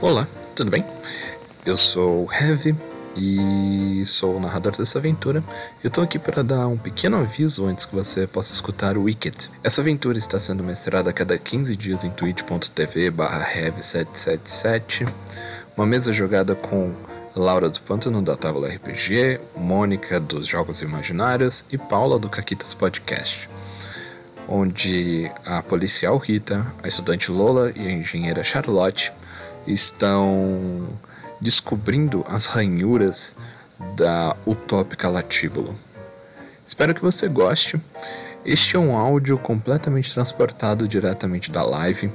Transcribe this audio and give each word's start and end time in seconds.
Olá, 0.00 0.26
tudo 0.54 0.70
bem? 0.70 0.84
Eu 1.64 1.76
sou 1.76 2.26
o 2.26 2.32
Heavy 2.32 2.74
e 3.16 4.02
sou 4.06 4.36
o 4.36 4.40
narrador 4.40 4.76
dessa 4.76 4.98
aventura. 4.98 5.42
Eu 5.82 5.90
tô 5.90 6.00
aqui 6.00 6.18
para 6.18 6.42
dar 6.42 6.66
um 6.66 6.76
pequeno 6.76 7.18
aviso 7.18 7.66
antes 7.66 7.84
que 7.84 7.94
você 7.94 8.26
possa 8.26 8.52
escutar 8.52 8.96
o 8.96 9.02
Wicked. 9.04 9.50
Essa 9.62 9.80
aventura 9.80 10.18
está 10.18 10.40
sendo 10.40 10.64
mestrada 10.64 11.10
a 11.10 11.12
cada 11.12 11.38
15 11.38 11.76
dias 11.76 12.04
em 12.04 12.10
twitch.tv 12.10 13.10
heavy777, 13.12 15.08
uma 15.76 15.86
mesa 15.86 16.12
jogada 16.12 16.54
com 16.54 16.92
Laura 17.34 17.68
do 17.68 17.80
Pântano 17.80 18.22
da 18.22 18.36
Tábua 18.36 18.68
RPG, 18.68 19.40
Mônica 19.56 20.18
dos 20.18 20.46
Jogos 20.46 20.82
Imaginários 20.82 21.64
e 21.70 21.78
Paula 21.78 22.18
do 22.18 22.28
Caquitas 22.28 22.74
Podcast 22.74 23.48
onde 24.48 25.30
a 25.44 25.62
policial 25.62 26.18
Rita, 26.18 26.66
a 26.82 26.88
estudante 26.88 27.30
Lola 27.30 27.72
e 27.74 27.86
a 27.86 27.90
engenheira 27.90 28.44
Charlotte 28.44 29.12
estão 29.66 30.88
descobrindo 31.40 32.24
as 32.28 32.46
ranhuras 32.46 33.36
da 33.96 34.36
utópica 34.46 35.08
Latíbulo. 35.08 35.74
Espero 36.66 36.94
que 36.94 37.02
você 37.02 37.28
goste. 37.28 37.80
Este 38.44 38.76
é 38.76 38.78
um 38.78 38.96
áudio 38.96 39.38
completamente 39.38 40.12
transportado 40.12 40.88
diretamente 40.88 41.50
da 41.50 41.62
live, 41.62 42.10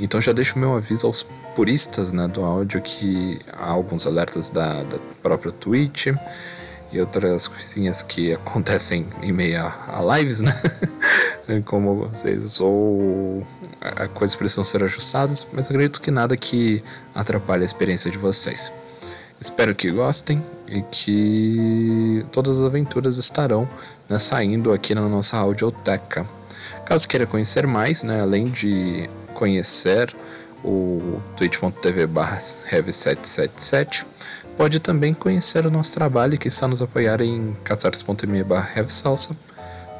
então 0.00 0.20
já 0.20 0.32
deixo 0.32 0.58
meu 0.58 0.74
aviso 0.74 1.06
aos 1.06 1.24
puristas 1.54 2.12
né, 2.12 2.26
do 2.26 2.44
áudio 2.44 2.80
que 2.82 3.38
há 3.52 3.70
alguns 3.70 4.06
alertas 4.06 4.50
da, 4.50 4.82
da 4.82 4.98
própria 5.22 5.52
Twitch 5.52 6.08
e 6.90 7.00
outras 7.00 7.46
coisinhas 7.46 8.02
que 8.02 8.32
acontecem 8.32 9.06
em 9.22 9.32
meio 9.32 9.60
a, 9.60 9.98
a 9.98 10.16
lives, 10.16 10.40
né? 10.40 10.54
Como 11.64 11.96
vocês, 11.96 12.60
ou 12.60 13.46
coisas 14.14 14.36
precisam 14.36 14.64
ser 14.64 14.84
ajustadas, 14.84 15.46
mas 15.52 15.66
acredito 15.66 16.00
que 16.00 16.10
nada 16.10 16.36
que 16.36 16.82
atrapalhe 17.14 17.62
a 17.62 17.66
experiência 17.66 18.10
de 18.10 18.18
vocês. 18.18 18.72
Espero 19.40 19.74
que 19.74 19.90
gostem 19.90 20.44
e 20.66 20.82
que 20.82 22.26
todas 22.32 22.58
as 22.58 22.66
aventuras 22.66 23.18
estarão 23.18 23.68
né, 24.08 24.18
saindo 24.18 24.72
aqui 24.72 24.94
na 24.94 25.08
nossa 25.08 25.36
audioteca. 25.36 26.26
Caso 26.84 27.08
queira 27.08 27.26
conhecer 27.26 27.66
mais, 27.66 28.02
né, 28.02 28.20
além 28.20 28.46
de 28.46 29.08
conhecer 29.34 30.14
o 30.64 31.20
twitch.tv 31.36 32.06
barra 32.06 32.40
777 32.40 34.04
pode 34.58 34.80
também 34.80 35.14
conhecer 35.14 35.64
o 35.64 35.70
nosso 35.70 35.94
trabalho 35.94 36.36
que 36.36 36.48
está 36.48 36.66
nos 36.66 36.82
apoiar 36.82 37.20
em 37.20 37.54
catarse.me 37.62 38.42
barra 38.42 38.88
salsa 38.88 39.36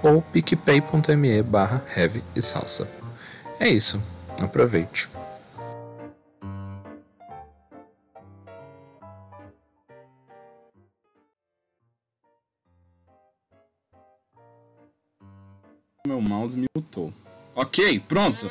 ou 0.03 0.21
picpay.me 0.21 1.43
barra 1.45 1.85
salsa. 2.41 2.89
É 3.61 3.69
isso, 3.69 4.03
aproveite. 4.37 5.09
Meu 16.05 16.21
mouse 16.21 16.59
mutou. 16.75 17.13
Ok, 17.55 18.01
pronto. 18.09 18.51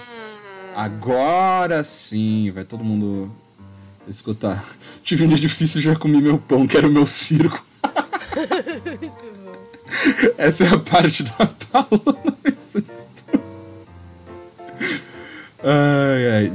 Agora 0.74 1.84
sim, 1.84 2.50
vai 2.52 2.64
todo 2.64 2.82
mundo 2.82 3.30
escutar. 4.10 4.64
Tive 5.04 5.26
um 5.26 5.28
dia 5.28 5.38
difícil 5.38 5.82
já 5.82 5.96
comi 5.96 6.22
meu 6.22 6.38
pão, 6.38 6.68
que 6.68 6.78
era 6.78 6.88
o 6.88 6.92
meu 6.92 7.06
circo. 7.06 7.66
Essa 10.38 10.66
é 10.66 10.70
a 10.70 10.80
parte 10.80 11.24
da 11.24 11.48
Paula. 11.72 12.18
ai, 15.64 16.30
ai. 16.30 16.54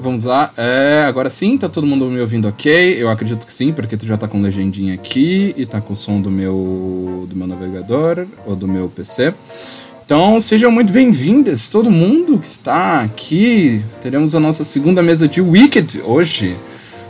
Vamos 0.00 0.24
lá. 0.24 0.52
É, 0.56 1.04
agora 1.06 1.30
sim, 1.30 1.58
tá 1.58 1.68
todo 1.68 1.86
mundo 1.86 2.06
me 2.06 2.20
ouvindo 2.20 2.48
ok? 2.48 3.02
Eu 3.02 3.08
acredito 3.08 3.46
que 3.46 3.52
sim, 3.52 3.72
porque 3.72 3.96
tu 3.96 4.06
já 4.06 4.16
tá 4.16 4.26
com 4.26 4.40
legendinha 4.40 4.94
aqui 4.94 5.54
e 5.56 5.66
tá 5.66 5.80
com 5.80 5.92
o 5.92 5.96
som 5.96 6.20
do 6.20 6.30
meu, 6.30 7.26
do 7.28 7.36
meu 7.36 7.46
navegador 7.46 8.26
ou 8.46 8.56
do 8.56 8.66
meu 8.66 8.88
PC. 8.88 9.34
Então 10.08 10.40
sejam 10.40 10.70
muito 10.70 10.90
bem-vindas, 10.90 11.68
todo 11.68 11.90
mundo 11.90 12.38
que 12.38 12.48
está 12.48 13.02
aqui. 13.02 13.84
Teremos 14.00 14.34
a 14.34 14.40
nossa 14.40 14.64
segunda 14.64 15.02
mesa 15.02 15.28
de 15.28 15.42
Wicked 15.42 16.00
hoje. 16.02 16.56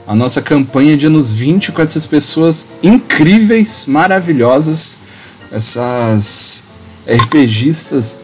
A 0.05 0.17
nossa 0.17 0.43
campanha 0.43 0.97
de 0.97 1.07
anos 1.07 1.33
20 1.33 1.71
com 1.71 1.81
essas 1.81 2.09
pessoas 2.09 2.67
incríveis, 2.83 3.85
maravilhosas, 3.87 4.99
essas 5.53 6.65
RPGistas 7.07 8.19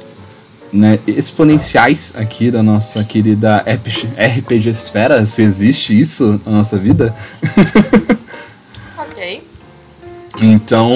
né, 0.73 0.99
exponenciais 1.07 2.13
aqui 2.17 2.51
da 2.51 2.61
nossa 2.61 3.05
querida 3.05 3.59
RPG 3.59 4.71
Esfera, 4.71 5.25
se 5.25 5.43
existe 5.43 5.97
isso 5.97 6.41
na 6.45 6.51
nossa 6.51 6.77
vida. 6.77 7.15
Então, 10.45 10.91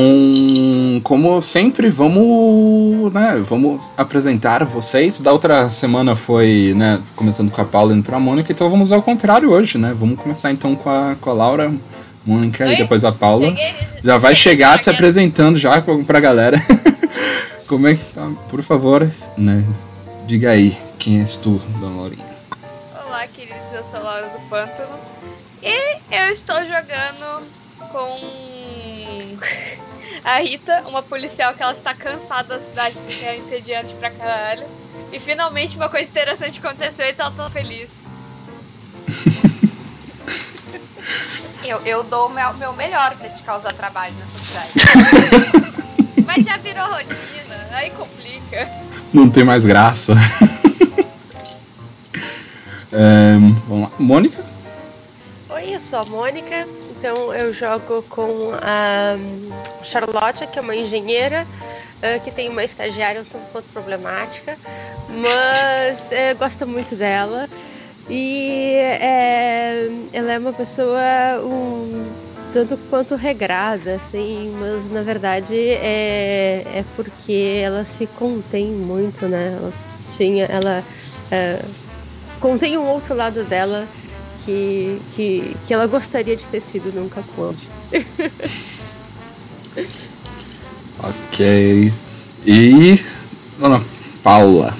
como 1.02 1.40
sempre, 1.40 1.88
vamos, 1.88 3.10
né, 3.14 3.42
vamos 3.42 3.90
apresentar 3.96 4.62
vocês. 4.66 5.20
Da 5.20 5.32
outra 5.32 5.70
semana 5.70 6.14
foi, 6.14 6.74
né, 6.76 7.00
começando 7.16 7.50
com 7.50 7.62
a 7.62 7.64
Paula 7.64 7.94
indo 7.94 8.02
pra 8.02 8.20
Mônica, 8.20 8.52
então 8.52 8.68
vamos 8.68 8.92
ao 8.92 9.02
contrário 9.02 9.50
hoje, 9.50 9.78
né? 9.78 9.94
Vamos 9.98 10.18
começar 10.20 10.52
então 10.52 10.76
com 10.76 10.90
a, 10.90 11.16
com 11.18 11.30
a 11.30 11.32
Laura, 11.32 11.72
Mônica 12.26 12.62
Oi? 12.62 12.74
e 12.74 12.76
depois 12.76 13.06
a 13.06 13.10
Paula. 13.10 13.46
Cheguei, 13.46 13.74
já 14.04 14.18
vai 14.18 14.36
chegar 14.36 14.78
se 14.78 14.90
apresentando 14.90 15.56
já 15.56 15.82
pra 16.06 16.20
galera. 16.20 16.62
como 17.66 17.88
é 17.88 17.94
que 17.94 18.04
tá? 18.12 18.30
Por 18.50 18.62
favor, 18.62 19.10
né, 19.38 19.64
diga 20.26 20.50
aí, 20.50 20.76
quem 20.98 21.20
és 21.20 21.38
tu, 21.38 21.58
dona 21.80 21.96
Laurinha? 21.96 22.26
Olá, 23.06 23.26
queridos, 23.28 23.72
eu 23.74 23.82
sou 23.82 24.00
a 24.00 24.02
Laura 24.02 24.28
do 24.28 24.40
Pântano. 24.50 24.98
E 25.62 25.96
eu 26.14 26.30
estou 26.30 26.56
jogando 26.56 27.46
com 27.90 28.57
a 30.24 30.40
Rita, 30.40 30.84
uma 30.86 31.02
policial 31.02 31.54
que 31.54 31.62
ela 31.62 31.72
está 31.72 31.94
cansada 31.94 32.58
da 32.58 32.64
cidade 32.64 32.96
porque 33.04 33.24
é 33.24 33.36
entediante 33.36 33.94
pra 33.94 34.10
caralho. 34.10 34.66
E 35.12 35.18
finalmente 35.18 35.76
uma 35.76 35.88
coisa 35.88 36.08
interessante 36.08 36.58
aconteceu 36.58 37.06
e 37.06 37.14
ela 37.16 37.30
tá 37.30 37.50
feliz. 37.50 38.02
eu, 41.64 41.80
eu 41.84 42.04
dou 42.04 42.26
o 42.26 42.30
meu, 42.30 42.52
meu 42.54 42.72
melhor 42.74 43.16
pra 43.16 43.28
te 43.28 43.42
causar 43.42 43.72
trabalho 43.72 44.14
nessa 44.14 44.38
cidade. 44.38 44.72
Mas 46.26 46.44
já 46.44 46.56
virou 46.58 46.86
rotina, 46.88 47.68
aí 47.72 47.90
complica. 47.90 48.68
Não 49.12 49.30
tem 49.30 49.44
mais 49.44 49.64
graça. 49.64 50.12
é, 52.92 53.34
vamos 53.66 53.88
lá. 53.88 53.90
Mônica? 53.98 54.44
Oi, 55.48 55.74
eu 55.74 55.80
sou 55.80 56.00
a 56.00 56.04
Mônica. 56.04 56.68
Então 56.98 57.32
eu 57.32 57.52
jogo 57.52 58.02
com 58.02 58.52
a 58.60 59.16
Charlotte, 59.84 60.48
que 60.48 60.58
é 60.58 60.62
uma 60.62 60.74
engenheira 60.74 61.46
uh, 61.98 62.20
que 62.22 62.30
tem 62.32 62.48
uma 62.48 62.64
estagiária 62.64 63.20
um 63.20 63.24
tanto 63.24 63.46
quanto 63.52 63.70
problemática, 63.70 64.58
mas 65.08 66.10
uh, 66.10 66.36
gosta 66.36 66.66
muito 66.66 66.96
dela. 66.96 67.48
E 68.10 68.74
é, 68.74 69.86
ela 70.12 70.32
é 70.32 70.38
uma 70.38 70.52
pessoa 70.52 70.98
um 71.44 72.04
tanto 72.52 72.76
quanto 72.90 73.14
regrada, 73.14 73.96
assim, 73.96 74.50
mas 74.58 74.90
na 74.90 75.02
verdade 75.02 75.54
é, 75.54 76.64
é 76.74 76.84
porque 76.96 77.60
ela 77.62 77.84
se 77.84 78.06
contém 78.06 78.66
muito, 78.66 79.28
né? 79.28 79.54
Ela 79.56 79.72
tinha, 80.16 80.46
ela 80.46 80.82
é, 81.30 81.62
contém 82.40 82.76
um 82.78 82.86
outro 82.86 83.14
lado 83.14 83.44
dela 83.44 83.86
que, 84.48 85.02
que, 85.14 85.56
que 85.66 85.74
ela 85.74 85.86
gostaria 85.86 86.34
de 86.34 86.46
ter 86.46 86.60
sido 86.60 86.90
nunca 86.94 87.22
pôde. 87.36 87.68
ok. 90.98 91.92
E. 92.46 93.04
Dona 93.58 93.84
Paula. 94.22 94.74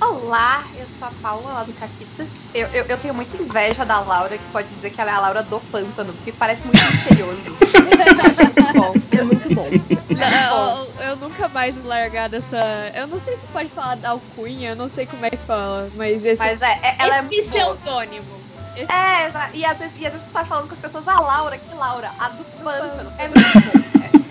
Olá, 0.00 0.64
eu 0.78 0.86
sou 0.86 1.08
a 1.08 1.10
Paula 1.20 1.52
lá 1.52 1.62
do 1.64 1.74
Caquitas. 1.74 2.30
Eu, 2.54 2.68
eu, 2.68 2.86
eu, 2.86 2.96
tenho 2.96 3.12
muita 3.12 3.36
inveja 3.36 3.84
da 3.84 4.00
Laura, 4.00 4.38
que 4.38 4.44
pode 4.50 4.68
dizer 4.68 4.88
que 4.88 4.98
ela 4.98 5.10
é 5.10 5.14
a 5.14 5.20
Laura 5.20 5.42
do 5.42 5.60
pântano, 5.70 6.14
porque 6.14 6.32
parece 6.32 6.62
muito 6.62 6.80
misterioso. 6.80 7.56
é 9.12 9.22
muito 9.22 9.54
bom. 9.54 9.68
Não, 10.08 10.86
eu, 10.86 11.08
eu, 11.08 11.16
nunca 11.16 11.48
mais 11.48 11.76
vou 11.76 11.86
largar 11.86 12.30
dessa. 12.30 12.90
Eu 12.94 13.06
não 13.08 13.20
sei 13.20 13.36
se 13.36 13.46
pode 13.52 13.68
falar 13.68 13.96
da 13.96 14.10
alcunha, 14.10 14.70
eu 14.70 14.76
não 14.76 14.88
sei 14.88 15.04
como 15.04 15.26
é 15.26 15.30
que 15.30 15.36
fala, 15.38 15.90
mas 15.96 16.24
esse. 16.24 16.38
Mas 16.38 16.62
é, 16.62 16.80
é 16.82 16.96
ela 16.98 17.16
é 17.18 17.22
pseudônimo. 17.22 18.39
É, 18.76 19.30
e 19.54 19.64
às, 19.64 19.78
vezes, 19.78 19.94
e 19.98 20.06
às 20.06 20.12
vezes 20.12 20.26
você 20.26 20.32
tá 20.32 20.44
falando 20.44 20.68
com 20.68 20.74
as 20.74 20.80
pessoas, 20.80 21.06
a 21.08 21.20
Laura, 21.20 21.58
que 21.58 21.74
Laura? 21.74 22.10
A 22.18 22.28
do 22.28 22.44
pântano. 22.62 23.12
É 23.18 23.26
muito 23.28 23.40
bom. 23.72 23.80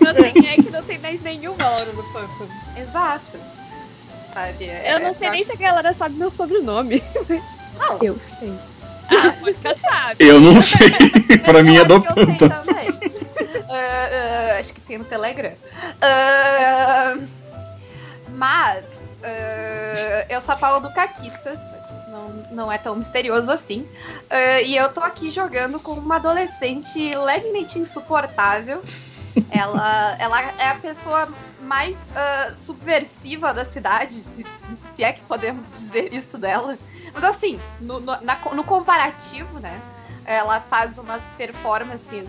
Não 0.00 0.14
tem, 0.14 0.48
é 0.48 0.54
que 0.56 0.70
não 0.70 0.82
tem 0.82 0.98
mais 0.98 1.20
nenhuma 1.20 1.62
Laura 1.62 1.92
do 1.92 2.02
pântano. 2.04 2.50
Exato. 2.74 3.38
Sabe? 4.32 4.64
É, 4.64 4.94
eu 4.94 5.00
não 5.00 5.12
sei 5.12 5.28
nem 5.28 5.44
se 5.44 5.52
a 5.52 5.56
galera 5.56 5.92
sabe 5.92 6.14
meu 6.14 6.30
sobrenome. 6.30 7.02
Não. 7.78 7.98
Eu 8.02 8.18
sei. 8.22 8.58
Ah, 9.10 9.36
Mônica 9.40 9.74
sabe. 9.74 10.24
Eu 10.24 10.40
não 10.40 10.58
sei. 10.58 10.88
pra 11.44 11.62
mim 11.62 11.76
é 11.76 11.84
do 11.84 12.00
pântano. 12.00 12.54
uh, 12.54 13.00
uh, 13.68 14.58
acho 14.58 14.72
que 14.72 14.80
tem 14.80 14.98
no 14.98 15.04
Telegram. 15.04 15.52
Uh, 15.52 17.28
mas, 18.30 18.84
eu 20.30 20.40
sou 20.40 20.54
a 20.54 20.56
Paula 20.56 20.80
do 20.80 20.94
Caquitas 20.94 21.60
não, 22.30 22.52
não 22.52 22.72
é 22.72 22.78
tão 22.78 22.96
misterioso 22.96 23.50
assim. 23.50 23.82
Uh, 23.82 24.64
e 24.64 24.76
eu 24.76 24.92
tô 24.92 25.00
aqui 25.00 25.30
jogando 25.30 25.80
com 25.80 25.92
uma 25.92 26.16
adolescente 26.16 27.10
levemente 27.16 27.78
insuportável. 27.78 28.82
ela, 29.50 30.16
ela 30.18 30.40
é 30.58 30.68
a 30.68 30.74
pessoa 30.76 31.28
mais 31.60 31.96
uh, 32.10 32.56
subversiva 32.56 33.54
da 33.54 33.64
cidade, 33.64 34.14
se, 34.14 34.44
se, 34.94 35.04
é 35.04 35.12
que 35.12 35.20
podemos 35.22 35.70
dizer 35.70 36.12
isso 36.12 36.36
dela. 36.36 36.78
Mas 37.12 37.24
assim, 37.24 37.60
no, 37.80 38.00
no, 38.00 38.20
na, 38.20 38.38
no 38.52 38.64
comparativo, 38.64 39.58
né? 39.60 39.80
Ela 40.24 40.60
faz 40.60 40.98
umas 40.98 41.22
performances 41.30 42.28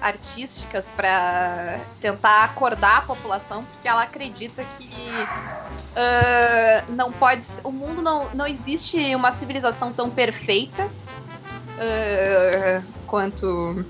artísticas 0.00 0.90
para 0.90 1.80
tentar 2.00 2.44
acordar 2.44 2.98
a 2.98 3.02
população, 3.02 3.64
porque 3.64 3.88
ela 3.88 4.02
acredita 4.02 4.64
que 4.64 5.26
uh, 5.96 6.92
não 6.92 7.12
pode, 7.12 7.44
o 7.64 7.72
mundo 7.72 8.02
não, 8.02 8.28
não 8.34 8.46
existe 8.46 9.14
uma 9.14 9.32
civilização 9.32 9.92
tão 9.92 10.10
perfeita 10.10 10.86
uh, 10.86 12.84
quanto 13.06 13.46
uh, 13.46 13.84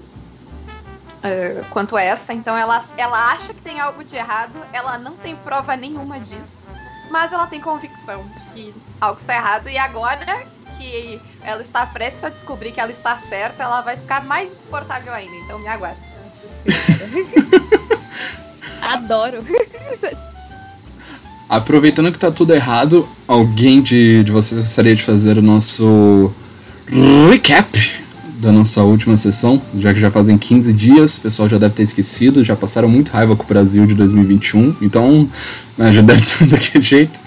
quanto 1.71 1.99
essa. 1.99 2.33
Então 2.33 2.57
ela, 2.57 2.85
ela 2.97 3.33
acha 3.33 3.53
que 3.53 3.63
tem 3.63 3.81
algo 3.81 4.05
de 4.05 4.17
errado, 4.17 4.59
ela 4.73 4.99
não 4.99 5.17
tem 5.17 5.35
prova 5.37 5.77
nenhuma 5.77 6.21
disso, 6.21 6.71
mas 7.11 7.33
ela 7.33 7.47
tem 7.47 7.61
convicção 7.61 8.27
de 8.27 8.47
que 8.49 8.75
algo 9.01 9.21
está 9.21 9.35
errado 9.35 9.69
e 9.69 9.79
agora 9.79 10.47
que 10.79 11.21
ela 11.43 11.63
está 11.63 11.87
prestes 11.87 12.25
a 12.25 12.29
descobrir 12.29 12.73
que 12.73 12.81
ela 12.81 12.91
está 12.91 13.17
certa, 13.17 13.63
ela 13.63 13.81
vai 13.81 13.97
ficar 13.97 14.25
mais 14.25 14.51
insuportável 14.51 15.13
ainda. 15.13 15.35
Então 15.37 15.59
me 15.59 15.69
aguarde. 15.69 16.01
Adoro. 18.83 19.45
Aproveitando 21.49 22.13
que 22.13 22.19
tá 22.19 22.31
tudo 22.31 22.55
errado, 22.55 23.09
alguém 23.27 23.81
de, 23.81 24.25
de 24.25 24.33
vocês 24.33 24.61
gostaria 24.61 24.95
de 24.95 25.03
fazer 25.03 25.39
o 25.39 25.43
nosso 25.43 26.33
recap 27.31 28.05
da 28.41 28.53
nossa 28.53 28.83
última 28.83 29.17
sessão, 29.17 29.63
já 29.77 29.95
que 29.95 30.01
já 30.01 30.11
fazem 30.11 30.37
15 30.37 30.73
dias, 30.73 31.17
o 31.17 31.23
pessoal 31.23 31.49
já 31.49 31.59
deve 31.59 31.75
ter 31.75 31.83
esquecido, 31.83 32.45
já 32.45 32.55
passaram 32.55 32.89
muito 32.89 33.11
raiva 33.11 33.35
com 33.35 33.45
o 33.45 33.47
Brasil 33.47 33.87
de 33.87 33.95
2021, 33.95 34.77
então 34.83 35.29
né, 35.77 35.93
já 35.93 36.03
deve 36.03 36.23
estar 36.23 36.47
daquele 36.47 36.85
jeito. 36.85 37.19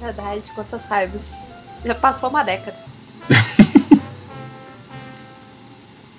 Verdade, 0.00 0.42
quantas 0.54 0.82
raivas. 0.82 1.53
Já 1.84 1.94
passou 1.94 2.30
uma 2.30 2.42
década. 2.42 2.78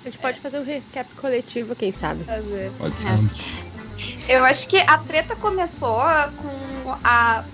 A 0.06 0.08
gente 0.08 0.20
pode 0.20 0.40
fazer 0.40 0.60
um 0.60 0.62
recap 0.62 1.12
coletivo, 1.16 1.74
quem 1.74 1.90
sabe? 1.90 2.22
Fazer. 2.22 2.70
Pode 2.78 3.00
ser. 3.00 3.08
É. 3.08 4.36
Eu 4.36 4.44
acho 4.44 4.68
que 4.68 4.78
a 4.78 4.98
treta 4.98 5.34
começou 5.34 6.00
com 6.36 6.96
a. 7.02 7.44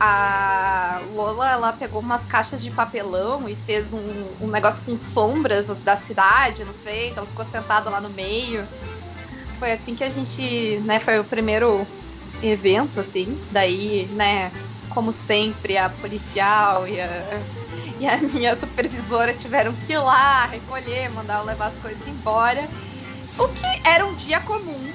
A 0.00 1.02
Lola, 1.12 1.50
ela 1.50 1.72
pegou 1.72 2.00
umas 2.00 2.24
caixas 2.24 2.62
de 2.62 2.70
papelão 2.70 3.48
e 3.48 3.54
fez 3.54 3.92
um, 3.92 4.26
um 4.40 4.48
negócio 4.48 4.84
com 4.84 4.96
sombras 4.98 5.68
da 5.78 5.96
cidade, 5.96 6.64
não 6.64 6.74
fez? 6.74 7.16
Ela 7.16 7.26
ficou 7.26 7.44
sentada 7.46 7.88
lá 7.88 8.00
no 8.00 8.10
meio. 8.10 8.66
Foi 9.58 9.72
assim 9.72 9.94
que 9.94 10.04
a 10.04 10.10
gente, 10.10 10.78
né, 10.84 10.98
foi 10.98 11.18
o 11.18 11.24
primeiro 11.24 11.86
evento, 12.42 13.00
assim. 13.00 13.38
Daí, 13.50 14.06
né, 14.12 14.52
como 14.96 15.12
sempre, 15.12 15.76
a 15.76 15.90
policial 15.90 16.88
e 16.88 16.98
a, 16.98 17.08
e 18.00 18.06
a 18.06 18.16
minha 18.16 18.56
supervisora 18.56 19.34
tiveram 19.34 19.74
que 19.74 19.92
ir 19.92 19.98
lá 19.98 20.46
recolher, 20.46 21.10
mandar 21.10 21.40
eu 21.40 21.44
levar 21.44 21.66
as 21.66 21.76
coisas 21.76 22.08
embora. 22.08 22.66
O 23.38 23.46
que 23.48 23.88
era 23.88 24.06
um 24.06 24.16
dia 24.16 24.40
comum, 24.40 24.90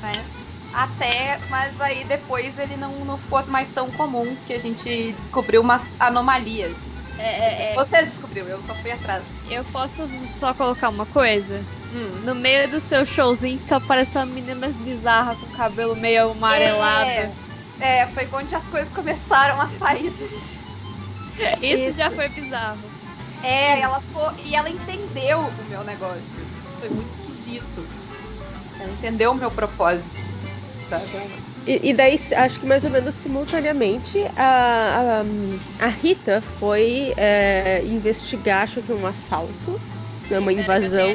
né? 0.00 0.24
Até, 0.72 1.38
mas 1.50 1.78
aí 1.82 2.02
depois 2.06 2.56
ele 2.56 2.78
não, 2.78 3.04
não 3.04 3.18
ficou 3.18 3.46
mais 3.46 3.70
tão 3.70 3.90
comum, 3.90 4.34
que 4.46 4.54
a 4.54 4.58
gente 4.58 5.12
descobriu 5.12 5.60
umas 5.60 5.94
anomalias. 6.00 6.72
É, 7.18 7.24
é, 7.24 7.72
é. 7.72 7.74
Você 7.74 8.02
descobriu, 8.02 8.48
eu 8.48 8.62
só 8.62 8.74
fui 8.76 8.90
atrás. 8.90 9.22
Eu 9.50 9.62
posso 9.64 10.08
só 10.08 10.54
colocar 10.54 10.88
uma 10.88 11.04
coisa? 11.04 11.62
Hum. 11.92 12.22
No 12.24 12.34
meio 12.34 12.70
do 12.70 12.80
seu 12.80 13.04
showzinho 13.04 13.58
que 13.58 13.74
apareceu 13.74 14.22
uma 14.22 14.32
menina 14.32 14.68
bizarra 14.68 15.36
com 15.36 15.46
cabelo 15.48 15.94
meio 15.94 16.30
amarelado. 16.30 17.10
É. 17.10 17.51
É, 17.82 18.06
foi 18.06 18.28
onde 18.32 18.54
as 18.54 18.66
coisas 18.68 18.88
começaram 18.90 19.60
a 19.60 19.68
sair. 19.68 20.06
Isso, 21.60 21.88
Isso. 21.88 21.98
já 21.98 22.10
foi 22.12 22.28
bizarro. 22.28 22.78
É, 23.42 23.80
ela 23.80 24.00
foi, 24.12 24.32
e 24.44 24.54
ela 24.54 24.70
entendeu 24.70 25.40
o 25.40 25.64
meu 25.68 25.82
negócio. 25.82 26.40
Foi 26.78 26.88
muito 26.88 27.10
esquisito. 27.10 27.84
Ela 28.78 28.92
entendeu 28.92 29.32
o 29.32 29.34
meu 29.34 29.50
propósito. 29.50 30.24
E, 31.66 31.90
e, 31.90 31.94
daí, 31.94 32.14
acho 32.36 32.60
que 32.60 32.66
mais 32.66 32.84
ou 32.84 32.90
menos 32.90 33.14
simultaneamente, 33.14 34.18
a, 34.36 35.22
a, 35.80 35.86
a 35.86 35.88
Rita 35.88 36.40
foi 36.60 37.14
é, 37.16 37.82
investigar, 37.84 38.62
acho 38.62 38.82
que 38.82 38.92
um 38.92 39.06
assalto, 39.06 39.80
né, 40.30 40.38
uma 40.38 40.52
invasão. 40.52 41.10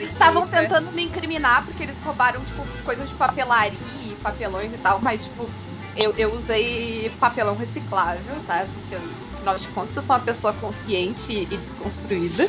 Estavam 0.00 0.46
tentando 0.46 0.92
me 0.92 1.04
incriminar 1.04 1.64
porque 1.64 1.82
eles 1.82 1.98
roubaram, 2.04 2.40
tipo, 2.44 2.66
coisas 2.84 3.08
de 3.08 3.14
papelaria 3.14 3.99
papelões 4.20 4.72
e 4.72 4.78
tal, 4.78 5.00
mas, 5.02 5.24
tipo, 5.24 5.48
eu, 5.96 6.14
eu 6.16 6.32
usei 6.32 7.10
papelão 7.20 7.56
reciclável, 7.56 8.40
tá? 8.40 8.66
Porque, 8.66 8.94
afinal 9.34 9.56
de 9.56 9.68
contas, 9.68 9.96
eu 9.96 10.02
sou 10.02 10.16
uma 10.16 10.22
pessoa 10.22 10.52
consciente 10.52 11.32
e 11.32 11.56
desconstruída. 11.56 12.46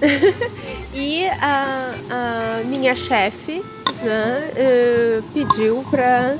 e 0.92 1.28
a, 1.40 1.94
a 2.08 2.64
minha 2.64 2.94
chefe 2.94 3.62
né, 4.02 4.50
uh, 4.50 5.22
pediu 5.32 5.82
para 5.90 6.36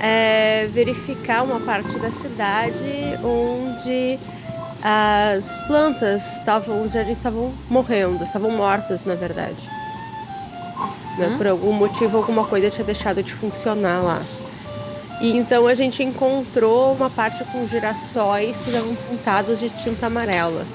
é, 0.00 0.66
verificar 0.68 1.42
uma 1.44 1.60
parte 1.60 1.98
da 1.98 2.10
cidade 2.10 3.18
onde 3.22 4.18
as 4.82 5.60
plantas 5.68 6.38
estavam, 6.38 6.82
os 6.82 6.92
jardins 6.92 7.18
estavam 7.18 7.56
morrendo, 7.70 8.24
estavam 8.24 8.50
mortas, 8.50 9.04
na 9.04 9.14
verdade. 9.14 9.68
Né? 11.18 11.28
Hum? 11.28 11.38
Por 11.38 11.46
algum 11.46 11.72
motivo, 11.72 12.16
alguma 12.16 12.44
coisa 12.44 12.70
tinha 12.70 12.84
deixado 12.84 13.22
de 13.22 13.32
funcionar 13.32 14.02
lá. 14.02 14.22
E 15.20 15.36
então 15.36 15.68
a 15.68 15.74
gente 15.74 16.02
encontrou 16.02 16.92
uma 16.94 17.08
parte 17.08 17.44
com 17.44 17.66
girassóis 17.66 18.60
que 18.60 18.70
estavam 18.70 18.94
pintados 18.94 19.60
de 19.60 19.70
tinta 19.70 20.06
amarela. 20.06 20.66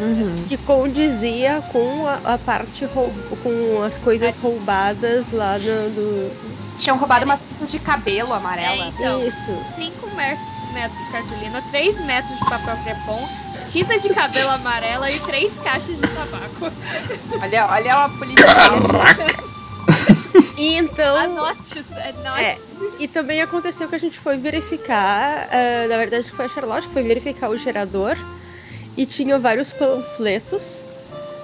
Uhum. 0.00 0.34
Que 0.46 0.56
condizia 0.56 1.62
com 1.72 2.06
a, 2.06 2.34
a 2.34 2.38
parte 2.38 2.86
com 2.86 3.82
as 3.82 3.98
coisas 3.98 4.36
é. 4.36 4.40
roubadas 4.40 5.32
lá 5.32 5.58
no, 5.58 5.90
do. 5.90 6.78
Tinham 6.78 6.96
roubado 6.96 7.24
umas 7.24 7.40
fitas 7.40 7.70
de 7.70 7.80
cabelo 7.80 8.32
amarela. 8.32 8.84
É, 8.84 8.88
então, 8.88 9.26
Isso. 9.26 9.50
5 9.74 10.14
metros, 10.14 10.46
metros 10.72 10.98
de 11.04 11.12
cartolina, 11.12 11.62
3 11.70 12.06
metros 12.06 12.38
de 12.38 12.44
papel 12.44 12.76
crepom, 12.84 13.28
tinta 13.68 13.98
de 13.98 14.08
cabelo 14.08 14.50
amarela 14.50 15.10
e 15.10 15.20
três 15.20 15.56
caixas 15.58 15.96
de 15.96 16.08
tabaco. 16.08 16.72
Olha, 17.42 17.66
olha 17.66 17.94
a 17.94 18.08
polícia. 18.08 18.46
E 20.56 20.76
então. 20.76 21.16
Anote, 21.16 21.84
anote. 21.90 22.42
É, 22.42 22.58
e 22.98 23.06
também 23.06 23.40
aconteceu 23.40 23.88
que 23.88 23.94
a 23.94 23.98
gente 23.98 24.18
foi 24.18 24.36
verificar, 24.36 25.46
uh, 25.46 25.88
na 25.88 25.96
verdade 25.96 26.30
foi 26.30 26.44
a 26.44 26.48
Charlotte 26.48 26.88
que 26.88 26.92
foi 26.92 27.02
verificar 27.04 27.48
o 27.48 27.56
gerador 27.56 28.16
e 28.96 29.06
tinha 29.06 29.38
vários 29.38 29.72
panfletos 29.72 30.84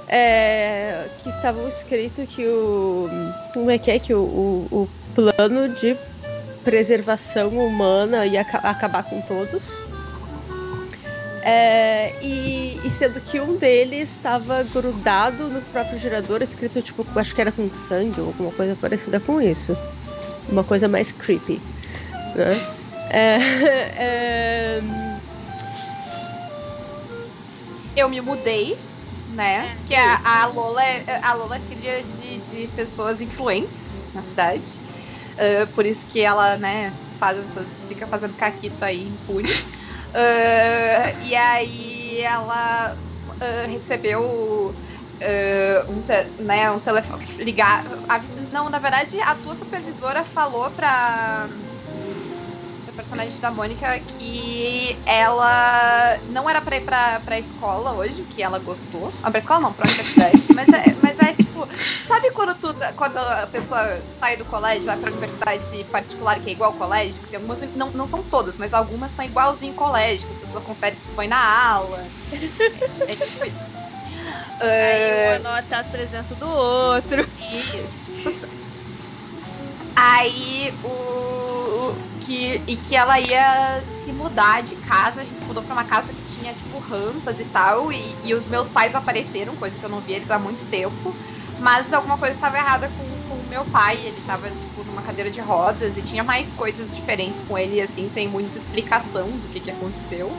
é, 0.09 1.07
que 1.23 1.29
estavam 1.29 1.67
escritos 1.69 2.29
que 2.29 2.47
o. 2.47 3.09
Como 3.53 3.71
é 3.71 3.79
que 3.79 3.91
é? 3.91 3.99
Que 3.99 4.13
o, 4.13 4.21
o, 4.21 4.69
o 4.83 4.89
plano 5.15 5.69
de 5.75 5.97
preservação 6.65 7.51
humana 7.51 8.27
ia 8.27 8.41
acabar 8.41 9.05
com 9.05 9.21
todos. 9.23 9.85
É, 11.47 12.15
e, 12.23 12.81
e, 12.83 12.91
sendo 12.91 13.21
que 13.21 13.39
um 13.39 13.59
deles 13.59 14.09
estava 14.13 14.63
grudado 14.63 15.51
no 15.51 15.61
próprio 15.61 15.99
gerador, 15.99 16.43
escrito 16.43 16.81
tipo, 16.81 17.07
acho 17.15 17.35
que 17.35 17.41
era 17.43 17.53
com 17.53 17.71
sangue 17.71 18.19
ou 18.19 18.29
alguma 18.29 18.51
coisa 18.51 18.75
parecida 18.75 19.21
com 19.21 19.43
isso. 19.43 19.77
Uma 20.49 20.65
coisa 20.65 20.89
mais 20.89 21.13
creepy. 21.13 21.61
Né? 22.35 22.51
É, 23.11 23.37
é... 24.81 24.83
Eu 27.95 28.09
me 28.09 28.23
mudei, 28.23 28.79
né? 29.35 29.77
É. 29.83 29.87
Que 29.87 29.95
a, 29.95 30.45
a, 30.45 30.47
Lola, 30.47 30.83
é, 30.83 31.21
a 31.23 31.35
Lola 31.35 31.57
é 31.57 31.61
filha 31.61 32.03
de, 32.03 32.39
de 32.39 32.69
pessoas 32.69 33.21
influentes 33.21 33.83
na 34.15 34.23
cidade. 34.23 34.73
Uh, 35.35 35.67
por 35.75 35.85
isso 35.85 36.07
que 36.07 36.23
ela, 36.23 36.57
né, 36.57 36.91
faz 37.19 37.39
essas, 37.39 37.85
fica 37.87 38.07
fazendo 38.07 38.35
caquita 38.35 38.87
aí 38.87 39.09
impune. 39.09 39.74
Uh, 40.15 41.27
e 41.27 41.35
aí 41.35 42.21
ela 42.21 42.97
uh, 43.29 43.69
recebeu 43.69 44.71
uh, 44.71 45.93
um, 45.93 46.03
te, 46.03 46.33
né, 46.39 46.71
um 46.71 46.79
telefone. 46.79 47.25
Ligar. 47.39 47.85
A, 48.09 48.23
não, 48.53 48.69
na 48.71 48.79
verdade, 48.79 49.19
a 49.21 49.35
tua 49.35 49.57
supervisora 49.57 50.25
falou 50.25 50.71
pra. 50.71 51.49
a 52.87 52.93
personagem 52.93 53.41
da 53.41 53.51
Mônica 53.51 53.99
que 54.01 54.97
ela 55.05 56.19
não 56.29 56.49
era 56.49 56.61
pra 56.63 56.77
ir 56.77 56.83
pra, 56.83 57.19
pra 57.21 57.39
escola 57.39 57.95
hoje, 57.95 58.25
que 58.25 58.41
ela 58.41 58.61
gostou. 58.61 59.13
Ah, 59.21 59.31
pra 59.31 59.41
escola 59.41 59.61
não, 59.61 59.73
pra 59.73 59.87
universidade. 59.89 60.49
mas, 60.55 60.69
é, 60.73 60.95
mas 60.95 61.19
é 61.19 61.44
tipo 61.55 61.69
sabe 62.07 62.31
quando 62.33 62.55
tu, 62.59 62.75
quando 62.97 63.19
a 63.19 63.47
pessoa 63.47 64.03
sai 64.09 64.37
do 64.37 64.45
colégio, 64.45 64.85
vai 64.85 64.97
pra 64.97 65.11
universidade 65.11 65.85
particular, 65.91 66.41
que 66.41 66.51
é 66.51 66.53
igual 66.53 66.73
ao 66.73 66.79
colégio, 66.79 67.23
tem 67.29 67.39
algumas, 67.39 67.61
não, 67.75 67.93
não 67.93 68.07
são 68.07 68.23
todas, 68.25 68.59
mas 68.59 68.75
algumas 68.75 69.13
são 69.13 69.25
igualzinho 69.25 69.75
colégio, 69.75 70.27
que 70.27 70.35
as 70.35 70.41
pessoas 70.41 70.65
conferem 70.65 70.97
se 70.97 71.05
tu 71.05 71.13
foi 71.13 71.29
na 71.29 71.71
aula. 71.71 72.11
É, 72.33 73.13
é 73.13 73.17
tipo 73.17 73.45
isso. 73.47 73.75
Aí 74.61 75.43
um 75.43 75.47
anota 75.47 75.79
a 75.79 75.85
presença 75.85 76.35
do 76.35 76.49
outro. 76.49 77.27
Isso, 77.39 78.13
essas 78.13 78.39
coisas. 78.39 78.75
Aí 79.97 80.77
o. 80.83 81.95
Que, 82.21 82.63
e 82.67 82.77
que 82.79 82.97
ela 82.97 83.21
ia 83.21 83.85
se 83.87 84.11
mudar 84.13 84.63
de 84.63 84.77
casa, 84.77 85.21
a 85.21 85.25
gente 85.25 85.39
se 85.39 85.47
mudou 85.47 85.63
pra 85.63 85.75
uma 85.75 85.85
casa 85.85 86.13
que 86.13 86.23
tinha, 86.25 86.55
tipo, 86.55 86.79
rampas 86.79 87.39
e 87.39 87.45
tal, 87.45 87.93
e, 87.93 88.17
e 88.25 88.35
os 88.35 88.47
meus 88.47 88.69
pais 88.69 88.95
apareceram, 88.95 89.55
coisa 89.55 89.79
que 89.79 89.85
eu 89.85 89.91
não 89.91 90.01
via 90.01 90.17
eles 90.17 90.31
há 90.31 90.39
muito 90.39 90.67
tempo, 90.67 91.15
mas 91.59 91.93
alguma 91.93 92.19
coisa 92.19 92.35
estava 92.35 92.57
errada 92.59 92.89
com, 92.89 93.05
com 93.29 93.35
o 93.35 93.45
meu 93.49 93.65
pai, 93.65 93.99
ele 94.07 94.21
tava, 94.23 94.51
tipo, 94.51 94.85
numa 94.85 95.03
cadeira 95.03 95.31
de 95.31 95.41
rodas, 95.41 95.97
e 95.97 96.03
tinha 96.03 96.25
mais 96.25 96.53
coisas 96.53 96.95
diferentes 96.95 97.43
com 97.43 97.57
ele, 97.57 97.81
assim, 97.81 98.09
sem 98.09 98.29
muita 98.29 98.59
explicação 98.59 99.39
do 99.39 99.49
que, 99.49 99.61
que 99.61 99.71
aconteceu. 99.71 100.31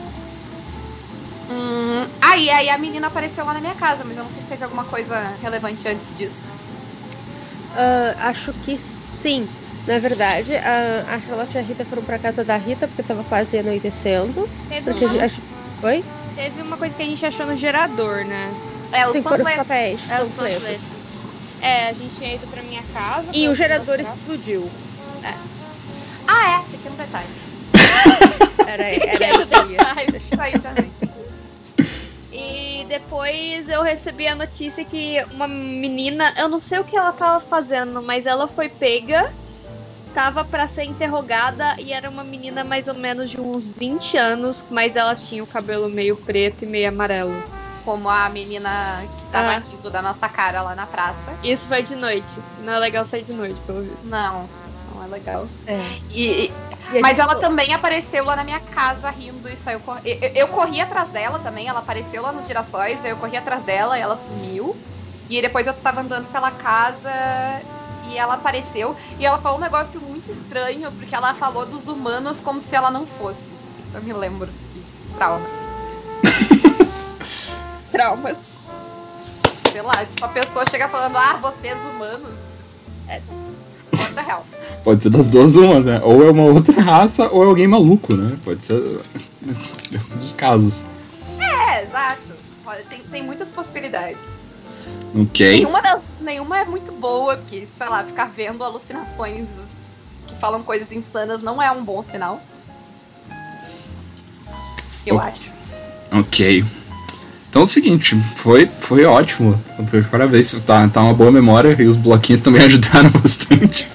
Hum, 1.48 2.10
aí, 2.20 2.50
aí 2.50 2.68
a 2.68 2.76
menina 2.78 3.06
apareceu 3.06 3.44
lá 3.44 3.54
na 3.54 3.60
minha 3.60 3.74
casa, 3.74 4.04
mas 4.04 4.16
eu 4.16 4.24
não 4.24 4.30
sei 4.30 4.40
se 4.42 4.48
teve 4.48 4.64
alguma 4.64 4.84
coisa 4.84 5.36
relevante 5.36 5.88
antes 5.88 6.16
disso. 6.16 6.54
Ah, 7.70 8.28
acho 8.28 8.52
que 8.54 8.76
sim. 8.76 9.48
Na 9.86 9.98
verdade, 10.00 10.56
a, 10.56 11.14
a 11.14 11.20
Charlotte 11.20 11.54
e 11.54 11.58
a 11.58 11.62
Rita 11.62 11.84
foram 11.84 12.02
pra 12.04 12.18
casa 12.18 12.44
da 12.44 12.56
Rita 12.56 12.88
porque 12.88 13.02
tava 13.02 13.22
quase 13.22 13.56
anoitecendo. 13.58 14.48
Teve 14.68 14.90
Porque 14.90 15.04
a 15.04 15.08
uma, 15.08 15.12
gente. 15.12 15.24
acho- 15.24 15.42
Oi? 15.84 16.04
teve 16.34 16.62
uma 16.62 16.76
coisa 16.76 16.96
que 16.96 17.02
a 17.02 17.06
gente 17.06 17.24
achou 17.24 17.46
no 17.46 17.56
gerador, 17.56 18.24
né? 18.24 18.52
É, 18.92 19.06
os 19.06 19.12
sim, 19.12 19.22
foram 19.22 19.36
os 19.36 19.42
panfletos. 19.42 19.68
papéis. 19.68 20.10
É, 20.10 20.22
os 20.22 20.30
panfletos. 20.30 20.95
É, 21.66 21.88
a 21.88 21.92
gente 21.92 22.14
tinha 22.14 22.34
ido 22.34 22.46
pra 22.46 22.62
minha 22.62 22.82
casa. 22.94 23.28
E 23.34 23.48
o 23.48 23.54
gerador 23.54 23.98
mostrar. 23.98 24.14
explodiu. 24.16 24.70
Ah, 26.28 26.60
é, 26.60 26.70
pequeno 26.70 26.96
detalhe. 26.96 27.28
Era, 28.66 28.82
era 28.82 29.26
aí. 29.26 29.68
detalhe. 29.68 30.16
Isso 30.16 30.40
aí 30.40 30.58
também. 30.58 30.92
E 32.32 32.84
depois 32.88 33.68
eu 33.68 33.80
recebi 33.82 34.26
a 34.26 34.34
notícia 34.34 34.84
que 34.84 35.24
uma 35.32 35.46
menina, 35.46 36.34
eu 36.36 36.48
não 36.48 36.58
sei 36.58 36.80
o 36.80 36.84
que 36.84 36.96
ela 36.96 37.12
tava 37.12 37.40
fazendo, 37.40 38.02
mas 38.02 38.26
ela 38.26 38.48
foi 38.48 38.68
pega, 38.68 39.32
tava 40.12 40.44
pra 40.44 40.66
ser 40.66 40.82
interrogada 40.84 41.76
e 41.78 41.92
era 41.92 42.10
uma 42.10 42.24
menina 42.24 42.64
mais 42.64 42.88
ou 42.88 42.94
menos 42.94 43.30
de 43.30 43.40
uns 43.40 43.68
20 43.68 44.16
anos, 44.18 44.66
mas 44.68 44.96
ela 44.96 45.14
tinha 45.14 45.42
o 45.44 45.46
cabelo 45.46 45.88
meio 45.88 46.16
preto 46.16 46.64
e 46.64 46.66
meio 46.66 46.88
amarelo. 46.88 47.55
Como 47.86 48.08
a 48.10 48.28
menina 48.28 49.06
que 49.16 49.26
tava 49.26 49.52
Ah. 49.52 49.58
rindo 49.60 49.88
da 49.90 50.02
nossa 50.02 50.28
cara 50.28 50.60
lá 50.60 50.74
na 50.74 50.86
praça. 50.86 51.32
Isso 51.42 51.68
foi 51.68 51.82
de 51.84 51.94
noite. 51.94 52.28
Não 52.58 52.72
é 52.72 52.78
legal 52.80 53.04
sair 53.04 53.22
de 53.22 53.32
noite, 53.32 53.58
pelo 53.64 53.80
visto. 53.82 54.04
Não, 54.08 54.48
não 54.92 55.04
é 55.04 55.06
legal. 55.06 55.46
É. 55.64 55.78
E, 56.10 56.50
E 56.92 57.00
mas 57.00 57.18
ela 57.20 57.32
foi- 57.34 57.40
também 57.40 57.72
apareceu 57.72 58.24
lá 58.24 58.34
na 58.34 58.42
minha 58.42 58.58
casa 58.58 59.08
rindo 59.10 59.48
e 59.48 59.56
saiu 59.56 59.78
cor... 59.80 60.00
eu, 60.04 60.16
eu 60.34 60.48
corri 60.48 60.80
atrás 60.80 61.10
dela 61.12 61.38
também, 61.38 61.68
ela 61.68 61.78
apareceu 61.78 62.22
lá 62.22 62.32
nos 62.32 62.46
girassóis, 62.48 63.02
aí 63.04 63.10
eu 63.12 63.16
corri 63.18 63.36
atrás 63.36 63.62
dela 63.62 63.96
e 63.96 64.00
ela 64.00 64.16
sumiu. 64.16 64.76
E 65.28 65.40
depois 65.40 65.64
eu 65.66 65.74
tava 65.74 66.00
andando 66.00 66.26
pela 66.32 66.50
casa 66.50 67.10
e 68.10 68.18
ela 68.18 68.34
apareceu 68.34 68.96
e 69.18 69.24
ela 69.24 69.38
falou 69.38 69.58
um 69.58 69.62
negócio 69.62 70.00
muito 70.00 70.30
estranho, 70.32 70.90
porque 70.92 71.14
ela 71.14 71.34
falou 71.34 71.64
dos 71.66 71.86
humanos 71.86 72.40
como 72.40 72.60
se 72.60 72.74
ela 72.74 72.90
não 72.90 73.06
fosse. 73.06 73.52
Isso 73.78 73.96
eu 73.96 74.02
me 74.02 74.12
lembro 74.12 74.52
de 74.70 74.82
traumas. 75.16 75.50
Traumas. 77.90 78.38
Sei 79.72 79.82
lá, 79.82 80.04
tipo, 80.04 80.24
a 80.24 80.28
pessoa 80.28 80.64
chega 80.70 80.88
falando, 80.88 81.16
ah, 81.16 81.38
vocês 81.40 81.78
humanos. 81.80 82.32
É. 83.08 83.20
What 83.92 84.14
the 84.14 84.20
hell? 84.20 84.44
Pode 84.84 85.02
ser 85.02 85.10
das 85.10 85.28
duas 85.28 85.56
uma, 85.56 85.80
né? 85.80 86.00
Ou 86.02 86.24
é 86.26 86.30
uma 86.30 86.44
outra 86.44 86.80
raça, 86.80 87.28
ou 87.30 87.44
é 87.44 87.46
alguém 87.46 87.66
maluco, 87.66 88.14
né? 88.14 88.36
Pode 88.44 88.64
ser. 88.64 88.80
Os 90.10 90.32
casos. 90.32 90.84
É, 91.38 91.82
exato. 91.84 92.32
Olha, 92.64 92.82
tem, 92.84 93.00
tem 93.00 93.22
muitas 93.22 93.48
possibilidades. 93.48 94.18
Ok. 95.14 95.58
Nenhuma, 95.58 95.80
das, 95.80 96.04
nenhuma 96.20 96.58
é 96.58 96.64
muito 96.64 96.92
boa, 96.92 97.36
porque, 97.36 97.66
sei 97.74 97.88
lá, 97.88 98.04
ficar 98.04 98.26
vendo 98.26 98.62
alucinações 98.62 99.48
que 100.26 100.34
falam 100.36 100.62
coisas 100.62 100.92
insanas 100.92 101.40
não 101.42 101.62
é 101.62 101.70
um 101.70 101.84
bom 101.84 102.02
sinal. 102.02 102.40
Eu 105.06 105.20
acho. 105.20 105.52
Ok. 106.10 106.64
Então 107.48 107.62
é 107.62 107.64
o 107.64 107.66
seguinte, 107.66 108.14
foi, 108.34 108.68
foi 108.78 109.04
ótimo. 109.04 109.58
Parabéns, 110.10 110.52
tá, 110.66 110.86
tá 110.88 111.02
uma 111.02 111.14
boa 111.14 111.32
memória 111.32 111.74
e 111.80 111.86
os 111.86 111.96
bloquinhos 111.96 112.40
também 112.40 112.62
ajudaram 112.66 113.10
bastante. 113.10 113.88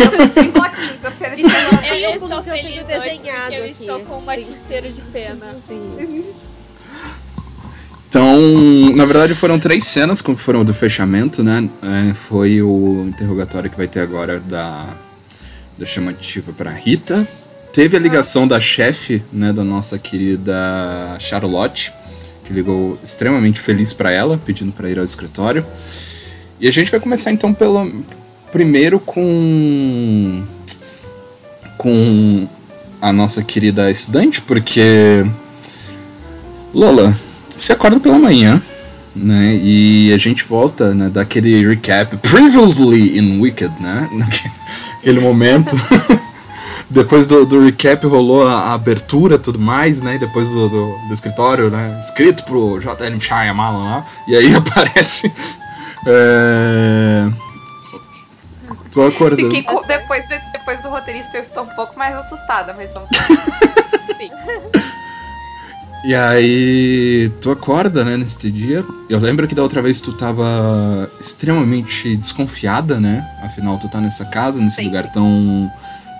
Eu 0.00 0.10
tô 0.10 0.26
sem 0.28 0.50
bloquinhos, 0.50 1.04
eu 1.04 1.12
perdi. 1.12 1.42
Eu 1.42 2.14
estou 2.14 2.42
feliz 2.42 2.84
desenhado 2.84 3.54
eu 3.54 3.64
aqui. 3.64 3.70
estou 3.80 4.00
com 4.00 4.18
uma 4.18 4.34
Tem- 4.34 4.44
ticeira 4.44 4.88
de 4.90 5.00
pena. 5.02 5.54
Sim. 5.66 6.24
Então, 8.08 8.38
na 8.94 9.04
verdade 9.06 9.34
foram 9.34 9.58
três 9.58 9.86
cenas 9.86 10.20
que 10.20 10.34
foram 10.34 10.64
do 10.64 10.74
fechamento, 10.74 11.42
né? 11.42 11.68
É, 11.82 12.12
foi 12.14 12.60
o 12.60 13.06
interrogatório 13.08 13.70
que 13.70 13.76
vai 13.76 13.88
ter 13.88 14.00
agora 14.00 14.38
da, 14.38 14.86
da 15.78 15.86
chamativa 15.86 16.52
para 16.52 16.70
Rita. 16.70 17.26
Teve 17.72 17.96
a 17.96 18.00
ligação 18.00 18.46
da 18.46 18.60
chefe, 18.60 19.22
né, 19.32 19.50
da 19.50 19.64
nossa 19.64 19.98
querida 19.98 21.16
Charlotte, 21.18 21.90
que 22.44 22.52
ligou 22.52 22.98
extremamente 23.02 23.60
feliz 23.60 23.92
para 23.92 24.10
ela, 24.10 24.40
pedindo 24.44 24.72
para 24.72 24.88
ir 24.88 24.98
ao 24.98 25.04
escritório. 25.04 25.64
E 26.60 26.68
a 26.68 26.70
gente 26.70 26.90
vai 26.90 27.00
começar 27.00 27.32
então 27.32 27.52
pelo 27.52 28.04
primeiro 28.50 29.00
com 29.00 30.42
com 31.76 32.48
a 33.00 33.12
nossa 33.12 33.42
querida 33.42 33.90
estudante, 33.90 34.40
porque 34.40 35.26
Lola, 36.72 37.14
você 37.48 37.72
acorda 37.72 37.98
pela 37.98 38.18
manhã, 38.18 38.62
né? 39.14 39.58
E 39.62 40.12
a 40.12 40.18
gente 40.18 40.44
volta, 40.44 40.94
né? 40.94 41.10
Daquele 41.10 41.66
recap 41.66 42.16
previously 42.18 43.18
in 43.18 43.40
Wicked, 43.40 43.72
né? 43.80 44.08
Naquele 44.14 45.20
momento. 45.20 45.74
Depois 46.92 47.24
do, 47.26 47.46
do 47.46 47.64
recap 47.64 48.06
rolou 48.06 48.46
a, 48.46 48.52
a 48.52 48.74
abertura 48.74 49.36
e 49.36 49.38
tudo 49.38 49.58
mais, 49.58 50.00
né? 50.02 50.18
Depois 50.18 50.50
do, 50.50 50.68
do, 50.68 50.98
do 51.08 51.14
escritório, 51.14 51.70
né? 51.70 51.98
Escrito 52.04 52.44
pro 52.44 52.78
J.L. 52.80 53.18
Shyamalan 53.20 53.82
lá. 53.84 54.04
E 54.28 54.36
aí 54.36 54.54
aparece. 54.56 55.32
É... 56.06 57.28
Tô 58.90 59.06
acordando. 59.06 59.42
Fiquei 59.42 59.62
com- 59.62 59.82
depois, 59.86 60.26
de- 60.28 60.40
depois 60.52 60.80
do 60.82 60.90
roteirista, 60.90 61.38
eu 61.38 61.42
estou 61.42 61.64
um 61.64 61.74
pouco 61.74 61.98
mais 61.98 62.14
assustada, 62.14 62.74
mas 62.74 62.92
vamos. 62.92 63.08
Sim. 64.18 64.30
E 66.04 66.14
aí, 66.14 67.30
tu 67.40 67.50
acorda, 67.52 68.04
né, 68.04 68.16
nesse 68.16 68.50
dia. 68.50 68.84
Eu 69.08 69.18
lembro 69.18 69.46
que 69.48 69.54
da 69.54 69.62
outra 69.62 69.80
vez 69.80 70.00
tu 70.00 70.12
tava 70.12 71.08
extremamente 71.18 72.16
desconfiada, 72.16 73.00
né? 73.00 73.26
Afinal, 73.42 73.78
tu 73.78 73.88
tá 73.88 74.00
nessa 74.00 74.24
casa, 74.26 74.60
nesse 74.60 74.76
Sim. 74.76 74.86
lugar 74.86 75.10
tão, 75.12 75.70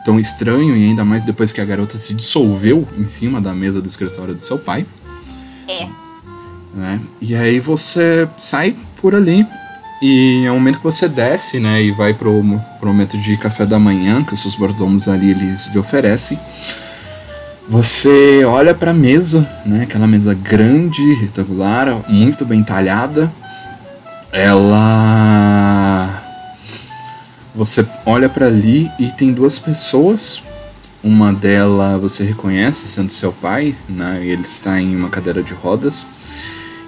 tão 0.04 0.18
estranho, 0.18 0.76
e 0.76 0.84
ainda 0.84 1.04
mais 1.04 1.22
depois 1.22 1.52
que 1.52 1.60
a 1.60 1.64
garota 1.64 1.98
se 1.98 2.14
dissolveu 2.14 2.86
em 2.98 3.04
cima 3.04 3.40
da 3.40 3.52
mesa 3.52 3.80
do 3.80 3.86
escritório 3.86 4.34
do 4.34 4.42
seu 4.42 4.58
pai. 4.58 4.86
É. 5.68 5.86
Né? 6.74 7.00
E 7.20 7.34
aí 7.34 7.60
você 7.60 8.28
sai 8.36 8.74
por 8.96 9.14
ali. 9.14 9.46
E 10.00 10.44
é 10.44 10.50
o 10.50 10.54
momento 10.54 10.78
que 10.78 10.84
você 10.84 11.08
desce, 11.08 11.60
né? 11.60 11.80
E 11.80 11.92
vai 11.92 12.12
pro, 12.12 12.42
pro 12.80 12.88
momento 12.88 13.16
de 13.16 13.36
café 13.36 13.64
da 13.64 13.78
manhã, 13.78 14.24
que 14.24 14.34
os 14.34 14.40
seus 14.40 14.56
mordomos 14.56 15.06
ali 15.06 15.30
eles 15.30 15.68
lhe 15.68 15.78
oferecem. 15.78 16.38
Você 17.68 18.44
olha 18.44 18.74
pra 18.74 18.92
mesa, 18.92 19.48
né? 19.64 19.84
Aquela 19.84 20.08
mesa 20.08 20.34
grande, 20.34 21.14
retangular, 21.14 22.04
muito 22.10 22.44
bem 22.44 22.64
talhada. 22.64 23.32
Ela. 24.32 26.21
Você 27.54 27.86
olha 28.06 28.28
pra 28.28 28.46
ali 28.46 28.90
e 28.98 29.10
tem 29.10 29.32
duas 29.32 29.58
pessoas. 29.58 30.42
Uma 31.02 31.32
delas 31.32 32.00
você 32.00 32.24
reconhece 32.24 32.88
sendo 32.88 33.10
seu 33.10 33.32
pai, 33.32 33.76
né? 33.88 34.20
E 34.24 34.30
ele 34.30 34.42
está 34.42 34.80
em 34.80 34.94
uma 34.96 35.10
cadeira 35.10 35.42
de 35.42 35.52
rodas. 35.52 36.06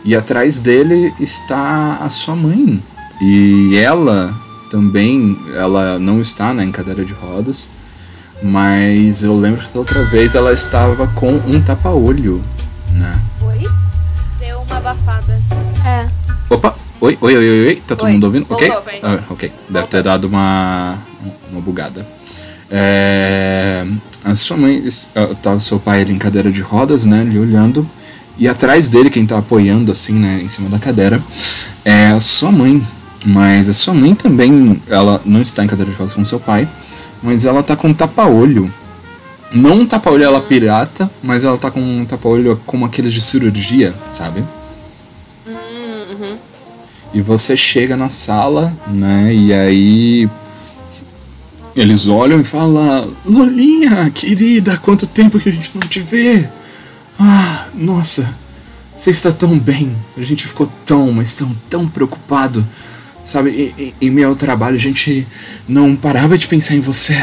E 0.04 0.14
atrás 0.14 0.59
dele 0.59 1.12
está 1.21 1.99
a 2.00 2.09
sua 2.09 2.37
mãe. 2.37 2.83
E 3.21 3.76
ela 3.76 4.35
também, 4.71 5.38
ela 5.54 5.99
não 5.99 6.21
está 6.21 6.52
né, 6.54 6.64
em 6.64 6.73
cadeira 6.73 7.04
de 7.04 7.12
rodas. 7.12 7.71
Mas 8.42 9.23
eu 9.23 9.37
lembro 9.38 9.61
que 9.62 9.73
da 9.73 9.78
outra 9.78 10.04
vez 10.06 10.35
ela 10.35 10.52
estava 10.52 11.06
com 11.09 11.33
um 11.33 11.61
tapa-olho, 11.62 12.42
né? 12.92 13.21
Oi? 13.42 13.62
Deu 14.38 14.61
uma 14.61 14.76
abafada. 14.76 15.40
É. 15.85 16.09
Opa! 16.50 16.84
Oi, 17.04 17.18
oi, 17.20 17.37
oi, 17.37 17.49
oi, 17.50 17.66
oi. 17.66 17.82
Tá 17.87 17.94
todo 17.94 18.06
Oi. 18.06 18.14
mundo 18.14 18.25
ouvindo? 18.25 18.46
Ok? 18.49 18.66
Voltou. 18.66 18.94
Ah, 19.02 19.23
ok. 19.28 19.52
Deve 19.68 19.88
ter 19.88 20.02
dado 20.02 20.26
uma, 20.26 20.96
uma 21.52 21.61
bugada. 21.61 22.06
É, 22.70 23.87
a 24.25 24.34
sua 24.34 24.56
mãe, 24.56 24.82
tá 25.42 25.52
o 25.52 25.61
seu 25.61 25.78
pai 25.78 26.00
ali 26.00 26.14
em 26.14 26.18
cadeira 26.18 26.50
de 26.50 26.62
rodas, 26.62 27.04
né? 27.04 27.20
Ali 27.20 27.38
olhando. 27.38 27.87
E 28.38 28.49
atrás 28.49 28.88
dele, 28.88 29.11
quem 29.11 29.26
tá 29.26 29.37
apoiando 29.37 29.92
assim, 29.92 30.14
né? 30.14 30.40
Em 30.42 30.49
cima 30.49 30.70
da 30.70 30.78
cadeira, 30.78 31.23
é 31.84 32.06
a 32.06 32.20
sua 32.20 32.50
mãe. 32.50 32.82
Mas 33.23 33.68
a 33.68 33.75
sua 33.75 33.92
mãe 33.92 34.14
também, 34.14 34.80
ela 34.88 35.20
não 35.26 35.42
está 35.42 35.62
em 35.62 35.66
cadeira 35.66 35.90
de 35.90 35.99
rodas 35.99 36.14
com 36.14 36.25
seu 36.25 36.40
pai, 36.40 36.66
mas 37.23 37.44
ela 37.44 37.62
tá 37.62 37.76
com 37.76 37.88
um 37.88 37.94
tapa-olho. 37.94 38.73
Não 39.52 39.80
um 39.80 39.87
tapa-olho 39.87 40.25
ela 40.25 40.40
pirata, 40.40 41.11
mas 41.23 41.44
ela 41.44 41.58
tá 41.58 41.70
com 41.70 41.80
um 41.80 42.06
tapa-olho 42.06 42.58
como 42.64 42.87
aqueles 42.87 43.12
de 43.12 43.20
cirurgia, 43.20 43.92
sabe? 44.08 44.42
Hum, 45.46 45.52
uhum. 46.18 46.53
E 47.14 47.23
você 47.23 47.56
chega 47.56 47.97
na 47.97 48.09
sala, 48.09 48.76
né? 48.88 49.33
E 49.33 49.54
aí 49.54 50.28
eles 51.76 52.09
olham 52.09 52.40
e 52.40 52.44
falam: 52.44 53.14
Lolinha, 53.25 54.11
querida, 54.11 54.76
quanto 54.78 55.06
tempo 55.06 55.38
que 55.38 55.49
a 55.49 55.52
gente 55.52 55.71
não 55.75 55.88
te 55.88 56.00
vê! 56.00 56.49
Ah, 57.18 57.68
nossa, 57.73 58.37
você 58.97 59.11
está 59.11 59.30
tão 59.30 59.56
bem. 59.56 59.97
A 60.16 60.23
gente 60.23 60.47
ficou 60.47 60.66
tão, 60.85 61.12
mas 61.12 61.37
tão, 61.37 61.54
tão 61.71 61.88
preocupado. 61.88 62.66
Sabe, 63.23 63.73
em, 63.78 63.94
em 64.00 64.11
meu 64.11 64.35
trabalho 64.35 64.75
a 64.75 64.80
gente 64.80 65.26
não 65.68 65.94
parava 65.94 66.37
de 66.37 66.49
pensar 66.49 66.75
em 66.75 66.80
você. 66.80 67.14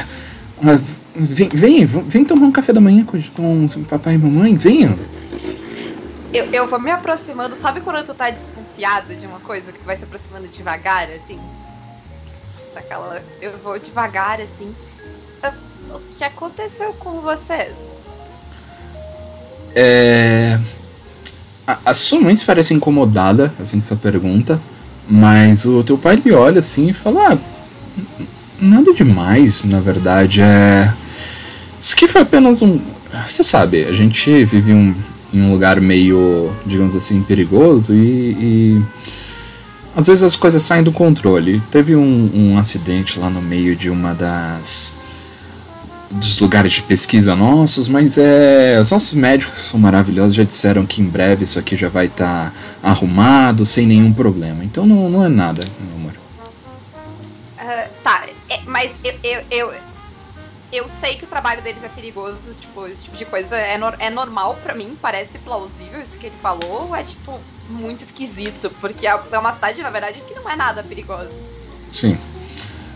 Ah, 0.63 0.79
vem, 1.13 1.49
vem, 1.49 1.85
vem 1.85 2.23
tomar 2.23 2.47
um 2.47 2.51
café 2.51 2.71
da 2.71 2.79
manhã 2.79 3.03
com, 3.03 3.21
com 3.67 3.83
papai 3.83 4.15
e 4.15 4.17
mamãe, 4.17 4.55
venha. 4.55 4.97
Eu, 6.33 6.45
eu 6.45 6.67
vou 6.67 6.79
me 6.79 6.89
aproximando, 6.89 7.55
sabe 7.55 7.81
quando 7.81 8.05
tu 8.05 8.13
tá 8.13 8.29
desconfiada 8.81 9.15
de 9.15 9.27
uma 9.27 9.39
coisa 9.39 9.71
que 9.71 9.79
tu 9.79 9.85
vai 9.85 9.95
se 9.95 10.03
aproximando 10.03 10.47
devagar, 10.47 11.07
assim? 11.11 11.39
Daquela. 12.73 13.21
Eu 13.39 13.57
vou 13.63 13.77
devagar, 13.77 14.41
assim. 14.41 14.73
Ah, 15.43 15.53
O 15.93 15.99
que 16.17 16.23
aconteceu 16.23 16.93
com 16.93 17.21
vocês? 17.21 17.93
É. 19.75 20.59
A, 21.67 21.77
a 21.85 21.93
sua 21.93 22.19
mãe 22.19 22.35
se 22.35 22.43
parece 22.43 22.73
incomodada, 22.73 23.53
assim, 23.59 23.77
com 23.77 23.85
essa 23.85 23.95
pergunta. 23.95 24.59
Mas 25.07 25.65
o 25.65 25.83
teu 25.83 25.97
pai 25.97 26.15
lhe 26.15 26.31
olha 26.31 26.59
assim 26.59 26.89
e 26.89 26.93
fala: 26.93 27.33
Ah, 27.33 27.37
nada 28.59 28.93
demais, 28.93 29.63
na 29.63 29.79
verdade. 29.79 30.41
É. 30.41 30.91
Isso 31.79 31.93
aqui 31.93 32.07
foi 32.07 32.21
apenas 32.21 32.61
um. 32.61 32.79
Você 33.25 33.43
sabe, 33.43 33.83
a 33.85 33.93
gente 33.93 34.43
vive 34.45 34.73
um, 34.73 34.95
em 35.33 35.41
um 35.41 35.51
lugar 35.51 35.79
meio, 35.79 36.51
digamos 36.65 36.95
assim, 36.95 37.21
perigoso 37.23 37.93
e. 37.93 38.31
e 38.39 38.81
às 39.95 40.07
vezes 40.07 40.23
as 40.23 40.35
coisas 40.35 40.63
saem 40.63 40.83
do 40.83 40.91
controle. 40.91 41.59
Teve 41.71 41.95
um, 41.95 42.31
um 42.33 42.57
acidente 42.57 43.19
lá 43.19 43.29
no 43.29 43.41
meio 43.41 43.75
de 43.75 43.89
uma 43.89 44.13
das 44.13 44.93
dos 46.11 46.39
lugares 46.39 46.73
de 46.73 46.83
pesquisa 46.83 47.35
nossos, 47.35 47.87
mas 47.87 48.17
é. 48.17 48.79
Os 48.79 48.91
nossos 48.91 49.13
médicos 49.13 49.59
são 49.59 49.79
maravilhosos, 49.79 50.35
já 50.35 50.43
disseram 50.43 50.85
que 50.85 51.01
em 51.01 51.05
breve 51.05 51.43
isso 51.43 51.57
aqui 51.57 51.75
já 51.75 51.89
vai 51.89 52.07
estar 52.07 52.53
arrumado, 52.83 53.65
sem 53.65 53.85
nenhum 53.85 54.11
problema. 54.11 54.63
Então 54.63 54.85
não, 54.85 55.09
não 55.09 55.23
é 55.23 55.29
nada, 55.29 55.65
meu 55.79 55.95
amor. 55.95 56.13
Ah, 57.57 57.87
tá, 58.03 58.25
é, 58.49 58.59
mas 58.65 58.91
eu, 59.03 59.13
eu, 59.23 59.41
eu, 59.51 59.73
eu 60.71 60.87
sei 60.87 61.15
que 61.15 61.23
o 61.25 61.27
trabalho 61.27 61.61
deles 61.61 61.83
é 61.83 61.89
perigoso, 61.89 62.55
tipo, 62.59 62.87
esse 62.87 63.03
tipo 63.03 63.17
de 63.17 63.25
coisa 63.25 63.55
é, 63.57 63.77
nor- 63.77 63.95
é 63.99 64.09
normal 64.09 64.57
pra 64.63 64.73
mim, 64.73 64.97
parece 65.01 65.37
plausível 65.39 66.01
isso 66.01 66.17
que 66.17 66.27
ele 66.27 66.35
falou, 66.41 66.87
ou 66.89 66.95
é 66.95 67.03
tipo 67.03 67.39
muito 67.69 68.03
esquisito, 68.03 68.71
porque 68.81 69.05
é 69.07 69.19
é 69.31 69.37
uma 69.37 69.53
cidade, 69.53 69.81
na 69.81 69.89
verdade, 69.89 70.21
que 70.27 70.35
não 70.35 70.49
é 70.49 70.55
nada 70.55 70.83
perigosa. 70.83 71.29
Sim. 71.91 72.17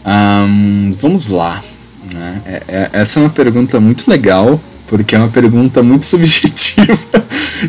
Ahn, 0.03 0.91
vamos 0.97 1.27
lá. 1.27 1.63
né? 2.03 2.41
É- 2.45 2.63
é- 2.67 2.89
essa 2.93 3.19
é 3.19 3.23
uma 3.23 3.29
pergunta 3.31 3.79
muito 3.79 4.09
legal, 4.09 4.59
porque 4.87 5.15
é 5.15 5.17
uma 5.17 5.29
pergunta 5.31 5.81
muito 5.81 6.05
subjetiva. 6.05 6.93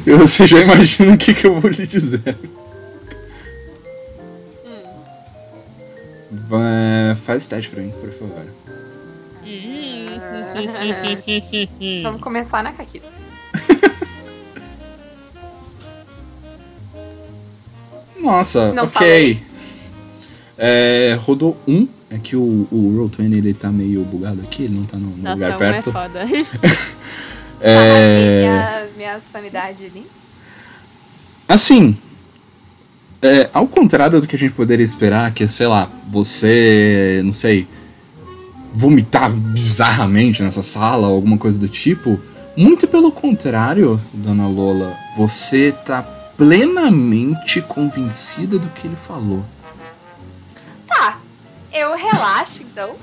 e 0.07 0.11
você 0.13 0.47
já 0.47 0.59
imagina 0.61 1.15
o 1.15 1.19
que, 1.19 1.33
que 1.33 1.47
eu 1.47 1.59
vou 1.61 1.71
lhe 1.71 1.87
dizer. 1.87 2.37
Hum. 4.65 4.83
Vai- 6.49 7.15
faz 7.25 7.47
teste 7.47 7.71
pra 7.71 7.83
mim, 7.83 7.93
por 8.01 8.11
favor. 8.13 8.45
Vamos 12.03 12.21
começar, 12.21 12.63
né, 12.63 12.73
Caquita? 12.77 13.09
Nossa, 18.21 18.73
Não 18.73 18.85
ok. 18.85 19.43
É, 20.59 21.17
rodou 21.21 21.57
um. 21.67 21.89
É 22.09 22.19
que 22.19 22.37
o, 22.37 22.69
o 22.71 23.09
Roll20 23.11 23.37
ele 23.37 23.53
tá 23.53 23.69
meio 23.71 24.05
bugado 24.05 24.41
aqui, 24.43 24.63
ele 24.65 24.75
não 24.75 24.85
tá 24.85 24.97
no, 24.97 25.11
no 25.11 25.23
Nossa, 25.23 25.35
lugar 25.35 25.51
um 25.51 25.55
é 25.55 25.59
perto. 25.59 25.93
foda. 25.93 26.25
É, 27.59 28.41
minha, 28.41 28.87
minha 28.99 29.21
sanidade 29.33 29.87
ali. 29.87 30.07
Assim, 31.49 31.97
é, 33.23 33.49
ao 33.53 33.67
contrário 33.67 34.21
do 34.21 34.27
que 34.27 34.37
a 34.37 34.39
gente 34.39 34.53
poderia 34.53 34.85
esperar, 34.85 35.33
que 35.33 35.45
é, 35.45 35.47
sei 35.47 35.67
lá, 35.67 35.91
você, 36.09 37.23
não 37.25 37.33
sei, 37.33 37.67
vomitar 38.77 39.31
bizarramente 39.31 40.43
nessa 40.43 40.61
sala 40.61 41.09
ou 41.09 41.15
alguma 41.15 41.39
coisa 41.39 41.59
do 41.59 41.67
tipo, 41.67 42.21
muito 42.55 42.87
pelo 42.87 43.11
contrário, 43.11 43.99
dona 44.13 44.47
Lola, 44.47 44.95
você 45.17 45.73
tá 45.73 46.03
plenamente 46.37 47.63
convencida 47.63 48.59
do 48.59 48.69
que 48.69 48.87
ele 48.87 48.97
falou. 48.97 49.43
Tá, 50.87 51.19
eu 51.73 51.97
relaxo 51.97 52.63
então. 52.63 52.95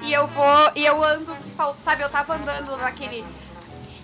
E 0.00 0.12
eu 0.12 0.26
vou. 0.26 0.72
E 0.74 0.86
eu 0.86 1.04
ando, 1.04 1.36
sabe, 1.84 2.02
eu 2.02 2.08
tava 2.08 2.36
andando 2.36 2.74
naquele. 2.78 3.24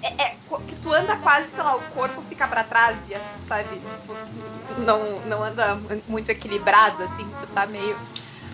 É, 0.03 0.23
é, 0.23 0.37
que 0.69 0.75
tu 0.83 0.93
anda 0.93 1.17
quase, 1.17 1.49
sei 1.49 1.63
lá, 1.63 1.77
o 1.77 1.83
corpo 1.95 2.21
fica 2.21 2.47
pra 2.47 2.63
trás, 2.63 2.99
sabe? 3.45 3.77
Tipo, 3.77 4.15
não, 4.85 5.19
não 5.21 5.43
anda 5.43 5.79
muito 6.07 6.29
equilibrado, 6.29 7.03
assim, 7.05 7.27
tu 7.41 7.47
tá 7.55 7.65
meio. 7.65 7.97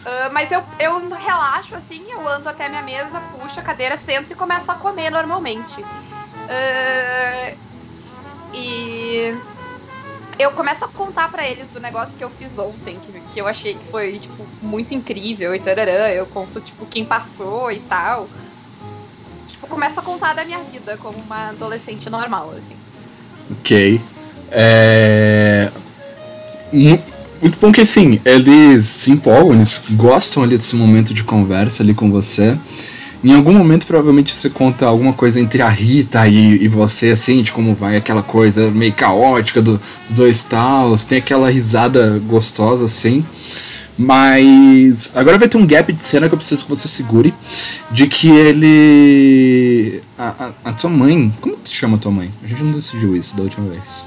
Ah, 0.04 0.30
mas 0.32 0.50
eu, 0.50 0.62
eu 0.78 1.08
relaxo 1.10 1.74
assim, 1.74 2.02
eu 2.10 2.26
ando 2.28 2.48
até 2.48 2.68
minha 2.68 2.82
mesa, 2.82 3.20
puxo 3.20 3.60
a 3.60 3.62
cadeira, 3.62 3.96
sento 3.96 4.32
e 4.32 4.36
começo 4.36 4.70
a 4.70 4.74
comer 4.74 5.10
normalmente. 5.10 5.82
Ah, 6.48 7.54
e 8.54 9.34
eu 10.38 10.50
começo 10.52 10.84
a 10.84 10.88
contar 10.88 11.30
pra 11.30 11.46
eles 11.46 11.68
do 11.68 11.78
negócio 11.80 12.16
que 12.16 12.24
eu 12.24 12.30
fiz 12.30 12.58
ontem, 12.58 12.98
que, 12.98 13.12
que 13.32 13.40
eu 13.40 13.46
achei 13.46 13.74
que 13.74 13.90
foi, 13.90 14.18
tipo, 14.18 14.46
muito 14.62 14.94
incrível 14.94 15.54
e 15.54 15.60
tararã. 15.60 16.08
Eu 16.08 16.26
conto, 16.26 16.60
tipo, 16.60 16.86
quem 16.86 17.04
passou 17.04 17.70
e 17.70 17.80
tal. 17.80 18.28
Tipo, 19.46 19.66
começo 19.66 20.00
a 20.00 20.02
contar 20.02 20.34
da 20.34 20.44
minha 20.44 20.62
vida 20.64 20.96
como 20.96 21.18
uma 21.18 21.50
adolescente 21.50 22.08
normal, 22.08 22.52
assim. 22.52 22.76
Ok. 23.50 24.00
É. 24.50 25.70
mu- 27.40 27.42
Muito 27.42 27.58
bom 27.60 27.72
que 27.72 27.80
assim, 27.80 28.20
eles 28.24 28.84
se 28.86 29.10
empolgam, 29.10 29.54
eles 29.54 29.82
gostam 29.92 30.42
ali 30.42 30.56
desse 30.56 30.76
momento 30.76 31.12
de 31.14 31.24
conversa 31.24 31.82
ali 31.82 31.94
com 31.94 32.10
você. 32.10 32.56
Em 33.22 33.34
algum 33.34 33.52
momento, 33.52 33.86
provavelmente, 33.86 34.34
você 34.34 34.48
conta 34.48 34.86
alguma 34.86 35.12
coisa 35.12 35.38
entre 35.38 35.60
a 35.60 35.68
Rita 35.68 36.26
e, 36.26 36.62
e 36.64 36.68
você, 36.68 37.10
assim, 37.10 37.42
de 37.42 37.52
como 37.52 37.74
vai 37.74 37.96
aquela 37.96 38.22
coisa 38.22 38.70
meio 38.70 38.94
caótica 38.94 39.60
do- 39.60 39.78
dos 40.02 40.12
dois 40.14 40.42
tals, 40.42 41.04
tem 41.04 41.18
aquela 41.18 41.50
risada 41.50 42.18
gostosa, 42.26 42.86
assim. 42.86 43.22
Mas 43.98 45.12
agora 45.14 45.36
vai 45.36 45.46
ter 45.46 45.58
um 45.58 45.66
gap 45.66 45.92
de 45.92 46.02
cena 46.02 46.26
que 46.26 46.32
eu 46.34 46.38
preciso 46.38 46.62
que 46.64 46.70
você 46.70 46.88
segure. 46.88 47.34
De 47.90 48.06
que 48.06 48.28
ele. 48.30 50.00
A, 50.16 50.46
a, 50.64 50.70
a 50.70 50.72
tua 50.72 50.88
mãe. 50.88 51.30
Como 51.42 51.56
te 51.56 51.76
chama 51.76 51.98
tua 51.98 52.10
mãe? 52.10 52.30
A 52.42 52.46
gente 52.46 52.62
não 52.62 52.70
decidiu 52.70 53.14
isso 53.14 53.36
da 53.36 53.42
última 53.42 53.68
vez. 53.68 54.06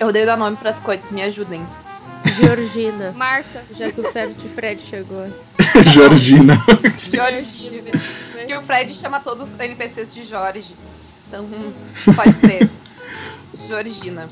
Eu 0.00 0.08
odeio 0.08 0.26
dar 0.26 0.36
nome 0.36 0.56
pras 0.56 0.78
coisas, 0.78 1.10
me 1.10 1.22
ajudem. 1.22 1.66
Georgina. 2.38 3.12
Marta. 3.16 3.64
Já 3.76 3.90
que 3.90 4.00
o 4.00 4.12
Fred 4.12 4.34
Fred 4.54 4.82
chegou. 4.82 5.26
Georgina. 5.92 6.62
Jorge. 6.96 7.82
Porque 8.32 8.56
o 8.56 8.62
Fred 8.62 8.94
chama 8.94 9.20
todos 9.20 9.52
os 9.52 9.60
NPCs 9.60 10.14
de 10.14 10.24
Jorge. 10.24 10.74
Então, 11.26 11.44
hum, 11.44 11.72
pode 12.14 12.34
ser. 12.34 12.68
Georgina. 13.68 14.28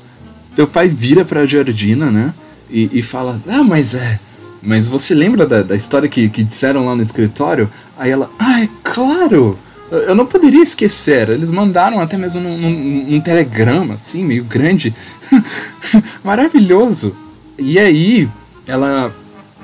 Teu 0.55 0.67
pai 0.67 0.87
vira 0.87 1.23
pra 1.23 1.45
Georgina, 1.45 2.09
né? 2.09 2.33
E, 2.69 2.99
e 2.99 3.03
fala: 3.03 3.39
Ah, 3.47 3.63
mas 3.63 3.93
é. 3.93 4.19
Mas 4.61 4.87
você 4.87 5.13
lembra 5.13 5.45
da, 5.45 5.61
da 5.61 5.75
história 5.75 6.09
que, 6.09 6.29
que 6.29 6.43
disseram 6.43 6.85
lá 6.85 6.95
no 6.95 7.01
escritório? 7.01 7.69
Aí 7.97 8.09
ela: 8.09 8.31
Ah, 8.39 8.63
é 8.63 8.69
claro! 8.83 9.59
Eu 9.89 10.13
não 10.15 10.25
poderia 10.25 10.61
esquecer. 10.61 11.29
Eles 11.29 11.51
mandaram 11.51 11.99
até 12.01 12.17
mesmo 12.17 12.41
num, 12.41 12.57
num- 12.57 13.03
num 13.07 13.21
telegrama, 13.21 13.93
assim, 13.93 14.23
meio 14.23 14.43
grande. 14.43 14.93
Maravilhoso! 16.23 17.15
E 17.57 17.79
aí, 17.79 18.29
ela 18.67 19.13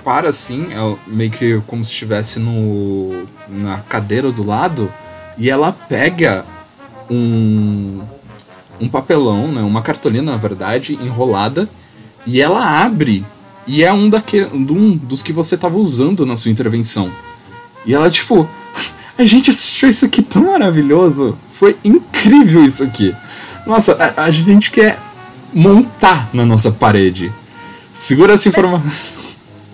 para 0.04 0.30
assim, 0.30 0.68
ela- 0.72 0.98
meio 1.08 1.32
que 1.32 1.62
como 1.68 1.84
se 1.84 1.92
estivesse 1.92 2.40
no, 2.40 3.26
na 3.48 3.78
cadeira 3.80 4.32
do 4.32 4.46
lado, 4.46 4.92
e 5.38 5.50
ela 5.50 5.72
pega 5.72 6.46
um, 7.10 8.02
um 8.80 8.90
papelão, 8.90 9.50
né, 9.52 9.62
uma 9.62 9.82
cartolina, 9.82 10.32
na 10.34 10.38
verdade, 10.38 10.94
enrolada, 11.02 11.70
e 12.26 12.42
ela 12.42 12.84
abre, 12.84 13.26
e 13.66 13.84
é 13.84 13.94
um, 13.94 14.10
daquele, 14.10 14.48
um 14.54 14.96
dos 14.98 15.22
que 15.22 15.32
você 15.32 15.58
tava 15.58 15.78
usando 15.78 16.26
na 16.26 16.36
sua 16.36 16.52
intervenção. 16.52 17.10
E 17.86 17.94
ela, 17.94 18.10
tipo, 18.10 18.48
a 19.18 19.26
gente 19.26 19.52
assistiu 19.52 19.90
isso 19.90 20.06
aqui 20.06 20.22
tão 20.22 20.46
maravilhoso, 20.46 21.38
foi 21.48 21.78
incrível 21.84 22.66
isso 22.66 22.84
aqui. 22.84 23.16
Nossa, 23.66 23.94
a, 23.94 24.24
a 24.24 24.32
gente 24.32 24.72
quer 24.72 25.00
montar 25.54 26.30
na 26.34 26.46
nossa 26.46 26.72
parede. 26.72 27.32
Segura 27.92 28.34
essa 28.34 28.50
informação. 28.50 29.14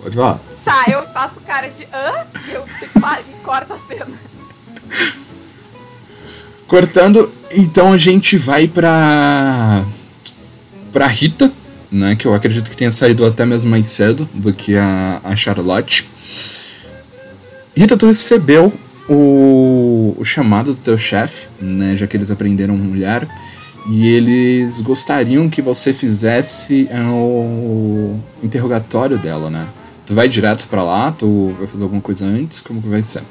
Pode 0.02 0.14
falar. 0.14 0.40
Tá, 0.64 0.84
eu 0.88 1.02
faço 1.08 1.40
cara 1.40 1.68
de 1.68 1.84
hã? 1.84 2.26
E 2.48 2.52
eu 2.52 2.64
e 2.64 3.42
corta 3.42 3.74
a 3.74 3.78
cena. 3.78 4.12
Cortando, 6.66 7.32
então 7.50 7.92
a 7.92 7.96
gente 7.96 8.36
vai 8.36 8.68
pra. 8.68 9.84
pra 10.92 11.06
Rita, 11.06 11.50
né? 11.90 12.14
Que 12.14 12.26
eu 12.26 12.34
acredito 12.34 12.70
que 12.70 12.76
tenha 12.76 12.92
saído 12.92 13.24
até 13.24 13.44
mesmo 13.44 13.70
mais 13.70 13.86
cedo 13.88 14.28
do 14.34 14.52
que 14.52 14.76
a, 14.76 15.20
a 15.24 15.34
Charlotte. 15.34 16.08
Rita, 17.74 17.96
tu 17.96 18.06
recebeu 18.06 18.72
o, 19.10 20.14
o 20.16 20.24
chamado 20.24 20.72
do 20.72 20.80
teu 20.80 20.96
chefe, 20.96 21.48
né? 21.60 21.96
Já 21.96 22.06
que 22.06 22.16
eles 22.16 22.30
aprenderam 22.30 22.76
mulher. 22.76 23.28
E 23.88 24.06
eles 24.06 24.80
gostariam 24.80 25.48
que 25.50 25.60
você 25.60 25.92
fizesse 25.92 26.86
é, 26.88 27.00
o 27.00 28.20
interrogatório 28.42 29.18
dela, 29.18 29.50
né? 29.50 29.68
Tu 30.06 30.14
vai 30.14 30.28
direto 30.28 30.68
para 30.68 30.82
lá? 30.82 31.10
Tu 31.10 31.54
vai 31.58 31.66
fazer 31.66 31.82
alguma 31.82 32.00
coisa 32.00 32.24
antes? 32.24 32.60
Como 32.60 32.80
que 32.80 32.88
vai 32.88 33.02
ser? 33.02 33.22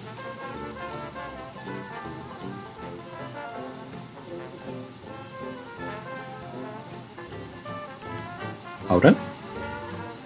Aura? 8.89 9.15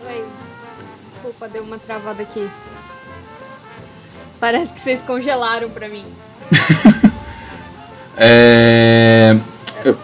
Oi. 0.07 0.25
Desculpa, 1.05 1.49
deu 1.49 1.63
uma 1.63 1.77
travada 1.77 2.23
aqui. 2.23 2.49
Parece 4.43 4.73
que 4.73 4.81
vocês 4.81 4.99
congelaram 4.99 5.69
pra 5.69 5.87
mim. 5.87 6.03
é... 8.17 9.37
Eu, 9.85 9.97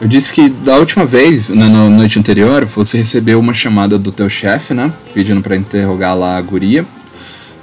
eu, 0.00 0.08
disse 0.08 0.32
que 0.32 0.48
da 0.48 0.78
última 0.78 1.04
vez, 1.04 1.50
na, 1.50 1.68
na, 1.68 1.90
noite 1.90 2.18
anterior, 2.18 2.64
você 2.64 2.96
recebeu 2.96 3.38
uma 3.38 3.52
chamada 3.52 3.98
do 3.98 4.10
teu 4.10 4.26
chefe, 4.26 4.72
né? 4.72 4.90
Pedindo 5.12 5.42
para 5.42 5.54
interrogar 5.54 6.16
lá 6.16 6.38
a 6.38 6.40
guria. 6.40 6.86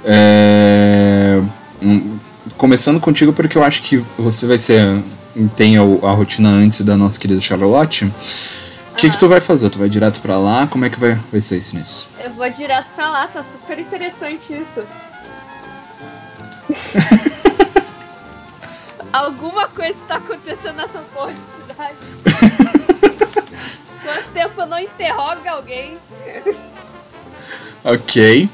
É... 0.04 1.42
Começando 2.56 3.00
contigo, 3.00 3.32
porque 3.32 3.58
eu 3.58 3.64
acho 3.64 3.82
que 3.82 3.96
você 4.16 4.46
vai 4.46 4.60
ser. 4.60 5.02
Tem 5.56 5.76
a, 5.76 5.80
a 5.80 6.12
rotina 6.12 6.50
antes 6.50 6.82
da 6.82 6.96
nossa 6.96 7.18
querida 7.18 7.40
Charlotte. 7.40 8.04
O 8.04 8.94
que, 8.94 9.10
que 9.10 9.18
tu 9.18 9.28
vai 9.28 9.40
fazer? 9.40 9.68
Tu 9.70 9.78
vai 9.80 9.88
direto 9.88 10.22
pra 10.22 10.38
lá? 10.38 10.68
Como 10.68 10.84
é 10.84 10.88
que 10.88 11.00
vai, 11.00 11.18
vai 11.32 11.40
ser 11.40 11.56
isso 11.56 11.74
nisso? 11.74 12.08
Eu 12.22 12.30
vou 12.30 12.48
direto 12.48 12.86
pra 12.94 13.10
lá, 13.10 13.26
tá 13.26 13.42
super 13.42 13.76
interessante 13.76 14.52
isso. 14.52 14.86
Alguma 19.12 19.66
coisa 19.68 19.98
tá 20.06 20.16
acontecendo 20.16 20.76
nessa 20.76 21.00
porra 21.12 21.32
de 21.32 21.40
cidade. 21.68 21.96
Quanto 24.02 24.30
tempo 24.32 24.60
eu 24.60 24.66
não 24.66 24.78
interrogo 24.78 25.48
alguém? 25.48 25.98
ok. 27.84 28.48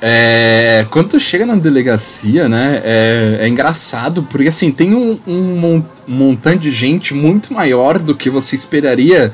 É, 0.00 0.86
quando 0.90 1.10
tu 1.10 1.20
chega 1.20 1.44
na 1.44 1.56
delegacia, 1.56 2.48
né, 2.48 2.80
é, 2.84 3.38
é 3.40 3.48
engraçado, 3.48 4.22
porque 4.22 4.46
assim, 4.48 4.70
tem 4.70 4.94
um, 4.94 5.18
um, 5.26 5.84
montante 6.06 6.60
de 6.60 6.70
gente 6.70 7.12
muito 7.12 7.52
maior 7.52 7.98
do 7.98 8.14
que 8.14 8.30
você 8.30 8.54
esperaria 8.54 9.32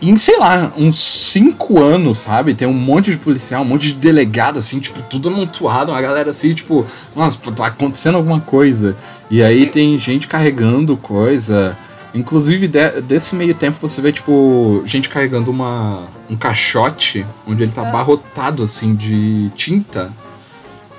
em, 0.00 0.16
sei 0.16 0.38
lá, 0.38 0.72
uns 0.76 0.96
cinco 0.96 1.80
anos, 1.82 2.18
sabe? 2.18 2.54
Tem 2.54 2.68
um 2.68 2.72
monte 2.72 3.10
de 3.10 3.18
policial, 3.18 3.62
um 3.62 3.64
monte 3.64 3.88
de 3.88 3.94
delegado, 3.94 4.58
assim, 4.58 4.78
tipo, 4.78 5.02
tudo 5.02 5.28
amontoado, 5.28 5.90
uma 5.90 6.00
galera 6.00 6.30
assim, 6.30 6.54
tipo, 6.54 6.86
nossa, 7.16 7.38
tá 7.52 7.66
acontecendo 7.66 8.14
alguma 8.14 8.40
coisa. 8.40 8.96
E 9.30 9.42
aí 9.42 9.66
tem 9.66 9.98
gente 9.98 10.28
carregando 10.28 10.96
coisa. 10.96 11.76
Inclusive, 12.14 12.68
de, 12.68 13.00
desse 13.02 13.34
meio 13.34 13.54
tempo 13.54 13.76
você 13.80 14.00
vê, 14.00 14.12
tipo, 14.12 14.82
gente 14.86 15.08
carregando 15.08 15.50
uma, 15.50 16.04
um 16.30 16.36
caixote 16.36 17.26
onde 17.46 17.64
ele 17.64 17.72
tá 17.72 17.84
é. 17.84 17.88
abarrotado, 17.88 18.62
assim, 18.62 18.94
de 18.94 19.50
tinta. 19.56 20.12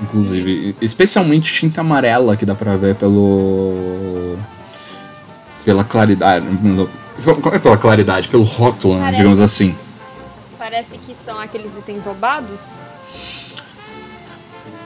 Inclusive, 0.02 0.76
especialmente 0.82 1.54
tinta 1.54 1.82
amarela, 1.82 2.36
que 2.36 2.46
dá 2.46 2.56
pra 2.56 2.76
ver 2.76 2.96
pelo. 2.96 4.38
pela 5.64 5.84
claridade 5.84 6.46
como 7.24 7.56
é 7.56 7.60
pela 7.60 7.78
claridade? 7.78 8.30
Pelo 8.30 8.44
rótulo, 8.44 9.00
né, 9.00 9.12
digamos 9.12 9.40
assim. 9.40 9.76
Parece 10.58 10.98
que 10.98 11.16
são 11.16 11.40
aqueles 11.40 11.78
itens 11.78 12.04
roubados. 12.06 12.62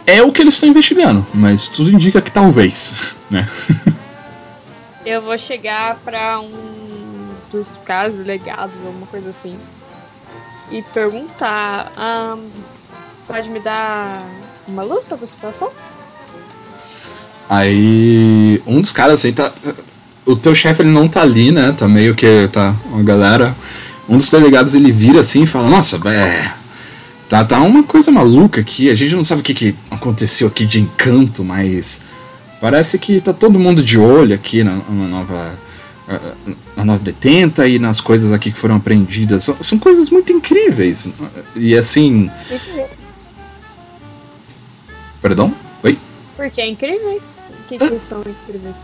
É 0.05 0.21
o 0.21 0.31
que 0.31 0.41
eles 0.41 0.53
estão 0.53 0.69
investigando, 0.69 1.25
mas 1.33 1.69
tudo 1.69 1.89
indica 1.89 2.21
que 2.21 2.31
talvez, 2.31 3.15
né? 3.29 3.47
Eu 5.05 5.21
vou 5.21 5.37
chegar 5.37 5.97
pra 6.03 6.39
um 6.39 7.33
dos 7.51 7.67
casos 7.85 8.25
legados, 8.25 8.75
alguma 8.85 9.05
coisa 9.07 9.29
assim, 9.29 9.57
e 10.71 10.81
perguntar: 10.81 11.91
um, 11.97 12.49
pode 13.27 13.49
me 13.49 13.59
dar 13.59 14.25
uma 14.67 14.83
luz 14.83 15.05
sobre 15.05 15.25
a 15.25 15.27
situação? 15.27 15.71
Aí 17.49 18.61
um 18.65 18.79
dos 18.79 18.91
caras 18.91 19.19
assim 19.19 19.33
tá, 19.33 19.53
o 20.25 20.35
teu 20.35 20.55
chefe 20.55 20.81
ele 20.81 20.89
não 20.89 21.07
tá 21.07 21.21
ali, 21.21 21.51
né? 21.51 21.71
Tá 21.71 21.87
meio 21.87 22.15
que 22.15 22.47
tá 22.51 22.75
uma 22.85 23.03
galera. 23.03 23.55
Um 24.07 24.17
dos 24.17 24.29
delegados 24.29 24.73
ele 24.73 24.91
vira 24.91 25.19
assim 25.19 25.43
e 25.43 25.47
fala: 25.47 25.69
Nossa, 25.69 25.97
é, 26.09 26.53
tá, 27.29 27.43
tá 27.43 27.59
uma 27.59 27.83
coisa 27.83 28.11
maluca 28.11 28.61
aqui. 28.61 28.89
A 28.89 28.95
gente 28.95 29.15
não 29.15 29.23
sabe 29.23 29.41
o 29.41 29.43
que, 29.43 29.53
que 29.53 29.75
aconteceu 29.89 30.47
aqui 30.47 30.65
de 30.65 30.79
encanto, 30.79 31.43
mas 31.43 32.01
parece 32.61 32.97
que 32.97 33.19
tá 33.19 33.33
todo 33.33 33.59
mundo 33.59 33.83
de 33.83 33.97
olho 33.97 34.33
aqui 34.33 34.63
na, 34.63 34.75
na 34.75 35.07
nova 35.07 35.59
na 36.75 36.83
nova 36.83 37.03
detenta 37.03 37.67
e 37.67 37.79
nas 37.79 38.01
coisas 38.01 38.33
aqui 38.33 38.51
que 38.51 38.57
foram 38.57 38.75
aprendidas. 38.75 39.43
São, 39.43 39.55
são 39.61 39.79
coisas 39.79 40.09
muito 40.09 40.33
incríveis. 40.33 41.09
E 41.55 41.77
assim. 41.77 42.29
Perdão? 45.21 45.55
Oi? 45.83 45.97
Porque 46.35 46.61
é 46.61 46.67
incríveis? 46.67 47.41
O 47.49 47.67
que, 47.67 47.77
que 47.77 47.99
são 47.99 48.21
incríveis? 48.21 48.77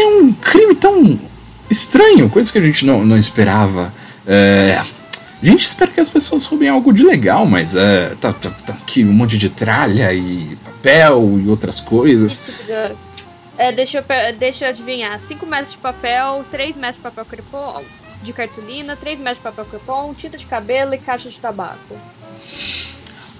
É 0.00 0.06
um 0.06 0.32
crime 0.32 0.74
tão 0.74 1.18
estranho, 1.70 2.28
coisa 2.28 2.50
que 2.50 2.58
a 2.58 2.62
gente 2.62 2.84
não, 2.86 3.04
não 3.04 3.16
esperava. 3.16 3.92
É, 4.26 4.80
a 5.42 5.44
gente 5.44 5.64
espera 5.64 5.90
que 5.90 6.00
as 6.00 6.08
pessoas 6.08 6.46
roubem 6.46 6.68
algo 6.68 6.92
de 6.92 7.02
legal, 7.02 7.44
mas 7.44 7.74
é, 7.74 8.14
tá, 8.14 8.32
tá, 8.32 8.50
tá 8.50 8.72
aqui 8.74 9.04
um 9.04 9.12
monte 9.12 9.36
de 9.36 9.50
tralha 9.50 10.12
e 10.12 10.56
papel 10.64 11.38
e 11.38 11.48
outras 11.48 11.80
coisas. 11.80 12.42
É, 13.56 13.70
deixa, 13.70 13.98
eu, 13.98 14.04
deixa 14.38 14.64
eu 14.64 14.68
adivinhar: 14.70 15.20
5 15.20 15.46
metros 15.46 15.72
de 15.72 15.78
papel, 15.78 16.44
3 16.50 16.76
metros 16.76 16.96
de 16.96 17.02
papel 17.02 17.24
crepom, 17.24 17.84
de 18.22 18.32
cartolina, 18.32 18.96
3 18.96 19.18
metros 19.18 19.36
de 19.38 19.42
papel 19.42 19.64
crepom, 19.66 20.14
tinta 20.14 20.38
de 20.38 20.46
cabelo 20.46 20.94
e 20.94 20.98
caixa 20.98 21.28
de 21.28 21.38
tabaco. 21.38 21.96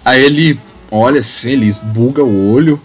Aí 0.04 0.22
ele 0.22 0.60
olha 0.90 1.20
assim, 1.20 1.52
ele 1.52 1.72
buga 1.82 2.22
o 2.22 2.52
olho, 2.52 2.80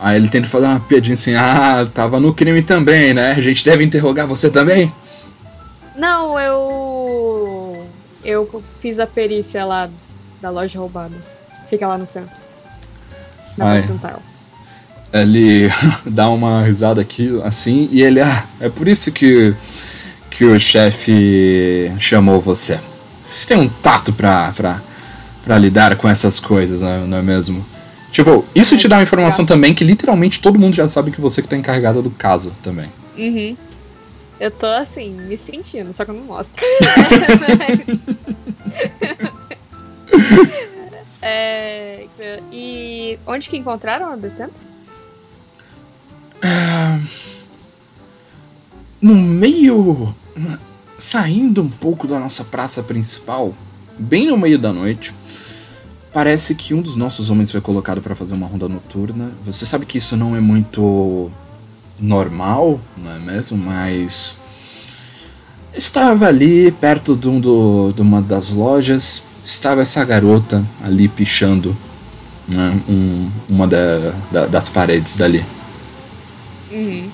Aí 0.00 0.16
ele 0.16 0.28
tenta 0.28 0.48
fazer 0.48 0.66
uma 0.66 0.80
piadinha 0.80 1.14
assim, 1.14 1.34
ah, 1.34 1.86
tava 1.92 2.20
no 2.20 2.32
crime 2.32 2.62
também, 2.62 3.12
né? 3.12 3.32
A 3.32 3.40
gente 3.40 3.64
deve 3.64 3.84
interrogar 3.84 4.26
você 4.26 4.48
também? 4.48 4.92
Não, 5.96 6.38
eu. 6.38 7.86
Eu 8.24 8.62
fiz 8.80 8.98
a 9.00 9.06
perícia 9.06 9.64
lá 9.64 9.88
da 10.40 10.50
loja 10.50 10.78
roubada. 10.78 11.14
Fica 11.68 11.86
lá 11.86 11.98
no 11.98 12.06
centro. 12.06 12.30
Na 13.56 13.72
Ai. 13.72 13.82
central. 13.82 14.22
Ele 15.12 15.68
dá 16.06 16.28
uma 16.28 16.62
risada 16.62 17.00
aqui, 17.00 17.40
assim, 17.42 17.88
e 17.90 18.02
ele, 18.02 18.20
ah, 18.20 18.46
é 18.60 18.68
por 18.68 18.86
isso 18.86 19.10
que, 19.10 19.54
que 20.30 20.44
o 20.44 20.60
chefe 20.60 21.92
chamou 21.98 22.40
você. 22.40 22.78
Você 23.22 23.48
tem 23.48 23.58
um 23.58 23.68
tato 23.68 24.12
pra, 24.12 24.52
pra, 24.52 24.82
pra 25.44 25.58
lidar 25.58 25.96
com 25.96 26.08
essas 26.08 26.38
coisas, 26.38 26.82
não 26.82 27.18
é 27.18 27.22
mesmo? 27.22 27.66
Tipo, 28.10 28.44
isso 28.54 28.76
te 28.76 28.88
dá 28.88 28.96
uma 28.96 29.02
informação 29.02 29.44
também 29.44 29.74
que 29.74 29.84
literalmente 29.84 30.40
todo 30.40 30.58
mundo 30.58 30.74
já 30.74 30.88
sabe 30.88 31.10
que 31.10 31.20
você 31.20 31.42
que 31.42 31.48
tá 31.48 31.56
encarregada 31.56 32.00
do 32.00 32.10
caso 32.10 32.54
também. 32.62 32.90
Uhum. 33.16 33.56
Eu 34.40 34.50
tô 34.50 34.66
assim, 34.66 35.10
me 35.10 35.36
sentindo, 35.36 35.92
só 35.92 36.04
que 36.04 36.10
eu 36.10 36.14
não 36.14 36.24
mostro. 36.24 36.54
é, 41.20 42.06
e 42.52 43.18
onde 43.26 43.48
que 43.48 43.56
encontraram 43.56 44.12
a 44.12 44.16
detenta? 44.16 44.52
É, 46.42 46.98
no 49.00 49.14
meio. 49.14 50.14
Saindo 50.96 51.62
um 51.62 51.68
pouco 51.68 52.08
da 52.08 52.18
nossa 52.18 52.42
praça 52.42 52.82
principal, 52.82 53.54
bem 53.96 54.26
no 54.26 54.36
meio 54.36 54.58
da 54.58 54.72
noite, 54.72 55.14
Parece 56.18 56.56
que 56.56 56.74
um 56.74 56.82
dos 56.82 56.96
nossos 56.96 57.30
homens 57.30 57.52
foi 57.52 57.60
colocado 57.60 58.00
para 58.00 58.12
fazer 58.12 58.34
uma 58.34 58.44
ronda 58.44 58.68
noturna. 58.68 59.30
Você 59.44 59.64
sabe 59.64 59.86
que 59.86 59.98
isso 59.98 60.16
não 60.16 60.34
é 60.34 60.40
muito 60.40 61.30
normal, 62.00 62.80
não 62.96 63.12
é 63.12 63.20
mesmo? 63.20 63.56
Mas 63.56 64.36
estava 65.72 66.26
ali 66.26 66.72
perto 66.72 67.16
de, 67.16 67.28
um 67.28 67.38
do, 67.38 67.92
de 67.92 68.02
uma 68.02 68.20
das 68.20 68.50
lojas, 68.50 69.22
estava 69.44 69.82
essa 69.82 70.04
garota 70.04 70.66
ali 70.82 71.06
pichando 71.06 71.76
né, 72.48 72.82
um, 72.88 73.30
uma 73.48 73.68
da, 73.68 74.10
da, 74.32 74.46
das 74.46 74.68
paredes 74.68 75.14
dali. 75.14 75.46
Uhum. 76.72 77.08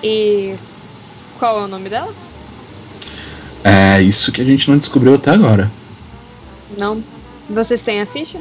E 0.00 0.54
qual 1.40 1.62
é 1.62 1.64
o 1.64 1.68
nome 1.68 1.88
dela? 1.88 2.14
É 3.64 4.00
isso 4.00 4.30
que 4.30 4.40
a 4.40 4.44
gente 4.44 4.70
não 4.70 4.78
descobriu 4.78 5.12
até 5.12 5.32
agora. 5.32 5.68
Não. 6.78 7.02
Vocês 7.50 7.82
têm 7.82 8.00
a 8.00 8.06
ficha? 8.06 8.38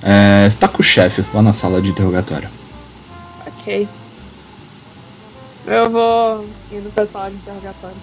É, 0.00 0.46
está 0.46 0.68
com 0.68 0.80
o 0.80 0.84
chefe 0.84 1.24
lá 1.34 1.42
na 1.42 1.52
sala 1.52 1.82
de 1.82 1.90
interrogatório. 1.90 2.48
Ok. 3.46 3.88
Eu 5.66 5.90
vou 5.90 6.46
indo 6.70 6.92
pra 6.94 7.06
sala 7.06 7.30
de 7.30 7.36
interrogatório. 7.36 7.96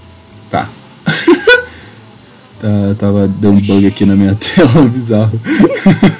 Tá. 0.50 0.68
tá 2.60 2.96
tava, 2.98 3.26
um 3.26 3.62
bug 3.62 3.88
aqui 3.88 4.06
na 4.06 4.16
minha 4.16 4.36
tela, 4.36 4.88
bizarro. 4.90 5.40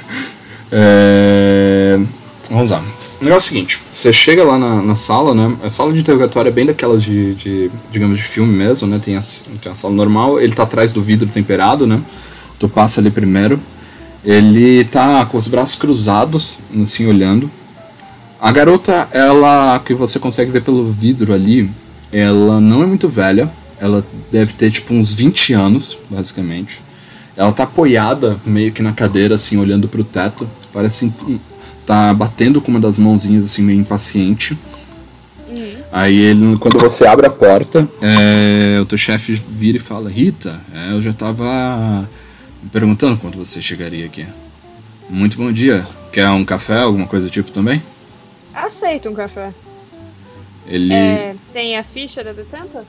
é, 0.72 2.00
vamos 2.48 2.70
lá. 2.70 2.82
O 3.20 3.24
negócio 3.24 3.46
é 3.46 3.50
o 3.50 3.54
seguinte, 3.54 3.82
você 3.90 4.12
chega 4.12 4.42
lá 4.42 4.58
na, 4.58 4.82
na 4.82 4.94
sala, 4.94 5.34
né? 5.34 5.56
A 5.62 5.68
sala 5.68 5.92
de 5.92 6.00
interrogatório 6.00 6.48
é 6.48 6.52
bem 6.52 6.66
daquelas 6.66 7.02
de, 7.02 7.34
de 7.34 7.70
digamos, 7.90 8.18
de 8.18 8.24
filme 8.24 8.52
mesmo, 8.56 8.88
né? 8.88 8.98
Tem 8.98 9.16
a, 9.16 9.20
tem 9.60 9.70
a 9.70 9.74
sala 9.74 9.94
normal, 9.94 10.40
ele 10.40 10.54
tá 10.54 10.62
atrás 10.62 10.92
do 10.92 11.02
vidro 11.02 11.28
temperado, 11.28 11.86
né? 11.86 12.02
Tu 12.58 12.68
passa 12.68 13.00
ali 13.00 13.10
primeiro. 13.10 13.60
Ele 14.24 14.84
tá 14.84 15.26
com 15.26 15.36
os 15.36 15.48
braços 15.48 15.74
cruzados, 15.74 16.58
assim, 16.80 17.06
olhando. 17.06 17.50
A 18.40 18.50
garota, 18.52 19.08
ela, 19.12 19.78
que 19.80 19.94
você 19.94 20.18
consegue 20.18 20.50
ver 20.50 20.62
pelo 20.62 20.90
vidro 20.92 21.32
ali, 21.32 21.70
ela 22.12 22.60
não 22.60 22.82
é 22.82 22.86
muito 22.86 23.08
velha. 23.08 23.50
Ela 23.80 24.04
deve 24.30 24.52
ter, 24.52 24.70
tipo, 24.70 24.94
uns 24.94 25.12
20 25.12 25.54
anos, 25.54 25.98
basicamente. 26.08 26.80
Ela 27.36 27.52
tá 27.52 27.64
apoiada 27.64 28.38
meio 28.44 28.70
que 28.72 28.82
na 28.82 28.92
cadeira, 28.92 29.34
assim, 29.34 29.56
olhando 29.56 29.88
pro 29.88 30.04
teto. 30.04 30.48
Parece 30.72 31.12
tá 31.84 32.14
batendo 32.14 32.60
com 32.60 32.70
uma 32.70 32.80
das 32.80 32.98
mãozinhas, 32.98 33.44
assim, 33.44 33.62
meio 33.62 33.80
impaciente. 33.80 34.56
Aí 35.92 36.18
ele, 36.18 36.56
quando 36.56 36.78
você 36.78 37.06
abre 37.06 37.26
a 37.26 37.30
porta, 37.30 37.86
é, 38.00 38.80
o 38.80 38.86
teu 38.86 38.96
chefe 38.96 39.34
vira 39.34 39.76
e 39.76 39.80
fala, 39.80 40.08
Rita, 40.08 40.58
é, 40.74 40.92
eu 40.92 41.02
já 41.02 41.12
tava 41.12 42.08
me 42.62 42.68
perguntando 42.70 43.18
quando 43.18 43.36
você 43.36 43.60
chegaria 43.60 44.06
aqui. 44.06 44.26
Muito 45.08 45.36
bom 45.36 45.50
dia. 45.52 45.86
Quer 46.12 46.28
um 46.30 46.44
café, 46.44 46.78
alguma 46.78 47.06
coisa 47.06 47.26
do 47.26 47.30
tipo 47.32 47.50
também? 47.50 47.82
Aceito 48.54 49.08
um 49.08 49.14
café. 49.14 49.52
Ele. 50.66 50.92
É, 50.92 51.34
tem 51.52 51.76
a 51.76 51.82
ficha 51.82 52.22
da 52.22 52.32
detenta? 52.32 52.84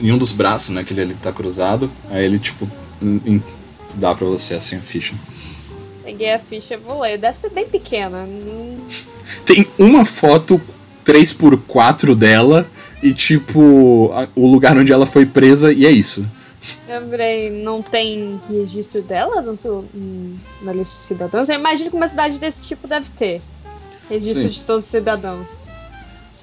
Em 0.00 0.12
um 0.12 0.18
dos 0.18 0.32
braços, 0.32 0.70
né, 0.70 0.84
que 0.84 0.92
ele, 0.92 1.02
ele 1.02 1.14
tá 1.14 1.32
cruzado, 1.32 1.90
aí 2.10 2.24
ele, 2.24 2.38
tipo, 2.38 2.68
em- 3.00 3.42
dá 3.94 4.14
pra 4.14 4.26
você 4.26 4.54
assim 4.54 4.76
a 4.76 4.80
ficha. 4.80 5.14
Peguei 6.04 6.32
a 6.34 6.38
ficha 6.38 6.74
e 6.74 6.76
vou 6.76 7.00
ler. 7.00 7.18
Deve 7.18 7.36
ser 7.38 7.50
bem 7.50 7.66
pequena. 7.66 8.28
Tem 9.44 9.66
uma 9.78 10.04
foto 10.04 10.60
3x4 11.04 12.14
dela 12.14 12.68
e, 13.02 13.12
tipo, 13.14 14.10
a- 14.14 14.28
o 14.34 14.46
lugar 14.50 14.76
onde 14.76 14.92
ela 14.92 15.06
foi 15.06 15.24
presa 15.24 15.72
e 15.72 15.86
é 15.86 15.90
isso. 15.90 16.26
Lembrei, 16.88 17.50
não 17.50 17.82
tem 17.82 18.40
registro 18.48 19.02
dela 19.02 19.40
no 19.42 19.56
seu, 19.56 19.84
na 20.62 20.72
lista 20.72 20.96
de 20.96 21.02
cidadãos? 21.02 21.48
Eu 21.48 21.56
imagino 21.56 21.90
que 21.90 21.96
uma 21.96 22.08
cidade 22.08 22.38
desse 22.38 22.62
tipo 22.64 22.86
deve 22.88 23.08
ter. 23.10 23.42
Registro 24.08 24.42
Sim. 24.42 24.48
de 24.48 24.64
todos 24.64 24.84
os 24.84 24.90
cidadãos. 24.90 25.48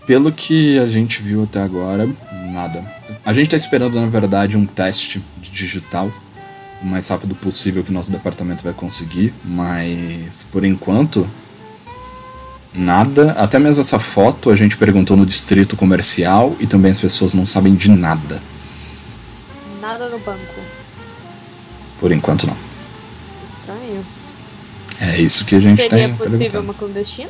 Pelo 0.06 0.32
que 0.32 0.78
a 0.80 0.86
gente 0.86 1.22
viu 1.22 1.44
até 1.44 1.62
agora, 1.62 2.10
nada. 2.52 2.84
A 3.26 3.32
gente 3.32 3.50
tá 3.50 3.56
esperando, 3.56 4.00
na 4.00 4.08
verdade, 4.08 4.58
um 4.58 4.66
teste 4.66 5.24
de 5.42 5.50
digital 5.50 6.12
o 6.84 6.86
mais 6.86 7.08
rápido 7.08 7.34
possível 7.34 7.84
que 7.84 7.92
nosso 7.92 8.12
departamento 8.12 8.64
vai 8.64 8.74
conseguir, 8.74 9.34
mas 9.44 10.46
por 10.52 10.66
enquanto 10.66 11.26
nada. 12.74 13.32
Até 13.32 13.58
mesmo 13.58 13.82
essa 13.82 13.98
foto 13.98 14.50
a 14.50 14.56
gente 14.56 14.78
perguntou 14.78 15.16
no 15.16 15.26
distrito 15.26 15.78
comercial 15.78 16.56
e 16.60 16.68
também 16.68 16.92
as 16.92 17.00
pessoas 17.00 17.34
não 17.34 17.46
sabem 17.46 17.74
de 17.74 17.90
nada. 17.90 18.42
Nada 19.94 20.10
no 20.10 20.18
banco. 20.18 20.40
Por 22.00 22.12
enquanto 22.12 22.48
não. 22.48 22.58
Estranho. 23.48 24.04
É 25.00 25.22
isso 25.22 25.46
que 25.46 25.54
a 25.54 25.60
gente 25.60 25.84
Seria 25.84 26.08
tem 26.08 26.16
possível 26.16 26.40
perguntado. 26.40 26.64
uma 26.64 26.74
clandestina? 26.74 27.30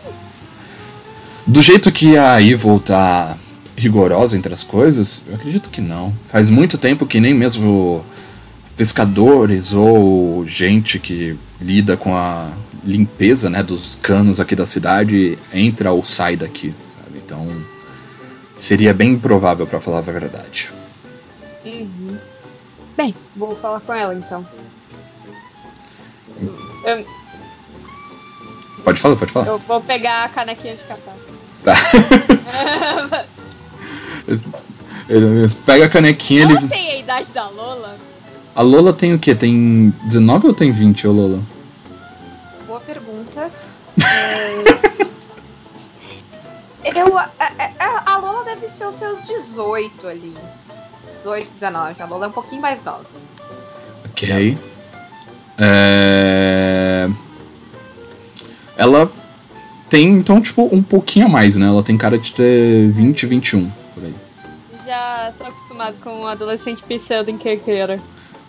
Do 1.45 1.61
jeito 1.61 1.91
que 1.91 2.17
a 2.17 2.41
Evil 2.41 2.79
tá 2.79 3.37
rigorosa 3.75 4.37
entre 4.37 4.53
as 4.53 4.63
coisas, 4.63 5.23
eu 5.27 5.35
acredito 5.35 5.69
que 5.69 5.81
não. 5.81 6.13
Faz 6.25 6.49
muito 6.49 6.77
tempo 6.77 7.05
que 7.05 7.19
nem 7.19 7.33
mesmo 7.33 8.01
pescadores 8.77 9.73
ou 9.73 10.45
gente 10.47 10.99
que 10.99 11.37
lida 11.59 11.97
com 11.97 12.15
a 12.15 12.49
limpeza 12.85 13.49
né, 13.49 13.61
dos 13.61 13.95
canos 13.95 14.39
aqui 14.39 14.55
da 14.55 14.65
cidade 14.65 15.37
entra 15.53 15.91
ou 15.91 16.01
sai 16.01 16.37
daqui. 16.37 16.73
Sabe? 16.97 17.21
Então 17.25 17.45
seria 18.55 18.93
bem 18.93 19.11
improvável 19.11 19.67
para 19.67 19.81
falar 19.81 19.97
a 19.97 20.01
verdade. 20.01 20.71
Uhum. 21.65 21.89
Bem, 22.95 23.15
vou 23.35 23.55
falar 23.55 23.79
com 23.81 23.93
ela 23.93 24.13
então. 24.13 24.45
Eu, 26.85 27.05
Pode 28.83 28.99
falar, 28.99 29.15
pode 29.15 29.31
falar. 29.31 29.47
eu 29.47 29.57
vou 29.59 29.79
pegar 29.81 30.25
a 30.25 30.29
canequinha 30.29 30.75
de 30.75 30.83
café. 30.83 31.11
Tá. 31.63 31.73
Ele 35.09 35.47
pega 35.65 35.85
a 35.85 35.89
canequinha, 35.89 36.43
ele. 36.43 36.53
Ela 36.57 36.67
tem 36.67 36.91
a 36.91 36.97
idade 36.97 37.31
da 37.31 37.47
Lola? 37.49 37.95
A 38.55 38.61
Lola 38.61 38.93
tem 38.93 39.13
o 39.13 39.19
quê? 39.19 39.35
Tem 39.35 39.93
19 40.05 40.47
ou 40.47 40.53
tem 40.53 40.71
20, 40.71 41.07
ô 41.07 41.11
Lola? 41.11 41.41
Boa 42.67 42.79
pergunta. 42.79 43.51
É, 46.85 46.99
Eu, 47.01 47.17
a, 47.17 47.29
a- 47.39 48.03
a 48.13 48.17
Lola 48.17 48.43
deve 48.43 48.67
ser 48.67 48.85
os 48.85 48.95
seus 48.95 49.25
18 49.25 50.05
ali. 50.05 50.35
18, 51.23 51.51
19. 51.51 52.01
A 52.01 52.05
Lola 52.05 52.25
é 52.25 52.27
um 52.27 52.31
pouquinho 52.31 52.61
mais 52.61 52.83
nova. 52.83 53.05
Ok. 54.05 54.57
É... 55.57 57.09
Ela 58.75 59.09
tem, 59.89 60.09
então, 60.09 60.41
tipo, 60.41 60.67
um 60.71 60.83
pouquinho 60.83 61.27
a 61.27 61.29
mais, 61.29 61.55
né? 61.55 61.67
Ela 61.67 61.81
tem 61.81 61.97
cara 61.97 62.17
de 62.17 62.33
ter 62.33 62.89
20, 62.89 63.25
21, 63.25 63.69
por 63.93 64.03
aí. 64.03 64.15
Já 64.85 65.33
tô 65.37 65.45
acostumado 65.45 65.95
com 66.03 66.21
um 66.21 66.27
adolescente 66.27 66.83
pseudo 66.83 67.31
enquerqueira. 67.31 68.01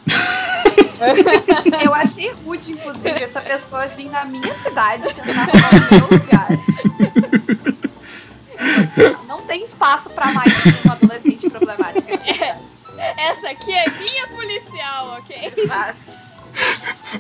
Eu 1.85 1.95
achei 1.95 2.33
rude, 2.45 2.73
inclusive, 2.73 3.23
essa 3.23 3.41
pessoa 3.41 3.87
vir 3.89 4.11
na 4.11 4.25
minha 4.25 4.53
cidade 4.55 5.03
tentar 5.03 5.45
roubar 5.45 5.71
o 5.75 5.95
meu 5.95 6.19
lugar. 6.19 6.49
Não 9.45 9.49
tem 9.49 9.63
espaço 9.63 10.09
pra 10.09 10.33
mais 10.33 10.51
um 10.87 10.91
adolescente 10.91 11.51
problemática. 11.51 12.19
Essa 12.97 13.51
aqui 13.51 13.75
é 13.75 13.91
minha 13.91 14.27
policial, 14.29 15.19
ok? 15.19 15.53
Mas 15.69 15.97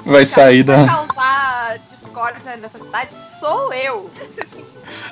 Vai 0.06 0.24
sair 0.24 0.62
da. 0.62 0.86
causar 0.86 1.78
discórdia 1.90 2.56
nessa 2.56 2.78
cidade 2.78 3.10
sou 3.38 3.74
eu. 3.74 4.10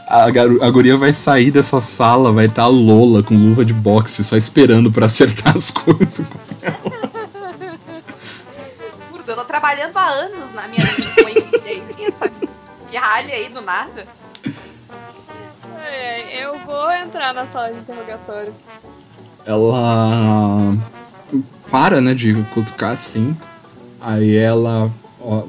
A, 0.08 0.24
a 0.24 0.70
guria 0.70 0.96
vai 0.96 1.12
sair 1.12 1.50
dessa 1.50 1.82
sala, 1.82 2.32
vai 2.32 2.46
estar 2.46 2.62
a 2.62 2.68
Lola 2.68 3.22
com 3.22 3.36
luva 3.36 3.62
de 3.62 3.74
boxe, 3.74 4.24
só 4.24 4.34
esperando 4.34 4.90
pra 4.90 5.04
acertar 5.04 5.54
as 5.54 5.70
coisas. 5.84 6.26
Juro, 9.10 9.22
eu 9.26 9.36
tô 9.36 9.44
trabalhando 9.44 9.94
há 9.98 10.06
anos 10.06 10.54
na 10.54 10.66
minha 10.66 10.82
linha 10.82 11.42
e 11.66 12.90
pirralha 12.90 13.34
aí 13.34 13.50
do 13.50 13.60
nada. 13.60 14.06
É, 15.92 16.44
eu 16.44 16.58
vou 16.60 16.90
entrar 16.92 17.34
na 17.34 17.46
sala 17.46 17.70
de 17.70 17.78
interrogatório. 17.78 18.52
ela 19.44 20.76
para, 21.70 22.00
né, 22.00 22.14
de 22.14 22.34
cutucar 22.50 22.90
assim. 22.90 23.36
Aí 24.00 24.36
ela, 24.36 24.90
ó, 25.20 25.44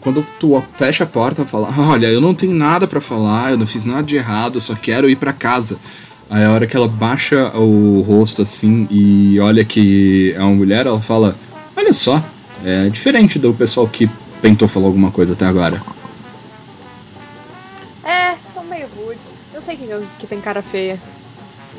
quando 0.00 0.24
tu 0.38 0.62
fecha 0.74 1.04
a 1.04 1.06
porta, 1.06 1.44
fala: 1.44 1.68
"Olha, 1.78 2.06
eu 2.06 2.20
não 2.20 2.34
tenho 2.34 2.54
nada 2.54 2.86
pra 2.86 3.00
falar, 3.00 3.52
eu 3.52 3.58
não 3.58 3.66
fiz 3.66 3.84
nada 3.84 4.02
de 4.02 4.16
errado, 4.16 4.56
eu 4.56 4.60
só 4.60 4.74
quero 4.74 5.08
ir 5.08 5.16
pra 5.16 5.32
casa". 5.32 5.76
Aí 6.28 6.44
a 6.44 6.50
hora 6.52 6.66
que 6.66 6.76
ela 6.76 6.88
baixa 6.88 7.50
o 7.56 8.02
rosto 8.02 8.42
assim 8.42 8.86
e 8.90 9.38
olha 9.40 9.64
que 9.64 10.32
é 10.36 10.40
uma 10.40 10.54
mulher, 10.54 10.86
ela 10.86 11.00
fala: 11.00 11.36
"Olha 11.76 11.92
só, 11.92 12.22
é 12.64 12.88
diferente 12.88 13.38
do 13.38 13.52
pessoal 13.52 13.86
que 13.88 14.08
tentou 14.40 14.68
falar 14.68 14.86
alguma 14.86 15.10
coisa 15.10 15.32
até 15.34 15.46
agora". 15.46 15.82
Eu 19.60 19.64
sei 19.64 19.76
que, 19.76 19.86
que 20.18 20.26
tem 20.26 20.40
cara 20.40 20.62
feia. 20.62 20.98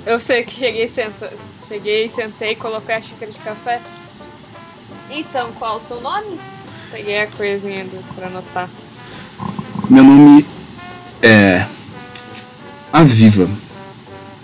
Eu 0.06 0.20
sei 0.20 0.44
que 0.44 0.54
cheguei, 0.54 0.88
senta, 0.88 1.34
cheguei, 1.67 2.08
sentei, 2.10 2.56
coloquei 2.56 2.94
a 2.94 3.02
xícara 3.02 3.32
de 3.32 3.39
café. 3.39 3.82
Então, 5.10 5.52
qual 5.54 5.78
o 5.78 5.80
seu 5.80 6.00
nome? 6.00 6.39
Peguei 6.91 7.22
a 7.22 7.28
coisinha 7.28 7.84
do, 7.86 8.13
pra 8.13 8.28
anotar. 8.28 8.70
Meu 9.89 10.04
nome 10.04 10.46
é 11.24 11.65
Aviva. 12.94 13.50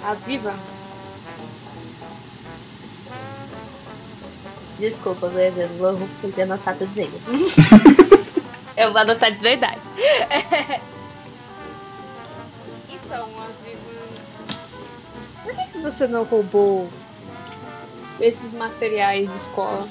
A 0.03 0.13
Viva? 0.15 0.55
Desculpa, 4.79 5.27
eu 5.27 5.69
vou 5.77 6.09
tentar 6.23 6.41
anotar 6.41 6.75
tudo 6.75 6.87
dizendo. 6.87 7.21
Eu 8.75 8.91
vou 8.91 9.01
anotar 9.01 9.31
de 9.31 9.39
verdade. 9.39 9.81
então, 13.07 13.25
a 13.39 13.47
Viva. 13.63 13.79
Por 15.43 15.55
que, 15.55 15.71
que 15.71 15.77
você 15.79 16.07
não 16.07 16.23
roubou 16.23 16.89
esses 18.19 18.53
materiais 18.53 19.29
de 19.29 19.35
escola? 19.37 19.87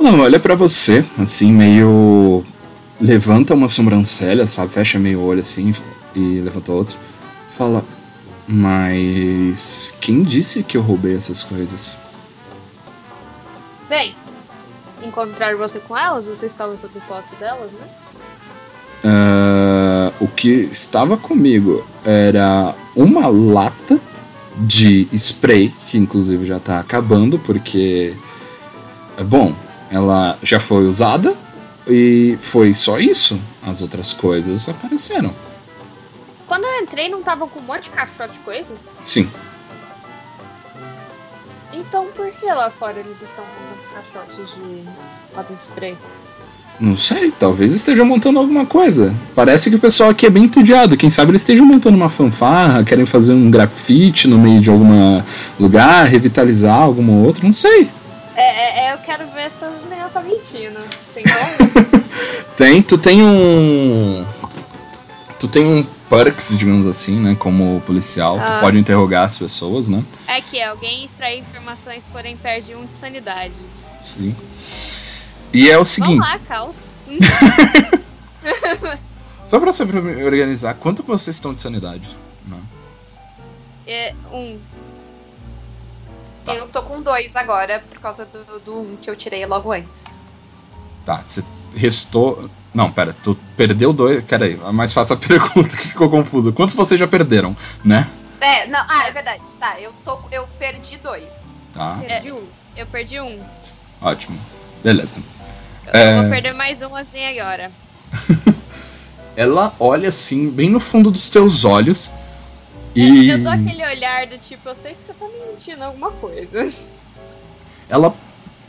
Ela 0.00 0.22
olha 0.22 0.40
pra 0.40 0.54
você, 0.54 1.04
assim, 1.18 1.52
meio. 1.52 2.42
Levanta 2.98 3.52
uma 3.52 3.68
sobrancelha, 3.68 4.46
sabe? 4.46 4.72
Fecha 4.72 4.98
meio 4.98 5.20
o 5.20 5.26
olho 5.26 5.40
assim 5.40 5.74
e 6.14 6.40
levanta 6.40 6.72
outro. 6.72 6.98
Fala. 7.50 7.84
Mas. 8.48 9.94
Quem 10.00 10.22
disse 10.22 10.62
que 10.62 10.78
eu 10.78 10.82
roubei 10.82 11.14
essas 11.14 11.42
coisas? 11.42 12.00
Bem, 13.88 14.16
encontrar 15.02 15.54
você 15.56 15.78
com 15.80 15.96
elas, 15.96 16.26
você 16.26 16.46
estava 16.46 16.76
sob 16.76 16.98
posse 17.00 17.36
delas, 17.36 17.70
né? 17.72 17.88
Ah, 19.04 19.75
o 20.20 20.28
que 20.28 20.48
estava 20.48 21.16
comigo 21.16 21.84
era 22.04 22.74
uma 22.94 23.26
lata 23.26 24.00
de 24.56 25.08
spray, 25.12 25.74
que 25.86 25.98
inclusive 25.98 26.46
já 26.46 26.58
tá 26.58 26.80
acabando, 26.80 27.38
porque. 27.38 28.16
Bom, 29.24 29.54
ela 29.90 30.38
já 30.42 30.60
foi 30.60 30.86
usada 30.86 31.34
e 31.86 32.36
foi 32.38 32.74
só 32.74 32.98
isso. 32.98 33.40
As 33.62 33.82
outras 33.82 34.12
coisas 34.12 34.68
apareceram. 34.68 35.34
Quando 36.46 36.64
eu 36.64 36.82
entrei, 36.82 37.08
não 37.08 37.22
tava 37.22 37.46
com 37.46 37.58
um 37.60 37.62
monte 37.62 37.84
de 37.84 37.90
caixote 37.90 38.34
de 38.34 38.38
coisa? 38.40 38.68
Sim. 39.04 39.30
Então 41.72 42.06
por 42.14 42.30
que 42.32 42.46
lá 42.46 42.70
fora 42.70 42.98
eles 42.98 43.20
estão 43.20 43.44
com 43.44 43.78
uns 43.78 43.86
caixotes 43.88 44.54
de 44.54 44.84
lata 45.34 45.52
de 45.52 45.60
spray? 45.60 45.96
Não 46.78 46.96
sei, 46.96 47.30
talvez 47.30 47.74
estejam 47.74 48.04
montando 48.04 48.38
alguma 48.38 48.66
coisa. 48.66 49.14
Parece 49.34 49.70
que 49.70 49.76
o 49.76 49.78
pessoal 49.78 50.10
aqui 50.10 50.26
é 50.26 50.30
bem 50.30 50.44
entediado. 50.44 50.96
Quem 50.96 51.08
sabe 51.08 51.30
eles 51.30 51.40
estejam 51.40 51.64
montando 51.64 51.96
uma 51.96 52.10
fanfarra, 52.10 52.84
querem 52.84 53.06
fazer 53.06 53.32
um 53.32 53.50
grafite 53.50 54.28
no 54.28 54.38
meio 54.38 54.60
de 54.60 54.68
algum 54.68 55.22
lugar, 55.58 56.06
revitalizar 56.06 56.82
algum 56.82 57.24
outro, 57.24 57.44
não 57.44 57.52
sei. 57.52 57.90
É, 58.36 58.42
é, 58.42 58.88
é, 58.88 58.92
eu 58.92 58.98
quero 58.98 59.24
ver 59.34 59.50
se 59.58 59.64
o 59.64 59.88
Leão 59.88 60.10
tá 60.10 60.20
mentindo. 60.20 60.78
Tem 61.14 61.24
como? 61.24 62.04
Tem, 62.56 62.82
tu 62.82 62.96
tem 62.96 63.22
um. 63.22 64.24
Tu 65.38 65.46
tem 65.48 65.62
um 65.66 65.86
perks, 66.08 66.56
digamos 66.56 66.86
assim, 66.86 67.20
né? 67.20 67.36
Como 67.38 67.82
policial. 67.84 68.38
Ah. 68.40 68.44
Tu 68.46 68.60
pode 68.60 68.78
interrogar 68.78 69.24
as 69.24 69.36
pessoas, 69.36 69.90
né? 69.90 70.02
é 70.36 70.40
que 70.40 70.62
alguém 70.62 71.04
extrai 71.04 71.38
informações, 71.38 72.04
porém 72.12 72.36
perde 72.36 72.74
um 72.74 72.84
de 72.84 72.94
sanidade. 72.94 73.54
Sim. 74.02 74.36
E 75.52 75.70
é 75.70 75.78
o 75.78 75.84
seguinte. 75.84 76.18
Vamos 76.18 76.32
lá, 76.32 76.38
Caos. 76.40 76.88
Só 79.44 79.60
pra 79.60 79.72
saber 79.72 80.02
me 80.02 80.24
organizar, 80.24 80.74
quanto 80.74 81.02
vocês 81.02 81.36
estão 81.36 81.54
de 81.54 81.60
sanidade? 81.60 82.16
Não. 82.46 82.60
É, 83.86 84.12
um. 84.32 84.58
Tá. 86.44 86.54
Eu 86.54 86.68
tô 86.68 86.82
com 86.82 87.00
dois 87.00 87.34
agora, 87.36 87.82
por 87.90 88.00
causa 88.00 88.24
do, 88.24 88.60
do 88.60 88.80
um 88.80 88.96
que 88.96 89.08
eu 89.08 89.16
tirei 89.16 89.44
logo 89.46 89.72
antes. 89.72 90.04
Tá, 91.04 91.22
você 91.24 91.44
restou. 91.76 92.50
Não, 92.74 92.90
pera, 92.90 93.12
tu 93.12 93.36
perdeu 93.56 93.92
dois. 93.92 94.22
Pera 94.24 94.44
aí, 94.44 94.60
é 94.62 94.72
mais 94.72 94.92
fácil 94.92 95.14
a 95.14 95.18
pergunta 95.24 95.76
que 95.76 95.88
ficou 95.88 96.10
confusa. 96.10 96.50
Quantos 96.52 96.74
vocês 96.74 96.98
já 96.98 97.06
perderam, 97.06 97.56
né? 97.84 98.08
É, 98.40 98.66
não, 98.66 98.80
ah, 98.80 99.06
é 99.06 99.12
verdade. 99.12 99.42
Tá, 99.58 99.80
eu, 99.80 99.92
tô, 100.04 100.20
eu 100.30 100.46
perdi 100.58 100.96
dois. 100.98 101.28
Tá, 101.72 101.98
Perdi 102.06 102.32
um. 102.32 102.44
Eu 102.76 102.86
perdi 102.86 103.20
um. 103.20 103.40
ótimo. 104.00 104.38
Beleza. 104.82 105.20
Eu 105.86 106.00
É. 106.00 106.20
vou 106.20 106.30
perder 106.30 106.54
mais 106.54 106.82
um 106.82 106.94
assim 106.94 107.24
agora. 107.26 107.70
Ela 109.36 109.74
olha 109.78 110.08
assim, 110.08 110.48
bem 110.50 110.70
no 110.70 110.80
fundo 110.80 111.10
dos 111.10 111.28
teus 111.28 111.64
olhos. 111.64 112.10
E 112.94 113.28
Eu 113.28 113.38
dou 113.42 113.52
aquele 113.52 113.84
olhar 113.84 114.26
do 114.26 114.38
tipo, 114.38 114.66
eu 114.68 114.74
sei 114.74 114.92
que 114.92 114.98
você 115.06 115.12
tá 115.12 115.26
me 115.26 115.52
mentindo 115.52 115.84
alguma 115.84 116.10
coisa. 116.12 116.72
ela 117.90 118.14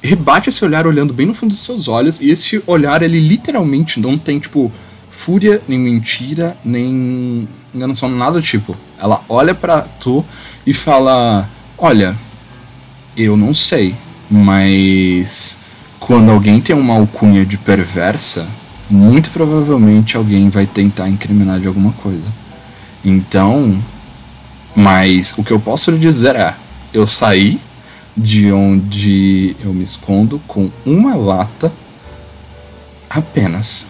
rebate 0.03 0.49
esse 0.49 0.63
olhar 0.65 0.85
olhando 0.85 1.13
bem 1.13 1.25
no 1.25 1.33
fundo 1.33 1.51
dos 1.51 1.61
seus 1.61 1.87
olhos. 1.87 2.19
E 2.19 2.29
esse 2.29 2.61
olhar, 2.67 3.01
ele 3.01 3.19
literalmente 3.21 4.01
não 4.01 4.17
tem, 4.17 4.37
tipo, 4.37 4.69
fúria, 5.09 5.61
nem 5.67 5.79
mentira, 5.79 6.57
nem 6.65 7.47
enganação, 7.73 8.09
nada 8.09 8.33
do 8.33 8.41
tipo. 8.41 8.75
Ela 8.99 9.23
olha 9.29 9.55
pra 9.55 9.81
tu 9.81 10.25
e 10.65 10.73
fala: 10.73 11.49
Olha, 11.77 12.13
eu 13.15 13.37
não 13.37 13.53
sei, 13.53 13.95
mas 14.29 15.57
quando 15.99 16.31
alguém 16.31 16.61
tem 16.61 16.75
uma 16.75 16.95
alcunha 16.95 17.45
de 17.45 17.57
perversa, 17.57 18.47
muito 18.89 19.29
provavelmente 19.31 20.15
alguém 20.15 20.49
vai 20.49 20.65
tentar 20.65 21.09
incriminar 21.09 21.59
de 21.59 21.67
alguma 21.67 21.91
coisa. 21.93 22.31
Então, 23.03 23.81
mas 24.75 25.37
o 25.37 25.43
que 25.43 25.51
eu 25.51 25.59
posso 25.59 25.91
lhe 25.91 25.99
dizer 25.99 26.35
é: 26.35 26.55
eu 26.93 27.05
saí 27.05 27.59
de 28.15 28.51
onde 28.51 29.55
eu 29.63 29.73
me 29.73 29.83
escondo 29.83 30.41
com 30.47 30.71
uma 30.85 31.15
lata 31.15 31.71
apenas. 33.09 33.87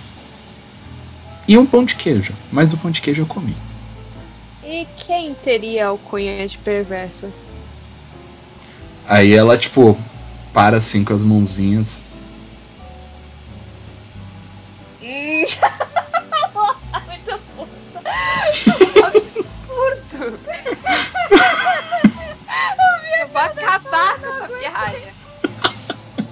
E 1.47 1.57
um 1.57 1.65
pão 1.65 1.85
de 1.85 1.95
queijo, 1.95 2.33
mas 2.51 2.73
o 2.73 2.77
pão 2.77 2.91
de 2.91 2.99
queijo 2.99 3.21
eu 3.21 3.25
comi. 3.25 3.55
E 4.63 4.85
quem 4.97 5.33
teria 5.33 5.87
alcunha 5.87 6.45
de 6.45 6.57
perversa? 6.57 7.31
Aí 9.07 9.31
ela, 9.31 9.57
tipo, 9.57 9.97
para 10.57 10.77
assim 10.77 11.03
com 11.03 11.13
as 11.13 11.23
mãozinhas. 11.23 12.01
Muito. 14.99 15.59
Absurdo! 19.05 20.39
eu 23.19 23.27
vou 23.27 23.41
acabar 23.41 24.19
com 24.19 24.25
essa 24.25 24.47
pirralha. 24.47 25.13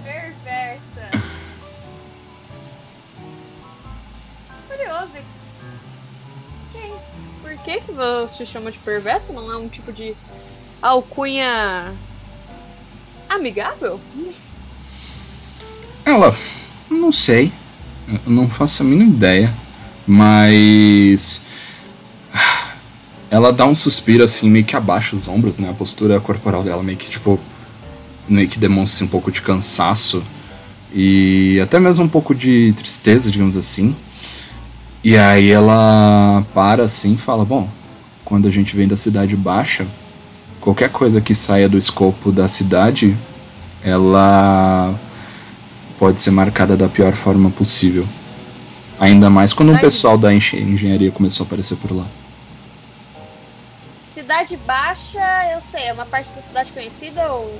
Perversa. 0.03 1.11
Curioso. 4.67 5.19
Por 7.43 7.57
que 7.59 7.81
que 7.81 7.91
você 7.91 8.43
chama 8.43 8.71
de 8.71 8.79
perversa? 8.79 9.31
Não 9.31 9.53
é 9.53 9.57
um 9.57 9.69
tipo 9.69 9.93
de 9.93 10.17
alcunha 10.81 11.95
amigável? 13.29 13.99
Ela, 16.03 16.35
não 16.89 17.11
sei. 17.11 17.51
Eu 18.07 18.31
não 18.31 18.49
faço 18.49 18.83
a 18.83 18.85
mínima 18.85 19.09
ideia. 19.09 19.53
Mas. 20.07 21.41
Ela 23.29 23.51
dá 23.51 23.65
um 23.65 23.75
suspiro 23.75 24.23
assim, 24.23 24.49
meio 24.49 24.63
que 24.63 24.75
abaixa 24.75 25.15
os 25.15 25.27
ombros, 25.27 25.59
né? 25.59 25.69
A 25.69 25.73
postura 25.73 26.19
corporal 26.19 26.63
dela 26.63 26.83
meio 26.83 26.97
que, 26.97 27.09
tipo. 27.09 27.39
Meio 28.27 28.47
que 28.47 28.57
demonstra 28.57 29.05
um 29.05 29.07
pouco 29.07 29.31
de 29.31 29.41
cansaço. 29.41 30.23
E 30.93 31.59
até 31.61 31.79
mesmo 31.79 32.05
um 32.05 32.09
pouco 32.09 32.33
de 32.33 32.73
tristeza, 32.77 33.29
digamos 33.29 33.57
assim. 33.57 33.95
E 35.03 35.17
aí 35.17 35.51
ela 35.51 36.43
para 36.53 36.83
assim 36.83 37.13
e 37.13 37.17
fala: 37.17 37.45
Bom, 37.45 37.69
quando 38.23 38.47
a 38.47 38.51
gente 38.51 38.75
vem 38.75 38.87
da 38.87 38.95
Cidade 38.95 39.35
Baixa, 39.35 39.85
qualquer 40.65 40.89
coisa 40.89 41.21
que 41.21 41.35
saia 41.35 41.69
do 41.69 41.77
escopo 41.77 42.31
da 42.31 42.47
cidade, 42.47 43.15
ela 43.83 44.95
pode 45.99 46.19
ser 46.19 46.31
marcada 46.31 46.75
da 46.75 46.89
pior 46.89 47.13
forma 47.13 47.51
possível. 47.51 48.05
Ainda 48.99 49.29
mais 49.29 49.53
quando 49.53 49.69
um 49.69 49.75
Ai. 49.75 49.81
pessoal 49.81 50.17
da 50.17 50.33
engen- 50.33 50.61
engenharia 50.73 51.11
começou 51.11 51.43
a 51.43 51.47
aparecer 51.47 51.75
por 51.77 51.91
lá. 51.91 52.05
Cidade 54.15 54.57
Baixa, 54.65 55.19
eu 55.53 55.61
sei, 55.71 55.83
é 55.83 55.93
uma 55.93 56.05
parte 56.05 56.29
da 56.35 56.41
cidade 56.41 56.71
conhecida 56.71 57.27
ou. 57.31 57.53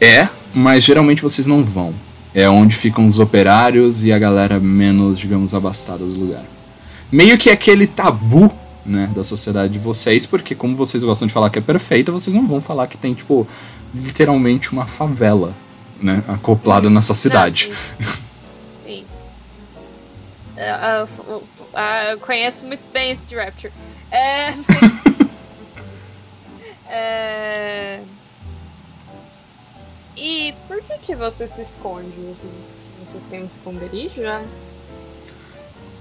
É, 0.00 0.28
mas 0.52 0.82
geralmente 0.82 1.22
vocês 1.22 1.46
não 1.46 1.62
vão. 1.62 1.94
É 2.34 2.48
onde 2.48 2.74
ficam 2.74 3.04
os 3.04 3.20
operários 3.20 4.04
e 4.04 4.12
a 4.12 4.18
galera 4.18 4.58
menos, 4.58 5.16
digamos, 5.16 5.54
abastada 5.54 6.04
do 6.04 6.18
lugar. 6.18 6.44
Meio 7.10 7.38
que 7.38 7.50
aquele 7.50 7.86
tabu, 7.86 8.52
né, 8.88 9.10
da 9.14 9.22
sociedade 9.22 9.72
de 9.74 9.78
vocês, 9.78 10.24
porque 10.24 10.54
como 10.54 10.74
vocês 10.74 11.04
gostam 11.04 11.28
de 11.28 11.34
falar 11.34 11.50
que 11.50 11.58
é 11.58 11.62
perfeita, 11.62 12.10
vocês 12.10 12.34
não 12.34 12.46
vão 12.46 12.60
falar 12.60 12.86
que 12.86 12.96
tem, 12.96 13.14
tipo, 13.14 13.46
literalmente 13.94 14.72
uma 14.72 14.86
favela, 14.86 15.54
né, 16.00 16.24
acoplada 16.26 16.88
na 16.88 17.02
sua 17.02 17.14
cidade. 17.14 17.68
Não, 17.68 17.76
sim. 17.76 18.20
sim. 18.86 19.04
É, 20.56 20.70
ah, 20.70 21.06
ah, 21.74 22.04
eu 22.10 22.18
conheço 22.18 22.64
muito 22.64 22.82
bem 22.92 23.12
esse 23.12 23.22
de 23.26 23.36
Rapture. 23.36 23.72
É. 24.10 24.54
é... 26.88 28.00
E 30.16 30.52
por 30.66 30.82
que 30.82 30.98
que 30.98 31.14
você 31.14 31.46
se 31.46 31.62
esconde? 31.62 32.10
Você 32.28 32.46
disse 32.48 32.74
que 32.74 33.06
vocês 33.06 33.22
têm 33.30 33.42
um 33.42 33.46
esconderijo 33.46 34.22
já? 34.22 34.42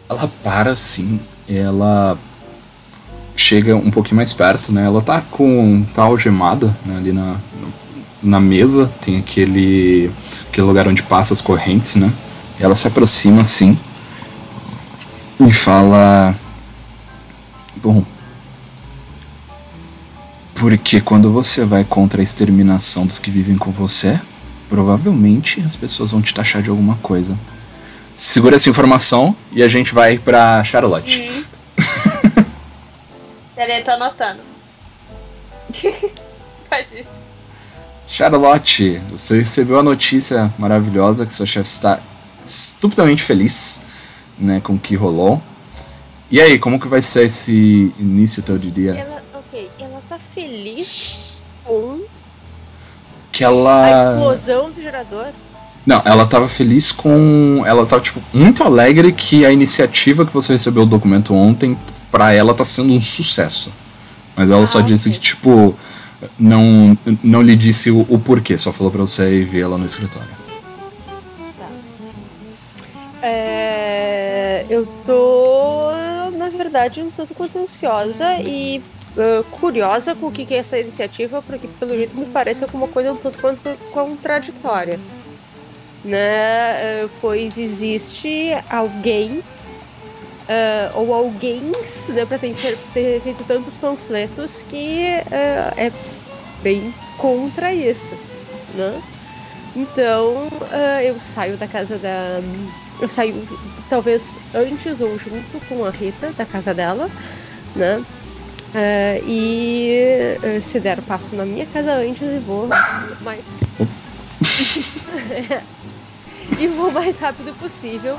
Ela 0.09 0.31
para 0.41 0.71
assim, 0.71 1.19
ela 1.47 2.17
chega 3.37 3.75
um 3.75 3.91
pouquinho 3.91 4.17
mais 4.17 4.33
perto, 4.33 4.73
né? 4.73 4.85
Ela 4.85 5.01
tá 5.01 5.21
com. 5.21 5.85
tá 5.93 6.03
algemada 6.03 6.75
né, 6.85 6.97
ali 6.97 7.13
na, 7.13 7.37
na 8.21 8.39
mesa, 8.39 8.91
tem 8.99 9.17
aquele, 9.17 10.11
aquele 10.49 10.67
lugar 10.67 10.87
onde 10.87 11.03
passa 11.03 11.33
as 11.33 11.39
correntes, 11.39 11.95
né? 11.95 12.11
E 12.59 12.63
ela 12.63 12.75
se 12.75 12.87
aproxima 12.87 13.41
assim 13.41 13.77
e 15.39 15.53
fala. 15.53 16.35
Bom. 17.77 18.03
Porque 20.55 20.99
quando 20.99 21.31
você 21.31 21.63
vai 21.63 21.83
contra 21.83 22.19
a 22.19 22.23
exterminação 22.23 23.05
dos 23.05 23.19
que 23.19 23.29
vivem 23.29 23.55
com 23.55 23.69
você, 23.71 24.19
provavelmente 24.67 25.61
as 25.61 25.75
pessoas 25.75 26.09
vão 26.11 26.21
te 26.21 26.33
taxar 26.33 26.63
de 26.63 26.71
alguma 26.71 26.95
coisa. 26.95 27.37
Segura 28.11 28.55
essa 28.55 28.67
informação 28.67 29.35
e 29.51 29.61
a 29.61 29.67
gente 29.67 29.93
vai 29.93 30.17
pra 30.17 30.63
Charlotte. 30.63 31.29
Hum. 31.29 31.43
Peraí, 33.57 33.83
tô 33.83 33.89
anotando. 33.89 34.39
Pode 36.69 36.95
ir. 36.95 37.07
Charlotte, 38.07 39.01
você 39.09 39.39
recebeu 39.39 39.79
a 39.79 39.83
notícia 39.83 40.53
maravilhosa 40.59 41.25
que 41.25 41.33
seu 41.33 41.45
chefe 41.45 41.67
está 41.67 41.99
estupidamente 42.45 43.23
feliz, 43.23 43.81
né, 44.37 44.61
com 44.63 44.75
o 44.75 44.79
que 44.79 44.95
rolou. 44.95 45.41
E 46.29 46.39
aí, 46.39 46.59
como 46.59 46.79
que 46.79 46.87
vai 46.87 47.01
ser 47.01 47.25
esse 47.25 47.91
início 47.97 48.43
teu 48.43 48.59
de 48.59 48.69
dia? 48.69 48.91
Ela, 48.91 49.23
ok, 49.33 49.71
ela 49.79 50.03
tá 50.07 50.19
feliz 50.35 51.33
com 51.65 52.01
Que 53.31 53.43
a 53.43 53.47
ela 53.47 54.13
explosão 54.13 54.69
do 54.69 54.79
gerador. 54.79 55.29
Não, 55.83 56.03
ela 56.05 56.27
tava 56.27 56.47
feliz 56.47 56.91
com. 56.91 57.63
Ela 57.65 57.87
tava, 57.87 58.03
tipo, 58.03 58.21
muito 58.31 58.63
alegre 58.63 59.11
que 59.11 59.45
a 59.45 59.51
iniciativa 59.51 60.27
que 60.27 60.33
você 60.33 60.53
recebeu 60.53 60.83
o 60.83 60.85
documento 60.85 61.33
ontem, 61.33 61.75
pra 62.17 62.33
ela 62.33 62.51
tá 62.51 62.63
sendo 62.63 62.93
um 62.93 62.99
sucesso. 62.99 63.71
Mas 64.35 64.49
ela 64.49 64.65
só 64.65 64.79
Ah, 64.79 64.81
disse 64.81 65.07
ok. 65.07 65.19
que, 65.19 65.23
tipo, 65.23 65.75
não, 66.39 66.97
não 67.23 67.43
lhe 67.43 67.55
disse 67.55 67.91
o, 67.91 68.01
o 68.09 68.17
porquê, 68.17 68.57
só 68.57 68.71
falou 68.71 68.91
pra 68.91 69.01
você 69.01 69.41
ir 69.41 69.43
ver 69.43 69.61
ela 69.61 69.77
no 69.77 69.85
escritório. 69.85 70.27
É, 73.21 74.65
eu 74.67 74.87
tô, 75.05 75.91
na 76.35 76.49
verdade, 76.49 77.01
um 77.01 77.11
tanto 77.11 77.35
quanto 77.35 77.59
ansiosa 77.59 78.25
e 78.41 78.81
ah, 79.15 79.43
curiosa 79.51 80.15
com 80.15 80.27
o 80.27 80.31
que 80.31 80.43
que 80.43 80.55
é 80.55 80.57
essa 80.57 80.79
iniciativa, 80.79 81.39
porque 81.43 81.67
pelo 81.79 81.95
jeito 81.95 82.17
me 82.17 82.25
parece 82.25 82.63
alguma 82.63 82.87
coisa 82.87 83.13
um 83.13 83.15
tanto 83.15 83.37
quanto 83.37 83.77
contraditória. 83.91 84.99
Né? 86.03 87.03
Ah, 87.03 87.09
pois 87.21 87.59
existe 87.59 88.55
alguém 88.71 89.43
ah, 90.47 90.91
ou 90.95 91.13
alguém 91.13 91.61
né, 92.09 92.25
para 92.25 92.39
ter, 92.39 92.55
ter 92.93 93.21
feito 93.21 93.43
tantos 93.43 93.77
panfletos 93.77 94.63
que 94.63 95.03
ah, 95.31 95.73
é 95.77 95.91
bem 96.61 96.93
contra 97.17 97.73
isso. 97.73 98.13
Né? 98.73 99.01
Então 99.75 100.47
ah, 100.71 101.03
eu 101.03 101.19
saio 101.19 101.57
da 101.57 101.67
casa 101.67 101.97
da. 101.97 102.39
Eu 102.99 103.07
saio 103.07 103.35
talvez 103.89 104.37
antes 104.53 105.01
ou 105.01 105.17
junto 105.17 105.59
com 105.67 105.85
a 105.85 105.91
Rita 105.91 106.31
da 106.33 106.45
casa 106.45 106.73
dela, 106.73 107.09
né? 107.75 108.03
Ah, 108.73 109.19
e 109.25 110.37
ah, 110.43 110.61
se 110.61 110.79
der 110.79 111.01
passo 111.01 111.35
na 111.35 111.45
minha 111.45 111.65
casa 111.67 111.93
antes 111.93 112.21
e 112.21 112.39
vou 112.39 112.67
mais. 113.21 113.45
e 116.59 116.67
vou 116.67 116.89
o 116.89 116.93
mais 116.93 117.17
rápido 117.19 117.53
possível 117.59 118.17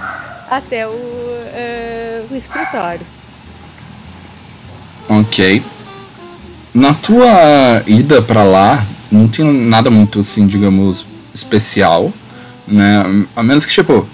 até 0.49 0.87
o, 0.87 0.93
ah, 0.93 2.25
o 2.31 2.37
escritório. 2.37 3.07
Ok. 5.09 5.63
Na 6.75 6.95
tua 6.95 7.83
ida 7.87 8.21
pra 8.23 8.45
lá, 8.45 8.87
não 9.11 9.27
tem 9.27 9.45
nada 9.45 9.91
muito 9.91 10.21
assim, 10.21 10.47
digamos, 10.47 11.07
especial, 11.35 12.13
né? 12.67 13.25
A 13.35 13.43
menos 13.43 13.65
que, 13.65 13.73
tipo, 13.73 14.07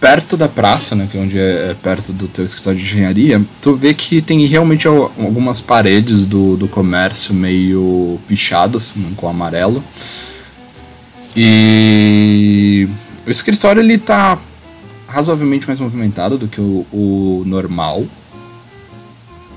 perto 0.00 0.36
da 0.36 0.48
praça, 0.48 0.94
né, 0.94 1.06
que 1.10 1.16
é 1.16 1.20
onde 1.20 1.38
é, 1.38 1.70
é 1.70 1.74
perto 1.74 2.12
do 2.12 2.26
teu 2.26 2.44
escritório 2.44 2.78
de 2.78 2.84
engenharia, 2.84 3.42
tu 3.60 3.74
vê 3.74 3.94
que 3.94 4.20
tem 4.20 4.44
realmente 4.46 4.88
al- 4.88 5.12
algumas 5.18 5.60
paredes 5.60 6.26
do, 6.26 6.56
do 6.56 6.68
comércio 6.68 7.34
meio 7.34 8.18
pichadas, 8.26 8.94
com 9.16 9.28
amarelo. 9.28 9.84
E 11.36 12.88
o 13.26 13.30
escritório 13.30 13.80
ele 13.80 13.98
tá 13.98 14.38
razoavelmente 15.06 15.66
mais 15.66 15.78
movimentado 15.78 16.36
do 16.36 16.48
que 16.48 16.60
o, 16.60 16.86
o 16.92 17.42
normal. 17.46 18.04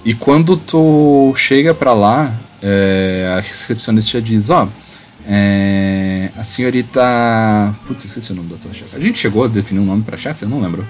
E 0.05 0.13
quando 0.13 0.55
tu 0.55 1.34
chega 1.36 1.74
pra 1.74 1.93
lá, 1.93 2.34
é, 2.61 3.34
a 3.38 3.41
recepcionista 3.41 4.22
diz, 4.22 4.49
ó, 4.49 4.68
é, 5.28 6.32
a 6.38 6.43
senhorita... 6.43 7.76
Putz, 7.86 8.05
esqueci 8.05 8.32
o 8.32 8.36
nome 8.36 8.49
da 8.49 8.57
tua 8.57 8.74
chefe. 8.74 8.95
A 8.95 8.99
gente 8.99 9.20
chegou 9.20 9.43
a 9.43 9.47
definir 9.47 9.82
um 9.82 9.86
nome 9.86 10.03
pra 10.03 10.15
chefe? 10.15 10.43
Eu 10.43 10.49
não 10.49 10.61
lembro. 10.61 10.86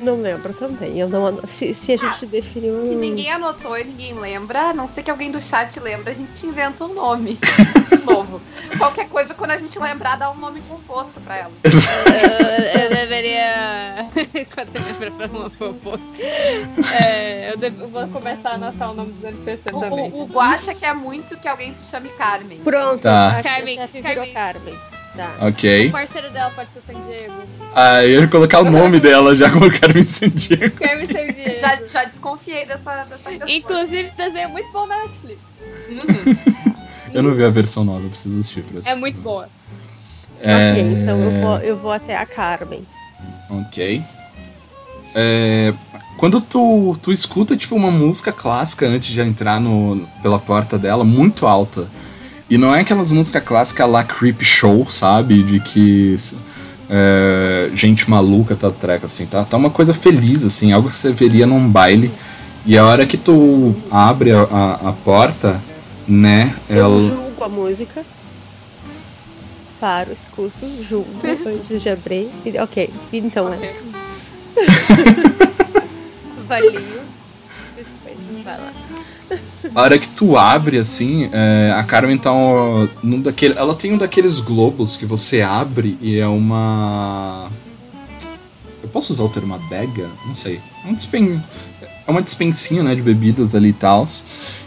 Não 0.00 0.20
lembro 0.20 0.52
também. 0.54 0.98
Eu 0.98 1.08
não, 1.08 1.40
se, 1.46 1.74
se 1.74 1.92
a 1.92 1.96
gente 1.96 2.26
definiu. 2.26 2.86
Se 2.86 2.94
ninguém 2.94 3.30
anotou 3.30 3.76
e 3.78 3.84
ninguém 3.84 4.14
lembra, 4.14 4.70
a 4.70 4.74
não 4.74 4.88
ser 4.88 5.02
que 5.02 5.10
alguém 5.10 5.30
do 5.30 5.40
chat 5.40 5.78
lembra, 5.78 6.10
a 6.12 6.14
gente 6.14 6.46
inventa 6.46 6.84
um 6.84 6.94
nome 6.94 7.38
novo. 8.04 8.40
Qualquer 8.78 9.08
coisa, 9.08 9.34
quando 9.34 9.50
a 9.50 9.58
gente 9.58 9.78
lembrar, 9.78 10.16
dá 10.16 10.30
um 10.30 10.36
nome 10.36 10.62
composto 10.62 11.20
pra 11.20 11.36
ela. 11.36 11.52
eu, 11.64 12.82
eu 12.82 12.90
deveria. 12.90 14.06
Quando 14.54 14.76
eu 14.76 14.82
lembro 14.82 15.12
pra 15.12 15.26
uma 15.26 15.50
proposta. 15.50 16.06
É, 17.02 17.52
eu, 17.52 17.88
vou 17.88 18.08
começar 18.08 18.50
a 18.50 18.54
anotar 18.54 18.90
o 18.90 18.94
nome 18.94 19.12
dos 19.12 19.24
NPCs 19.24 19.74
O, 19.74 19.80
também. 19.80 20.10
o, 20.12 20.22
o 20.22 20.26
Guaxa 20.26 20.74
quer 20.74 20.94
muito 20.94 21.36
que 21.36 21.46
alguém 21.48 21.74
se 21.74 21.84
chame 21.90 22.08
Carmen. 22.10 22.58
Pronto, 22.58 23.02
Tá. 23.02 23.38
a 23.38 23.42
Carmen, 23.42 23.76
Carmen. 24.02 24.32
Carmen. 24.32 24.99
Tá. 25.16 25.36
Ok. 25.40 25.88
O 25.88 25.92
parceiro 25.92 26.30
dela 26.30 26.50
pode 26.50 26.68
ser 26.72 26.82
San 26.86 27.00
Diego. 27.06 27.34
Ah, 27.74 28.04
eu 28.04 28.20
ia 28.20 28.28
colocar 28.28 28.60
o 28.60 28.70
nome 28.70 29.00
dela 29.00 29.34
já 29.34 29.50
colocaram 29.52 29.98
em 29.98 30.02
San 30.02 30.28
Diego. 30.28 30.76
Carmen 30.76 31.06
San 31.06 31.26
Diego. 31.26 31.58
Já, 31.60 31.76
já 31.86 32.04
desconfiei 32.04 32.64
dessa, 32.64 33.04
dessa. 33.04 33.50
Inclusive, 33.50 34.10
desenho 34.16 34.50
muito 34.50 34.70
bom 34.72 34.86
na 34.86 34.96
Netflix. 35.04 35.40
Uhum. 35.88 36.36
Eu 37.12 37.22
não 37.22 37.34
vi 37.34 37.44
a 37.44 37.50
versão 37.50 37.84
nova, 37.84 38.04
eu 38.04 38.10
preciso 38.10 38.38
assistir 38.38 38.62
pra 38.62 38.88
É 38.88 38.94
muito 38.94 39.20
boa. 39.20 39.48
É, 40.42 40.70
Ok, 40.70 40.82
então 40.82 41.18
eu 41.18 41.40
vou, 41.40 41.58
eu 41.58 41.76
vou 41.76 41.92
até 41.92 42.16
a 42.16 42.24
Carmen. 42.24 42.86
Ok. 43.50 44.02
É, 45.14 45.74
quando 46.16 46.40
tu, 46.40 46.96
tu 47.02 47.10
escuta 47.10 47.56
tipo 47.56 47.74
uma 47.74 47.90
música 47.90 48.32
clássica 48.32 48.86
antes 48.86 49.08
de 49.08 49.20
entrar 49.20 49.60
no, 49.60 50.06
pela 50.22 50.38
porta 50.38 50.78
dela, 50.78 51.02
muito 51.04 51.46
alta. 51.46 51.88
E 52.50 52.58
não 52.58 52.74
é 52.74 52.80
aquelas 52.80 53.12
músicas 53.12 53.44
clássicas 53.44 53.88
lá 53.88 54.02
creep 54.02 54.42
show, 54.42 54.84
sabe? 54.88 55.42
De 55.42 55.60
que 55.60 56.16
é, 56.88 57.70
gente 57.74 58.10
maluca 58.10 58.56
tá 58.56 58.70
treca, 58.70 59.06
assim. 59.06 59.24
Tá, 59.26 59.44
tá 59.44 59.56
uma 59.56 59.70
coisa 59.70 59.94
feliz, 59.94 60.44
assim, 60.44 60.72
algo 60.72 60.88
que 60.88 60.96
você 60.96 61.12
veria 61.12 61.46
num 61.46 61.68
baile. 61.68 62.10
E 62.66 62.76
a 62.76 62.84
hora 62.84 63.06
que 63.06 63.16
tu 63.16 63.74
abre 63.90 64.32
a, 64.32 64.42
a, 64.42 64.88
a 64.90 64.92
porta, 64.92 65.60
né? 66.08 66.54
Eu 66.68 66.76
Ela. 66.84 67.00
julgo 67.00 67.44
a 67.44 67.48
música. 67.48 68.04
Paro, 69.80 70.12
escuto, 70.12 70.66
julgo 70.82 71.08
antes 71.46 71.80
de 71.80 71.88
abrir. 71.88 72.28
E- 72.44 72.58
Ok, 72.58 72.90
então 73.12 73.50
é. 73.52 73.74
Valio. 76.48 76.72
Depois 76.72 77.19
vai 78.42 78.56
lá. 78.56 78.72
A 79.74 79.82
hora 79.82 79.98
que 79.98 80.08
tu 80.08 80.36
abre, 80.36 80.78
assim, 80.78 81.28
é, 81.32 81.72
a 81.76 81.82
Carmen 81.84 82.18
tá 82.18 82.32
ó, 82.32 82.88
num 83.02 83.20
daquele. 83.20 83.56
Ela 83.56 83.74
tem 83.74 83.92
um 83.92 83.98
daqueles 83.98 84.40
globos 84.40 84.96
que 84.96 85.06
você 85.06 85.42
abre 85.42 85.96
e 86.00 86.18
é 86.18 86.26
uma. 86.26 87.50
Eu 88.82 88.88
posso 88.88 89.12
usar 89.12 89.24
o 89.24 89.28
termo 89.28 89.54
adega? 89.54 90.08
Não 90.26 90.34
sei. 90.34 90.60
É, 90.84 90.88
um 90.88 90.94
dispen... 90.94 91.40
é 92.06 92.10
uma 92.10 92.22
dispensinha, 92.22 92.82
né, 92.82 92.94
de 92.94 93.02
bebidas 93.02 93.54
ali 93.54 93.68
e 93.68 93.72
tal. 93.72 94.04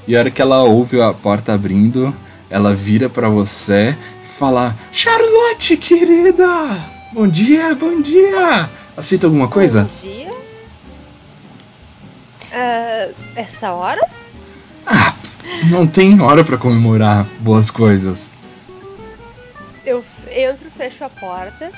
E 0.07 0.15
a 0.15 0.19
hora 0.19 0.31
que 0.31 0.41
ela 0.41 0.63
ouve 0.63 1.01
a 1.01 1.13
porta 1.13 1.53
abrindo, 1.53 2.15
ela 2.49 2.73
vira 2.73 3.09
pra 3.09 3.27
você 3.27 3.97
e 4.23 4.27
fala: 4.27 4.75
Charlotte, 4.91 5.75
querida! 5.75 6.93
Bom 7.11 7.27
dia, 7.27 7.75
bom 7.75 8.01
dia! 8.01 8.69
Aceita 8.95 9.27
alguma 9.27 9.47
coisa? 9.47 9.89
Bom 10.01 10.09
dia. 10.09 10.22
Ah, 12.53 13.09
essa 13.35 13.71
hora? 13.71 14.07
Ah, 14.85 15.15
não 15.69 15.87
tem 15.87 16.21
hora 16.21 16.43
pra 16.43 16.57
comemorar 16.57 17.25
boas 17.39 17.71
coisas. 17.71 18.31
Eu 19.85 20.05
entro, 20.31 20.69
fecho 20.77 21.03
a 21.03 21.09
porta. 21.09 21.71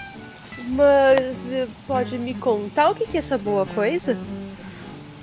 Mas 0.69 1.51
eh, 1.51 1.67
pode 1.87 2.17
me 2.17 2.33
contar 2.33 2.89
o 2.89 2.95
que 2.95 3.05
que 3.05 3.17
é 3.17 3.19
essa 3.19 3.37
boa 3.37 3.65
coisa? 3.65 4.17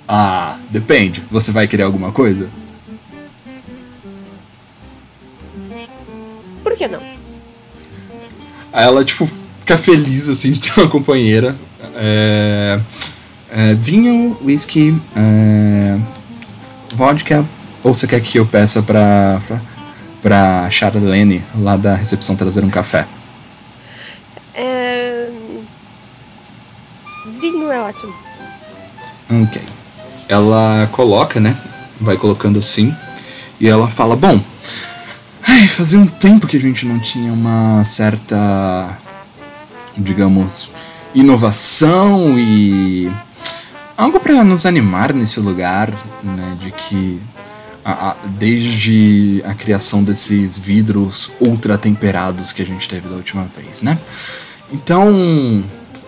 Ah, 0.07 0.57
depende. 0.69 1.21
Você 1.29 1.51
vai 1.51 1.67
querer 1.67 1.83
alguma 1.83 2.11
coisa? 2.11 2.49
Por 6.63 6.75
que 6.75 6.87
não? 6.87 7.01
Aí 8.71 8.85
ela, 8.85 9.03
tipo, 9.03 9.29
fica 9.59 9.77
feliz, 9.77 10.29
assim, 10.29 10.51
de 10.53 10.61
ter 10.61 10.79
uma 10.79 10.89
companheira. 10.89 11.55
É, 11.95 12.79
é, 13.55 13.75
vinho, 13.75 14.35
whisky, 14.43 14.99
é, 15.15 15.99
vodka. 16.95 17.45
Ou 17.83 17.93
você 17.93 18.07
quer 18.07 18.19
que 18.19 18.39
eu 18.39 18.45
peça 18.47 18.81
pra, 18.81 19.39
pra, 19.45 19.61
pra 20.21 20.71
Charlene, 20.71 21.43
lá 21.55 21.77
da 21.77 21.93
recepção, 21.93 22.35
trazer 22.35 22.63
um 22.63 22.69
café? 22.69 23.05
É... 24.55 25.29
Vinho 27.39 27.71
é 27.71 27.79
ótimo. 27.79 28.13
Ok. 29.29 29.61
Ela 30.27 30.89
coloca, 30.91 31.39
né? 31.39 31.55
Vai 32.01 32.17
colocando 32.17 32.57
assim. 32.57 32.95
E 33.59 33.67
ela 33.67 33.87
fala: 33.87 34.15
Bom, 34.15 34.41
ai, 35.47 35.67
fazia 35.67 35.99
um 35.99 36.07
tempo 36.07 36.47
que 36.47 36.57
a 36.57 36.61
gente 36.61 36.87
não 36.87 36.99
tinha 36.99 37.31
uma 37.31 37.83
certa, 37.83 38.97
digamos, 39.97 40.71
inovação 41.13 42.39
e 42.39 43.11
algo 43.97 44.19
para 44.19 44.43
nos 44.43 44.65
animar 44.65 45.13
nesse 45.13 45.39
lugar, 45.39 45.91
né? 46.23 46.57
De 46.59 46.71
que 46.71 47.19
a, 47.83 48.11
a, 48.11 48.15
desde 48.31 49.41
a 49.45 49.53
criação 49.53 50.03
desses 50.03 50.57
vidros 50.57 51.31
ultra 51.39 51.77
temperados 51.77 52.51
que 52.51 52.61
a 52.61 52.65
gente 52.65 52.87
teve 52.87 53.07
da 53.09 53.15
última 53.15 53.47
vez, 53.55 53.81
né? 53.81 53.97
Então, 54.71 55.63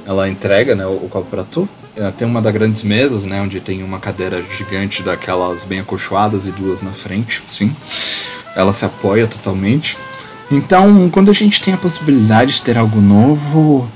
ela 0.05 0.29
entrega 0.29 0.75
né, 0.75 0.85
o, 0.85 0.93
o 0.93 1.09
copo 1.09 1.29
para 1.29 1.43
tu. 1.43 1.67
Ela 1.95 2.11
tem 2.11 2.27
uma 2.27 2.41
das 2.41 2.53
grandes 2.53 2.83
mesas, 2.83 3.25
né, 3.25 3.41
onde 3.41 3.59
tem 3.59 3.81
uma 3.81 3.99
cadeira 3.99 4.43
gigante 4.43 5.01
daquelas 5.01 5.63
bem 5.63 5.79
acolchoadas 5.79 6.45
e 6.45 6.51
duas 6.51 6.81
na 6.81 6.91
frente, 6.91 7.41
sim. 7.47 7.73
Ela 8.55 8.73
se 8.73 8.83
apoia 8.85 9.27
totalmente. 9.27 9.97
Então, 10.51 11.09
quando 11.09 11.31
a 11.31 11.33
gente 11.33 11.61
tem 11.61 11.73
a 11.73 11.77
possibilidade 11.77 12.53
de 12.53 12.61
ter 12.61 12.77
algo 12.77 12.99
novo, 12.99 13.89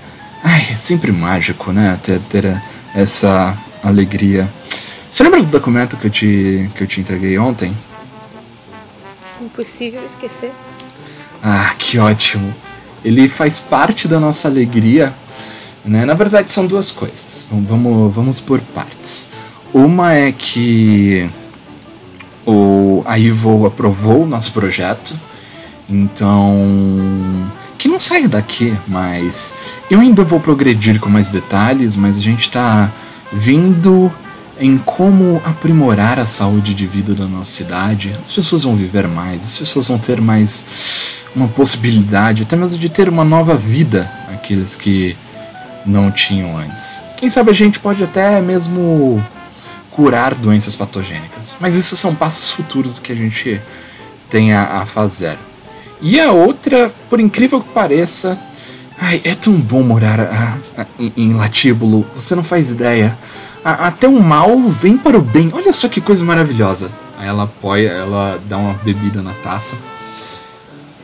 ai, 0.43 0.67
é 0.71 0.75
sempre 0.75 1.11
mágico, 1.11 1.71
né, 1.71 1.99
ter, 2.01 2.19
ter 2.21 2.61
essa 2.95 3.57
alegria. 3.83 4.49
Você 5.09 5.23
lembra 5.23 5.41
do 5.41 5.47
documento 5.47 5.97
que 5.97 6.07
eu 6.07 6.11
te, 6.11 6.69
que 6.75 6.83
eu 6.83 6.87
te 6.87 7.01
entreguei 7.01 7.37
ontem? 7.37 7.75
Impossível 9.41 10.05
esquecer. 10.05 10.51
Ah, 11.41 11.73
que 11.77 11.97
ótimo. 11.97 12.53
Ele 13.03 13.27
faz 13.27 13.57
parte 13.57 14.07
da 14.07 14.19
nossa 14.19 14.47
alegria. 14.47 15.13
Né? 15.83 16.05
Na 16.05 16.13
verdade, 16.13 16.51
são 16.51 16.67
duas 16.67 16.91
coisas. 16.91 17.47
Vamos, 17.49 18.13
vamos 18.13 18.41
por 18.41 18.59
partes. 18.59 19.29
Uma 19.73 20.13
é 20.13 20.31
que 20.31 21.29
o, 22.45 23.01
a 23.05 23.17
Ivo 23.17 23.65
aprovou 23.65 24.23
o 24.23 24.27
nosso 24.27 24.51
projeto. 24.51 25.17
Então. 25.89 27.51
Que 27.77 27.87
não 27.87 27.99
saia 27.99 28.27
daqui, 28.27 28.77
mas. 28.87 29.53
Eu 29.89 30.01
ainda 30.01 30.23
vou 30.23 30.39
progredir 30.39 30.99
com 30.99 31.09
mais 31.09 31.29
detalhes, 31.29 31.95
mas 31.95 32.17
a 32.17 32.21
gente 32.21 32.41
está 32.41 32.91
vindo 33.31 34.11
em 34.59 34.77
como 34.77 35.41
aprimorar 35.45 36.19
a 36.19 36.25
saúde 36.25 36.73
de 36.73 36.85
vida 36.85 37.15
da 37.15 37.25
nossa 37.25 37.51
cidade. 37.51 38.11
As 38.19 38.31
pessoas 38.31 38.63
vão 38.63 38.75
viver 38.75 39.07
mais, 39.07 39.43
as 39.43 39.57
pessoas 39.57 39.87
vão 39.87 39.97
ter 39.97 40.19
mais 40.19 41.23
uma 41.35 41.47
possibilidade, 41.47 42.43
até 42.43 42.55
mesmo 42.55 42.77
de 42.77 42.89
ter 42.89 43.07
uma 43.07 43.23
nova 43.23 43.55
vida, 43.55 44.11
aqueles 44.27 44.75
que 44.75 45.15
não 45.85 46.11
tinham 46.11 46.57
antes. 46.57 47.03
Quem 47.15 47.29
sabe 47.29 47.51
a 47.51 47.53
gente 47.53 47.79
pode 47.79 48.03
até 48.03 48.41
mesmo 48.41 49.23
curar 49.91 50.35
doenças 50.35 50.75
patogênicas, 50.75 51.55
mas 51.59 51.75
isso 51.75 51.95
são 51.95 52.13
passos 52.13 52.51
futuros 52.51 52.95
do 52.95 53.01
que 53.01 53.11
a 53.11 53.15
gente 53.15 53.61
tem 54.29 54.53
a, 54.53 54.81
a 54.81 54.85
fazer. 54.85 55.37
E 56.01 56.19
a 56.19 56.31
outra, 56.31 56.93
por 57.09 57.19
incrível 57.19 57.61
que 57.61 57.69
pareça, 57.69 58.39
ai, 58.99 59.21
é 59.23 59.35
tão 59.35 59.53
bom 59.53 59.83
morar 59.83 60.19
a, 60.19 60.57
a, 60.77 60.85
em, 60.99 61.13
em 61.15 61.33
Latíbulo, 61.33 62.05
você 62.15 62.35
não 62.35 62.43
faz 62.43 62.69
ideia 62.69 63.17
até 63.63 64.07
o 64.07 64.21
mal 64.21 64.57
vem 64.69 64.97
para 64.97 65.17
o 65.17 65.21
bem. 65.21 65.51
Olha 65.53 65.73
só 65.73 65.87
que 65.87 66.01
coisa 66.01 66.23
maravilhosa. 66.23 66.91
Aí 67.17 67.27
ela 67.27 67.43
apoia, 67.43 67.89
ela 67.89 68.39
dá 68.47 68.57
uma 68.57 68.73
bebida 68.73 69.21
na 69.21 69.33
taça. 69.33 69.77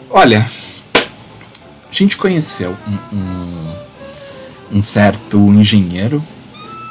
Olha, 0.09 0.45
a 0.95 1.91
gente 1.91 2.15
conheceu 2.15 2.75
um, 2.87 3.17
um, 3.17 4.77
um 4.77 4.81
certo 4.81 5.37
engenheiro 5.37 6.23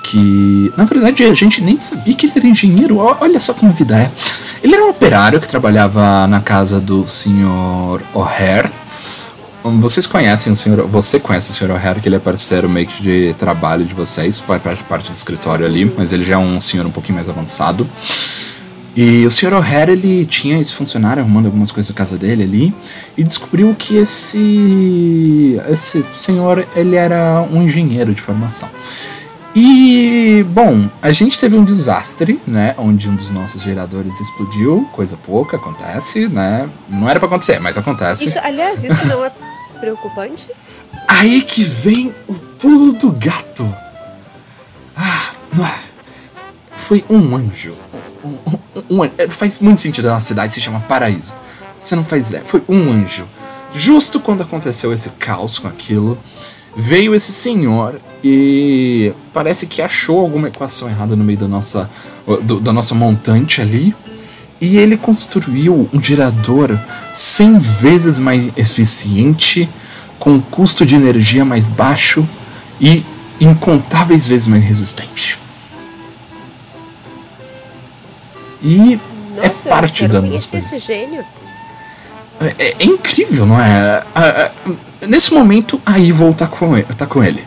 que, 0.02 0.70
na 0.76 0.84
verdade, 0.84 1.24
a 1.24 1.32
gente 1.32 1.62
nem 1.62 1.80
sabia 1.80 2.14
que 2.14 2.26
ele 2.26 2.34
era 2.36 2.46
engenheiro. 2.46 2.98
Olha 2.98 3.40
só 3.40 3.55
como 3.55 3.72
vida 3.72 3.98
é. 3.98 4.11
Ele 4.62 4.74
era 4.74 4.84
um 4.84 4.90
operário 4.90 5.40
que 5.40 5.48
trabalhava 5.48 6.26
na 6.26 6.40
casa 6.40 6.78
do 6.78 7.09
senhor 7.09 8.02
O'Hare 8.12 8.70
vocês 9.64 10.06
conhecem 10.06 10.52
o 10.52 10.56
senhor. 10.56 10.86
Você 10.86 11.18
conhece 11.18 11.50
o 11.50 11.54
senhor 11.54 11.70
O'Hara, 11.70 11.98
que 11.98 12.08
ele 12.08 12.16
é 12.16 12.18
parceiro 12.18 12.68
meio 12.68 12.86
que 12.86 13.02
de 13.02 13.34
trabalho 13.34 13.84
de 13.84 13.94
vocês, 13.94 14.38
faz 14.38 14.82
parte 14.82 15.10
do 15.10 15.14
escritório 15.14 15.64
ali, 15.64 15.90
mas 15.96 16.12
ele 16.12 16.24
já 16.24 16.34
é 16.34 16.38
um 16.38 16.60
senhor 16.60 16.86
um 16.86 16.90
pouquinho 16.90 17.16
mais 17.16 17.28
avançado. 17.28 17.88
E 18.96 19.24
o 19.26 19.30
senhor 19.30 19.54
O'Hara, 19.54 19.90
ele 19.90 20.24
tinha 20.26 20.60
esse 20.60 20.74
funcionário 20.74 21.22
arrumando 21.22 21.46
algumas 21.46 21.72
coisas 21.72 21.90
na 21.90 21.96
casa 21.96 22.16
dele 22.16 22.42
ali 22.42 22.74
e 23.16 23.24
descobriu 23.24 23.74
que 23.74 23.96
esse 23.96 25.60
esse 25.68 26.04
senhor, 26.14 26.66
ele 26.76 26.94
era 26.94 27.42
um 27.50 27.62
engenheiro 27.62 28.14
de 28.14 28.20
formação. 28.20 28.68
E, 29.56 30.44
bom, 30.48 30.88
a 31.00 31.12
gente 31.12 31.38
teve 31.38 31.56
um 31.56 31.64
desastre, 31.64 32.40
né? 32.44 32.74
Onde 32.76 33.08
um 33.08 33.14
dos 33.14 33.30
nossos 33.30 33.62
geradores 33.62 34.20
explodiu, 34.20 34.88
coisa 34.92 35.16
pouca, 35.16 35.56
acontece, 35.56 36.28
né? 36.28 36.68
Não 36.88 37.08
era 37.08 37.20
para 37.20 37.28
acontecer, 37.28 37.60
mas 37.60 37.78
acontece. 37.78 38.26
Isso, 38.26 38.38
aliás, 38.40 38.82
isso 38.82 39.06
não 39.06 39.24
é 39.24 39.30
preocupante? 39.85 40.49
Aí 41.07 41.43
que 41.43 41.62
vem 41.62 42.14
o 42.26 42.35
pulo 42.35 42.93
do 42.95 43.12
gato. 43.12 43.64
Ah, 44.97 45.32
foi 46.76 47.05
um 47.09 47.37
anjo. 47.37 47.74
Um, 48.24 48.28
um, 48.30 49.03
um, 49.03 49.05
é, 49.05 49.28
faz 49.28 49.59
muito 49.59 49.80
sentido 49.80 50.09
na 50.09 50.20
cidade, 50.20 50.55
se 50.55 50.61
chama 50.61 50.80
Paraíso. 50.80 51.35
Você 51.78 51.95
não 51.95 52.05
faz 52.05 52.28
ideia. 52.28 52.45
Foi 52.45 52.62
um 52.68 52.91
anjo. 52.91 53.26
Justo 53.74 54.20
quando 54.20 54.43
aconteceu 54.43 54.93
esse 54.93 55.11
caos 55.11 55.59
com 55.59 55.68
aquilo, 55.68 56.18
veio 56.76 57.14
esse 57.14 57.32
senhor 57.32 58.01
e 58.22 59.12
parece 59.32 59.66
que 59.66 59.82
achou 59.82 60.20
alguma 60.20 60.49
equação 60.49 60.89
errada 60.89 61.14
no 61.14 61.24
meio 61.24 61.39
da 61.39 61.49
nossa, 61.49 61.91
do, 62.43 62.61
da 62.61 62.72
nossa 62.72 62.95
montante 62.95 63.61
ali. 63.61 63.95
E 64.64 64.78
ele 64.78 64.96
construiu 64.96 65.90
um 65.92 66.02
gerador 66.02 66.80
100 67.12 67.58
vezes 67.58 68.18
mais 68.18 68.48
eficiente, 68.56 69.68
com 70.18 70.40
custo 70.40 70.86
de 70.86 70.94
energia 70.94 71.44
mais 71.44 71.66
baixo 71.66 72.26
e 72.80 73.04
incontáveis 73.38 74.26
vezes 74.26 74.46
mais 74.46 74.64
resistente. 74.64 75.38
E 78.62 78.98
é 79.36 79.48
Nossa, 79.48 79.68
é 79.68 79.70
parte 79.70 80.08
da 80.08 80.22
nossa. 80.22 80.56
esse 80.56 80.78
gênio. 80.78 81.22
É, 82.40 82.70
é, 82.70 82.84
incrível, 82.84 83.44
não 83.44 83.60
é? 83.60 84.02
nesse 85.06 85.34
momento, 85.34 85.78
a 85.84 86.00
Evil 86.00 86.32
tá 86.32 86.46
com 86.46 86.74
ele. 86.74 86.86
Tá 86.96 87.06
com 87.06 87.22
ele. 87.22 87.44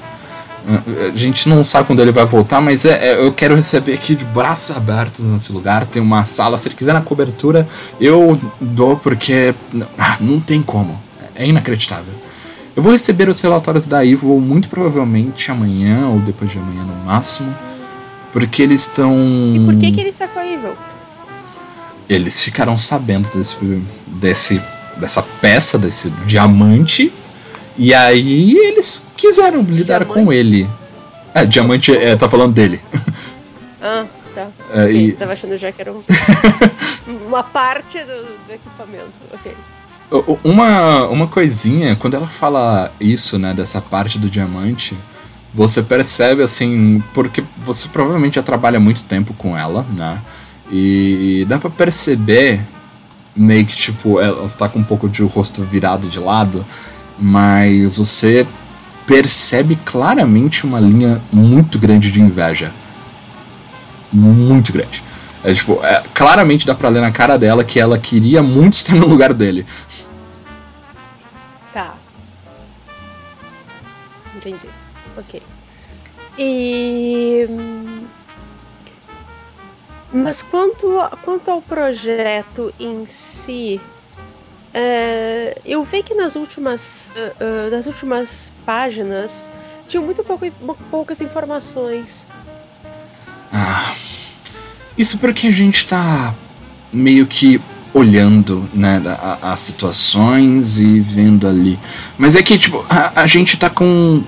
A 0.68 1.16
gente 1.16 1.48
não 1.48 1.64
sabe 1.64 1.88
quando 1.88 2.02
ele 2.02 2.12
vai 2.12 2.26
voltar, 2.26 2.60
mas 2.60 2.84
é, 2.84 3.12
é, 3.12 3.26
eu 3.26 3.32
quero 3.32 3.56
receber 3.56 3.94
aqui 3.94 4.16
de 4.16 4.26
braços 4.26 4.76
abertos 4.76 5.24
nesse 5.24 5.54
lugar. 5.54 5.86
Tem 5.86 6.02
uma 6.02 6.26
sala, 6.26 6.58
se 6.58 6.68
ele 6.68 6.76
quiser 6.76 6.94
na 6.94 7.02
cobertura, 7.02 7.66
eu 8.02 8.40
dou 8.60 8.98
porque 8.98 9.56
ah, 9.98 10.18
não 10.20 10.42
tem 10.42 10.62
como. 10.62 11.00
É 11.36 11.48
inacreditável. 11.48 12.14
Eu 12.76 12.84
vou 12.84 12.92
receber 12.92 13.30
os 13.30 13.40
relatórios 13.40 13.86
da 13.86 14.06
Evil 14.06 14.40
muito 14.42 14.68
provavelmente 14.68 15.50
amanhã 15.50 16.10
ou 16.10 16.20
depois 16.20 16.52
de 16.52 16.60
amanhã 16.60 16.84
no 16.84 17.06
máximo, 17.06 17.56
porque 18.34 18.62
eles 18.62 18.82
estão. 18.82 19.16
E 19.56 19.60
por 19.66 19.76
que, 19.78 19.92
que 19.94 20.00
ele 20.02 20.10
está 20.10 20.28
com 20.28 20.40
a 20.40 20.46
Evil? 20.46 20.76
Eles 22.10 22.44
ficaram 22.44 22.78
sabendo 22.78 23.30
desse, 23.34 23.58
desse, 24.06 24.62
dessa 24.98 25.24
peça, 25.42 25.78
desse 25.78 26.10
diamante 26.26 27.14
e 27.78 27.94
aí 27.94 28.58
eles 28.58 29.08
quiseram 29.16 29.62
lidar 29.62 30.00
diamante? 30.00 30.26
com 30.26 30.34
ele. 30.34 30.70
É, 31.34 31.46
diamante 31.46 31.96
é, 31.96 32.16
tá 32.16 32.28
falando 32.28 32.54
dele. 32.54 32.82
Ah, 33.80 34.06
tá. 34.34 34.48
É, 34.74 34.84
okay. 34.86 35.06
e... 35.06 35.12
Tava 35.12 35.34
achando 35.34 35.58
já 35.58 35.72
que 35.72 35.82
era 35.82 35.94
um... 35.94 36.02
uma 37.28 37.44
parte 37.44 38.00
do, 38.00 38.24
do 38.48 38.54
equipamento. 38.54 39.12
Ok. 39.32 39.54
Uma, 40.44 41.06
uma 41.08 41.28
coisinha, 41.28 41.96
quando 41.96 42.16
ela 42.16 42.28
fala 42.28 42.92
isso, 43.00 43.38
né, 43.38 43.54
dessa 43.54 43.80
parte 43.80 44.18
do 44.18 44.30
diamante, 44.30 44.98
você 45.54 45.84
percebe 45.84 46.42
assim, 46.42 47.04
porque 47.14 47.44
você 47.58 47.88
provavelmente 47.90 48.36
já 48.36 48.44
trabalha 48.44 48.80
muito 48.80 49.04
tempo 49.04 49.34
com 49.34 49.58
ela, 49.58 49.86
né? 49.96 50.22
E 50.72 51.46
dá 51.48 51.58
para 51.58 51.70
perceber 51.70 52.62
meio 53.36 53.66
que 53.66 53.76
tipo, 53.76 54.20
ela 54.20 54.50
tá 54.50 54.68
com 54.68 54.80
um 54.80 54.84
pouco 54.84 55.08
de 55.08 55.24
rosto 55.24 55.64
virado 55.64 56.10
de 56.10 56.20
lado 56.20 56.66
mas 57.20 57.98
você 57.98 58.46
percebe 59.06 59.76
claramente 59.86 60.66
uma 60.66 60.80
linha 60.80 61.22
muito 61.32 61.80
grande 61.80 62.12
de 62.12 62.22
inveja. 62.22 62.72
Muito 64.12 64.74
grande. 64.74 65.04
É, 65.44 65.54
tipo, 65.54 65.84
é, 65.84 66.04
claramente 66.14 66.66
dá 66.66 66.76
pra 66.76 66.90
ler 66.90 67.02
na 67.02 67.12
cara 67.12 67.38
dela 67.38 67.64
que 67.64 67.80
ela 67.80 67.98
queria 67.98 68.44
muito 68.44 68.74
estar 68.76 68.96
no 68.96 69.08
lugar 69.08 69.34
dele. 69.34 69.66
Tá. 71.74 71.96
Entendi. 74.36 74.68
Ok. 75.18 75.42
E. 76.38 77.48
Mas 80.14 80.42
quanto, 80.42 80.88
quanto 81.24 81.52
ao 81.52 81.62
projeto 81.62 82.74
em 82.80 83.06
si, 83.06 83.80
é, 84.74 85.60
eu 85.66 85.84
vi 85.84 86.04
que 86.04 86.14
nas 86.14 86.36
últimas, 86.36 87.10
uh, 87.16 87.68
uh, 87.68 87.72
nas 87.72 87.86
últimas 87.86 88.52
páginas 88.66 89.50
tinham 89.88 90.04
muito 90.04 90.24
pouco, 90.24 90.50
poucas 90.92 91.22
informações. 91.22 92.26
Ah, 93.52 93.94
isso 94.98 95.18
porque 95.18 95.48
a 95.48 95.52
gente 95.52 95.88
tá 95.88 96.36
meio 96.92 97.26
que 97.26 97.62
olhando, 97.94 98.70
né, 98.74 99.02
as 99.42 99.60
situações 99.62 100.80
e 100.80 101.00
vendo 101.00 101.48
ali. 101.48 101.80
Mas 102.18 102.36
é 102.36 102.44
que, 102.44 102.58
tipo, 102.58 102.86
a, 102.90 103.22
a 103.22 103.28
gente 103.28 103.58
tá 103.58 103.70
com. 103.70 104.24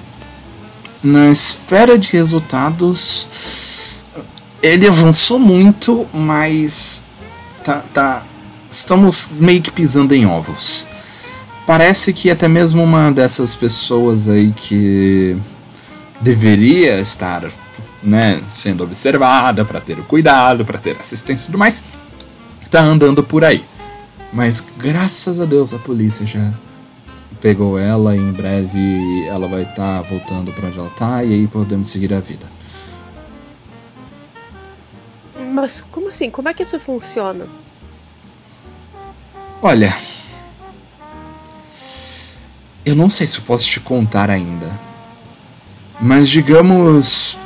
Na 1.01 1.29
esfera 1.29 1.97
de 1.97 2.11
resultados. 2.11 4.01
Ele 4.61 4.87
avançou 4.87 5.39
muito, 5.39 6.05
mas. 6.13 7.03
Tá, 7.63 7.83
tá. 7.93 8.23
Estamos 8.71 9.29
meio 9.31 9.61
que 9.61 9.71
pisando 9.71 10.13
em 10.13 10.25
ovos. 10.25 10.87
Parece 11.65 12.13
que 12.13 12.29
até 12.29 12.47
mesmo 12.47 12.83
uma 12.83 13.11
dessas 13.11 13.55
pessoas 13.55 14.29
aí 14.29 14.51
que 14.51 15.37
deveria 16.21 16.99
estar 16.99 17.49
né, 18.01 18.41
sendo 18.49 18.83
observada 18.83 19.65
para 19.65 19.81
ter 19.81 19.99
o 19.99 20.03
cuidado, 20.03 20.65
para 20.65 20.79
ter 20.79 20.97
assistência 20.97 21.43
e 21.43 21.45
tudo 21.47 21.57
mais, 21.57 21.83
tá 22.69 22.81
andando 22.81 23.23
por 23.23 23.43
aí. 23.43 23.63
Mas 24.31 24.63
graças 24.77 25.39
a 25.39 25.45
Deus 25.45 25.73
a 25.73 25.79
polícia 25.79 26.25
já 26.25 26.53
pegou 27.41 27.79
ela 27.79 28.15
e 28.15 28.19
em 28.19 28.31
breve 28.31 29.25
ela 29.27 29.47
vai 29.47 29.63
estar 29.63 30.01
voltando 30.01 30.51
para 30.51 30.67
onde 30.67 30.77
ela 30.77 30.89
tá 30.91 31.23
e 31.23 31.33
aí 31.33 31.47
podemos 31.47 31.87
seguir 31.87 32.13
a 32.13 32.19
vida. 32.19 32.45
Mas 35.51 35.81
como 35.81 36.09
assim? 36.09 36.29
Como 36.29 36.47
é 36.47 36.53
que 36.53 36.63
isso 36.63 36.79
funciona? 36.79 37.45
Olha, 39.61 39.93
eu 42.85 42.95
não 42.95 43.09
sei 43.09 43.27
se 43.27 43.39
eu 43.39 43.43
posso 43.43 43.65
te 43.65 43.79
contar 43.81 44.29
ainda, 44.29 44.71
mas 45.99 46.29
digamos 46.29 47.37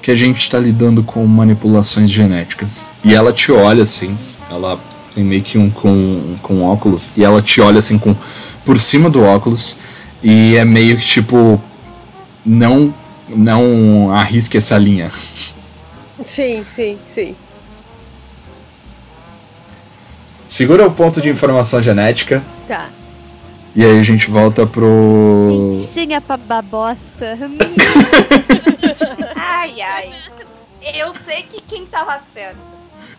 que 0.00 0.12
a 0.12 0.14
gente 0.14 0.38
está 0.38 0.56
lidando 0.56 1.02
com 1.02 1.26
manipulações 1.26 2.10
genéticas 2.10 2.86
e 3.02 3.12
ela 3.12 3.32
te 3.32 3.50
olha 3.50 3.82
assim, 3.82 4.16
ela 4.48 4.78
tem 5.12 5.24
meio 5.24 5.42
que 5.42 5.58
um 5.58 5.68
com, 5.68 6.36
com 6.40 6.62
óculos 6.62 7.10
e 7.16 7.24
ela 7.24 7.42
te 7.42 7.60
olha 7.60 7.80
assim 7.80 7.98
com 7.98 8.14
por 8.64 8.78
cima 8.78 9.10
do 9.10 9.20
óculos 9.20 9.76
e 10.22 10.54
é 10.56 10.64
meio 10.64 10.96
que 10.96 11.04
tipo 11.04 11.60
não 12.44 12.94
não 13.28 14.12
arrisque 14.14 14.56
essa 14.56 14.78
linha. 14.78 15.10
Sim, 16.24 16.64
sim, 16.68 16.96
sim. 17.08 17.34
Segura 20.46 20.86
o 20.86 20.92
ponto 20.92 21.20
de 21.20 21.28
informação 21.28 21.82
genética 21.82 22.42
Tá. 22.68 22.88
e 23.74 23.84
aí 23.84 23.98
a 23.98 24.02
gente 24.02 24.30
volta 24.30 24.66
pro 24.66 25.70
Bichinha 25.72 26.20
pra 26.20 26.36
babosta. 26.36 27.36
Ai, 29.34 29.80
ai. 29.82 30.14
Eu 30.94 31.14
sei 31.18 31.42
que 31.42 31.60
quem 31.60 31.84
tava 31.86 32.20
certo. 32.32 32.58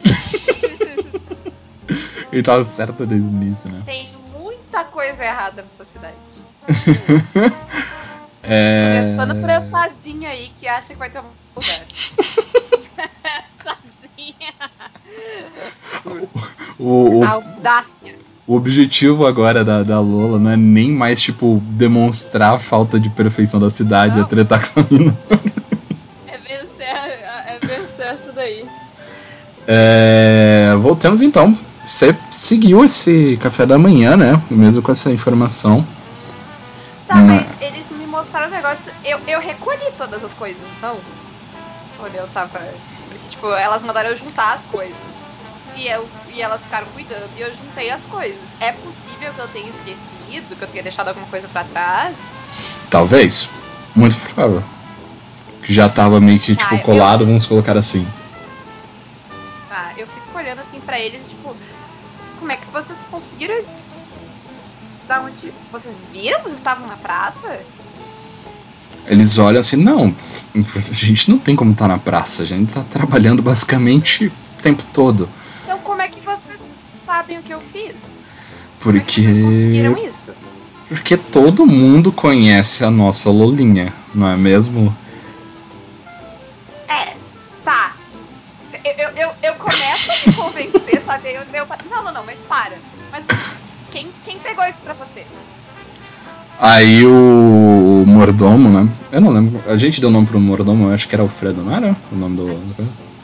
Ele 2.32 2.42
tava 2.44 2.64
certo 2.64 3.06
desde 3.06 3.30
o 3.30 3.34
início, 3.42 3.70
né? 3.72 3.82
Tem 3.86 4.10
muita 4.40 4.84
coisa 4.86 5.24
errada 5.24 5.66
nessa 5.78 5.92
cidade. 5.92 6.16
É... 8.50 9.02
Começando 9.02 9.42
por 9.42 9.50
essazinha 9.50 10.30
aí 10.30 10.50
que 10.58 10.66
acha 10.70 10.88
que 10.94 10.96
vai 10.96 11.10
ter 11.10 11.20
um 11.20 11.24
lugar. 11.54 11.82
O, 16.80 17.20
o, 17.20 17.26
Audácia. 17.26 18.16
o 18.46 18.56
objetivo 18.56 19.26
agora 19.26 19.64
da, 19.66 19.82
da 19.84 20.00
Lola 20.00 20.38
não 20.38 20.52
é 20.52 20.58
nem 20.58 20.92
mais, 20.92 21.22
tipo, 21.22 21.62
demonstrar 21.72 22.54
a 22.56 22.60
falta 22.60 23.00
de 23.00 23.10
perfeição 23.10 23.60
da 23.60 23.70
cidade, 23.70 24.16
Não. 24.16 24.24
é 24.24 24.28
tretar 24.28 24.72
com 24.72 24.80
a 24.82 24.86
mina. 24.90 25.18
É 26.28 26.38
vencer, 26.38 26.88
é 26.88 27.58
vencer 27.62 28.18
tudo 28.26 28.40
aí. 28.40 28.66
É, 29.68 30.76
voltamos 30.80 31.22
então. 31.22 31.58
Você 31.86 32.16
seguiu 32.30 32.84
esse 32.84 33.38
café 33.42 33.66
da 33.66 33.78
manhã, 33.78 34.16
né? 34.18 34.42
Mesmo 34.50 34.82
com 34.82 34.92
essa 34.92 35.12
informação. 35.12 35.86
Tá, 37.08 37.16
Hum. 37.16 37.28
mas 37.28 37.46
eles 37.62 37.86
me 37.98 38.06
mostraram 38.06 38.48
um 38.48 38.52
negócio. 38.52 38.92
Eu, 39.06 39.20
eu 39.28 39.40
recolhi 39.40 39.92
todas 39.98 40.24
as 40.24 40.34
coisas, 40.34 40.62
não? 40.82 40.98
Quando 41.98 42.16
eu 42.16 42.28
tava. 42.28 42.60
Porque, 42.60 43.30
tipo, 43.30 43.48
elas 43.54 43.82
mandaram 43.82 44.10
eu 44.10 44.18
juntar 44.18 44.54
as 44.54 44.66
coisas. 44.66 44.96
E, 45.78 45.88
eu, 45.88 46.08
e 46.38 46.42
elas 46.42 46.62
ficaram 46.62 46.86
cuidando 46.94 47.30
e 47.36 47.42
eu 47.42 47.52
juntei 47.54 47.90
as 47.90 48.06
coisas. 48.06 48.38
É 48.60 48.72
possível 48.72 49.34
que 49.34 49.40
eu 49.40 49.48
tenha 49.48 49.70
esquecido, 49.70 50.56
que 50.56 50.62
eu 50.62 50.68
tenha 50.68 50.84
deixado 50.84 51.08
alguma 51.10 51.26
coisa 51.28 51.48
pra 51.48 51.64
trás? 51.64 52.16
Talvez. 52.90 53.50
Muito 53.96 54.16
provável. 54.18 54.64
Que 55.64 55.74
já 55.74 55.90
tava 55.90 56.20
meio 56.22 56.40
que, 56.40 56.56
tipo, 56.56 56.76
Ah, 56.76 56.78
eu- 56.78 56.84
colado, 56.84 57.26
vamos 57.26 57.46
colocar 57.46 57.76
assim. 57.76 58.08
Tá, 59.68 59.92
eu 59.98 60.06
fico 60.08 60.38
olhando 60.38 60.60
assim 60.62 60.80
pra 60.80 61.00
eles, 61.00 61.28
tipo, 61.28 61.56
como 62.40 62.52
é 62.52 62.56
que 62.58 62.66
vocês 62.68 63.00
conseguiram 63.10 63.56
es- 63.58 63.88
Da 65.08 65.22
onde. 65.22 65.54
Vocês 65.72 65.96
viram? 66.12 66.42
Vocês 66.42 66.58
estavam 66.58 66.86
na 66.88 66.98
praça? 66.98 67.60
Eles 69.06 69.38
olham 69.38 69.62
assim, 69.62 69.78
não, 69.78 70.14
a 70.54 70.94
gente 70.94 71.32
não 71.32 71.40
tem 71.40 71.56
como 71.56 71.72
estar 71.72 71.88
na 71.88 71.98
praça, 71.98 72.44
a 72.44 72.46
gente 72.46 72.74
tá 72.74 72.84
trabalhando 72.84 73.42
basicamente 73.42 74.26
o 74.28 74.62
tempo 74.62 74.84
todo. 74.92 75.30
Então 75.64 75.80
como 75.80 76.02
é 76.02 76.10
que 76.10 76.20
vocês 76.20 76.60
sabem 77.18 77.40
o 77.40 77.42
que 77.42 77.52
eu 77.52 77.62
fiz? 77.74 77.96
Como 78.82 78.96
é 78.96 79.00
Porque. 79.00 79.22
conseguiram 79.22 79.98
isso? 79.98 80.32
Porque 80.88 81.18
todo 81.18 81.66
mundo 81.66 82.12
conhece 82.12 82.86
a 82.86 82.92
nossa 82.92 83.30
Lolinha, 83.30 83.92
não 84.14 84.30
é 84.30 84.38
mesmo? 84.38 84.96
É, 86.88 87.16
tá. 87.66 87.94
Eu, 88.86 88.94
eu, 88.94 89.10
eu, 89.10 89.32
eu 89.44 89.54
começo 89.56 90.12
a 90.12 90.30
me 90.30 90.36
convencer, 90.36 91.04
sabe? 91.06 91.30
Eu, 91.34 91.42
eu, 91.42 91.68
não, 91.90 92.04
não, 92.04 92.14
não, 92.14 92.24
mas 92.24 92.38
para. 92.48 92.78
Mas 93.12 93.26
quem, 93.92 94.08
quem 94.24 94.38
pegou 94.38 94.64
isso 94.66 94.80
pra 94.80 94.94
vocês? 94.94 95.28
Aí 96.60 97.06
o, 97.06 98.04
o 98.04 98.06
mordomo, 98.08 98.70
né? 98.70 98.90
Eu 99.12 99.22
não 99.22 99.32
lembro. 99.32 99.62
A 99.70 99.76
gente 99.76 100.00
deu 100.00 100.10
nome 100.10 100.28
pro 100.28 100.40
mordomo, 100.40 100.88
eu 100.88 100.94
acho 100.94 101.08
que 101.08 101.16
era 101.16 101.24
Alfredo, 101.24 101.64
não 101.64 101.76
era 101.76 101.96
o 102.12 102.16
nome 102.16 102.38
do. 102.38 102.46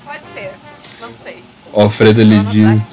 Pode 0.03 0.23
ser, 0.33 0.51
não 0.99 1.11
sei. 1.23 1.43
O 1.71 1.81
Alfredo 1.81 2.19
ele 2.19 2.39
diz. 2.43 2.92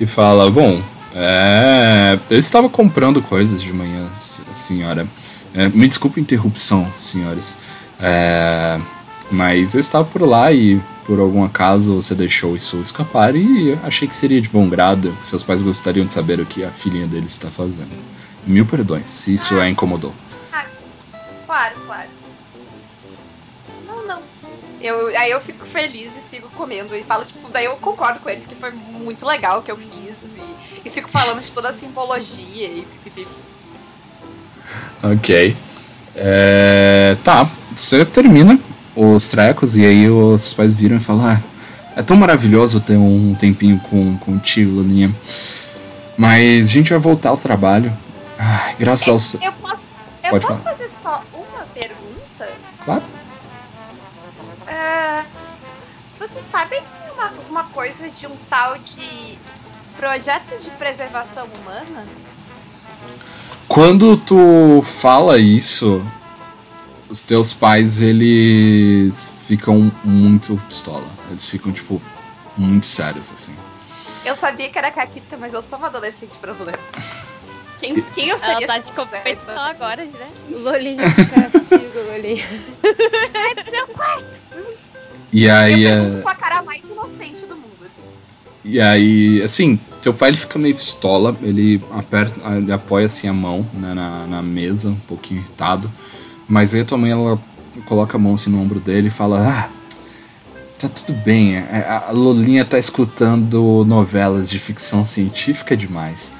E 0.00 0.06
fala: 0.06 0.50
Bom, 0.50 0.82
é. 1.14 2.18
Eu 2.30 2.38
estava 2.38 2.68
comprando 2.68 3.20
coisas 3.22 3.62
de 3.62 3.72
manhã, 3.72 4.06
senhora. 4.16 5.06
É, 5.54 5.68
me 5.68 5.88
desculpe 5.88 6.20
a 6.20 6.22
interrupção, 6.22 6.90
senhores. 6.98 7.58
É, 8.00 8.78
mas 9.30 9.74
eu 9.74 9.80
estava 9.80 10.04
por 10.04 10.22
lá 10.22 10.52
e 10.52 10.80
por 11.04 11.18
algum 11.18 11.42
acaso 11.42 11.94
você 11.94 12.14
deixou 12.14 12.54
isso 12.54 12.76
escapar 12.80 13.34
e 13.34 13.72
achei 13.82 14.06
que 14.06 14.14
seria 14.14 14.40
de 14.40 14.48
bom 14.48 14.68
grado. 14.68 15.16
Seus 15.20 15.42
pais 15.42 15.62
gostariam 15.62 16.06
de 16.06 16.12
saber 16.12 16.38
o 16.38 16.46
que 16.46 16.62
a 16.64 16.70
filhinha 16.70 17.06
deles 17.06 17.32
está 17.32 17.48
fazendo. 17.48 17.90
Mil 18.46 18.64
perdões, 18.64 19.10
se 19.10 19.34
isso 19.34 19.58
a 19.58 19.68
incomodou. 19.68 20.14
Claro, 21.46 21.74
claro. 21.86 22.17
Eu, 24.80 25.08
aí 25.16 25.30
eu 25.30 25.40
fico 25.40 25.66
feliz 25.66 26.10
e 26.16 26.20
sigo 26.20 26.48
comendo 26.50 26.94
e 26.94 27.02
falo, 27.02 27.24
tipo, 27.24 27.48
daí 27.50 27.64
eu 27.64 27.76
concordo 27.76 28.20
com 28.20 28.30
eles 28.30 28.46
que 28.46 28.54
foi 28.54 28.70
muito 28.70 29.26
legal 29.26 29.58
o 29.58 29.62
que 29.62 29.72
eu 29.72 29.76
fiz 29.76 30.14
e, 30.22 30.88
e 30.88 30.90
fico 30.90 31.08
falando 31.08 31.42
de 31.42 31.50
toda 31.50 31.70
a 31.70 31.72
simbologia 31.72 32.66
e 32.66 32.86
pipipi. 33.02 33.26
Ok. 35.02 35.56
É, 36.14 37.16
tá, 37.22 37.48
você 37.74 38.04
termina 38.04 38.58
os 38.94 39.28
trecos 39.28 39.76
e 39.76 39.84
aí 39.84 40.10
os 40.10 40.54
pais 40.54 40.74
viram 40.74 40.96
e 40.96 41.00
falam: 41.00 41.26
ah, 41.26 41.40
é 41.96 42.02
tão 42.02 42.16
maravilhoso 42.16 42.80
ter 42.80 42.96
um 42.96 43.34
tempinho 43.34 43.78
com, 43.80 44.16
contigo, 44.18 44.76
Lolinha. 44.76 45.14
Mas 46.16 46.68
a 46.68 46.72
gente 46.72 46.90
vai 46.90 46.98
voltar 46.98 47.30
ao 47.30 47.36
trabalho. 47.36 47.92
Ai, 48.38 48.76
graças 48.78 49.08
aos. 49.08 49.34
Eu 49.34 49.52
posso, 49.52 49.78
eu 50.24 50.30
Pode 50.30 50.46
posso 50.46 50.62
fazer 50.62 50.77
vocês 56.30 56.44
sabem 56.50 56.82
uma, 57.14 57.30
uma 57.48 57.64
coisa 57.64 58.10
de 58.10 58.26
um 58.26 58.36
tal 58.48 58.78
de 58.78 59.38
projeto 59.96 60.58
de 60.62 60.70
preservação 60.72 61.46
humana? 61.46 62.06
Quando 63.66 64.16
tu 64.16 64.82
fala 64.82 65.38
isso, 65.38 66.02
os 67.08 67.22
teus 67.22 67.52
pais 67.52 68.00
eles 68.00 69.30
ficam 69.46 69.92
muito 70.04 70.56
pistola. 70.68 71.08
Eles 71.28 71.48
ficam, 71.48 71.72
tipo, 71.72 72.00
muito 72.56 72.86
sérios, 72.86 73.32
assim. 73.32 73.54
Eu 74.24 74.36
sabia 74.36 74.68
que 74.68 74.78
era 74.78 74.90
Caquita, 74.90 75.36
mas 75.36 75.54
eu 75.54 75.62
sou 75.62 75.78
uma 75.78 75.88
adolescente 75.88 76.36
problema. 76.38 76.78
Quem, 77.78 78.02
quem 78.02 78.28
eu 78.28 78.38
seria 78.38 78.54
Ela 78.54 78.66
tá 78.66 78.78
de 78.78 78.92
competição 78.92 79.54
essa? 79.54 79.70
agora, 79.70 80.04
né? 80.04 80.30
Lolinha 80.50 81.08
de 81.08 81.26
castigo, 81.26 81.98
Lolinha. 82.10 82.46
E 85.32 85.48
aí. 85.48 85.84
eu 85.84 85.90
é- 85.90 86.00
pergunto 86.00 86.22
com 86.22 86.28
a 86.28 86.34
cara 86.34 86.62
mais 86.62 86.80
inocente 86.82 87.40
do 87.46 87.54
mundo. 87.56 87.68
assim. 87.82 87.92
E 88.64 88.80
aí, 88.80 89.42
assim, 89.42 89.78
teu 90.02 90.12
pai 90.14 90.30
ele 90.30 90.36
fica 90.36 90.58
meio 90.58 90.74
pistola, 90.74 91.36
ele 91.42 91.82
aperta, 91.92 92.40
ele 92.56 92.72
apoia 92.72 93.06
assim 93.06 93.28
a 93.28 93.32
mão 93.32 93.66
né, 93.74 93.94
na, 93.94 94.26
na 94.26 94.42
mesa, 94.42 94.90
um 94.90 94.94
pouquinho 94.96 95.40
irritado. 95.40 95.90
Mas 96.48 96.74
aí 96.74 96.84
tua 96.84 96.96
mãe 96.98 97.10
ela 97.10 97.38
coloca 97.86 98.16
a 98.16 98.20
mão 98.20 98.34
assim 98.34 98.50
no 98.50 98.60
ombro 98.60 98.80
dele 98.80 99.08
e 99.08 99.10
fala: 99.10 99.46
Ah, 99.48 99.68
tá 100.78 100.88
tudo 100.88 101.12
bem. 101.24 101.56
é, 101.56 102.04
A 102.08 102.10
Lolinha 102.12 102.64
tá 102.64 102.78
escutando 102.78 103.84
novelas 103.86 104.48
de 104.48 104.58
ficção 104.58 105.04
científica 105.04 105.76
demais. 105.76 106.32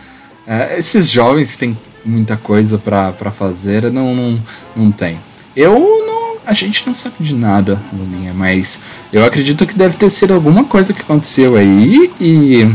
É, 0.46 0.78
esses 0.78 1.10
jovens 1.10 1.52
que 1.52 1.58
têm 1.58 1.78
muita 2.04 2.36
coisa 2.38 2.78
pra 2.78 3.12
pra 3.12 3.30
fazer 3.30 3.90
não, 3.92 4.14
não, 4.14 4.42
não 4.74 4.90
tem. 4.90 5.18
Eu. 5.54 6.07
A 6.48 6.54
gente 6.54 6.86
não 6.86 6.94
sabe 6.94 7.16
de 7.20 7.34
nada, 7.34 7.78
Lolinha, 7.92 8.32
mas 8.32 8.80
eu 9.12 9.22
acredito 9.22 9.66
que 9.66 9.74
deve 9.74 9.98
ter 9.98 10.08
sido 10.08 10.32
alguma 10.32 10.64
coisa 10.64 10.94
que 10.94 11.02
aconteceu 11.02 11.56
aí 11.56 12.10
e. 12.18 12.74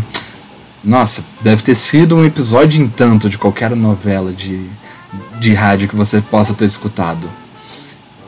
Nossa, 0.83 1.25
deve 1.41 1.63
ter 1.63 1.73
sido 1.73 2.15
um 2.15 2.23
episódio 2.23 2.79
em 2.79 2.87
tanto 2.87 3.27
de 3.27 3.35
qualquer 3.35 3.75
novela 3.75 4.31
de, 4.31 4.69
de 5.39 5.55
rádio 5.55 5.89
que 5.89 5.95
você 5.95 6.21
possa 6.21 6.53
ter 6.53 6.65
escutado. 6.65 7.27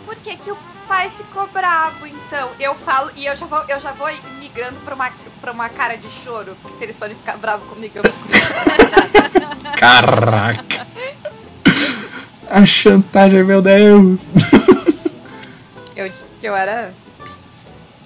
Por 0.08 0.16
que, 0.16 0.36
que 0.36 0.50
o 0.50 0.58
pai 0.88 1.12
ficou 1.16 1.48
bravo, 1.54 2.08
então? 2.08 2.50
Eu 2.60 2.74
falo, 2.74 3.12
e 3.16 3.28
eu 3.28 3.38
já 3.38 3.46
vou, 3.46 3.64
eu 3.70 3.80
já 3.80 3.92
vou 3.92 4.08
migrando 4.40 4.78
pra 4.84 4.96
uma, 4.96 5.12
pra 5.40 5.52
uma 5.52 5.70
cara 5.70 5.96
de 5.96 6.08
choro, 6.24 6.58
porque 6.64 6.76
se 6.80 6.86
eles 6.86 6.98
forem 6.98 7.16
ficar 7.16 7.38
bravos 7.38 7.70
comigo, 7.70 7.94
eu 7.98 8.04
fico 8.04 8.30
Caraca! 9.78 10.88
A 12.50 12.66
chantagem, 12.66 13.44
meu 13.44 13.62
Deus! 13.62 14.22
Eu 15.96 16.10
disse 16.10 16.26
que 16.40 16.48
eu 16.48 16.56
era. 16.56 16.94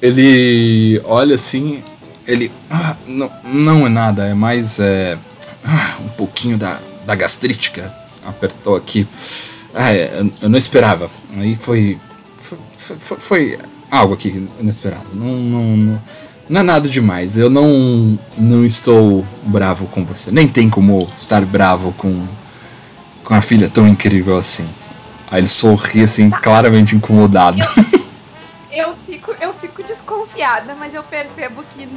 Ele 0.02 1.02
olha 1.06 1.36
assim, 1.36 1.84
ele. 2.28 2.52
"Ah, 2.70 2.96
não, 3.06 3.32
não 3.44 3.86
é 3.86 3.90
nada, 3.90 4.28
é 4.28 4.34
mais. 4.34 4.80
É, 4.80 5.18
ah, 5.66 5.96
um 6.02 6.10
pouquinho 6.10 6.58
da, 6.58 6.80
da 7.06 7.16
gastrite 7.16 7.72
que 7.72 7.82
apertou 8.26 8.76
aqui. 8.76 9.08
Ah, 9.74 9.92
é, 9.94 10.20
eu- 10.22 10.32
eu 10.44 10.50
não 10.50 10.58
esperava. 10.58 11.10
Aí 11.38 11.56
foi. 11.56 12.00
Foi, 12.38 12.58
foi- 12.98 13.18
foi 13.20 13.60
algo 13.92 14.14
aqui 14.14 14.48
inesperado. 14.60 15.12
Não, 15.14 15.26
não, 15.36 15.64
não, 15.78 16.02
não 16.50 16.60
é 16.62 16.64
nada 16.64 16.88
demais. 16.90 17.38
Eu 17.38 17.50
não, 17.50 18.18
não 18.38 18.66
estou 18.66 19.26
bravo 19.44 19.86
com 19.88 20.06
você. 20.06 20.32
Nem 20.32 20.48
tem 20.48 20.70
como 20.70 21.08
estar 21.16 21.42
bravo 21.46 21.92
com, 21.94 22.26
com 23.24 23.34
a 23.34 23.42
filha 23.42 23.68
tão 23.70 23.88
incrível 23.88 24.38
assim. 24.38 24.68
Aí 25.32 25.41
ele 25.41 25.47
sorri 25.47 26.01
assim, 26.01 26.30
claramente 26.30 26.95
incomodado. 26.95 27.57
Eu 28.71 28.95
fico, 29.05 29.36
eu 29.41 29.51
fico 29.55 29.84
desconfiada, 29.84 30.75
mas 30.75 30.93
eu 30.93 31.03
percebo 31.03 31.63
que, 31.73 31.89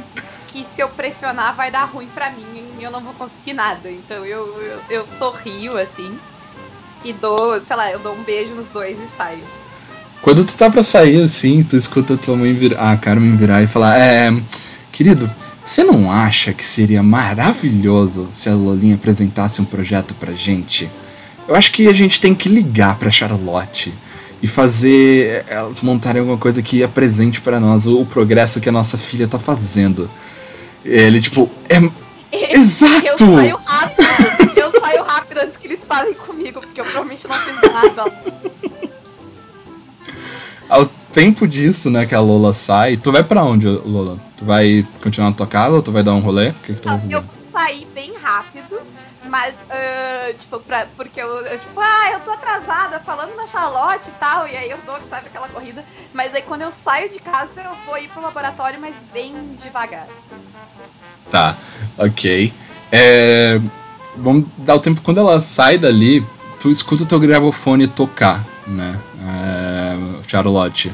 que 0.47 0.65
se 0.65 0.81
eu 0.81 0.89
pressionar 0.89 1.55
vai 1.55 1.69
dar 1.69 1.85
ruim 1.85 2.07
pra 2.13 2.31
mim 2.31 2.65
e 2.79 2.83
eu 2.83 2.89
não 2.89 2.99
vou 2.99 3.13
conseguir 3.13 3.53
nada. 3.53 3.89
Então 3.89 4.25
eu, 4.25 4.59
eu, 4.59 4.79
eu 4.89 5.05
sorrio 5.05 5.77
assim 5.77 6.17
e 7.05 7.13
dou, 7.13 7.61
sei 7.61 7.75
lá, 7.75 7.91
eu 7.91 7.99
dou 7.99 8.13
um 8.15 8.23
beijo 8.23 8.55
nos 8.55 8.67
dois 8.67 8.97
e 8.97 9.07
saio. 9.15 9.43
Quando 10.21 10.43
tu 10.43 10.57
tá 10.57 10.69
pra 10.69 10.83
sair 10.83 11.21
assim, 11.21 11.63
tu 11.63 11.77
escuta 11.77 12.15
a 12.15 12.17
tua 12.17 12.35
mãe 12.35 12.53
virar, 12.53 12.91
a 12.91 12.97
Carmen 12.97 13.37
virar 13.37 13.61
e 13.61 13.67
falar: 13.67 13.99
É, 13.99 14.33
querido, 14.91 15.31
você 15.63 15.83
não 15.83 16.11
acha 16.11 16.53
que 16.53 16.65
seria 16.65 17.03
maravilhoso 17.03 18.27
se 18.31 18.49
a 18.49 18.55
Lolinha 18.55 18.95
apresentasse 18.95 19.61
um 19.61 19.65
projeto 19.65 20.15
pra 20.15 20.33
gente? 20.33 20.89
Eu 21.47 21.55
acho 21.55 21.71
que 21.71 21.87
a 21.87 21.93
gente 21.93 22.19
tem 22.21 22.33
que 22.33 22.47
ligar 22.49 22.97
pra 22.97 23.11
Charlotte 23.11 23.93
e 24.41 24.47
fazer 24.47 25.45
elas 25.47 25.81
montarem 25.81 26.19
alguma 26.21 26.37
coisa 26.37 26.61
que 26.61 26.83
apresente 26.83 27.41
pra 27.41 27.59
nós 27.59 27.85
o, 27.87 27.99
o 28.01 28.05
progresso 28.05 28.59
que 28.61 28.69
a 28.69 28.71
nossa 28.71 28.97
filha 28.97 29.27
tá 29.27 29.37
fazendo. 29.39 30.09
Ele, 30.83 31.21
tipo, 31.21 31.49
é. 31.69 31.77
Eu 32.33 32.59
Exato! 32.59 33.25
saio 33.35 33.57
rápido, 33.63 34.57
eu 34.57 34.81
saio 34.81 35.03
rápido 35.03 35.37
antes 35.37 35.55
que 35.55 35.67
eles 35.67 35.83
falem 35.87 36.15
comigo, 36.15 36.59
porque 36.61 36.81
eu 36.81 36.85
provavelmente 36.85 37.27
não 37.27 37.35
fiz 37.35 37.61
nada. 37.71 38.11
Ao 40.67 40.85
tempo 41.11 41.47
disso, 41.47 41.91
né, 41.91 42.05
que 42.07 42.15
a 42.15 42.19
Lola 42.19 42.51
sai, 42.53 42.97
tu 42.97 43.11
vai 43.11 43.23
pra 43.23 43.43
onde, 43.43 43.67
Lola? 43.67 44.17
Tu 44.35 44.43
vai 44.45 44.85
continuar 45.01 45.29
na 45.29 45.35
tua 45.35 45.45
casa 45.45 45.75
ou 45.75 45.81
tu 45.83 45.91
vai 45.91 46.01
dar 46.01 46.13
um 46.15 46.19
rolê? 46.21 46.51
Que, 46.63 46.73
que 46.73 46.81
tu 46.81 46.87
vai 46.89 46.97
Não, 46.97 47.01
fazer? 47.03 47.15
eu 47.15 47.23
saí 47.51 47.87
bem 47.93 48.13
rápido, 48.19 48.81
mas, 49.33 49.55
ah, 49.67 50.31
tipo, 50.37 50.59
pra, 50.59 50.85
porque 50.95 51.19
eu, 51.19 51.27
eu, 51.27 51.57
tipo, 51.57 51.79
ah, 51.79 52.11
eu 52.11 52.19
tô 52.19 52.29
atrasada 52.29 52.99
falando 52.99 53.35
da 53.35 53.47
Charlotte 53.47 54.09
e 54.09 54.13
tal, 54.19 54.47
e 54.47 54.55
aí 54.55 54.69
eu 54.69 54.77
dou, 54.85 55.01
sabe, 55.09 55.25
aquela 55.25 55.47
corrida. 55.47 55.83
Mas 56.13 56.35
aí 56.35 56.43
quando 56.43 56.61
eu 56.61 56.71
saio 56.71 57.09
de 57.09 57.17
casa, 57.17 57.49
eu 57.57 57.75
vou 57.83 57.97
ir 57.97 58.09
pro 58.09 58.21
laboratório, 58.21 58.79
mas 58.79 58.93
bem 59.11 59.57
devagar. 59.59 60.07
Tá, 61.31 61.57
ok. 61.97 62.53
É, 62.91 63.59
vamos 64.15 64.45
dar 64.55 64.75
o 64.75 64.79
tempo 64.79 65.01
quando 65.01 65.19
ela 65.19 65.39
sai 65.39 65.79
dali, 65.79 66.23
tu 66.59 66.69
escuta 66.69 67.03
o 67.03 67.07
teu 67.07 67.19
gravofone 67.19 67.87
tocar, 67.87 68.45
né? 68.67 68.99
É, 69.19 70.29
Charlotte. 70.29 70.93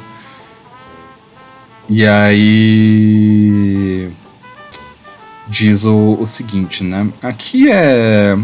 E 1.90 2.08
aí. 2.08 3.30
Diz 5.50 5.84
o, 5.86 6.18
o 6.20 6.26
seguinte, 6.28 6.84
né? 6.84 7.10
Aqui 7.22 7.72
é. 7.72 8.38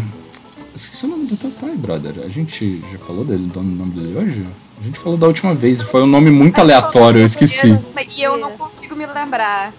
Esqueci 0.74 1.06
o 1.06 1.08
nome 1.08 1.26
do 1.26 1.36
teu 1.36 1.50
pai, 1.50 1.74
brother. 1.76 2.14
A 2.24 2.28
gente 2.28 2.82
já 2.92 2.98
falou 2.98 3.24
dele, 3.24 3.46
do 3.46 3.62
nome 3.62 3.92
dele 3.92 4.18
hoje? 4.18 4.46
A 4.80 4.84
gente 4.84 4.98
falou 4.98 5.16
da 5.16 5.26
última 5.26 5.54
vez, 5.54 5.80
foi 5.82 6.02
um 6.02 6.06
nome 6.06 6.30
muito 6.30 6.58
aleatório, 6.60 7.20
eu 7.20 7.26
esqueci. 7.26 7.78
E 8.16 8.22
eu 8.22 8.36
não 8.36 8.50
consigo 8.58 8.94
me 8.96 9.06
lembrar. 9.06 9.72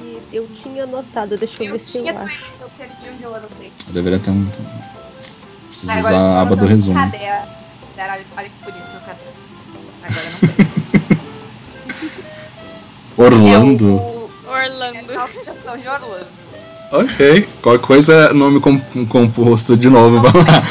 E 0.00 0.20
eu 0.36 0.46
tinha 0.62 0.84
anotado, 0.84 1.36
deixa 1.36 1.62
eu, 1.62 1.66
Eu 1.68 1.72
ver 1.72 1.78
se 1.80 1.98
eu 1.98 2.18
acho. 2.18 2.38
eu 2.60 2.68
perdi 2.78 2.94
onde 3.14 3.22
eu 3.22 3.34
anotei. 3.34 3.70
Eu 3.88 3.92
deveria 3.94 4.18
ter 4.18 4.30
um. 4.30 4.46
Preciso 5.68 5.98
usar 5.98 6.16
a 6.18 6.40
aba 6.42 6.54
do 6.54 6.66
resumo. 6.66 6.98
Cadê? 6.98 7.26
a- 7.28 7.48
Olha, 7.98 8.24
olha 8.36 8.48
que 8.50 8.64
bonito 8.64 8.90
meu 8.90 9.00
caderno. 9.00 9.32
Agora 10.02 10.24
eu 10.24 10.30
não 10.32 10.38
sei. 10.48 11.22
Orlando? 13.16 13.88
É 13.88 13.90
o, 13.90 14.30
Orlando. 14.50 15.12
é 15.12 15.16
a 15.16 15.28
sugestão 15.28 15.76
de 15.78 15.88
Orlando. 15.88 16.41
Ok. 16.92 17.48
Qualquer 17.62 17.86
coisa, 17.86 18.32
nome 18.34 18.60
com- 18.60 19.06
composto 19.06 19.76
de 19.76 19.88
novo, 19.88 20.20
vamos 20.20 20.46
lá. 20.46 20.62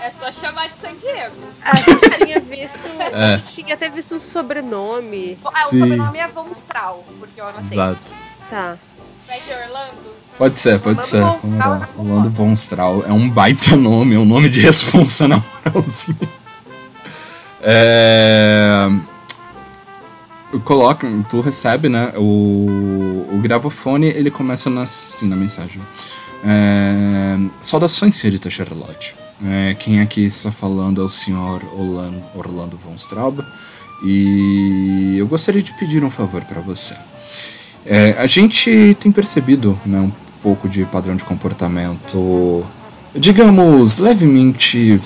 É 0.00 0.10
só 0.18 0.32
chamar 0.32 0.68
de 0.68 0.74
San 0.80 0.94
Diego. 0.96 1.36
Ah, 1.62 1.72
eu 1.86 2.26
tinha 2.26 2.40
visto. 2.40 2.78
É. 3.16 3.34
eu 3.36 3.40
Tinha 3.54 3.74
até 3.74 3.88
visto 3.90 4.16
um 4.16 4.20
sobrenome. 4.20 5.38
Ah, 5.44 5.66
o 5.66 5.70
Sim. 5.70 5.80
sobrenome 5.80 6.18
é 6.18 6.26
Von 6.28 6.46
Strahl, 6.52 7.04
porque 7.20 7.40
eu 7.40 7.46
anotei. 7.46 7.78
Exato. 7.78 8.14
Tá. 8.50 8.76
Vai 9.28 9.38
de 9.40 9.52
Orlando? 9.52 10.14
Pode 10.36 10.58
ser, 10.58 10.80
pode 10.80 10.98
Orlando 11.00 11.02
ser. 11.02 11.20
Von 11.20 11.38
Vamos 11.58 11.58
lá. 11.58 11.88
é 11.96 12.00
Orlando 12.00 12.30
Von 12.30 12.52
Strahl. 12.54 13.04
É 13.06 13.12
um 13.12 13.28
baita 13.30 13.76
nome, 13.76 14.14
é 14.14 14.18
um 14.18 14.24
nome 14.24 14.48
de 14.48 14.60
responsa, 14.60 15.28
na 15.28 15.40
moralzinha. 15.64 16.16
É... 17.62 18.88
Coloca, 20.60 21.08
tu 21.28 21.40
recebe, 21.40 21.88
né? 21.88 22.12
O, 22.16 23.26
o 23.32 23.40
gravofone, 23.42 24.06
ele 24.06 24.30
começa 24.30 24.70
na, 24.70 24.82
assim, 24.82 25.28
na 25.28 25.36
mensagem. 25.36 25.80
É... 26.44 27.36
Saudações, 27.60 28.14
senhorita 28.14 28.50
Charlotte. 28.50 29.16
É, 29.44 29.74
quem 29.74 30.00
aqui 30.00 30.24
está 30.24 30.52
falando 30.52 31.00
é 31.00 31.04
o 31.04 31.08
senhor 31.08 31.62
Orlando, 31.76 32.22
Orlando 32.34 32.76
Von 32.76 32.94
Straub. 32.94 33.40
E 34.04 35.16
eu 35.18 35.26
gostaria 35.26 35.62
de 35.62 35.72
pedir 35.74 36.04
um 36.04 36.10
favor 36.10 36.44
para 36.44 36.60
você. 36.60 36.94
É, 37.86 38.12
a 38.18 38.26
gente 38.26 38.96
tem 39.00 39.10
percebido 39.10 39.78
né, 39.84 39.98
um 39.98 40.12
pouco 40.42 40.68
de 40.68 40.84
padrão 40.84 41.16
de 41.16 41.24
comportamento, 41.24 42.64
digamos, 43.14 43.98
levemente, 43.98 45.00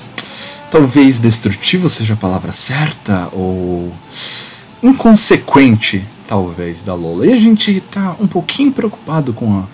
talvez 0.70 1.20
destrutivo 1.20 1.88
seja 1.88 2.14
a 2.14 2.16
palavra 2.16 2.52
certa, 2.52 3.28
ou 3.32 3.92
inconsequente, 4.82 6.04
talvez, 6.26 6.82
da 6.82 6.94
Lola. 6.94 7.26
E 7.26 7.32
a 7.32 7.36
gente 7.36 7.80
tá 7.80 8.16
um 8.20 8.26
pouquinho 8.26 8.72
preocupado 8.72 9.32
com 9.32 9.58
a 9.60 9.64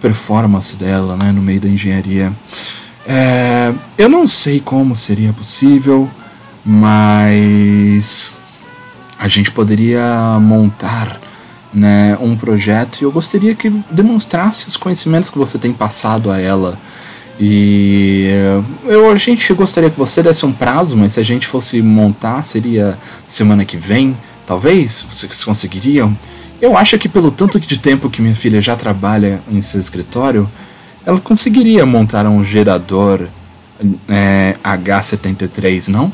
performance 0.00 0.76
dela 0.76 1.16
né, 1.16 1.32
no 1.32 1.42
meio 1.42 1.60
da 1.60 1.68
engenharia. 1.68 2.32
É, 3.06 3.72
eu 3.96 4.08
não 4.08 4.26
sei 4.26 4.60
como 4.60 4.94
seria 4.94 5.32
possível, 5.32 6.10
mas 6.64 8.38
a 9.18 9.26
gente 9.28 9.50
poderia 9.50 10.38
montar 10.40 11.20
né, 11.72 12.16
um 12.20 12.36
projeto 12.36 13.00
e 13.00 13.04
eu 13.04 13.10
gostaria 13.10 13.54
que 13.54 13.70
demonstrasse 13.90 14.68
os 14.68 14.76
conhecimentos 14.76 15.30
que 15.30 15.38
você 15.38 15.58
tem 15.58 15.72
passado 15.72 16.30
a 16.30 16.38
ela. 16.38 16.78
E 17.40 18.26
eh, 18.28 18.62
eu, 18.84 19.10
a 19.10 19.16
gente 19.16 19.52
gostaria 19.54 19.88
que 19.88 19.98
você 19.98 20.22
desse 20.22 20.44
um 20.44 20.52
prazo, 20.52 20.96
mas 20.96 21.12
se 21.12 21.20
a 21.20 21.22
gente 21.22 21.46
fosse 21.46 21.80
montar, 21.80 22.42
seria 22.42 22.98
semana 23.26 23.64
que 23.64 23.76
vem, 23.76 24.16
talvez? 24.48 25.04
Vocês 25.08 25.44
conseguiriam? 25.44 26.16
Eu 26.60 26.76
acho 26.76 26.98
que 26.98 27.08
pelo 27.08 27.30
tanto 27.30 27.60
de 27.60 27.78
tempo 27.78 28.08
que 28.08 28.22
minha 28.22 28.34
filha 28.34 28.60
já 28.62 28.74
trabalha 28.74 29.42
em 29.48 29.60
seu 29.60 29.78
escritório, 29.78 30.50
ela 31.04 31.20
conseguiria 31.20 31.84
montar 31.84 32.26
um 32.26 32.42
gerador 32.42 33.28
eh, 34.08 34.56
H73, 34.64 35.88
não? 35.88 36.10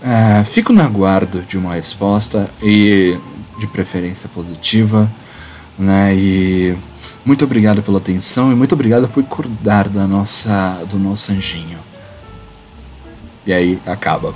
É, 0.00 0.42
fico 0.44 0.72
no 0.72 0.80
aguardo 0.82 1.42
de 1.42 1.58
uma 1.58 1.74
resposta 1.74 2.50
e 2.62 3.18
de 3.60 3.66
preferência 3.66 4.28
positiva, 4.28 5.10
né? 5.78 6.14
E 6.16 6.76
muito 7.24 7.44
obrigado 7.44 7.82
pela 7.82 7.98
atenção 7.98 8.50
e 8.50 8.54
muito 8.54 8.72
obrigado 8.72 9.08
por 9.08 9.22
cuidar 9.24 9.88
da 9.88 10.06
nossa 10.06 10.84
do 10.88 10.98
nosso 10.98 11.32
anjinho. 11.32 11.78
E 13.46 13.52
aí 13.52 13.78
acaba. 13.86 14.34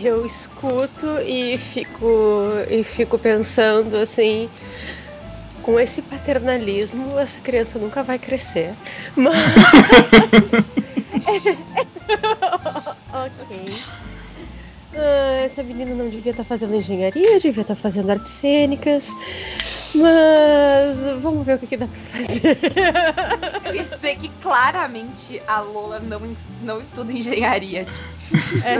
Eu 0.00 0.24
escuto 0.24 1.06
e 1.26 1.58
fico 1.58 2.52
e 2.70 2.84
fico 2.84 3.18
pensando 3.18 3.96
assim, 3.96 4.48
com 5.62 5.78
esse 5.78 6.00
paternalismo, 6.02 7.18
essa 7.18 7.40
criança 7.40 7.78
nunca 7.78 8.02
vai 8.02 8.18
crescer. 8.18 8.74
Mas 9.16 9.34
ok. 13.12 13.72
Ah, 15.00 15.42
essa 15.44 15.62
menina 15.62 15.94
não 15.94 16.08
devia 16.08 16.32
estar 16.32 16.42
fazendo 16.42 16.74
engenharia, 16.74 17.38
devia 17.38 17.62
estar 17.62 17.76
fazendo 17.76 18.10
artes 18.10 18.32
cênicas. 18.32 19.14
Mas 19.94 20.96
vamos 21.22 21.46
ver 21.46 21.54
o 21.54 21.58
que, 21.58 21.66
que 21.68 21.76
dá 21.76 21.86
pra 21.86 22.00
fazer. 22.00 22.58
Queria 23.62 23.84
dizer 23.84 24.16
que 24.16 24.28
claramente 24.42 25.40
a 25.46 25.60
Lola 25.60 26.00
não, 26.00 26.20
não 26.62 26.80
estuda 26.80 27.12
engenharia. 27.12 27.84
Tipo, 27.84 28.18
é. 28.66 28.78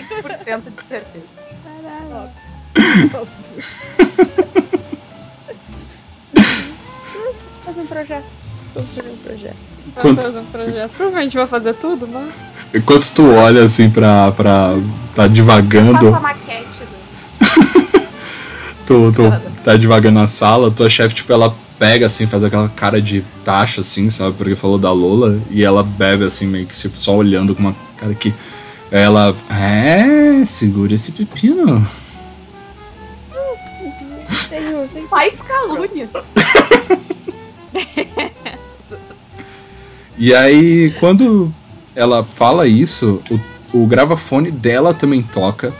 100% 0.00 0.74
de 0.74 0.84
certeza. 0.84 1.26
Caralho. 1.64 2.30
fazer 7.64 7.80
um 7.80 7.86
projeto. 7.86 8.24
Vamos 8.74 8.96
fazer 8.96 9.10
um 9.10 9.16
projeto. 9.16 9.56
Vamos 9.96 10.24
fazer 10.24 10.38
um 10.38 10.46
projeto. 10.46 10.90
Provavelmente 10.92 11.36
vai 11.36 11.46
fazer 11.46 11.74
tudo, 11.74 12.08
mas. 12.08 12.51
Enquanto 12.74 13.12
tu 13.12 13.30
olha 13.30 13.64
assim 13.64 13.90
pra. 13.90 14.32
pra 14.32 14.78
tá 15.14 15.26
divagando. 15.26 16.10
Faça 16.10 16.16
a 16.16 16.20
maquete 16.20 16.66
do. 16.80 16.86
tu, 18.86 19.12
tu 19.12 19.22
tá 19.62 19.76
divagando 19.76 20.20
na 20.20 20.26
sala, 20.26 20.70
tua 20.70 20.88
chefe, 20.88 21.16
tipo, 21.16 21.30
ela 21.32 21.54
pega 21.78 22.06
assim, 22.06 22.26
faz 22.26 22.42
aquela 22.42 22.68
cara 22.68 23.02
de 23.02 23.22
taxa, 23.44 23.82
assim, 23.82 24.08
sabe? 24.08 24.34
Porque 24.36 24.56
falou 24.56 24.78
da 24.78 24.90
Lola, 24.90 25.38
e 25.50 25.62
ela 25.62 25.82
bebe 25.82 26.24
assim, 26.24 26.46
meio 26.46 26.66
que 26.66 26.74
tipo, 26.74 26.98
só 26.98 27.14
olhando 27.16 27.54
com 27.54 27.60
uma 27.60 27.76
cara 27.98 28.14
que. 28.14 28.32
Ela. 28.90 29.36
É, 29.50 30.44
segura 30.46 30.94
esse 30.94 31.12
pepino. 31.12 31.86
Faz 35.10 35.42
calúnias. 35.42 36.08
E 40.18 40.34
aí, 40.34 40.94
quando 41.00 41.52
ela 41.94 42.24
fala 42.24 42.66
isso, 42.66 43.22
o, 43.72 43.82
o 43.82 43.86
gravafone 43.86 44.50
dela 44.50 44.94
também 44.94 45.22
toca 45.22 45.72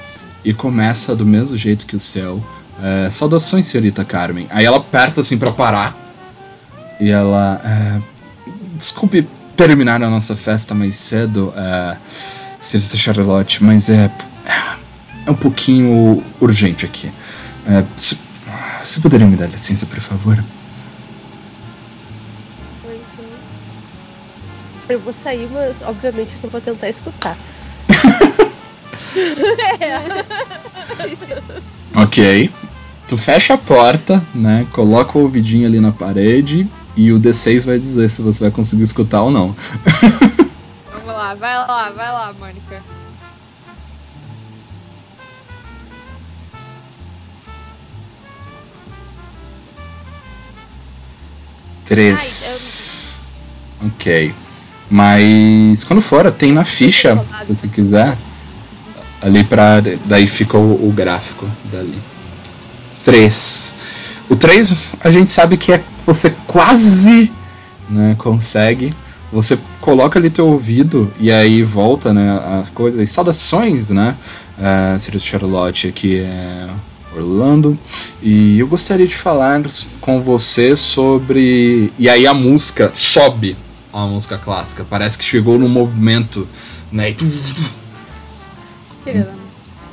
e 0.44 0.52
começa 0.52 1.14
do 1.14 1.24
mesmo 1.24 1.56
jeito 1.56 1.86
que 1.86 1.96
o 1.96 2.00
céu. 2.00 2.42
É, 2.82 3.10
Saudações, 3.10 3.66
senhorita 3.66 4.04
Carmen. 4.04 4.46
Aí 4.50 4.64
ela 4.64 4.78
aperta 4.78 5.20
assim 5.20 5.38
para 5.38 5.52
parar. 5.52 5.96
E 7.00 7.10
ela. 7.10 7.60
É, 7.64 8.12
Desculpe 8.76 9.28
terminar 9.56 10.02
a 10.02 10.10
nossa 10.10 10.34
festa 10.34 10.74
mais 10.74 10.96
cedo, 10.96 11.54
é, 11.56 11.96
senhorita 12.58 12.96
Charlotte, 12.96 13.62
mas 13.62 13.88
é. 13.88 14.10
É 15.24 15.30
um 15.30 15.34
pouquinho 15.34 16.20
urgente 16.40 16.84
aqui. 16.84 17.08
É, 17.64 17.84
se, 17.96 18.18
poderia 19.00 19.24
me 19.24 19.36
dar 19.36 19.46
licença, 19.46 19.86
por 19.86 20.00
favor? 20.00 20.42
Eu 24.92 25.00
vou 25.00 25.14
sair, 25.14 25.48
mas 25.50 25.80
obviamente 25.80 26.36
que 26.36 26.44
eu 26.44 26.50
vou 26.50 26.60
tentar 26.60 26.90
escutar. 26.90 27.36
Ok. 31.94 32.50
Tu 33.06 33.18
fecha 33.18 33.54
a 33.54 33.58
porta, 33.58 34.24
né? 34.34 34.66
Coloca 34.72 35.18
o 35.18 35.22
ouvidinho 35.22 35.66
ali 35.66 35.80
na 35.80 35.92
parede 35.92 36.66
e 36.96 37.12
o 37.12 37.20
D6 37.20 37.66
vai 37.66 37.78
dizer 37.78 38.08
se 38.08 38.22
você 38.22 38.44
vai 38.44 38.50
conseguir 38.50 38.82
escutar 38.82 39.22
ou 39.22 39.30
não. 39.30 39.54
Vamos 40.92 41.06
lá, 41.06 41.34
vai 41.34 41.54
lá, 41.56 41.90
vai 41.90 42.10
lá, 42.10 42.34
Mônica. 42.38 42.82
Três. 51.84 53.24
Ok. 53.84 54.34
Mas 54.92 55.84
quando 55.84 56.02
for, 56.02 56.30
tem 56.30 56.52
na 56.52 56.64
ficha, 56.64 57.24
se 57.40 57.54
você 57.54 57.66
quiser. 57.66 58.18
Ali 59.22 59.42
pra. 59.42 59.82
Daí 60.04 60.26
fica 60.26 60.58
o, 60.58 60.86
o 60.86 60.92
gráfico 60.92 61.48
dali. 61.72 61.98
3. 63.02 63.74
O 64.28 64.36
3 64.36 64.94
a 65.00 65.10
gente 65.10 65.30
sabe 65.30 65.56
que 65.56 65.72
é 65.72 65.82
você 66.04 66.34
quase 66.46 67.32
né, 67.88 68.14
consegue. 68.18 68.92
Você 69.32 69.58
coloca 69.80 70.18
ali 70.18 70.28
teu 70.28 70.46
ouvido 70.48 71.10
e 71.18 71.32
aí 71.32 71.62
volta 71.62 72.12
né, 72.12 72.38
as 72.60 72.68
coisas. 72.68 73.00
E 73.00 73.10
saudações, 73.10 73.88
né? 73.88 74.14
Uh, 74.58 74.98
Sirius 74.98 75.24
Charlotte 75.24 75.88
aqui 75.88 76.18
é 76.18 76.68
Orlando. 77.16 77.78
E 78.22 78.58
eu 78.58 78.66
gostaria 78.66 79.06
de 79.06 79.14
falar 79.14 79.62
com 80.02 80.20
você 80.20 80.76
sobre. 80.76 81.90
E 81.98 82.10
aí 82.10 82.26
a 82.26 82.34
música 82.34 82.92
sobe 82.94 83.56
a 83.92 84.06
música 84.06 84.38
clássica. 84.38 84.84
Parece 84.88 85.18
que 85.18 85.24
chegou 85.24 85.58
num 85.58 85.68
movimento, 85.68 86.48
né? 86.90 87.10
E... 87.10 87.16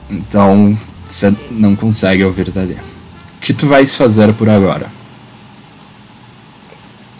Então 0.09 0.77
você 1.05 1.33
não 1.51 1.75
consegue 1.75 2.23
ouvir 2.23 2.51
dali. 2.51 2.73
O 2.73 3.39
que 3.41 3.53
tu 3.53 3.67
vais 3.67 3.95
fazer 3.95 4.33
por 4.33 4.49
agora? 4.49 4.91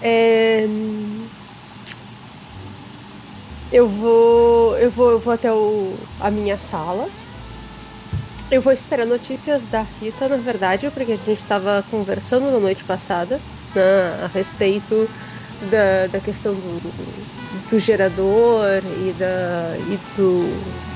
É... 0.02 0.68
Eu 3.72 3.88
vou, 3.88 4.78
eu 4.78 4.90
vou, 4.90 5.12
eu 5.12 5.20
vou 5.20 5.34
até 5.34 5.52
o, 5.52 5.94
a 6.20 6.32
minha 6.32 6.58
sala. 6.58 7.08
Eu 8.50 8.62
vou 8.62 8.74
esperar 8.74 9.06
notícias 9.06 9.64
da 9.66 9.86
Rita, 10.02 10.28
na 10.28 10.38
verdade, 10.38 10.90
porque 10.90 11.12
a 11.12 11.16
gente 11.16 11.34
estava 11.34 11.86
conversando 11.92 12.50
na 12.50 12.60
noite 12.60 12.84
passada 12.84 13.40
né, 13.76 14.24
a 14.24 14.28
respeito 14.28 15.08
da, 15.64 16.08
da 16.08 16.20
questão 16.20 16.54
do, 16.54 17.70
do 17.70 17.80
gerador 17.80 18.82
e, 18.84 19.14
da, 19.14 19.76
e 19.78 20.00
do. 20.16 20.90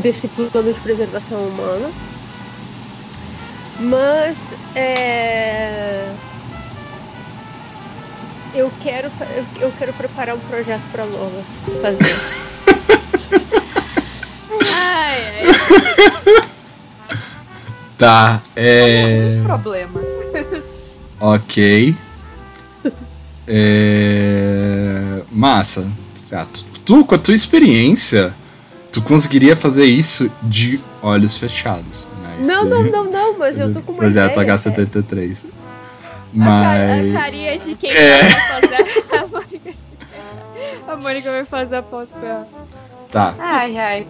desse 0.00 0.28
plano 0.28 0.72
de 0.72 0.80
preservação 0.80 1.48
humana. 1.48 1.90
Mas 3.80 4.54
é, 4.76 6.12
eu 8.54 8.70
quero 8.82 9.10
eu 9.58 9.72
quero 9.78 9.92
preparar 9.94 10.36
um 10.36 10.40
projeto 10.40 10.82
para 10.92 11.04
Lola 11.04 11.40
fazer. 11.80 12.14
ai, 14.76 15.38
ai. 15.38 16.50
Tá, 17.96 18.42
é. 18.56 19.36
Não 19.36 19.44
problema. 19.44 20.09
Ok. 21.20 21.94
É... 23.46 25.22
Massa. 25.30 25.86
Ah, 26.32 26.46
tu, 26.46 26.64
tu, 26.84 27.04
com 27.04 27.14
a 27.14 27.18
tua 27.18 27.34
experiência, 27.34 28.34
tu 28.90 29.02
conseguiria 29.02 29.56
fazer 29.56 29.84
isso 29.84 30.30
de 30.42 30.80
olhos 31.02 31.36
fechados. 31.36 32.08
Né? 32.22 32.38
Não, 32.44 32.64
não, 32.64 32.84
não, 32.84 33.10
não, 33.10 33.38
mas 33.38 33.58
eu 33.58 33.70
tô 33.74 33.82
com 33.82 33.92
uma 33.92 33.98
Projeto 33.98 34.40
ideia, 34.40 34.56
H73. 34.56 35.44
Mas... 36.32 37.14
A, 37.14 37.20
carinha 37.20 37.58
de 37.58 37.74
quem 37.74 37.90
é. 37.90 38.22
vai 38.22 38.30
fazer 38.30 39.04
a 39.12 39.26
Mônica. 39.26 39.74
A 40.86 40.96
Mônica 40.96 41.30
vai 41.30 41.44
fazer 41.44 41.76
a 41.76 41.82
pós 41.82 42.08
pra 42.08 42.46
Tá. 43.10 43.34
Ai, 43.40 43.76
ai. 43.76 44.06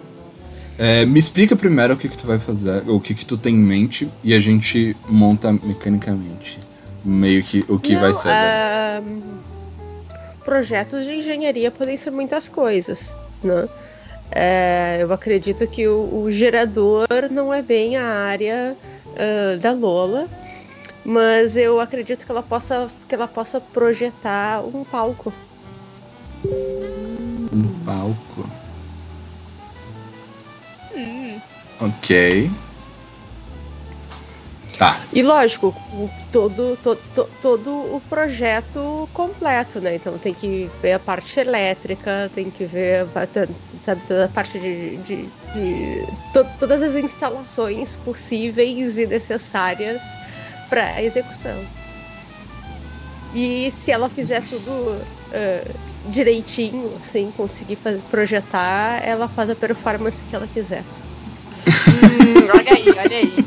É, 0.77 1.05
me 1.05 1.19
explica 1.19 1.55
primeiro 1.55 1.95
o 1.95 1.97
que, 1.97 2.07
que 2.07 2.15
tu 2.15 2.27
vai 2.27 2.37
fazer, 2.37 2.87
o 2.87 2.99
que, 2.99 3.15
que 3.15 3.25
tu 3.25 3.35
tem 3.35 3.55
em 3.55 3.59
mente, 3.59 4.07
e 4.23 4.33
a 4.33 4.39
gente 4.39 4.95
monta 5.09 5.51
mecanicamente 5.51 6.59
meio 7.03 7.43
que 7.43 7.65
o 7.67 7.79
que 7.79 7.93
Não, 7.93 8.01
vai 8.01 8.13
ser. 8.13 8.29
ah, 8.29 9.01
projetos 10.43 11.05
de 11.05 11.13
engenharia 11.13 11.71
podem 11.71 11.97
ser 11.97 12.11
muitas 12.11 12.49
coisas, 12.49 13.13
né? 13.43 13.67
É, 14.31 14.97
eu 15.01 15.11
acredito 15.11 15.67
que 15.67 15.87
o, 15.87 16.23
o, 16.23 16.31
gerador 16.31 17.05
não 17.29 17.53
é 17.53 17.61
bem 17.61 17.97
a 17.97 18.05
área 18.05 18.77
uh, 19.07 19.59
da 19.59 19.73
Lola, 19.73 20.29
mas 21.03 21.57
eu 21.57 21.81
acredito 21.81 22.25
que 22.25 22.31
ela 22.31 22.41
possa 22.41 22.89
que 23.09 23.13
ela 23.13 23.27
possa 23.27 23.59
projetar 23.59 24.61
um 24.65 24.85
palco. 24.85 25.33
Um 26.45 27.83
palco. 27.83 28.49
Hum. 30.95 31.39
Ok. 31.81 32.49
Tá. 34.81 34.99
E 35.13 35.21
lógico, 35.21 35.75
todo, 36.31 36.75
todo, 36.77 36.99
todo 37.39 37.95
o 37.95 38.01
projeto 38.01 39.07
completo, 39.13 39.79
né? 39.79 39.93
Então 39.93 40.17
tem 40.17 40.33
que 40.33 40.71
ver 40.81 40.93
a 40.93 40.99
parte 40.99 41.39
elétrica, 41.39 42.31
tem 42.33 42.49
que 42.49 42.65
ver 42.65 43.07
sabe, 43.83 44.01
toda 44.07 44.25
a 44.25 44.27
parte 44.27 44.57
de. 44.57 44.97
de, 44.97 45.17
de 45.53 46.07
to, 46.33 46.43
todas 46.59 46.81
as 46.81 46.95
instalações 46.95 47.95
possíveis 47.97 48.97
e 48.97 49.05
necessárias 49.05 50.01
para 50.67 50.95
a 50.95 51.03
execução. 51.03 51.63
E 53.35 53.69
se 53.69 53.91
ela 53.91 54.09
fizer 54.09 54.41
tudo 54.49 54.95
uh, 54.95 56.09
direitinho, 56.09 56.99
assim, 57.03 57.31
conseguir 57.37 57.75
fazer, 57.75 58.01
projetar, 58.09 59.07
ela 59.07 59.27
faz 59.27 59.47
a 59.51 59.55
performance 59.55 60.23
que 60.23 60.35
ela 60.35 60.47
quiser. 60.47 60.83
Hum, 61.67 62.47
olha 62.53 62.73
aí, 62.73 62.85
olha 62.89 63.17
aí. 63.17 63.45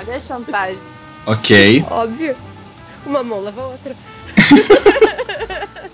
Olha 0.00 0.16
a 0.16 0.20
chantagem. 0.20 0.78
Ok. 1.26 1.84
Óbvio. 1.90 2.36
Uma 3.06 3.22
mão 3.22 3.42
leva 3.42 3.62
a 3.62 3.66
outra. 3.66 3.96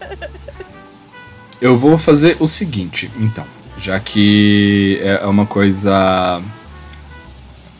Eu 1.60 1.78
vou 1.78 1.96
fazer 1.96 2.36
o 2.40 2.46
seguinte, 2.46 3.10
então. 3.16 3.46
Já 3.78 3.98
que 3.98 5.00
é 5.02 5.24
uma 5.26 5.46
coisa 5.46 6.42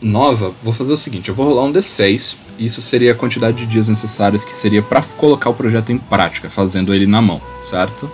nova, 0.01 0.53
vou 0.63 0.73
fazer 0.73 0.91
o 0.93 0.97
seguinte: 0.97 1.29
eu 1.29 1.35
vou 1.35 1.45
rolar 1.45 1.63
um 1.63 1.71
D6. 1.73 2.37
E 2.57 2.65
isso 2.65 2.81
seria 2.81 3.11
a 3.11 3.15
quantidade 3.15 3.57
de 3.57 3.65
dias 3.65 3.89
necessários 3.89 4.45
que 4.45 4.55
seria 4.55 4.81
para 4.81 5.03
colocar 5.03 5.49
o 5.49 5.53
projeto 5.53 5.91
em 5.91 5.97
prática, 5.97 6.49
fazendo 6.49 6.93
ele 6.93 7.05
na 7.05 7.21
mão, 7.21 7.41
certo? 7.61 8.09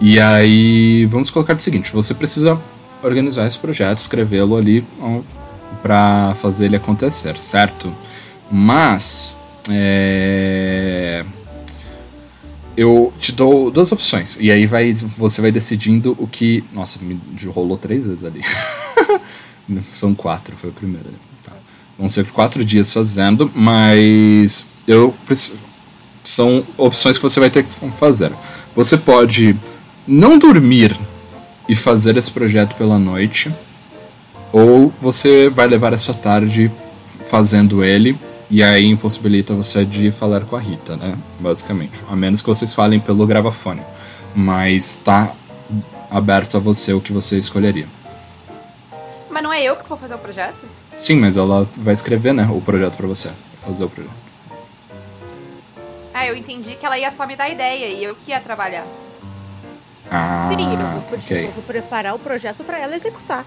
E 0.00 0.20
aí, 0.20 1.06
vamos 1.06 1.30
colocar 1.30 1.56
o 1.56 1.60
seguinte: 1.60 1.92
você 1.92 2.14
precisa 2.14 2.60
organizar 3.02 3.46
esse 3.46 3.58
projeto, 3.58 3.98
escrevê-lo 3.98 4.56
ali 4.56 4.84
para 5.82 6.34
fazer 6.34 6.66
ele 6.66 6.76
acontecer, 6.76 7.36
certo? 7.36 7.92
Mas 8.50 9.36
é, 9.70 11.24
eu 12.76 13.12
te 13.18 13.32
dou 13.32 13.70
duas 13.70 13.90
opções 13.90 14.36
e 14.40 14.50
aí 14.50 14.66
vai 14.66 14.92
você 14.92 15.40
vai 15.40 15.50
decidindo 15.50 16.16
o 16.18 16.26
que. 16.26 16.62
Nossa, 16.72 16.98
me 17.00 17.18
rolou 17.46 17.76
três 17.76 18.06
vezes 18.06 18.24
ali. 18.24 18.42
São 19.82 20.14
quatro, 20.14 20.56
foi 20.56 20.70
a 20.70 20.72
primeira. 20.72 21.08
Tá. 21.42 21.52
Vão 21.98 22.08
ser 22.08 22.26
quatro 22.26 22.64
dias 22.64 22.92
fazendo, 22.92 23.50
mas 23.54 24.66
eu 24.86 25.14
preciso. 25.24 25.58
São 26.22 26.64
opções 26.76 27.16
que 27.16 27.22
você 27.22 27.38
vai 27.38 27.50
ter 27.50 27.64
que 27.64 27.70
fazer. 27.92 28.32
Você 28.74 28.96
pode 28.96 29.56
não 30.06 30.38
dormir 30.38 30.96
e 31.68 31.74
fazer 31.74 32.16
esse 32.16 32.30
projeto 32.30 32.76
pela 32.76 32.98
noite, 32.98 33.52
ou 34.52 34.92
você 35.00 35.48
vai 35.50 35.66
levar 35.66 35.92
essa 35.92 36.14
tarde 36.14 36.70
fazendo 37.26 37.84
ele 37.84 38.18
e 38.48 38.62
aí 38.62 38.86
impossibilita 38.86 39.54
você 39.54 39.84
de 39.84 40.12
falar 40.12 40.44
com 40.44 40.54
a 40.54 40.60
Rita, 40.60 40.96
né? 40.96 41.18
Basicamente. 41.40 42.00
A 42.08 42.14
menos 42.14 42.40
que 42.40 42.48
vocês 42.48 42.72
falem 42.72 43.00
pelo 43.00 43.26
gravafone. 43.26 43.82
Mas 44.34 44.94
tá 44.96 45.34
aberto 46.10 46.56
a 46.56 46.60
você 46.60 46.92
o 46.92 47.00
que 47.00 47.12
você 47.12 47.36
escolheria. 47.36 47.86
Mas 49.28 49.42
não 49.42 49.52
é 49.52 49.62
eu 49.62 49.76
que 49.76 49.88
vou 49.88 49.98
fazer 49.98 50.14
o 50.14 50.18
projeto? 50.18 50.64
Sim, 50.96 51.16
mas 51.16 51.36
ela 51.36 51.68
vai 51.76 51.92
escrever, 51.92 52.32
né, 52.32 52.48
o 52.50 52.60
projeto 52.60 52.96
para 52.96 53.06
você. 53.06 53.30
Fazer 53.60 53.84
o 53.84 53.90
projeto. 53.90 54.14
Ah, 56.14 56.26
eu 56.26 56.36
entendi 56.36 56.76
que 56.76 56.86
ela 56.86 56.98
ia 56.98 57.10
só 57.10 57.26
me 57.26 57.36
dar 57.36 57.50
ideia 57.50 57.86
e 57.86 58.02
eu 58.02 58.14
que 58.14 58.30
ia 58.30 58.40
trabalhar. 58.40 58.86
Ah, 60.10 60.48
Sim, 60.48 60.72
eu 60.72 60.78
vou, 60.78 61.18
ok. 61.18 61.44
eu 61.46 61.52
vou 61.52 61.62
preparar 61.62 62.14
o 62.14 62.18
projeto 62.18 62.62
para 62.64 62.78
ela 62.78 62.94
executar. 62.94 63.44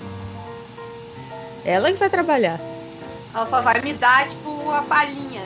Ela 1.63 1.91
que 1.91 1.99
vai 1.99 2.09
trabalhar. 2.09 2.59
Ela 3.33 3.45
só 3.45 3.61
vai 3.61 3.81
me 3.81 3.93
dar, 3.93 4.27
tipo, 4.27 4.71
a 4.71 4.81
palhinha. 4.81 5.43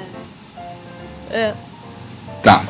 É. 1.30 1.54
Tá. 2.42 2.64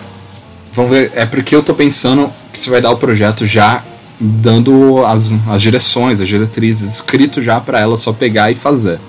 Vamos 0.73 0.91
ver. 0.91 1.11
É 1.15 1.25
porque 1.25 1.55
eu 1.55 1.63
tô 1.63 1.73
pensando 1.73 2.31
que 2.51 2.59
você 2.59 2.69
vai 2.69 2.81
dar 2.81 2.91
o 2.91 2.97
projeto 2.97 3.45
já 3.45 3.83
dando 4.19 5.05
as, 5.05 5.31
as 5.49 5.61
direções, 5.61 6.21
as 6.21 6.27
diretrizes, 6.27 6.95
escrito 6.95 7.41
já 7.41 7.59
pra 7.59 7.79
ela 7.79 7.97
só 7.97 8.11
pegar 8.13 8.51
e 8.51 8.55
fazer. 8.55 8.99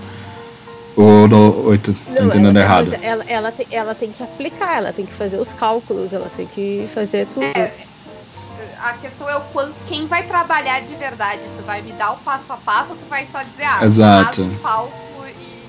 Ou, 0.97 1.29
ou, 1.31 1.67
ou 1.67 1.79
tô, 1.79 1.93
tô 1.93 1.99
Não, 2.21 2.27
entendendo 2.27 2.57
ela, 2.57 2.61
errado? 2.61 2.97
Ela, 3.03 3.25
ela, 3.27 3.53
tem, 3.53 3.67
ela 3.71 3.95
tem 3.95 4.13
que 4.13 4.23
aplicar, 4.23 4.77
ela 4.77 4.93
tem 4.93 5.05
que 5.05 5.13
fazer 5.13 5.39
os 5.39 5.53
cálculos, 5.53 6.13
ela 6.13 6.31
tem 6.37 6.47
que 6.47 6.89
fazer 6.95 7.27
tudo. 7.27 7.45
É, 7.45 7.73
a 8.85 8.93
questão 8.95 9.29
é 9.29 9.37
o 9.37 9.41
quanto, 9.41 9.75
quem 9.87 10.07
vai 10.07 10.23
trabalhar 10.25 10.81
de 10.81 10.95
verdade. 10.95 11.41
Tu 11.57 11.63
vai 11.65 11.81
me 11.83 11.93
dar 11.93 12.13
o 12.13 12.17
passo 12.19 12.53
a 12.53 12.57
passo 12.57 12.93
ou 12.93 12.97
tu 12.99 13.07
vai 13.09 13.27
só 13.27 13.43
dizer, 13.43 13.65
ah, 13.65 13.81
Exato. 13.85 14.43
faz 14.43 14.53
um 14.53 14.59
palco 14.59 15.25
e. 15.41 15.65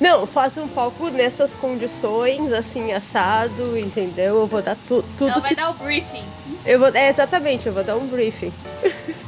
Não, 0.00 0.26
faça 0.26 0.60
um 0.60 0.68
palco 0.68 1.08
nessas 1.08 1.54
condições, 1.54 2.52
assim, 2.52 2.92
assado, 2.92 3.78
entendeu? 3.78 4.36
Eu 4.40 4.46
vou 4.46 4.60
dar 4.60 4.76
tu, 4.86 5.02
tudo 5.16 5.30
Ela 5.30 5.40
vai 5.40 5.50
que. 5.50 5.56
dar 5.56 5.70
o 5.70 5.74
briefing. 5.74 6.24
Eu 6.66 6.78
vou, 6.78 6.88
é, 6.88 7.08
exatamente, 7.08 7.66
eu 7.66 7.72
vou 7.72 7.82
dar 7.84 7.96
um 7.96 8.06
briefing. 8.06 8.52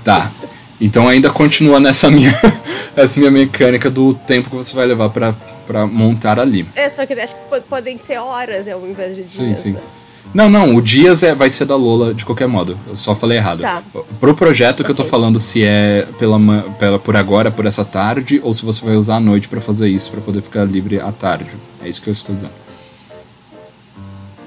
Tá. 0.05 0.31
Então 0.79 1.09
ainda 1.09 1.31
continua 1.31 1.81
nessa 1.81 2.11
minha, 2.11 2.31
essa 2.95 3.19
minha 3.19 3.31
mecânica 3.31 3.89
do 3.89 4.13
tempo 4.13 4.51
que 4.51 4.57
você 4.57 4.75
vai 4.77 4.85
levar 4.87 5.09
pra, 5.09 5.35
pra 5.67 5.87
montar 5.87 6.39
ali. 6.39 6.69
É, 6.75 6.87
só 6.91 7.07
que 7.07 7.15
acho 7.15 7.35
que 7.35 7.41
po- 7.49 7.63
podem 7.63 7.97
ser 7.99 8.19
horas 8.19 8.69
ao 8.69 8.87
invés 8.87 9.17
de 9.17 9.23
dias. 9.23 9.31
Sim, 9.33 9.55
sim. 9.55 9.73
né? 9.73 9.81
Não, 10.35 10.51
não, 10.51 10.75
o 10.75 10.83
Dias 10.83 11.23
é, 11.23 11.35
vai 11.35 11.49
ser 11.49 11.65
da 11.65 11.77
Lola 11.77 12.13
de 12.13 12.25
qualquer 12.25 12.47
modo. 12.47 12.79
Eu 12.87 12.95
só 12.95 13.15
falei 13.15 13.39
errado. 13.39 13.63
Tá. 13.63 13.83
Pro 14.21 14.35
projeto 14.35 14.85
que 14.85 14.91
eu 14.91 14.95
tô 14.95 15.05
falando 15.05 15.41
se 15.41 15.65
é 15.65 16.07
pela, 16.19 16.39
pela 16.79 16.99
por 16.99 17.17
agora, 17.17 17.51
por 17.51 17.65
essa 17.65 17.85
tarde, 17.85 18.41
ou 18.43 18.53
se 18.53 18.65
você 18.65 18.85
vai 18.85 18.97
usar 18.97 19.17
a 19.17 19.21
noite 19.21 19.49
pra 19.49 19.61
fazer 19.61 19.89
isso, 19.89 20.11
pra 20.11 20.21
poder 20.21 20.43
ficar 20.43 20.65
livre 20.65 21.01
à 21.01 21.11
tarde. 21.11 21.57
É 21.83 21.89
isso 21.89 22.03
que 22.03 22.09
eu 22.09 22.13
estou 22.13 22.35
dizendo. 22.35 22.53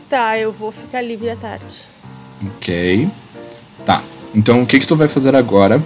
Tá, 0.09 0.37
eu 0.37 0.51
vou 0.51 0.71
ficar 0.71 1.01
livre 1.01 1.29
à 1.29 1.35
tarde. 1.35 1.83
Ok. 2.55 3.09
Tá. 3.85 4.03
Então 4.33 4.61
o 4.61 4.65
que 4.65 4.79
que 4.79 4.87
tu 4.87 4.95
vai 4.95 5.07
fazer 5.07 5.35
agora? 5.35 5.81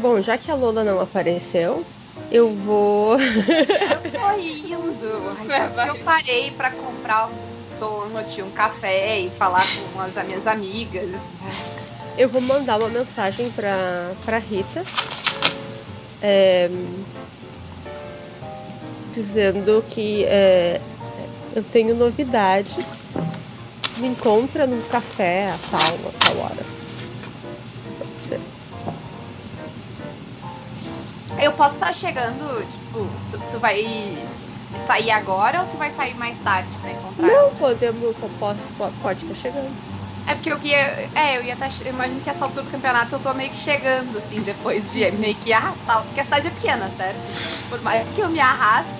Bom, 0.00 0.20
já 0.20 0.38
que 0.38 0.50
a 0.50 0.54
Lola 0.54 0.84
não 0.84 1.00
apareceu, 1.00 1.84
eu 2.30 2.54
vou. 2.54 3.18
Eu 3.20 4.12
tô 4.12 4.32
indo. 4.38 5.36
Vai. 5.74 5.88
Eu 5.88 6.04
parei 6.04 6.50
pra 6.50 6.70
comprar 6.70 7.28
um 7.28 7.78
donut, 7.78 8.42
um 8.42 8.50
café 8.50 9.20
e 9.20 9.30
falar 9.30 9.64
com 9.92 10.00
as 10.00 10.14
minhas 10.24 10.46
amigas. 10.46 11.10
Eu 12.18 12.28
vou 12.28 12.40
mandar 12.40 12.78
uma 12.78 12.88
mensagem 12.88 13.50
pra, 13.50 14.14
pra 14.24 14.38
Rita. 14.38 14.82
é, 16.22 16.68
dizendo 19.12 19.84
que 19.88 20.24
é, 20.24 20.80
eu 21.54 21.62
tenho 21.62 21.94
novidades. 21.94 23.12
Me 23.96 24.08
encontra 24.08 24.66
num 24.66 24.82
café 24.88 25.50
a 25.50 25.58
tal, 25.70 25.94
a 26.08 26.12
tal 26.24 26.38
hora. 26.38 26.75
Eu 31.40 31.52
posso 31.52 31.74
estar 31.74 31.92
chegando, 31.92 32.44
tipo, 32.70 33.06
tu, 33.30 33.38
tu 33.52 33.58
vai 33.58 34.16
sair 34.86 35.10
agora 35.10 35.60
ou 35.60 35.66
tu 35.66 35.76
vai 35.76 35.90
sair 35.90 36.14
mais 36.14 36.38
tarde 36.38 36.68
pra 36.80 36.90
encontrar? 36.90 37.26
Não 37.26 37.50
podemos, 37.52 38.02
eu 38.02 38.30
posso, 38.40 38.62
po- 38.78 38.92
pode 39.02 39.22
estar 39.22 39.34
chegando. 39.34 39.70
É 40.26 40.34
porque 40.34 40.50
eu 40.50 40.58
ia. 40.64 41.08
É, 41.14 41.36
eu 41.38 41.44
ia 41.44 41.52
estar. 41.52 41.70
eu 41.84 41.92
imagino 41.92 42.20
que 42.20 42.28
essa 42.28 42.44
altura 42.44 42.64
do 42.64 42.70
campeonato 42.70 43.14
eu 43.14 43.18
tô 43.20 43.32
meio 43.32 43.50
que 43.50 43.58
chegando, 43.58 44.18
assim, 44.18 44.40
depois 44.40 44.92
de 44.92 45.08
meio 45.12 45.36
que 45.36 45.52
arrastar. 45.52 46.02
Porque 46.02 46.20
a 46.20 46.24
cidade 46.24 46.48
é 46.48 46.50
pequena, 46.50 46.90
certo? 46.96 47.16
Por 47.70 47.80
mais 47.82 48.04
que 48.14 48.20
eu 48.20 48.28
me 48.28 48.40
arraste. 48.40 48.92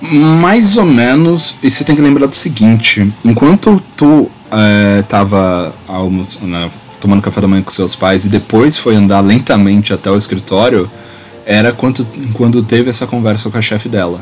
Mais 0.00 0.76
ou 0.78 0.84
menos, 0.86 1.56
e 1.62 1.70
você 1.70 1.82
tem 1.84 1.96
que 1.96 2.00
lembrar 2.00 2.26
do 2.26 2.34
seguinte: 2.34 3.12
enquanto 3.24 3.82
tu 3.96 4.30
é, 4.50 5.02
tava 5.02 5.74
almoço, 5.88 6.46
né, 6.46 6.70
tomando 7.00 7.20
café 7.20 7.40
da 7.40 7.48
manhã 7.48 7.62
com 7.62 7.70
seus 7.70 7.96
pais 7.96 8.24
e 8.24 8.28
depois 8.28 8.78
foi 8.78 8.94
andar 8.94 9.20
lentamente 9.20 9.92
até 9.92 10.08
o 10.10 10.16
escritório, 10.16 10.88
era 11.44 11.72
quando, 11.72 12.06
quando 12.32 12.62
teve 12.62 12.90
essa 12.90 13.06
conversa 13.06 13.50
com 13.50 13.58
a 13.58 13.62
chefe 13.62 13.88
dela. 13.88 14.20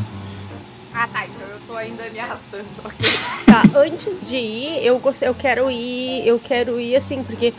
Ah 0.94 1.06
tá, 1.06 1.24
então 1.26 1.46
eu 1.48 1.60
tô 1.66 1.76
ainda 1.76 2.08
me 2.10 2.18
arrastando. 2.18 2.66
ok. 2.84 3.06
Tá, 3.46 3.62
antes 3.76 4.28
de 4.28 4.36
ir, 4.36 4.84
eu, 4.84 5.00
eu 5.22 5.34
quero 5.34 5.70
ir, 5.70 6.26
eu 6.26 6.38
quero 6.38 6.80
ir 6.80 6.96
assim, 6.96 7.22
porque 7.22 7.52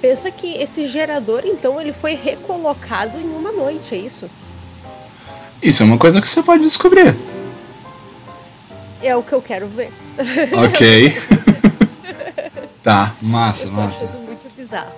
pensa 0.00 0.30
que 0.30 0.54
esse 0.54 0.86
gerador, 0.86 1.42
então, 1.44 1.80
ele 1.80 1.92
foi 1.92 2.14
recolocado 2.14 3.18
em 3.18 3.24
uma 3.24 3.52
noite, 3.52 3.94
é 3.94 3.98
isso? 3.98 4.30
Isso 5.62 5.82
é 5.82 5.86
uma 5.86 5.98
coisa 5.98 6.20
que 6.20 6.28
você 6.28 6.42
pode 6.42 6.62
descobrir. 6.62 7.16
É 9.02 9.14
o 9.16 9.22
que 9.22 9.32
eu 9.32 9.42
quero 9.42 9.66
ver. 9.66 9.92
Ok. 10.52 11.14
tá, 12.82 13.14
massa, 13.20 13.66
eu 13.66 13.72
massa. 13.72 14.04
achando 14.06 14.20
muito 14.20 14.54
bizarro. 14.54 14.92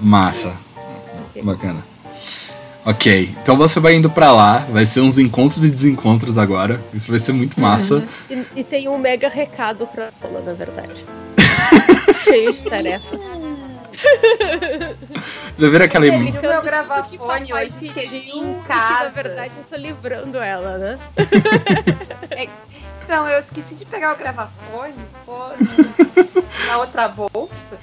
Massa. 0.00 0.56
Bacana. 1.42 1.84
Ok, 2.84 3.32
então 3.40 3.56
você 3.56 3.78
vai 3.78 3.94
indo 3.94 4.10
pra 4.10 4.32
lá, 4.32 4.58
vai 4.70 4.84
ser 4.84 5.00
uns 5.00 5.16
encontros 5.16 5.62
e 5.62 5.70
desencontros 5.70 6.36
agora. 6.36 6.80
Isso 6.92 7.10
vai 7.10 7.20
ser 7.20 7.32
muito 7.32 7.60
massa. 7.60 8.04
E, 8.28 8.44
e 8.56 8.64
tem 8.64 8.88
um 8.88 8.98
mega 8.98 9.28
recado 9.28 9.86
pra 9.86 10.10
ela, 10.20 10.40
na 10.40 10.52
verdade. 10.52 11.04
Cheio 12.24 12.52
de 12.52 12.62
tarefas. 12.64 13.40
Ver 15.56 15.82
aquela 15.82 16.06
imagem. 16.08 16.30
o 16.30 16.32
meu 16.32 16.42
Tudo 16.42 16.62
gravafone 16.64 17.08
que 17.10 17.18
papai 17.18 17.52
hoje 17.52 17.92
pediu, 17.94 18.18
em 18.18 18.50
e 18.50 18.54
que, 18.62 18.66
casa. 18.66 19.04
na 19.04 19.10
verdade, 19.10 19.52
eu 19.56 19.64
tô 19.70 19.76
livrando 19.76 20.38
ela, 20.38 20.78
né? 20.78 20.98
Então, 23.04 23.28
eu 23.28 23.40
esqueci 23.40 23.74
de 23.74 23.84
pegar 23.84 24.14
o 24.14 24.16
gravafone, 24.16 24.94
pô, 25.26 25.36
na 26.68 26.78
outra 26.78 27.08
bolsa. 27.08 27.76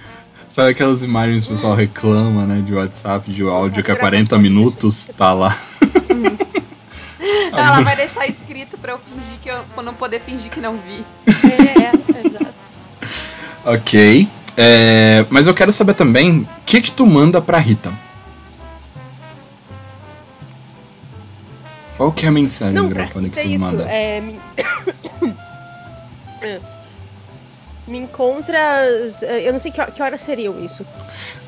Sabe 0.50 0.72
aquelas 0.72 1.04
imagens 1.04 1.46
que 1.46 1.52
o 1.52 1.56
pessoal 1.56 1.76
reclama, 1.76 2.46
né, 2.46 2.62
de 2.66 2.74
WhatsApp, 2.74 3.32
de 3.32 3.44
áudio 3.44 3.84
que 3.84 3.92
é 3.92 3.96
40 3.96 4.38
minutos, 4.40 5.10
tá 5.16 5.32
lá. 5.32 5.56
Ela 7.52 7.82
vai 7.82 7.96
deixar 7.96 8.26
escrito 8.28 8.78
pra 8.78 8.94
eu 8.94 9.00
fingir 9.00 9.40
que 9.44 9.50
eu. 9.50 9.64
pra 9.76 9.84
não 9.84 9.94
poder 9.94 10.22
fingir 10.22 10.50
que 10.50 10.60
não 10.60 10.78
vi. 10.78 11.04
É, 11.28 12.28
exato. 12.28 12.54
Ok. 13.66 14.28
É, 14.58 15.26
mas 15.30 15.46
eu 15.48 15.54
quero 15.54 15.72
saber 15.72 15.94
também 15.94 16.40
o 16.40 16.48
que 16.66 16.82
que 16.82 16.92
tu 16.92 17.06
manda 17.06 17.40
pra 17.42 17.58
Rita. 17.60 17.94
Qual 21.96 22.12
que 22.12 22.26
é 22.26 22.30
a 22.30 22.32
mensagem 22.32 22.74
Não, 22.74 22.90
gravone 22.90 23.30
que 23.30 23.40
Rita 23.40 23.40
é 23.40 23.44
tu 23.44 23.50
isso. 23.50 23.60
manda? 23.60 23.84
É, 23.84 24.24
me... 27.90 28.00
Encontras. 28.00 29.22
Eu 29.22 29.52
não 29.52 29.60
sei 29.60 29.72
que, 29.72 29.84
que 29.92 30.02
horas 30.02 30.22
seriam 30.22 30.64
isso. 30.64 30.86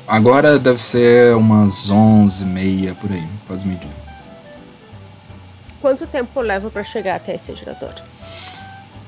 Agora 0.06 0.58
deve 0.58 0.78
ser 0.78 1.34
umas 1.36 1.90
11h30 1.90 2.94
por 2.96 3.10
aí, 3.10 3.26
quase 3.46 3.66
meio-dia. 3.66 3.90
Quanto 5.80 6.06
tempo 6.06 6.30
eu 6.38 6.42
levo 6.42 6.70
pra 6.70 6.84
chegar 6.84 7.16
até 7.16 7.34
esse 7.34 7.54
gerador? 7.54 7.94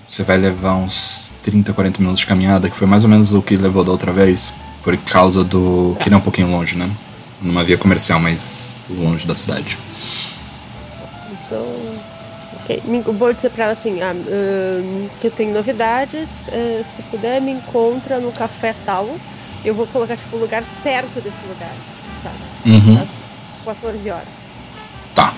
Você 0.07 0.23
vai 0.23 0.37
levar 0.37 0.75
uns 0.75 1.33
30, 1.43 1.73
40 1.73 2.01
minutos 2.01 2.21
de 2.21 2.27
caminhada, 2.27 2.69
que 2.69 2.77
foi 2.77 2.87
mais 2.87 3.05
ou 3.05 3.11
menos 3.11 3.33
o 3.33 3.41
que 3.41 3.57
levou 3.57 3.85
da 3.85 3.91
outra 3.91 4.13
vez, 4.13 4.53
por 4.83 4.97
causa 4.99 5.43
do. 5.43 5.97
que 6.01 6.09
ele 6.09 6.15
é 6.15 6.19
um 6.19 6.21
pouquinho 6.21 6.51
longe, 6.51 6.77
né? 6.77 6.91
Numa 7.41 7.65
via 7.65 7.79
comercial, 7.79 8.21
mas 8.21 8.75
longe 8.89 9.27
da 9.27 9.35
cidade. 9.35 9.79
Então. 11.31 11.84
Ok. 12.65 12.83
Me- 12.87 13.01
Vou 13.01 13.33
dizer 13.33 13.51
pra 13.51 13.65
ela 13.65 13.73
assim: 13.75 14.01
ah, 14.03 14.11
ahn, 14.11 15.09
que 15.21 15.27
eu 15.27 15.31
tenho 15.31 15.53
novidades. 15.55 16.49
eh, 16.49 16.83
se 16.85 17.03
puder, 17.05 17.41
me 17.41 17.53
encontra 17.53 18.19
no 18.19 18.33
café 18.33 18.75
tal. 18.87 19.09
Eu 19.65 19.75
vou 19.75 19.87
colocar, 19.87 20.17
tipo, 20.17 20.37
um 20.37 20.41
lugar 20.41 20.63
perto 20.83 21.21
desse 21.21 21.45
lugar, 21.47 21.73
sabe? 22.23 22.37
Uhum. 22.67 23.01
Às 23.03 23.09
14 23.65 24.11
horas. 24.11 24.29
Tá. 25.15 25.33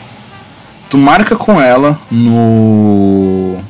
Tu 0.90 0.96
marca 0.98 1.36
com 1.36 1.60
ela 1.60 1.98
no. 2.10 3.60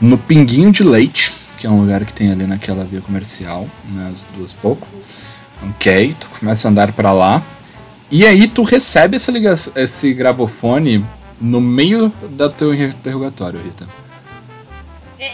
No 0.00 0.16
Pinguinho 0.16 0.72
de 0.72 0.82
Leite, 0.82 1.34
que 1.58 1.66
é 1.66 1.70
um 1.70 1.78
lugar 1.82 2.04
que 2.06 2.12
tem 2.14 2.30
ali 2.32 2.46
naquela 2.46 2.84
via 2.84 3.02
comercial, 3.02 3.68
né? 3.90 4.08
As 4.10 4.24
duas 4.24 4.52
e 4.52 4.54
pouco. 4.54 4.88
Ok, 5.62 6.16
tu 6.18 6.28
começa 6.38 6.66
a 6.66 6.70
andar 6.70 6.92
pra 6.92 7.12
lá. 7.12 7.42
E 8.10 8.26
aí 8.26 8.48
tu 8.48 8.62
recebe 8.62 9.16
essa 9.16 9.30
liga 9.30 9.54
esse 9.76 10.14
gravofone 10.14 11.04
no 11.40 11.60
meio 11.60 12.08
do 12.30 12.48
teu 12.50 12.74
interrogatório, 12.74 13.60
Rita. 13.60 13.88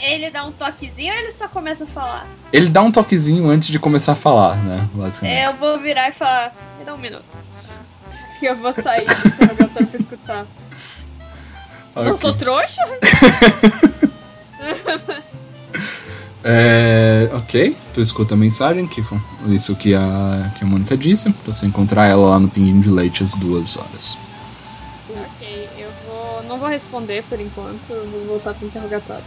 Ele 0.03 0.31
dá 0.31 0.45
um 0.45 0.51
toquezinho 0.53 1.13
ou 1.13 1.19
ele 1.21 1.33
só 1.33 1.47
começa 1.49 1.85
a 1.85 1.87
falar? 1.87 2.27
Ele 2.53 2.69
dá 2.69 2.83
um 2.83 2.91
toquezinho 2.91 3.49
antes 3.49 3.69
de 3.69 3.79
começar 3.79 4.13
a 4.13 4.17
falar, 4.17 4.57
né? 4.57 4.89
Basicamente. 4.93 5.37
É, 5.39 5.47
eu 5.47 5.55
vou 5.55 5.79
virar 5.79 6.09
e 6.09 6.13
falar, 6.13 6.53
me 6.79 6.85
dá 6.85 6.95
um 6.95 6.99
minuto. 6.99 7.25
Que 8.39 8.47
eu 8.51 8.57
vou 8.57 8.73
sair 8.73 9.07
do 9.07 9.13
interrogatório 9.29 9.87
pra 9.89 10.01
escutar. 10.01 10.47
Não 11.95 12.07
Ok. 12.13 12.17
sou 12.19 12.35
trouxa? 12.35 12.83
É, 16.49 17.29
ok, 17.33 17.77
tu 17.93 18.01
escuta 18.01 18.35
a 18.35 18.37
mensagem, 18.37 18.87
que 18.87 19.03
foi 19.03 19.19
isso 19.49 19.75
que 19.75 19.95
a, 19.97 20.53
que 20.57 20.63
a 20.63 20.67
Mônica 20.67 20.97
disse, 20.97 21.33
pra 21.33 21.53
você 21.53 21.67
encontrar 21.67 22.07
ela 22.07 22.31
lá 22.31 22.39
no 22.39 22.49
Pinguinho 22.49 22.81
de 22.81 22.89
Leite 22.89 23.23
às 23.25 23.35
duas 23.35 23.77
horas. 23.77 24.17
Eu. 26.57 26.59
Não 26.59 26.59
vou 26.59 26.69
responder 26.69 27.23
por 27.29 27.39
enquanto, 27.39 27.91
eu 27.91 28.07
vou 28.11 28.27
voltar 28.27 28.55
pro 28.55 28.67
interrogatório. 28.67 29.25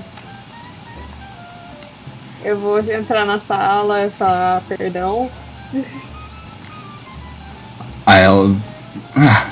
Eu 2.44 2.58
vou 2.58 2.80
entrar 2.80 3.26
na 3.26 3.40
sala 3.40 4.06
e 4.06 4.10
falar 4.10 4.62
perdão. 4.68 5.30
Aí 8.06 8.24
ela. 8.24 8.56
Ah, 9.16 9.52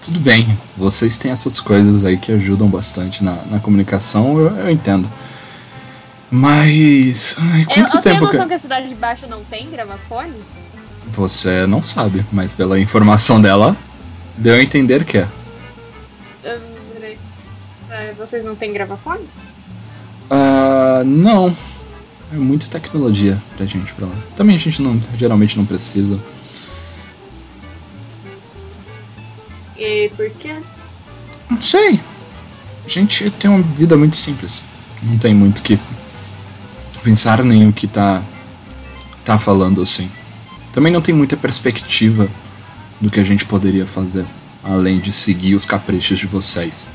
tudo 0.00 0.20
bem, 0.20 0.58
vocês 0.76 1.18
têm 1.18 1.30
essas 1.30 1.60
coisas 1.60 2.04
aí 2.04 2.16
que 2.16 2.32
ajudam 2.32 2.68
bastante 2.68 3.22
na, 3.22 3.42
na 3.46 3.60
comunicação, 3.60 4.38
eu, 4.38 4.56
eu 4.56 4.70
entendo. 4.70 5.10
Mas. 6.30 7.36
Ai, 7.38 7.62
Eu, 7.62 7.66
quanto 7.66 7.96
eu 7.96 8.02
tenho 8.02 8.14
tempo 8.14 8.24
noção 8.26 8.42
que. 8.42 8.48
que 8.48 8.54
a 8.54 8.58
cidade 8.58 8.88
de 8.88 8.94
baixo 8.94 9.26
não 9.26 9.44
tem 9.44 9.68
gravafones? 9.70 10.44
Você 11.08 11.66
não 11.66 11.82
sabe, 11.82 12.24
mas 12.30 12.52
pela 12.52 12.78
informação 12.78 13.40
dela, 13.40 13.76
deu 14.36 14.54
a 14.54 14.62
entender 14.62 15.04
que 15.04 15.18
é. 15.18 15.28
Ah, 17.98 18.12
Vocês 18.16 18.44
não 18.44 18.54
têm 18.54 18.72
gravafones? 18.72 19.26
Ah, 20.30 21.02
não. 21.04 21.54
É 22.32 22.36
muita 22.36 22.68
tecnologia 22.68 23.42
pra 23.56 23.66
gente 23.66 23.92
pra 23.94 24.06
lá. 24.06 24.14
Também 24.36 24.54
a 24.54 24.58
gente 24.58 24.80
não, 24.80 25.00
geralmente 25.16 25.56
não 25.56 25.66
precisa. 25.66 26.20
E 29.76 30.10
por 30.10 30.30
quê? 30.30 30.56
Não 31.50 31.60
sei. 31.60 31.98
A 32.84 32.88
gente 32.88 33.30
tem 33.30 33.50
uma 33.50 33.62
vida 33.62 33.96
muito 33.96 34.14
simples. 34.14 34.62
Não 35.02 35.18
tem 35.18 35.34
muito 35.34 35.62
que 35.62 35.78
pensar 37.02 37.42
nem 37.42 37.68
o 37.68 37.72
que 37.72 37.86
tá 37.86 38.22
tá 39.24 39.38
falando 39.38 39.82
assim. 39.82 40.10
Também 40.72 40.92
não 40.92 41.00
tem 41.00 41.14
muita 41.14 41.36
perspectiva 41.36 42.28
do 43.00 43.10
que 43.10 43.20
a 43.20 43.24
gente 43.24 43.44
poderia 43.44 43.86
fazer, 43.86 44.24
além 44.62 45.00
de 45.00 45.12
seguir 45.12 45.54
os 45.54 45.64
caprichos 45.64 46.18
de 46.18 46.26
vocês. 46.26 46.88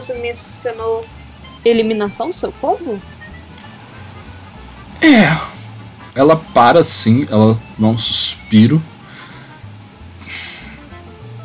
Você 0.00 0.14
mencionou 0.14 1.04
eliminação 1.64 2.30
do 2.30 2.34
seu 2.34 2.52
povo? 2.52 3.00
É. 5.00 5.58
Ela 6.14 6.36
para 6.36 6.80
assim, 6.80 7.26
ela 7.30 7.60
dá 7.78 7.86
um 7.86 7.96
suspiro. 7.96 8.82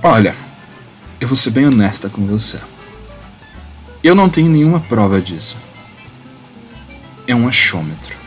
Olha, 0.01 0.35
eu 1.19 1.27
vou 1.27 1.37
ser 1.37 1.51
bem 1.51 1.65
honesta 1.65 2.09
com 2.09 2.25
você. 2.25 2.59
Eu 4.03 4.15
não 4.15 4.29
tenho 4.29 4.49
nenhuma 4.49 4.79
prova 4.81 5.21
disso. 5.21 5.57
É 7.25 7.33
um 7.33 7.47
achômetro. 7.47 8.17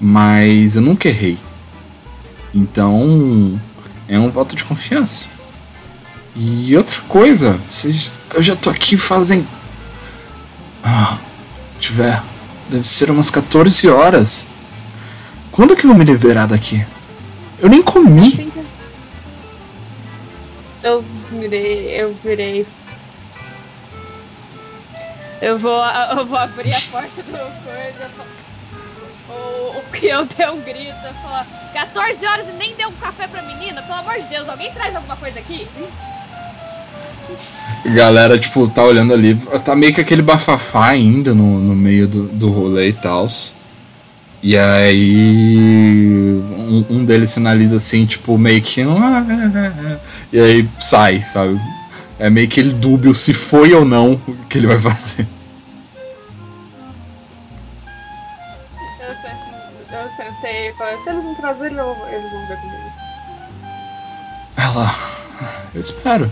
Mas 0.00 0.76
eu 0.76 0.82
nunca 0.82 1.08
errei. 1.08 1.38
Então, 2.54 3.60
é 4.08 4.18
um 4.18 4.30
voto 4.30 4.56
de 4.56 4.64
confiança. 4.64 5.28
E 6.34 6.74
outra 6.76 7.00
coisa, 7.02 7.60
vocês, 7.68 8.14
eu 8.32 8.40
já 8.40 8.56
tô 8.56 8.70
aqui 8.70 8.96
fazem. 8.96 9.46
Ah, 10.82 11.18
tiver. 11.78 12.22
Deve 12.70 12.84
ser 12.84 13.10
umas 13.10 13.30
14 13.30 13.88
horas. 13.90 14.48
Quando 15.50 15.76
que 15.76 15.84
eu 15.84 15.88
vou 15.88 15.98
me 15.98 16.04
liberar 16.04 16.46
daqui? 16.46 16.84
Eu 17.58 17.68
nem 17.68 17.82
comi. 17.82 18.50
Eu 20.82 21.04
virei. 21.30 22.00
Eu 22.00 22.16
virei. 22.24 22.66
Eu 25.42 25.58
vou, 25.58 25.84
eu 26.16 26.24
vou 26.24 26.38
abrir 26.38 26.72
a 26.72 26.80
porta 26.90 27.22
do 27.22 27.30
coisa. 27.30 28.10
O, 29.28 29.78
o 29.78 30.24
deu 30.36 30.52
um 30.54 30.60
grito 30.62 30.96
e 30.96 31.22
falar: 31.22 31.46
14 31.74 32.26
horas 32.26 32.48
e 32.48 32.52
nem 32.52 32.74
deu 32.74 32.88
um 32.88 32.94
café 32.94 33.28
pra 33.28 33.42
menina? 33.42 33.82
Pelo 33.82 33.98
amor 33.98 34.14
de 34.14 34.28
Deus, 34.28 34.48
alguém 34.48 34.72
traz 34.72 34.96
alguma 34.96 35.16
coisa 35.16 35.38
aqui? 35.38 35.68
Galera, 37.94 38.38
tipo, 38.38 38.68
tá 38.68 38.84
olhando 38.84 39.12
ali. 39.12 39.34
Tá 39.64 39.74
meio 39.74 39.92
que 39.94 40.00
aquele 40.00 40.22
bafafá 40.22 40.86
ainda 40.88 41.34
no, 41.34 41.58
no 41.58 41.74
meio 41.74 42.06
do, 42.06 42.28
do 42.28 42.50
rolê 42.50 42.88
e 42.90 42.92
tal. 42.92 43.26
E 44.42 44.56
aí. 44.56 46.40
Um, 46.68 46.84
um 46.90 47.04
deles 47.04 47.30
sinaliza 47.30 47.76
assim, 47.76 48.06
tipo, 48.06 48.36
meio 48.38 48.62
que. 48.62 48.82
"Ah, 48.82 49.24
é, 49.28 49.58
é, 49.58 49.92
é", 49.92 50.00
E 50.32 50.40
aí 50.40 50.68
sai, 50.78 51.20
sabe? 51.22 51.60
É 52.18 52.30
meio 52.30 52.48
que 52.48 52.60
ele 52.60 52.72
dúbio 52.72 53.12
se 53.12 53.32
foi 53.32 53.72
ou 53.74 53.84
não 53.84 54.12
o 54.28 54.34
que 54.48 54.58
ele 54.58 54.66
vai 54.68 54.78
fazer. 54.78 55.26
Eu, 59.00 59.14
sent- 59.14 59.92
eu 59.92 60.08
sentei 60.16 60.68
e 60.68 60.72
falei: 60.74 60.96
se 60.98 61.10
eles 61.10 61.24
não 61.24 61.34
trazerem, 61.34 61.76
eles 62.12 62.30
vão 62.30 62.46
ver 62.46 62.56
comigo. 62.58 62.92
Ela. 64.56 64.94
Eu 65.74 65.80
espero. 65.80 66.30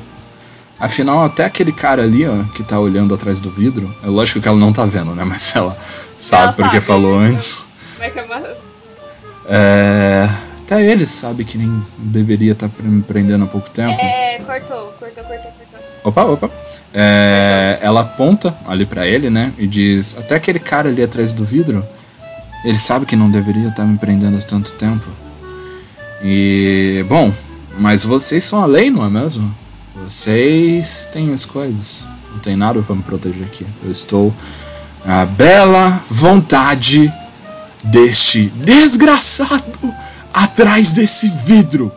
Afinal, 0.81 1.25
até 1.27 1.45
aquele 1.45 1.73
cara 1.73 2.03
ali, 2.03 2.27
ó, 2.27 2.43
que 2.55 2.63
tá 2.63 2.81
olhando 2.81 3.15
atrás 3.15 3.39
do 3.39 3.51
vidro. 3.51 3.95
É 4.03 4.07
lógico 4.07 4.41
que 4.41 4.49
ela 4.49 4.57
não 4.57 4.73
tá 4.73 4.87
vendo, 4.87 5.15
né? 5.15 5.23
Mas 5.29 5.55
ela 5.55 5.77
sabe 6.17 6.45
Ela 6.45 6.53
porque 6.55 6.77
sabe, 6.77 6.87
falou 6.87 7.21
né? 7.21 7.29
antes. 7.29 7.63
Como 7.97 8.05
é 8.05 8.11
que 8.11 8.19
é 8.19 8.57
É. 9.47 10.29
Até 10.61 10.89
ele 10.89 11.05
sabe 11.05 11.45
que 11.45 11.59
nem 11.59 11.83
deveria 11.99 12.53
estar 12.53 12.71
me 12.79 13.03
prendendo 13.03 13.45
há 13.45 13.47
pouco 13.47 13.69
tempo. 13.69 14.01
É, 14.01 14.39
cortou, 14.39 14.95
cortou, 14.99 15.25
cortou, 15.25 15.53
cortou. 15.53 15.81
Opa, 16.05 16.25
opa. 16.25 16.51
É, 16.95 17.79
ela 17.83 18.01
aponta 18.01 18.57
ali 18.67 18.87
pra 18.87 19.07
ele, 19.07 19.29
né? 19.29 19.53
E 19.59 19.67
diz: 19.67 20.17
Até 20.17 20.37
aquele 20.37 20.61
cara 20.61 20.89
ali 20.89 21.03
atrás 21.03 21.33
do 21.33 21.45
vidro, 21.45 21.85
ele 22.65 22.79
sabe 22.79 23.05
que 23.05 23.17
não 23.17 23.31
deveria 23.31 23.69
estar 23.69 23.85
me 23.85 23.99
prendendo 23.99 24.39
há 24.39 24.43
tanto 24.43 24.73
tempo. 24.75 25.07
E. 26.23 27.05
Bom, 27.09 27.33
mas 27.79 28.05
vocês 28.05 28.45
são 28.45 28.63
a 28.63 28.67
lei, 28.67 28.91
não 28.91 29.05
é 29.05 29.11
mesmo? 29.11 29.53
Vocês 30.01 31.05
têm 31.13 31.33
as 31.33 31.45
coisas. 31.45 32.09
Não 32.31 32.39
tem 32.39 32.57
nada 32.57 32.83
pra 32.83 32.95
me 32.95 33.03
proteger 33.03 33.45
aqui. 33.45 33.67
Eu 33.85 33.91
estou 33.91 34.35
à 35.05 35.27
bela 35.27 36.03
vontade 36.09 37.13
deste 37.85 38.47
desgraçado 38.47 39.95
atrás 40.33 40.95
desse 40.95 41.29
vidro. 41.29 41.93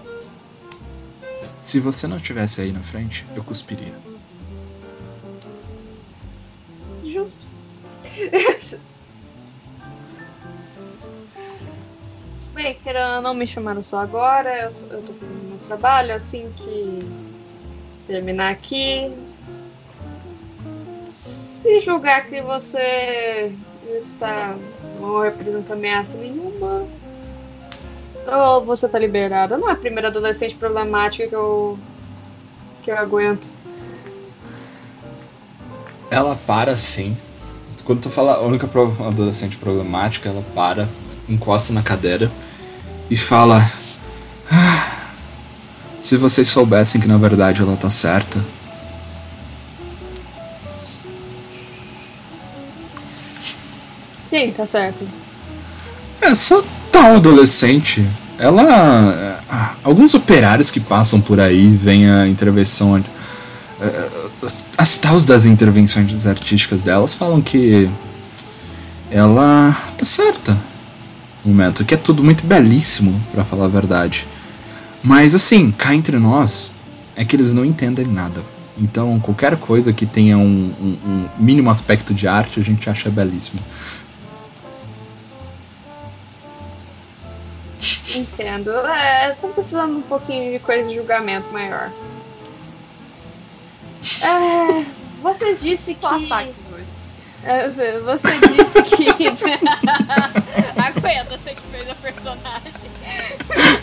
Se 1.60 1.80
você 1.80 2.06
não 2.08 2.18
estivesse 2.18 2.60
aí 2.60 2.74
na 2.74 2.82
frente, 2.82 3.26
eu 3.36 3.44
cuspiria. 3.44 3.94
Justo. 7.06 7.46
Bem, 12.54 12.78
querendo, 12.84 13.22
não 13.22 13.34
me 13.34 13.48
chamaram 13.48 13.82
só 13.82 14.00
agora, 14.00 14.50
eu, 14.60 14.70
eu 14.92 15.02
tô 15.02 15.14
fazendo 15.14 15.50
meu 15.50 15.58
trabalho, 15.68 16.14
assim 16.14 16.52
que 16.56 17.00
terminar 18.08 18.52
aqui. 18.52 19.12
Se 21.10 21.80
julgar 21.80 22.26
que 22.28 22.42
você 22.42 23.52
está 24.00 24.56
não 25.00 25.22
representa 25.22 25.74
ameaça 25.74 26.18
nenhuma, 26.18 26.86
ou 28.26 28.66
você 28.66 28.88
tá 28.88 28.98
liberada. 28.98 29.58
Não 29.58 29.70
é 29.70 29.74
a 29.74 29.76
primeira 29.76 30.08
adolescente 30.08 30.56
problemática 30.56 31.28
que 31.28 31.36
eu 31.36 31.78
que 32.84 32.92
eu 32.92 32.98
aguento. 32.98 33.46
Ela 36.12 36.36
para 36.36 36.72
assim. 36.72 37.18
Quando 37.86 38.02
tu 38.02 38.10
fala 38.10 38.36
a 38.36 38.42
única 38.42 38.70
adolescente 39.06 39.58
problemática, 39.58 40.30
ela 40.30 40.44
para, 40.56 40.88
encosta 41.28 41.74
na 41.74 41.84
cadeira 41.84 42.32
e 43.10 43.18
fala: 43.18 43.60
"Ah, 44.50 44.93
Se 46.04 46.18
vocês 46.18 46.50
soubessem 46.50 47.00
que 47.00 47.08
na 47.08 47.18
verdade 47.18 47.62
ela 47.62 47.78
tá 47.78 47.90
certa. 47.90 48.44
Quem 54.30 54.52
tá 54.52 54.66
certo? 54.66 55.08
Essa 56.22 56.64
tal 56.92 57.16
adolescente, 57.16 58.08
ela. 58.38 59.40
ah, 59.50 59.76
Alguns 59.84 60.14
operários 60.14 60.72
que 60.72 60.80
passam 60.80 61.22
por 61.22 61.40
aí 61.40 61.70
veem 61.70 62.10
a 62.10 62.28
intervenção. 62.28 63.02
eh, 63.80 64.10
As, 64.78 64.98
tals 64.98 65.24
das 65.26 65.46
intervenções 65.46 66.26
artísticas 66.26 66.82
delas 66.82 67.14
falam 67.14 67.42
que. 67.42 67.90
Ela 69.12 69.78
tá 69.98 70.06
certa. 70.06 70.58
No 71.46 71.52
momento, 71.54 71.86
que 71.86 71.94
é 71.94 71.98
tudo 71.98 72.24
muito 72.24 72.46
belíssimo, 72.46 73.22
pra 73.32 73.44
falar 73.44 73.66
a 73.66 73.70
verdade. 73.70 74.26
Mas 75.04 75.36
assim, 75.36 75.72
cá 75.72 75.94
entre 75.94 76.18
nós, 76.18 76.72
é 77.16 77.26
que 77.26 77.36
eles 77.36 77.54
não 77.54 77.66
entendem 77.66 78.06
nada. 78.08 78.44
Então, 78.78 79.20
qualquer 79.20 79.58
coisa 79.58 79.94
que 79.94 80.06
tenha 80.06 80.38
um, 80.38 80.74
um- 80.80 80.98
um 81.06 81.30
mínimo 81.38 81.70
aspecto 81.70 82.14
de 82.14 82.28
arte, 82.28 82.60
a 82.60 82.64
gente 82.64 82.90
acha 82.90 83.10
belíssimo. 83.10 83.60
Entendo. 88.16 88.72
É, 88.88 89.32
tô 89.42 89.48
precisando 89.50 89.98
um 89.98 90.02
pouquinho 90.02 90.54
de 90.54 90.60
coisa 90.60 90.88
de 90.88 90.96
julgamento 90.96 91.52
maior. 91.52 91.92
É, 94.22 94.86
você 95.22 95.56
disse 95.56 95.96
Só 95.96 96.18
que. 96.18 96.26
ataques 96.26 96.56
hoje. 96.72 96.84
É, 97.46 97.68
Você 97.70 98.40
disse 98.40 98.96
que. 98.96 99.28
Aguenta, 100.80 101.38
você 101.38 101.56
que 101.56 101.62
fez 101.72 101.90
a 101.90 101.96
personagem. 101.96 102.72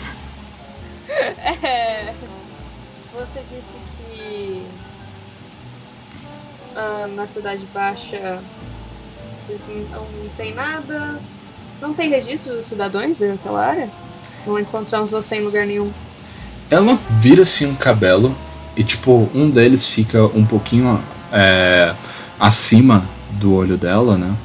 É, 1.21 2.13
você 3.13 3.41
disse 3.49 3.77
que. 3.97 4.65
ah, 6.75 7.07
na 7.15 7.27
Cidade 7.27 7.65
Baixa. 7.73 8.39
não 9.49 10.29
tem 10.37 10.53
nada. 10.53 11.19
Não 11.81 11.93
tem 11.93 12.09
registro 12.09 12.55
dos 12.55 12.65
cidadãos 12.65 13.17
daquela 13.17 13.65
área? 13.65 13.89
Não 14.45 14.57
encontramos 14.59 15.11
você 15.11 15.37
em 15.37 15.41
lugar 15.41 15.65
nenhum. 15.65 15.91
Ela 16.69 16.97
vira 17.19 17.41
assim 17.41 17.65
um 17.65 17.75
cabelo 17.75 18.35
e 18.75 18.83
tipo, 18.83 19.29
um 19.33 19.49
deles 19.49 19.87
fica 19.87 20.23
um 20.25 20.45
pouquinho 20.45 21.03
é, 21.31 21.93
acima 22.39 23.05
do 23.31 23.53
olho 23.53 23.77
dela, 23.77 24.17
né? 24.17 24.35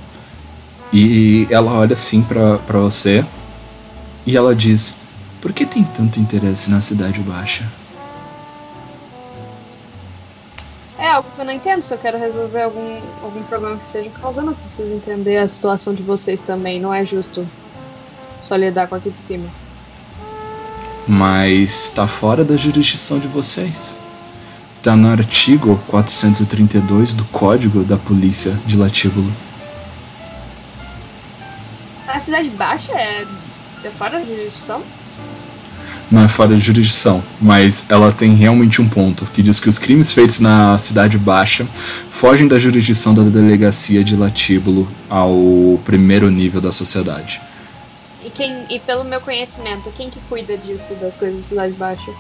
E 0.93 1.47
ela 1.51 1.73
olha 1.73 1.93
assim 1.93 2.23
pra, 2.23 2.59
pra 2.59 2.78
você 2.78 3.24
e 4.24 4.36
ela 4.36 4.55
diz: 4.55 4.97
Por 5.40 5.52
que 5.52 5.66
tem 5.66 5.84
tanto 5.84 6.18
interesse 6.18 6.70
na 6.70 6.80
Cidade 6.80 7.20
Baixa? 7.20 7.64
É 10.98 11.10
algo 11.10 11.28
que 11.34 11.40
eu 11.40 11.44
não 11.44 11.52
entendo. 11.52 11.82
Se 11.82 11.92
eu 11.92 11.98
quero 11.98 12.18
resolver 12.18 12.62
algum, 12.62 13.00
algum 13.22 13.42
problema 13.44 13.76
que 13.76 13.84
esteja 13.84 14.10
causando, 14.20 14.52
eu 14.52 14.56
preciso 14.56 14.92
entender 14.92 15.36
a 15.36 15.46
situação 15.46 15.94
de 15.94 16.02
vocês 16.02 16.40
também. 16.42 16.80
Não 16.80 16.92
é 16.92 17.04
justo 17.04 17.46
só 18.40 18.56
lidar 18.56 18.88
com 18.88 18.94
aqui 18.94 19.10
de 19.10 19.18
cima. 19.18 19.48
Mas 21.06 21.90
tá 21.90 22.06
fora 22.06 22.44
da 22.44 22.56
jurisdição 22.56 23.18
de 23.18 23.28
vocês. 23.28 23.96
Tá 24.82 24.96
no 24.96 25.10
artigo 25.10 25.80
432 25.88 27.14
do 27.14 27.24
Código 27.26 27.84
da 27.84 27.96
Polícia 27.96 28.52
de 28.66 28.76
Latíbulo. 28.76 29.30
A 32.08 32.20
cidade 32.20 32.48
baixa 32.50 32.92
é, 32.92 33.26
é 33.84 33.90
fora 33.90 34.20
de 34.20 34.28
jurisdição? 34.28 34.82
Não 36.10 36.22
é 36.22 36.28
fora 36.28 36.54
de 36.54 36.60
jurisdição, 36.60 37.22
mas 37.40 37.84
ela 37.88 38.12
tem 38.12 38.34
realmente 38.34 38.80
um 38.80 38.88
ponto 38.88 39.24
que 39.26 39.42
diz 39.42 39.58
que 39.58 39.68
os 39.68 39.78
crimes 39.78 40.12
feitos 40.12 40.40
na 40.40 40.78
Cidade 40.78 41.18
Baixa 41.18 41.66
fogem 42.08 42.46
da 42.46 42.58
jurisdição 42.58 43.12
da 43.12 43.22
delegacia 43.22 44.04
de 44.04 44.14
Latíbulo 44.14 44.88
ao 45.10 45.80
primeiro 45.84 46.30
nível 46.30 46.60
da 46.60 46.70
sociedade. 46.70 47.40
E, 48.24 48.30
quem, 48.30 48.64
e 48.70 48.78
pelo 48.78 49.04
meu 49.04 49.20
conhecimento, 49.20 49.92
quem 49.96 50.10
que 50.10 50.18
cuida 50.28 50.56
disso, 50.56 50.94
das 51.00 51.16
coisas 51.16 51.42
da 51.42 51.48
cidade 51.48 51.74
baixa? 51.74 52.10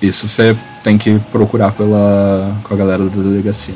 Isso 0.00 0.28
você 0.28 0.56
tem 0.82 0.98
que 0.98 1.18
procurar 1.32 1.72
pela 1.72 2.56
com 2.62 2.74
a 2.74 2.76
galera 2.76 3.04
da 3.04 3.22
delegacia. 3.22 3.74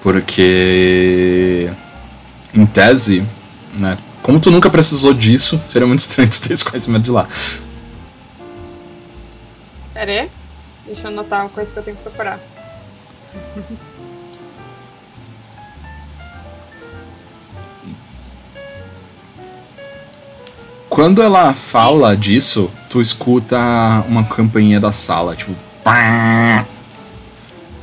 Porque 0.00 1.70
em 2.54 2.64
tese, 2.66 3.22
né, 3.74 3.98
como 4.22 4.40
tu 4.40 4.50
nunca 4.50 4.70
precisou 4.70 5.12
disso, 5.12 5.58
seria 5.62 5.86
muito 5.86 6.00
estranho 6.00 6.30
tu 6.30 6.40
ter 6.40 6.52
esse 6.52 6.64
conhecimento 6.64 7.04
de 7.04 7.10
lá. 7.10 7.28
Pera 9.96 10.12
aí. 10.12 10.30
Deixa 10.84 11.00
eu 11.04 11.06
anotar 11.06 11.40
uma 11.40 11.48
coisa 11.48 11.72
que 11.72 11.78
eu 11.78 11.82
tenho 11.82 11.96
que 11.96 12.02
procurar. 12.02 12.38
Quando 20.90 21.22
ela 21.22 21.54
fala 21.54 22.14
disso, 22.14 22.70
tu 22.90 23.00
escuta 23.00 23.56
uma 24.06 24.22
campainha 24.24 24.78
da 24.78 24.92
sala, 24.92 25.34
tipo. 25.34 25.54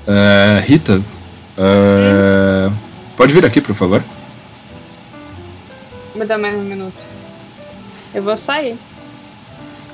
É, 0.06 0.60
Rita, 0.64 1.02
é, 1.58 2.70
pode 3.18 3.34
vir 3.34 3.44
aqui, 3.44 3.60
por 3.60 3.74
favor? 3.74 4.04
Me 6.14 6.26
dá 6.26 6.38
mais 6.38 6.56
um 6.56 6.62
minuto. 6.62 7.04
Eu 8.14 8.22
vou 8.22 8.38
sair. 8.38 8.78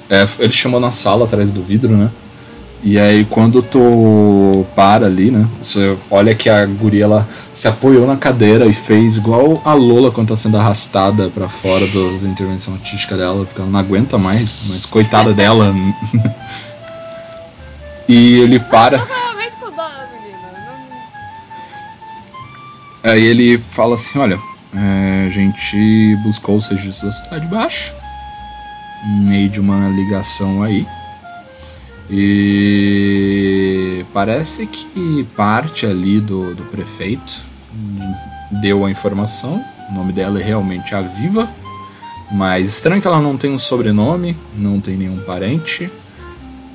É, 0.09 0.25
ele 0.39 0.51
chamou 0.51 0.79
na 0.79 0.91
sala 0.91 1.25
atrás 1.25 1.51
do 1.51 1.63
vidro, 1.63 1.95
né? 1.95 2.09
E 2.81 2.97
aí 2.97 3.25
quando 3.25 3.61
tu 3.61 4.65
para 4.73 5.05
ali, 5.05 5.29
né? 5.29 5.45
Você 5.61 5.97
olha 6.09 6.33
que 6.33 6.49
a 6.49 6.65
guria 6.65 7.03
ela 7.03 7.27
se 7.51 7.67
apoiou 7.67 8.07
na 8.07 8.15
cadeira 8.15 8.65
e 8.65 8.73
fez 8.73 9.17
igual 9.17 9.61
a 9.65 9.73
Lola 9.73 10.11
quando 10.11 10.29
tá 10.29 10.35
sendo 10.35 10.57
arrastada 10.57 11.29
pra 11.29 11.49
fora 11.49 11.85
das 11.87 12.23
intervenção 12.23 12.73
artística 12.73 13.17
dela, 13.17 13.45
porque 13.45 13.59
ela 13.59 13.69
não 13.69 13.79
aguenta 13.79 14.17
mais, 14.17 14.59
mas 14.67 14.85
coitada 14.85 15.33
dela. 15.33 15.75
e 18.07 18.39
ele 18.39 18.59
para. 18.59 19.05
Aí 23.03 23.23
ele 23.23 23.61
fala 23.69 23.95
assim: 23.95 24.19
Olha, 24.19 24.39
é, 24.73 25.25
a 25.27 25.29
gente 25.29 26.15
buscou 26.23 26.55
os 26.55 26.69
registros 26.69 27.03
da 27.03 27.11
cidade 27.11 27.47
baixa, 27.47 27.93
meio 29.05 29.49
de 29.49 29.59
uma 29.59 29.87
ligação 29.89 30.63
aí. 30.63 30.85
E 32.09 34.05
parece 34.13 34.65
que 34.65 35.27
parte 35.35 35.85
ali 35.85 36.19
do, 36.19 36.55
do 36.55 36.63
prefeito 36.63 37.43
deu 38.61 38.85
a 38.85 38.91
informação. 38.91 39.63
O 39.89 39.93
nome 39.93 40.11
dela 40.11 40.39
é 40.39 40.43
realmente 40.43 40.95
a 40.95 41.01
Viva. 41.01 41.47
Mas 42.31 42.69
estranho 42.69 43.01
que 43.01 43.07
ela 43.07 43.19
não 43.19 43.37
tem 43.37 43.51
um 43.51 43.57
sobrenome, 43.57 44.35
não 44.55 44.79
tem 44.79 44.95
nenhum 44.95 45.19
parente. 45.19 45.89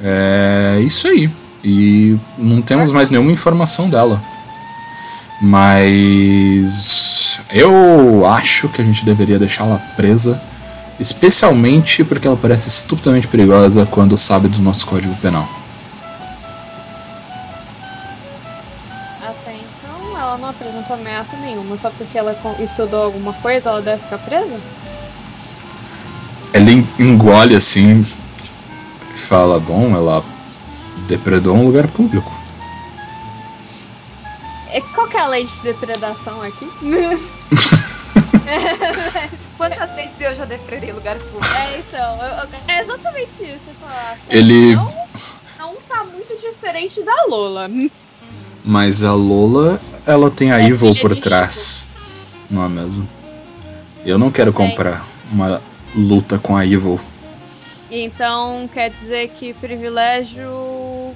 É 0.00 0.80
isso 0.84 1.08
aí. 1.08 1.30
E 1.62 2.16
não 2.36 2.60
temos 2.60 2.92
mais 2.92 3.10
nenhuma 3.10 3.32
informação 3.32 3.88
dela. 3.88 4.22
Mas 5.40 7.40
eu 7.52 8.26
acho 8.26 8.68
que 8.68 8.80
a 8.80 8.84
gente 8.84 9.04
deveria 9.04 9.38
deixá-la 9.38 9.78
presa, 9.96 10.40
especialmente 10.98 12.04
porque 12.04 12.26
ela 12.26 12.36
parece 12.36 12.68
estupidamente 12.68 13.28
perigosa 13.28 13.86
quando 13.86 14.16
sabe 14.16 14.48
do 14.48 14.60
nosso 14.62 14.86
código 14.86 15.14
penal. 15.16 15.48
Até 19.22 19.54
então, 19.56 20.18
ela 20.18 20.38
não 20.38 20.50
apresentou 20.50 20.96
ameaça 20.96 21.36
nenhuma. 21.36 21.76
Só 21.76 21.90
porque 21.90 22.18
ela 22.18 22.36
estudou 22.58 23.04
alguma 23.04 23.32
coisa, 23.34 23.70
ela 23.70 23.82
deve 23.82 24.02
ficar 24.02 24.18
presa? 24.18 24.58
Ela 26.52 26.70
en- 26.70 26.86
engole 26.98 27.54
assim 27.56 28.04
e 29.14 29.18
fala: 29.18 29.58
Bom, 29.58 29.94
ela 29.96 30.24
depredou 31.08 31.56
um 31.56 31.64
lugar 31.66 31.88
público. 31.88 32.32
É, 34.70 34.80
Qual 34.80 35.06
que 35.08 35.16
é 35.16 35.20
a 35.20 35.26
lei 35.28 35.44
de 35.46 35.62
depredação 35.62 36.42
aqui? 36.42 36.68
Quantas 39.64 39.94
vezes 39.94 40.20
eu 40.20 40.34
já 40.34 40.44
depredei 40.44 40.92
lugar 40.92 41.18
público? 41.18 41.46
É, 41.56 41.78
então, 41.78 42.22
eu- 42.22 42.34
eu- 42.34 42.48
é 42.68 42.80
exatamente 42.82 43.32
isso. 43.42 43.70
Eu 43.70 43.74
falar, 43.76 44.18
Ele- 44.28 44.74
Não, 44.76 44.92
não 45.58 45.74
tá 45.76 46.04
muito 46.04 46.36
diferente 46.38 47.02
da 47.02 47.24
Lola. 47.28 47.70
Mas 48.62 49.02
a 49.02 49.14
Lola, 49.14 49.80
ela 50.06 50.30
tem 50.30 50.52
a 50.52 50.60
É 50.60 50.66
Evil 50.66 50.94
por 50.96 51.16
trás. 51.16 51.88
Não 52.50 52.64
é 52.64 52.68
mesmo? 52.68 53.08
Eu 54.04 54.18
não 54.18 54.30
quero 54.30 54.52
comprar 54.52 55.02
uma 55.32 55.62
luta 55.94 56.38
com 56.38 56.54
a 56.56 56.64
Evil. 56.66 57.00
Então 57.90 58.68
quer 58.68 58.90
dizer 58.90 59.28
que 59.28 59.54
privilégio, 59.54 61.14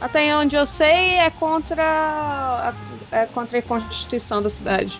até 0.00 0.34
onde 0.36 0.56
eu 0.56 0.64
sei, 0.64 1.16
é 1.18 1.28
contra 1.30 1.82
a, 1.82 2.72
é 3.10 3.26
contra 3.26 3.58
a 3.58 3.62
constituição 3.62 4.40
da 4.42 4.48
cidade. 4.48 4.98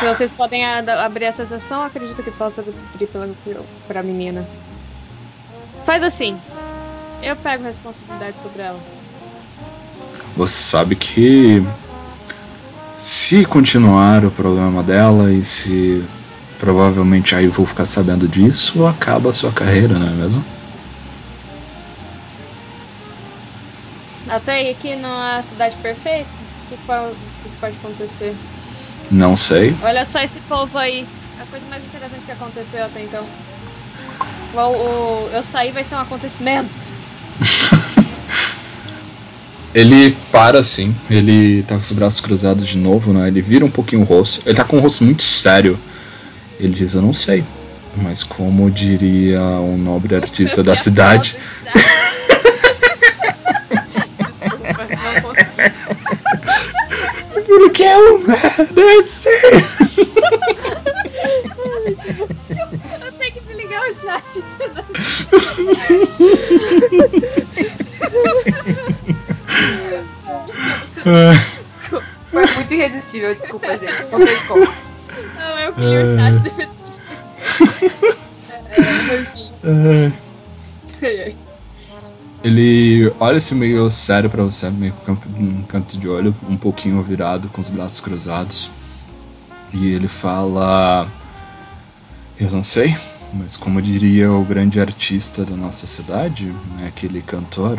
Se 0.00 0.06
vocês 0.06 0.30
podem 0.30 0.64
abrir 0.64 1.26
essa 1.26 1.46
sessão, 1.46 1.82
acredito 1.82 2.22
que 2.22 2.30
possa 2.30 2.60
abrir 2.60 3.06
pela, 3.06 3.28
pra 3.86 4.02
menina. 4.02 4.46
Faz 5.86 6.02
assim. 6.02 6.38
Eu 7.22 7.36
pego 7.36 7.62
responsabilidade 7.62 8.40
sobre 8.40 8.62
ela. 8.62 8.80
Você 10.36 10.62
sabe 10.62 10.96
que 10.96 11.62
se 12.96 13.44
continuar 13.44 14.24
o 14.24 14.30
problema 14.30 14.82
dela 14.82 15.32
e 15.32 15.44
se 15.44 16.04
provavelmente 16.58 17.34
a 17.34 17.42
Evil 17.42 17.66
ficar 17.66 17.84
sabendo 17.84 18.26
disso, 18.26 18.86
acaba 18.86 19.30
a 19.30 19.32
sua 19.32 19.52
carreira, 19.52 19.98
não 19.98 20.08
é 20.08 20.10
mesmo? 20.10 20.44
Até 24.28 24.52
aí 24.52 24.70
aqui 24.70 24.96
não 24.96 25.22
é 25.22 25.38
a 25.38 25.42
cidade 25.42 25.76
perfeita? 25.76 26.28
O 26.70 26.76
que 26.76 26.76
pode 27.60 27.76
acontecer? 27.76 28.34
Não 29.12 29.36
sei. 29.36 29.76
Olha 29.82 30.04
só 30.06 30.20
esse 30.22 30.40
povo 30.40 30.76
aí. 30.78 31.06
A 31.40 31.44
coisa 31.46 31.64
mais 31.68 31.84
interessante 31.84 32.22
que 32.24 32.32
aconteceu 32.32 32.84
até 32.84 33.02
então. 33.02 33.24
O, 34.54 34.58
o- 34.58 35.30
eu 35.32 35.42
sair 35.42 35.70
vai 35.70 35.84
ser 35.84 35.94
um 35.96 36.00
acontecimento. 36.00 36.70
Ele 39.74 40.14
para 40.30 40.58
assim, 40.58 40.94
ele 41.08 41.62
tá 41.62 41.74
com 41.76 41.80
os 41.80 41.92
braços 41.92 42.20
cruzados 42.20 42.68
de 42.68 42.76
novo, 42.76 43.10
né? 43.14 43.26
Ele 43.28 43.40
vira 43.40 43.64
um 43.64 43.70
pouquinho 43.70 44.02
o 44.02 44.04
rosto. 44.04 44.42
Ele 44.46 44.54
tá 44.54 44.64
com 44.64 44.76
um 44.76 44.80
rosto 44.80 45.02
muito 45.02 45.22
sério. 45.22 45.78
Ele 46.60 46.74
diz: 46.74 46.92
Eu 46.94 47.00
não 47.00 47.14
sei. 47.14 47.42
Mas 47.96 48.22
como 48.22 48.70
diria 48.70 49.40
um 49.40 49.78
nobre 49.78 50.14
artista 50.14 50.62
da 50.62 50.76
cidade, 50.76 51.36
eu 57.92 58.18
mereci. 58.74 59.28
Eu 63.00 63.12
tenho 63.18 63.32
que 63.32 63.40
desligar 63.40 63.82
o 63.82 63.94
chat. 63.94 64.24
Foi 72.30 72.46
muito 72.46 72.74
irresistível, 72.74 73.34
desculpa, 73.34 73.76
gente. 73.76 74.06
Não 74.10 74.24
tem 74.24 74.36
como. 74.46 74.66
Ele 83.22 83.28
olha 83.28 83.36
assim 83.36 83.54
meio 83.54 83.88
sério 83.88 84.28
pra 84.28 84.42
você, 84.42 84.68
meio 84.68 84.92
com 85.06 85.12
um 85.12 85.62
canto 85.62 85.96
de 85.96 86.08
olho, 86.08 86.34
um 86.48 86.56
pouquinho 86.56 87.00
virado, 87.02 87.48
com 87.50 87.60
os 87.60 87.68
braços 87.68 88.00
cruzados. 88.00 88.68
E 89.72 89.92
ele 89.92 90.08
fala: 90.08 91.06
Eu 92.36 92.50
não 92.50 92.64
sei, 92.64 92.96
mas 93.32 93.56
como 93.56 93.80
diria 93.80 94.32
o 94.32 94.44
grande 94.44 94.80
artista 94.80 95.44
da 95.44 95.54
nossa 95.54 95.86
cidade, 95.86 96.46
né, 96.78 96.88
aquele 96.88 97.22
cantor, 97.22 97.78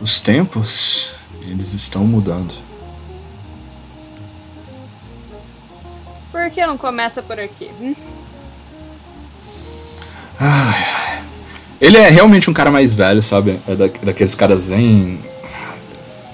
os 0.00 0.20
tempos, 0.20 1.14
eles 1.42 1.72
estão 1.72 2.04
mudando. 2.04 2.52
Por 6.32 6.50
que 6.50 6.66
não 6.66 6.76
começa 6.76 7.22
por 7.22 7.38
aqui? 7.38 7.70
Ai, 10.40 10.84
ai. 10.84 11.07
Ele 11.80 11.96
é 11.96 12.08
realmente 12.08 12.50
um 12.50 12.52
cara 12.52 12.70
mais 12.70 12.94
velho, 12.94 13.22
sabe? 13.22 13.58
É 13.66 13.74
da, 13.74 13.86
daqueles 14.02 14.34
caras 14.34 14.70
em 14.70 15.20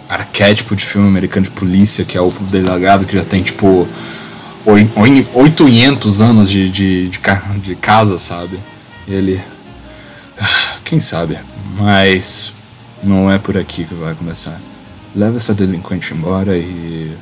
arquétipo 0.08 0.74
de 0.76 0.84
filme 0.84 1.08
americano 1.08 1.44
de 1.44 1.50
polícia, 1.50 2.04
que 2.04 2.16
é 2.16 2.20
o 2.20 2.30
delegado 2.30 3.04
que 3.06 3.14
já 3.14 3.24
tem 3.24 3.42
tipo 3.42 3.86
oi- 4.64 4.90
oi- 4.96 5.26
800 5.34 6.22
anos 6.22 6.50
de, 6.50 6.70
de, 6.70 7.08
de, 7.10 7.20
de 7.62 7.74
casa, 7.76 8.18
sabe? 8.18 8.58
Ele. 9.06 9.40
Quem 10.84 10.98
sabe? 11.00 11.38
Mas 11.76 12.54
não 13.02 13.30
é 13.30 13.38
por 13.38 13.56
aqui 13.58 13.84
que 13.84 13.94
vai 13.94 14.14
começar. 14.14 14.58
Leva 15.14 15.36
essa 15.36 15.54
delinquente 15.54 16.12
embora 16.14 16.56
e. 16.56 17.16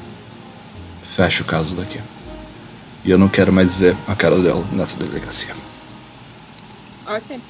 fecha 1.03 1.43
o 1.43 1.47
caso 1.47 1.75
daqui. 1.75 1.99
E 3.05 3.11
eu 3.11 3.19
não 3.19 3.29
quero 3.29 3.53
mais 3.53 3.77
ver 3.77 3.97
a 4.07 4.15
cara 4.15 4.39
dela 4.39 4.65
nessa 4.73 4.97
delegacia. 5.03 5.55
Ok. 7.05 7.41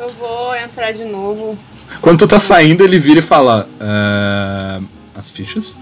Eu 0.00 0.08
vou 0.14 0.56
entrar 0.56 0.92
de 0.92 1.04
novo. 1.04 1.58
Quando 2.00 2.20
tu 2.20 2.26
tá 2.28 2.38
saindo, 2.38 2.82
ele 2.82 2.98
vira 2.98 3.18
e 3.20 3.22
fala: 3.22 3.68
"É, 3.78 4.80
As 5.14 5.30
fichas? 5.30 5.76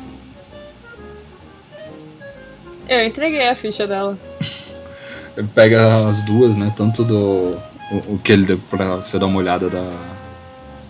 Eu 2.89 3.07
entreguei 3.07 3.49
a 3.49 3.55
ficha 3.55 3.87
dela. 3.87 4.19
Ele 5.37 5.47
pega 5.55 6.09
as 6.09 6.21
duas, 6.23 6.57
né? 6.57 6.73
Tanto 6.77 7.05
do. 7.05 7.57
O, 7.93 8.15
o 8.15 8.21
que 8.23 8.33
ele 8.33 8.45
deu 8.45 8.59
pra 8.69 8.97
você 8.97 9.21
dar 9.21 9.27
uma 9.27 9.39
olhada 9.39 9.71
da, 9.71 9.97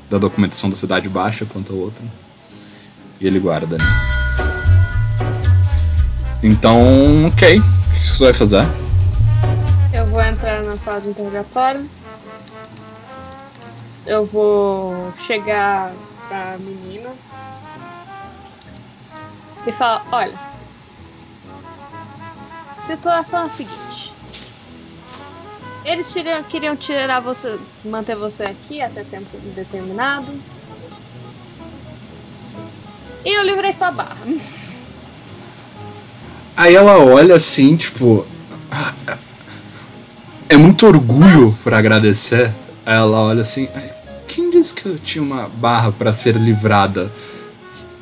da 0.08 0.16
documentação 0.16 0.70
da 0.70 0.76
Cidade 0.76 1.06
Baixa, 1.06 1.44
quanto 1.44 1.74
a 1.74 1.76
outra. 1.76 2.02
E 3.20 3.26
ele 3.26 3.38
guarda, 3.38 3.76
né? 3.76 3.84
Então, 6.42 7.26
ok. 7.26 7.58
O 7.58 7.62
que 7.92 8.06
você 8.06 8.24
vai 8.24 8.32
fazer? 8.32 8.66
Eu 9.92 10.06
vou 10.06 10.22
entrar 10.22 10.62
na 10.62 10.78
sala 10.78 11.02
de 11.02 11.08
interrogatório. 11.08 11.84
Eu 14.08 14.24
vou 14.24 15.12
chegar 15.26 15.92
pra 16.28 16.56
menina 16.58 17.10
e 19.66 19.72
falar: 19.72 20.02
olha, 20.10 20.32
situação 22.86 23.42
é 23.42 23.46
a 23.46 23.50
seguinte. 23.50 24.12
Eles 25.84 26.10
tiriam- 26.10 26.42
queriam 26.44 26.74
tirar 26.74 27.20
você, 27.20 27.58
manter 27.84 28.16
você 28.16 28.44
aqui 28.44 28.80
até 28.80 29.04
tempo 29.04 29.28
indeterminado. 29.44 30.32
E 33.26 33.30
eu 33.38 33.44
livrei 33.44 33.72
sua 33.74 33.90
barra. 33.90 34.16
Aí 36.56 36.74
ela 36.74 36.96
olha 36.98 37.34
assim, 37.34 37.76
tipo. 37.76 38.26
"Ah, 38.70 38.94
É 40.50 40.56
muito 40.56 40.86
orgulho 40.86 41.54
pra 41.62 41.76
agradecer. 41.76 42.50
Aí 42.86 42.94
ela 42.96 43.18
olha 43.20 43.42
assim. 43.42 43.68
"Ai, 44.38 44.44
Quem 44.44 44.50
disse 44.50 44.74
que 44.74 44.86
eu 44.86 44.96
tinha 44.98 45.22
uma 45.22 45.48
barra 45.48 45.90
pra 45.90 46.12
ser 46.12 46.36
livrada? 46.36 47.10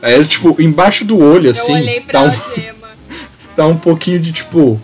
Aí 0.03 0.13
ele, 0.13 0.27
tipo, 0.27 0.61
embaixo 0.61 1.05
do 1.05 1.19
olho, 1.19 1.51
assim, 1.51 1.73
eu 1.73 1.79
olhei 1.79 2.01
tá, 2.01 2.07
pra 2.07 2.23
um, 2.23 2.31
gema. 2.55 2.89
tá 3.57 3.67
um 3.67 3.77
pouquinho 3.77 4.21
de, 4.21 4.33
tipo. 4.33 4.79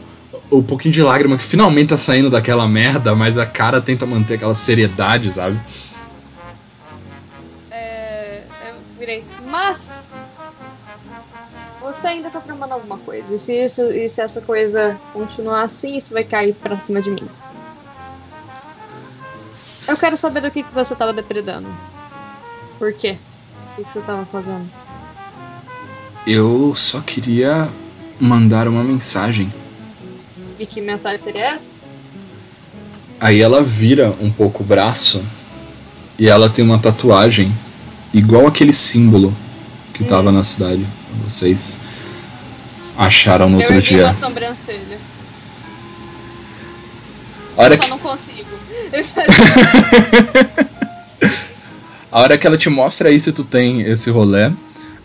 Um 0.50 0.62
pouquinho 0.62 0.92
de 0.92 1.02
lágrima 1.02 1.38
que 1.38 1.44
finalmente 1.44 1.88
tá 1.88 1.96
saindo 1.96 2.28
daquela 2.28 2.68
merda, 2.68 3.14
mas 3.14 3.38
a 3.38 3.46
cara 3.46 3.80
tenta 3.80 4.04
manter 4.04 4.34
aquela 4.34 4.52
seriedade, 4.52 5.32
sabe? 5.32 5.58
É, 7.70 8.42
eu 8.68 8.74
virei. 8.98 9.24
Mas. 9.46 10.02
Você 11.82 12.06
ainda 12.06 12.30
tá 12.30 12.40
tramando 12.40 12.74
alguma 12.74 12.98
coisa. 12.98 13.34
E 13.34 13.38
se, 13.38 13.52
isso, 13.64 13.82
e 13.82 14.08
se 14.08 14.20
essa 14.20 14.40
coisa 14.40 14.98
continuar 15.12 15.62
assim, 15.62 15.96
isso 15.96 16.12
vai 16.12 16.24
cair 16.24 16.54
pra 16.54 16.78
cima 16.80 17.02
de 17.02 17.10
mim. 17.10 17.28
Eu 19.88 19.96
quero 19.96 20.16
saber 20.16 20.40
do 20.40 20.50
que, 20.50 20.62
que 20.62 20.74
você 20.74 20.94
tava 20.94 21.12
depredando. 21.12 21.68
Por 22.78 22.92
quê? 22.92 23.16
O 23.72 23.76
que, 23.76 23.84
que 23.84 23.92
você 23.92 24.00
tava 24.00 24.24
fazendo? 24.26 24.68
Eu 26.26 26.72
só 26.74 27.00
queria 27.00 27.68
mandar 28.20 28.68
uma 28.68 28.84
mensagem. 28.84 29.52
E 30.58 30.66
que 30.66 30.80
mensagem 30.80 31.18
seria 31.18 31.54
essa? 31.54 31.68
Aí 33.20 33.40
ela 33.40 33.62
vira 33.62 34.14
um 34.20 34.30
pouco 34.30 34.62
o 34.62 34.66
braço 34.66 35.24
e 36.18 36.28
ela 36.28 36.48
tem 36.48 36.64
uma 36.64 36.78
tatuagem 36.78 37.52
igual 38.12 38.46
aquele 38.46 38.72
símbolo 38.72 39.34
que 39.94 40.04
tava 40.04 40.30
na 40.30 40.42
cidade. 40.42 40.86
Vocês 41.24 41.78
acharam 42.96 43.48
no 43.48 43.58
outro 43.58 43.74
eu 43.74 43.80
dia. 43.80 44.06
uma 44.06 44.14
sobrancelha. 44.14 44.98
A 47.56 47.62
hora 47.62 47.74
Eu 47.74 47.78
só 47.78 47.84
que, 47.84 47.90
não 47.90 47.98
consigo. 47.98 48.48
a 52.10 52.20
hora 52.20 52.36
que 52.38 52.46
ela 52.46 52.56
te 52.56 52.68
mostra 52.68 53.10
isso 53.10 53.30
e 53.30 53.32
tu 53.32 53.44
tem 53.44 53.82
esse 53.82 54.10
rolê, 54.10 54.50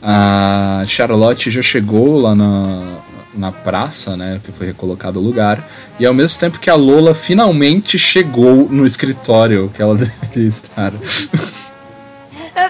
a 0.02 0.84
Charlotte 0.86 1.50
já 1.52 1.62
chegou 1.62 2.20
lá 2.20 2.36
na, 2.36 2.98
na 3.34 3.52
praça, 3.52 4.16
né? 4.18 4.40
Que 4.44 4.52
foi 4.52 4.68
recolocado 4.68 5.20
o 5.20 5.24
lugar. 5.24 5.68
E 6.00 6.06
ao 6.06 6.14
mesmo 6.14 6.40
tempo 6.40 6.60
que 6.60 6.70
a 6.70 6.76
Lola 6.76 7.14
finalmente 7.16 7.98
chegou 7.98 8.68
no 8.70 8.86
escritório 8.86 9.72
que 9.74 9.82
ela 9.82 9.96
deveria 9.98 10.48
estar. 10.48 10.94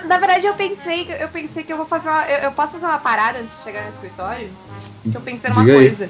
Na 0.06 0.18
verdade, 0.18 0.45
eu 0.45 0.54
pensei, 0.54 1.06
que- 1.06 1.14
eu 1.14 1.30
pensei 1.30 1.64
que 1.64 1.72
eu 1.72 1.78
vou 1.78 1.86
fazer 1.86 2.10
uma. 2.10 2.24
Eu, 2.26 2.38
eu 2.44 2.52
posso 2.52 2.74
fazer 2.74 2.86
uma 2.86 2.99
parada 2.99 3.40
antes 3.40 3.58
de 3.58 3.64
chegar 3.64 3.84
no 3.84 3.90
escritório? 3.90 4.49
Que 5.10 5.16
eu 5.16 5.22
pensei 5.22 5.49
numa 5.49 5.64
Diga 5.64 5.78
aí. 5.80 6.10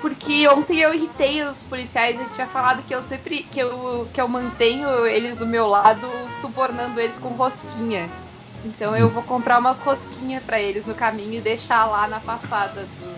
Porque 0.00 0.48
ontem 0.48 0.78
eu 0.78 0.94
irritei 0.94 1.42
os 1.42 1.60
policiais 1.62 2.18
e 2.18 2.24
tinha 2.34 2.46
falado 2.46 2.82
que 2.82 2.94
eu 2.94 3.02
sempre. 3.02 3.42
que 3.42 3.60
eu, 3.60 4.08
que 4.12 4.20
eu 4.20 4.26
mantenho 4.28 4.88
eles 5.06 5.36
do 5.36 5.46
meu 5.46 5.66
lado, 5.66 6.08
subornando 6.40 6.98
eles 6.98 7.18
com 7.18 7.28
rosquinha. 7.30 8.08
Então 8.64 8.96
eu 8.96 9.08
vou 9.08 9.22
comprar 9.22 9.58
umas 9.58 9.78
rosquinhas 9.80 10.42
pra 10.44 10.58
eles 10.60 10.86
no 10.86 10.94
caminho 10.94 11.34
e 11.34 11.40
deixar 11.40 11.84
lá 11.86 12.06
na 12.08 12.20
passada 12.20 12.86
do. 13.00 13.10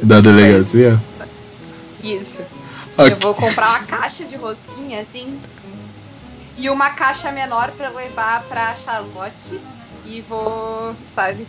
do- 0.00 0.06
Da 0.06 0.20
delegacia? 0.20 1.00
Isso. 2.02 2.40
Ok. 2.96 3.12
Eu 3.12 3.16
vou 3.16 3.34
comprar 3.34 3.70
uma 3.70 3.82
caixa 3.86 4.24
de 4.24 4.36
rosquinha, 4.36 5.00
assim. 5.00 5.40
E 6.56 6.70
uma 6.70 6.90
caixa 6.90 7.32
menor 7.32 7.72
pra 7.72 7.88
levar 7.88 8.42
pra 8.44 8.76
Charlotte. 8.76 9.58
E 10.04 10.20
vou, 10.20 10.94
sabe? 11.14 11.48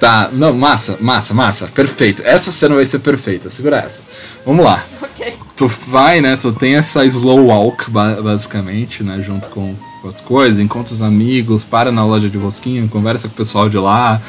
Tá, 0.00 0.30
não, 0.32 0.52
massa, 0.54 0.96
massa, 1.00 1.34
massa, 1.34 1.66
perfeito. 1.68 2.22
Essa 2.24 2.50
cena 2.50 2.74
vai 2.74 2.86
ser 2.86 3.00
perfeita, 3.00 3.50
segura 3.50 3.76
essa. 3.76 4.02
Vamos 4.46 4.64
lá. 4.64 4.82
Ok. 5.02 5.34
Tu 5.54 5.68
vai, 5.68 6.22
né? 6.22 6.38
Tu 6.38 6.50
tem 6.52 6.74
essa 6.76 7.04
slow 7.04 7.46
walk, 7.48 7.90
ba- 7.90 8.20
basicamente, 8.22 9.02
né? 9.02 9.20
Junto 9.20 9.48
com, 9.48 9.74
com 10.00 10.08
as 10.08 10.22
coisas, 10.22 10.58
encontra 10.58 10.94
os 10.94 11.02
amigos, 11.02 11.64
para 11.64 11.92
na 11.92 12.02
loja 12.02 12.30
de 12.30 12.38
rosquinha, 12.38 12.88
conversa 12.88 13.28
com 13.28 13.34
o 13.34 13.36
pessoal 13.36 13.68
de 13.68 13.76
lá. 13.76 14.22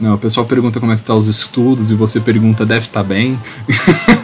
Né, 0.00 0.10
o 0.12 0.16
pessoal 0.16 0.46
pergunta 0.46 0.78
como 0.80 0.92
é 0.92 0.96
que 0.96 1.02
tá 1.02 1.12
os 1.14 1.26
estudos 1.26 1.90
e 1.90 1.94
você 1.94 2.20
pergunta, 2.20 2.64
deve 2.64 2.86
estar 2.86 3.02
bem. 3.02 3.38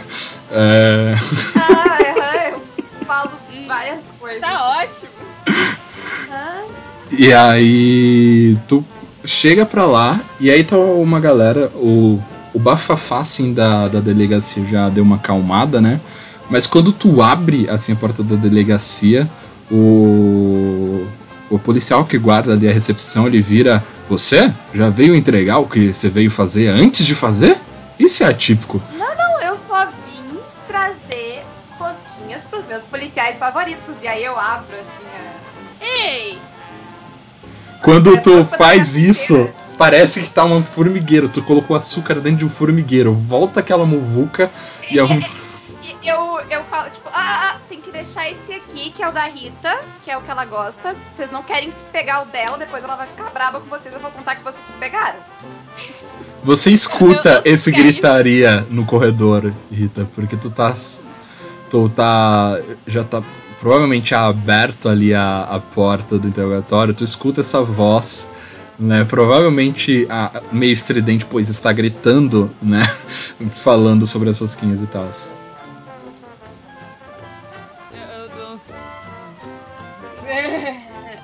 É, 0.51 1.15
Ah, 1.57 1.97
aham, 1.99 2.53
eu 3.01 3.05
falo 3.05 3.31
várias 3.67 3.99
coisas. 4.19 4.39
Tá 4.39 4.77
ótimo. 4.79 5.09
Ah, 6.31 6.63
E 7.11 7.33
aí 7.33 8.57
tu 8.67 8.85
chega 9.25 9.65
pra 9.65 9.85
lá 9.85 10.21
e 10.39 10.49
aí 10.49 10.63
tá 10.63 10.77
uma 10.77 11.19
galera, 11.19 11.71
o, 11.75 12.19
o 12.53 12.59
bafafá 12.59 13.19
assim 13.19 13.53
da, 13.53 13.87
da 13.87 13.99
delegacia 13.99 14.63
já 14.65 14.89
deu 14.89 15.03
uma 15.03 15.17
acalmada, 15.17 15.81
né? 15.81 15.99
Mas 16.49 16.67
quando 16.67 16.91
tu 16.91 17.21
abre 17.21 17.67
assim 17.69 17.93
a 17.93 17.95
porta 17.95 18.23
da 18.23 18.35
delegacia, 18.35 19.29
o, 19.71 21.05
o 21.49 21.57
policial 21.57 22.05
que 22.05 22.17
guarda 22.17 22.53
ali 22.53 22.67
a 22.67 22.71
recepção, 22.71 23.27
ele 23.27 23.41
vira, 23.41 23.83
você 24.09 24.53
já 24.73 24.89
veio 24.89 25.15
entregar 25.15 25.57
o 25.57 25.67
que 25.67 25.93
você 25.93 26.09
veio 26.09 26.29
fazer 26.29 26.67
antes 26.67 27.05
de 27.05 27.15
fazer? 27.15 27.57
Isso 27.97 28.23
é 28.23 28.27
atípico. 28.27 28.81
não, 28.97 29.41
eu 29.41 29.57
só 29.57 29.85
vim 29.85 30.37
trazer 30.67 31.43
rosquinhas 31.79 32.41
pros 32.49 32.65
meus 32.67 32.83
policiais 32.83 33.39
favoritos. 33.39 33.95
E 34.01 34.07
aí 34.07 34.23
eu 34.23 34.37
abro, 34.37 34.75
assim, 34.75 35.05
a... 35.81 35.85
Ei! 35.85 36.37
Quando 37.85 38.15
É 38.15 38.19
tu 38.19 38.43
faz 38.57 38.95
isso, 38.95 39.47
parece 39.77 40.19
que 40.19 40.29
tá 40.31 40.43
um 40.43 40.63
formigueiro. 40.63 41.29
Tu 41.29 41.43
colocou 41.43 41.77
açúcar 41.77 42.15
dentro 42.15 42.39
de 42.39 42.45
um 42.45 42.49
formigueiro. 42.49 43.13
Volta 43.13 43.59
aquela 43.59 43.85
muvuca 43.85 44.51
e 44.89 44.97
é 44.97 45.03
um... 45.03 45.21
E 46.01 46.07
eu, 46.07 46.39
eu 46.49 46.63
falo, 46.65 46.89
tipo, 46.89 47.07
ah, 47.13 47.53
ah, 47.53 47.57
tem 47.69 47.79
que 47.79 47.91
deixar 47.91 48.29
esse 48.29 48.53
aqui, 48.53 48.91
que 48.91 49.03
é 49.03 49.09
o 49.09 49.11
da 49.11 49.25
Rita, 49.25 49.75
que 50.03 50.09
é 50.09 50.17
o 50.17 50.21
que 50.21 50.29
ela 50.29 50.45
gosta. 50.45 50.93
Se 50.93 50.99
vocês 51.15 51.31
não 51.31 51.43
querem 51.43 51.71
se 51.71 51.85
pegar 51.91 52.23
o 52.23 52.25
dela, 52.25 52.57
depois 52.57 52.83
ela 52.83 52.95
vai 52.95 53.07
ficar 53.07 53.29
brava 53.29 53.59
com 53.59 53.67
vocês, 53.67 53.93
eu 53.93 53.99
vou 53.99 54.11
contar 54.11 54.35
que 54.35 54.43
vocês 54.43 54.63
se 54.65 54.71
pegaram. 54.73 55.19
Você 56.43 56.71
escuta 56.71 57.41
esse 57.45 57.71
quero. 57.71 57.83
gritaria 57.83 58.67
no 58.71 58.85
corredor, 58.85 59.51
Rita, 59.71 60.07
porque 60.13 60.35
tu 60.35 60.49
tá. 60.49 60.75
Tu 61.69 61.89
tá. 61.89 62.59
Já 62.85 63.03
tá 63.03 63.23
provavelmente 63.65 64.13
aberto 64.13 64.87
ali 64.87 65.11
a, 65.11 65.41
a 65.41 65.59
porta 65.59 66.19
do 66.19 66.27
interrogatório. 66.27 66.93
Tu 66.93 67.03
escuta 67.03 67.41
essa 67.41 67.63
voz, 67.63 68.29
né? 68.77 69.03
Provavelmente 69.05 70.07
meio 70.51 70.71
estridente, 70.71 71.25
pois 71.25 71.49
está 71.49 71.73
gritando, 71.73 72.51
né? 72.61 72.83
Falando 73.49 74.05
sobre 74.05 74.29
as 74.29 74.37
rosquinhas 74.37 74.83
e 74.83 74.85
tal. 74.85 75.09
Eu. 77.91 78.59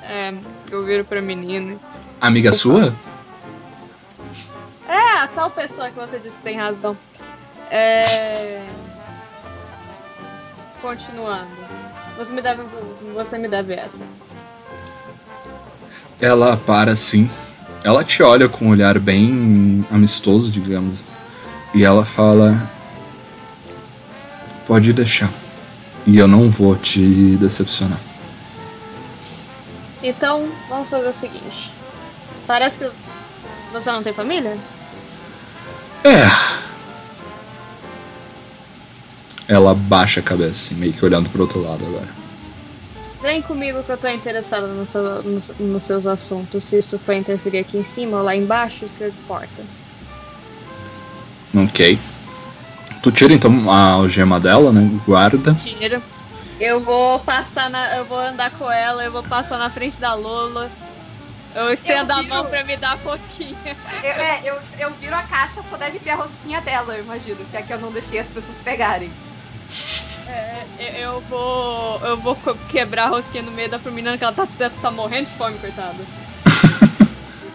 É, 0.09 0.33
eu 0.71 0.83
viro 0.83 1.05
pra 1.05 1.21
menina. 1.21 1.77
Amiga 2.19 2.51
sua? 2.51 2.91
É, 4.89 5.19
a 5.19 5.27
tal 5.27 5.51
pessoa 5.51 5.91
que 5.91 5.95
você 5.95 6.17
disse 6.17 6.37
que 6.37 6.43
tem 6.43 6.57
razão. 6.57 6.97
É. 7.69 8.65
Continuando. 10.81 11.90
Você 12.17 12.33
me 12.33 12.41
deve. 12.41 12.63
Você 13.13 13.37
me 13.37 13.47
deve 13.47 13.73
essa. 13.73 14.05
Ela 16.19 16.57
para 16.57 16.91
assim. 16.91 17.29
Ela 17.83 18.03
te 18.03 18.21
olha 18.21 18.47
com 18.47 18.65
um 18.65 18.69
olhar 18.69 18.99
bem 18.99 19.85
amistoso, 19.91 20.51
digamos. 20.51 21.03
E 21.73 21.83
ela 21.83 22.05
fala: 22.05 22.69
Pode 24.67 24.93
deixar. 24.93 25.31
E 26.05 26.17
eu 26.17 26.27
não 26.27 26.49
vou 26.49 26.75
te 26.75 27.35
decepcionar. 27.37 27.99
Então, 30.03 30.49
vamos 30.67 30.89
fazer 30.89 31.07
o 31.07 31.13
seguinte. 31.13 31.71
Parece 32.47 32.79
que 32.79 32.91
você 33.71 33.91
não 33.91 34.01
tem 34.01 34.13
família? 34.13 34.57
É. 36.03 36.70
Ela 39.47 39.73
baixa 39.73 40.19
a 40.19 40.23
cabeça, 40.23 40.51
assim, 40.51 40.75
meio 40.75 40.93
que 40.93 41.03
olhando 41.03 41.29
pro 41.29 41.41
outro 41.41 41.61
lado 41.61 41.85
agora. 41.85 42.09
Vem 43.21 43.41
comigo 43.41 43.83
que 43.83 43.91
eu 43.91 43.97
tô 43.97 44.07
interessada 44.07 44.67
no 44.67 44.85
seu- 44.85 45.21
nos, 45.23 45.49
nos 45.59 45.83
seus 45.83 46.07
assuntos. 46.07 46.63
Se 46.63 46.77
isso 46.79 46.97
for 46.97 47.13
interferir 47.13 47.59
aqui 47.59 47.77
em 47.77 47.83
cima 47.83 48.17
ou 48.17 48.23
lá 48.23 48.35
embaixo, 48.35 48.85
isso 48.85 48.95
que 48.95 49.05
importa. 49.07 49.63
Ok. 51.55 51.99
Tu 53.03 53.11
tira 53.11 53.33
então 53.33 53.69
a 53.69 53.91
algema 53.91 54.39
dela, 54.39 54.71
né? 54.71 54.89
Guarda. 55.05 55.53
Tira. 55.55 56.01
Eu 56.59 56.79
vou 56.79 57.19
passar 57.19 57.69
na. 57.69 57.95
Eu 57.97 58.05
vou 58.05 58.17
andar 58.19 58.51
com 58.51 58.69
ela, 58.71 59.03
eu 59.03 59.11
vou 59.11 59.23
passar 59.23 59.57
na 59.57 59.69
frente 59.69 59.99
da 59.99 60.13
Lola. 60.13 60.71
Eu 61.53 61.71
estendo 61.73 62.11
Eu 62.13 62.17
a 62.17 62.21
viro. 62.21 62.33
mão 62.33 62.45
pra 62.45 62.63
me 62.63 62.77
dar 62.77 62.91
a 62.93 62.95
rosquinha. 62.95 63.55
Eu, 64.03 64.11
é, 64.11 64.41
eu, 64.45 64.55
eu 64.79 64.93
viro 64.95 65.15
a 65.15 65.23
caixa, 65.23 65.61
só 65.69 65.75
deve 65.77 65.99
ter 65.99 66.11
a 66.11 66.15
rosquinha 66.15 66.61
dela, 66.61 66.95
eu 66.95 67.03
imagino, 67.03 67.43
que 67.45 67.57
é 67.57 67.61
que 67.61 67.73
eu 67.73 67.79
não 67.79 67.91
deixei 67.91 68.19
as 68.19 68.27
pessoas 68.27 68.57
pegarem. 68.59 69.11
É, 70.27 71.03
eu- 71.03 71.21
vou. 71.29 71.99
Eu 72.03 72.17
vou 72.17 72.35
quebrar 72.69 73.05
a 73.05 73.09
rosquinha 73.09 73.43
no 73.43 73.51
meio 73.51 73.69
da 73.69 73.77
menina 73.77 74.17
que 74.17 74.23
ela 74.23 74.33
tá, 74.33 74.47
tá, 74.57 74.69
tá 74.69 74.91
morrendo 74.91 75.27
de 75.29 75.35
fome, 75.37 75.57
coitada. 75.59 75.97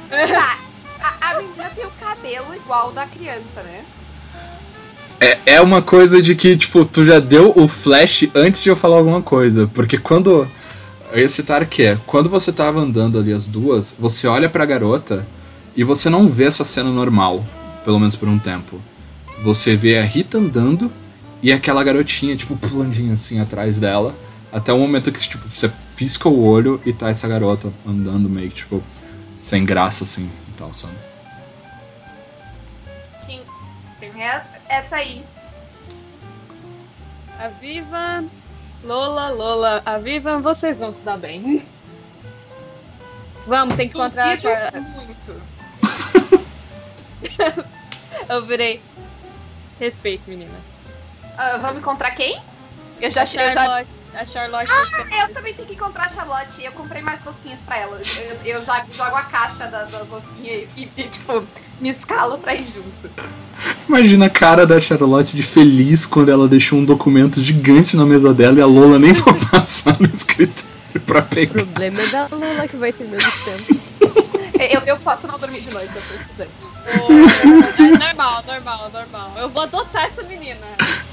Tá, 0.08 0.58
a, 1.20 1.30
a 1.30 1.38
menina 1.38 1.70
tem 1.74 1.84
o 1.84 1.90
cabelo 2.00 2.54
igual 2.54 2.90
o 2.90 2.92
da 2.92 3.06
criança, 3.06 3.62
né? 3.62 3.84
É, 5.20 5.38
é 5.46 5.60
uma 5.60 5.80
coisa 5.80 6.20
de 6.22 6.34
que, 6.34 6.56
tipo, 6.56 6.84
tu 6.84 7.04
já 7.04 7.18
deu 7.18 7.52
o 7.56 7.66
flash 7.66 8.28
antes 8.34 8.62
de 8.62 8.68
eu 8.68 8.76
falar 8.76 8.96
alguma 8.96 9.22
coisa. 9.22 9.68
Porque 9.72 9.98
quando. 9.98 10.48
Eu 11.12 11.20
ia 11.20 11.28
citar 11.28 11.64
que 11.66 11.82
é, 11.84 11.98
quando 12.04 12.28
você 12.28 12.52
tava 12.52 12.80
andando 12.80 13.18
ali 13.18 13.32
as 13.32 13.48
duas, 13.48 13.94
você 13.98 14.26
olha 14.26 14.48
pra 14.48 14.66
garota 14.66 15.26
e 15.76 15.84
você 15.84 16.10
não 16.10 16.28
vê 16.28 16.44
essa 16.44 16.64
cena 16.64 16.90
normal. 16.90 17.44
Pelo 17.84 17.98
menos 17.98 18.16
por 18.16 18.28
um 18.28 18.38
tempo. 18.38 18.80
Você 19.42 19.76
vê 19.76 19.98
a 19.98 20.02
Rita 20.04 20.38
andando 20.38 20.90
e 21.42 21.52
aquela 21.52 21.84
garotinha, 21.84 22.36
tipo, 22.36 22.56
pulandinha 22.56 23.12
assim 23.12 23.40
atrás 23.40 23.78
dela. 23.78 24.14
Até 24.52 24.72
o 24.72 24.78
momento 24.78 25.12
que, 25.12 25.18
tipo, 25.18 25.48
você 25.48 25.70
pisca 25.94 26.28
o 26.28 26.44
olho 26.44 26.80
e 26.84 26.92
tá 26.92 27.08
essa 27.08 27.28
garota 27.28 27.72
andando 27.86 28.28
meio 28.28 28.50
que, 28.50 28.56
tipo, 28.56 28.82
sem 29.38 29.64
graça, 29.64 30.04
assim 30.04 30.30
e 30.48 30.52
tal, 30.52 30.72
sabe? 30.72 30.94
Sim. 33.26 33.40
Tem 34.00 34.10
essa 34.68 34.96
aí. 34.96 35.24
A 37.38 37.48
Viva. 37.48 38.24
Lola, 38.84 39.30
Lola, 39.30 39.82
a 39.84 39.98
Viva, 39.98 40.38
vocês 40.38 40.78
vão 40.78 40.92
se 40.92 41.02
dar 41.02 41.18
bem. 41.18 41.62
Vamos, 43.46 43.76
tem 43.76 43.88
que 43.88 43.96
encontrar 43.96 44.38
a 44.38 44.80
muito. 44.80 45.42
Eu 48.28 48.46
virei. 48.46 48.80
Respeito, 49.78 50.22
menina. 50.28 50.75
Ah, 51.36 51.58
vamos 51.60 51.78
encontrar 51.78 52.10
quem? 52.12 52.40
Eu 53.00 53.10
já, 53.10 53.22
a 53.22 53.24
eu 53.24 53.28
já 53.28 53.52
Charlotte, 53.52 53.88
A 54.14 54.24
Charlotte. 54.24 54.70
Ah, 54.72 55.28
eu 55.28 55.34
também 55.34 55.52
tenho 55.54 55.68
que 55.68 55.74
encontrar 55.74 56.06
a 56.06 56.08
Charlotte. 56.08 56.64
Eu 56.64 56.72
comprei 56.72 57.02
mais 57.02 57.20
rosquinhas 57.22 57.60
pra 57.60 57.76
ela. 57.76 58.00
Eu, 58.44 58.56
eu 58.56 58.64
já 58.64 58.84
jogo 58.90 59.14
a 59.16 59.22
caixa 59.22 59.66
das, 59.66 59.90
das 59.92 60.08
rosquinhas 60.08 60.70
e, 60.76 60.88
e, 60.96 61.02
tipo, 61.04 61.46
me 61.80 61.90
escalo 61.90 62.38
pra 62.38 62.54
ir 62.54 62.64
junto. 62.64 63.10
Imagina 63.88 64.26
a 64.26 64.30
cara 64.30 64.66
da 64.66 64.80
Charlotte 64.80 65.36
de 65.36 65.42
feliz 65.42 66.06
quando 66.06 66.30
ela 66.30 66.48
deixou 66.48 66.78
um 66.78 66.84
documento 66.84 67.42
gigante 67.42 67.96
na 67.96 68.06
mesa 68.06 68.32
dela 68.32 68.58
e 68.58 68.62
a 68.62 68.66
Lola 68.66 68.98
nem 68.98 69.14
foi 69.14 69.34
passar 69.50 69.98
no 70.00 70.06
escritório 70.06 70.70
pra 71.04 71.20
O 71.20 71.22
pegar. 71.26 71.52
problema 71.52 72.00
é 72.00 72.06
da 72.06 72.26
Lula 72.28 72.66
que 72.68 72.76
vai 72.76 72.92
ter 72.92 73.04
menos 73.04 73.44
tempo. 73.44 73.80
Eu, 74.58 74.80
eu 74.86 74.96
posso 75.00 75.26
não 75.26 75.38
dormir 75.38 75.60
de 75.60 75.70
noite, 75.70 75.90
eu 75.94 76.00
sou 76.02 76.16
estudante. 76.16 76.50
Ô, 77.02 77.82
é 77.82 77.98
normal, 77.98 78.42
normal, 78.46 78.90
normal. 78.90 79.32
Eu 79.36 79.50
vou 79.50 79.62
adotar 79.64 80.06
essa 80.06 80.22
menina. 80.22 80.66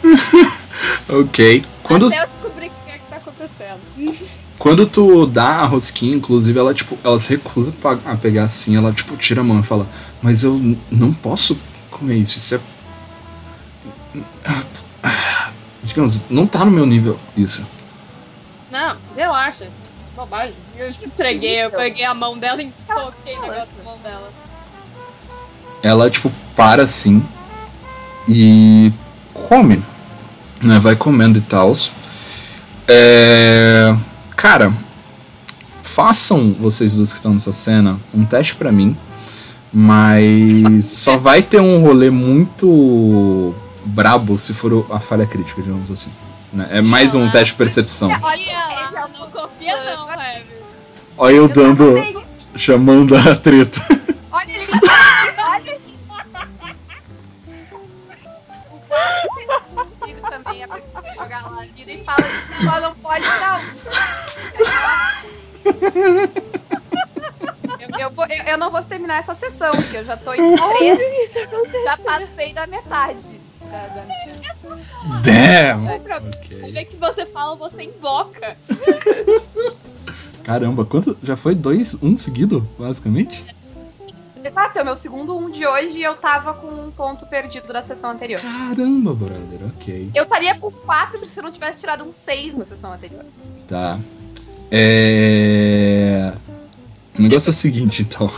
Ok. 1.09 1.65
Quando, 1.81 2.07
Até 2.07 2.23
eu 2.23 2.27
descobrir 2.27 2.67
o 2.67 2.85
que 2.85 2.91
é 2.91 2.97
que 2.97 3.07
tá 3.09 3.15
acontecendo. 3.17 3.79
quando 4.57 4.85
tu 4.85 5.25
dá 5.25 5.59
a 5.59 5.65
rosquinha, 5.65 6.15
inclusive, 6.15 6.57
ela, 6.57 6.73
tipo, 6.73 6.97
ela 7.03 7.19
se 7.19 7.35
recusa 7.35 7.73
a 8.05 8.15
pegar 8.15 8.43
assim, 8.43 8.75
ela, 8.75 8.93
tipo, 8.93 9.15
tira 9.17 9.41
a 9.41 9.43
mão 9.43 9.59
e 9.59 9.63
fala, 9.63 9.87
mas 10.21 10.43
eu 10.43 10.59
não 10.91 11.13
posso 11.13 11.57
comer 11.91 12.15
isso, 12.15 12.37
isso 12.37 12.55
é. 12.55 12.59
Ah, 14.45 14.63
Digamos, 15.83 16.21
não 16.29 16.47
tá 16.47 16.63
no 16.63 16.71
meu 16.71 16.85
nível 16.85 17.19
isso. 17.35 17.65
Não, 18.71 18.95
relaxa. 19.15 19.67
Bobagem. 20.15 20.53
Eu 20.77 20.89
entreguei, 20.89 21.63
eu 21.63 21.71
peguei 21.71 22.05
a 22.05 22.13
mão 22.13 22.37
dela 22.37 22.61
e 22.61 22.71
coloquei 22.87 23.37
o 23.37 23.41
negócio 23.41 23.67
na 23.77 23.83
mão 23.83 23.97
dela. 23.97 24.31
ela 25.81 26.09
tipo 26.09 26.31
para 26.55 26.83
assim 26.83 27.21
e 28.27 28.91
come, 29.33 29.83
né? 30.63 30.79
Vai 30.79 30.95
comendo 30.95 31.37
e 31.37 31.41
tal. 31.41 31.73
É... 32.87 33.95
Cara, 34.35 34.73
façam 35.81 36.55
vocês 36.59 36.95
dois 36.95 37.09
que 37.09 37.15
estão 37.15 37.33
nessa 37.33 37.51
cena 37.51 37.99
um 38.13 38.25
teste 38.25 38.55
pra 38.55 38.71
mim, 38.71 38.97
mas 39.71 40.85
só 40.99 41.17
vai 41.17 41.41
ter 41.41 41.61
um 41.61 41.81
rolê 41.81 42.09
muito 42.09 43.53
brabo 43.85 44.37
se 44.37 44.53
for 44.53 44.85
a 44.89 44.99
falha 44.99 45.25
crítica, 45.25 45.61
digamos 45.61 45.91
assim. 45.91 46.11
né? 46.51 46.67
É 46.71 46.81
mais 46.81 47.15
um 47.15 47.29
teste 47.29 47.53
de 47.53 47.57
percepção. 47.57 48.09
Olha 48.21 48.73
não 49.17 49.29
confia 49.29 49.75
não. 49.83 50.07
Olha 51.17 51.35
eu 51.35 51.47
dando, 51.47 52.25
chamando 52.55 53.15
a 53.15 53.35
treta. 53.35 53.79
lá 61.53 61.65
vira 61.75 61.91
e 61.91 62.03
fala 62.03 62.23
que 62.23 62.65
só 62.65 62.79
não 62.81 62.95
pode 62.95 63.25
dar 63.39 63.59
um. 63.59 63.63
Eu, 67.79 67.99
eu, 67.99 68.09
vou, 68.11 68.25
eu, 68.25 68.43
eu 68.45 68.57
não 68.57 68.71
vou 68.71 68.81
terminar 68.83 69.19
essa 69.19 69.35
sessão, 69.35 69.71
porque 69.71 69.97
eu 69.97 70.05
já 70.05 70.17
tô 70.17 70.33
em 70.33 70.37
três, 70.37 71.31
já 71.85 71.97
passei 71.97 72.53
da 72.53 72.65
metade. 72.67 73.39
Da, 73.61 73.87
da... 73.87 74.05
Damn! 75.21 75.83
Não, 75.85 75.99
pra 75.99 76.17
Ok. 76.17 76.71
ver 76.71 76.85
que 76.85 76.95
você 76.95 77.25
fala, 77.25 77.55
você 77.55 77.83
invoca. 77.83 78.57
Caramba, 80.43 80.85
quanto? 80.85 81.17
Já 81.23 81.35
foi 81.35 81.55
dois, 81.55 81.97
um 82.01 82.17
seguido, 82.17 82.67
basicamente? 82.77 83.45
Exato, 84.43 84.77
é 84.79 84.81
o 84.81 84.85
meu 84.85 84.95
segundo 84.95 85.37
um 85.37 85.49
de 85.49 85.65
hoje 85.65 85.97
e 85.99 86.03
eu 86.03 86.15
tava 86.15 86.53
com 86.53 86.67
um 86.67 86.91
ponto 86.91 87.25
perdido 87.25 87.71
da 87.71 87.81
sessão 87.81 88.09
anterior. 88.11 88.39
Caramba, 88.41 89.13
brother, 89.13 89.59
ok. 89.75 90.09
Eu 90.13 90.23
estaria 90.23 90.53
com 90.59 90.69
quatro 90.69 91.25
se 91.25 91.39
eu 91.39 91.43
não 91.43 91.51
tivesse 91.51 91.79
tirado 91.79 92.03
um 92.03 92.11
seis 92.11 92.53
na 92.57 92.65
sessão 92.65 92.91
anterior. 92.91 93.23
Tá. 93.67 93.99
É. 94.69 96.33
O 97.17 97.21
negócio 97.21 97.49
é 97.49 97.51
o 97.51 97.53
seguinte, 97.53 98.01
então. 98.01 98.29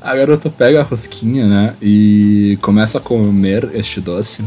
A 0.00 0.14
garota 0.14 0.50
pega 0.50 0.80
a 0.80 0.84
rosquinha, 0.84 1.46
né? 1.46 1.76
E 1.80 2.58
começa 2.60 2.98
a 2.98 3.00
comer 3.00 3.70
este 3.74 4.00
doce. 4.00 4.44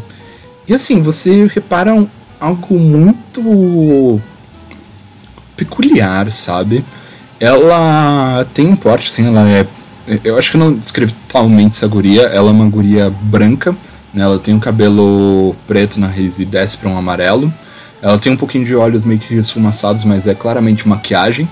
E 0.67 0.73
assim, 0.73 1.01
você 1.01 1.45
repara 1.47 1.93
um- 1.93 2.07
algo 2.39 2.77
muito 2.77 4.21
peculiar, 5.55 6.31
sabe? 6.31 6.83
Ela 7.39 8.45
tem 8.53 8.67
um 8.67 8.75
porte, 8.75 9.07
assim, 9.07 9.25
ela 9.27 9.47
é. 9.49 9.65
Eu 10.23 10.37
acho 10.37 10.51
que 10.51 10.57
eu 10.57 10.59
não 10.59 10.73
descrevi 10.73 11.13
totalmente 11.27 11.71
essa 11.71 11.87
guria. 11.87 12.23
Ela 12.23 12.49
é 12.49 12.51
uma 12.51 12.69
guria 12.69 13.09
branca, 13.09 13.71
né? 14.13 14.23
Ela 14.23 14.37
tem 14.37 14.53
um 14.53 14.59
cabelo 14.59 15.55
preto 15.65 15.99
na 15.99 16.07
raiz 16.07 16.37
e 16.37 16.45
desce 16.45 16.77
pra 16.77 16.89
um 16.89 16.97
amarelo. 16.97 17.51
Ela 18.01 18.19
tem 18.19 18.31
um 18.31 18.37
pouquinho 18.37 18.65
de 18.65 18.75
olhos 18.75 19.03
meio 19.03 19.19
que 19.19 19.33
esfumaçados, 19.33 20.03
mas 20.03 20.27
é 20.27 20.35
claramente 20.35 20.87
maquiagem. 20.87 21.49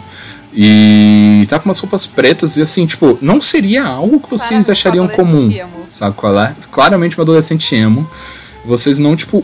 E 0.54 1.46
tá 1.50 1.58
com 1.58 1.68
umas 1.68 1.80
roupas 1.80 2.06
pretas 2.06 2.58
e 2.58 2.62
assim, 2.62 2.86
tipo, 2.86 3.18
não 3.22 3.42
seria 3.42 3.84
algo 3.84 4.20
que 4.20 4.30
vocês 4.30 4.50
Claramente 4.50 4.72
achariam 4.72 5.08
comum. 5.08 5.52
emo. 5.52 5.86
Sabe 5.88 6.16
qual 6.16 6.40
é? 6.40 6.56
Claramente 6.72 7.18
uma 7.18 7.24
adolescente 7.24 7.74
emo. 7.76 8.08
Vocês 8.64 9.00
não, 9.00 9.16
tipo, 9.16 9.44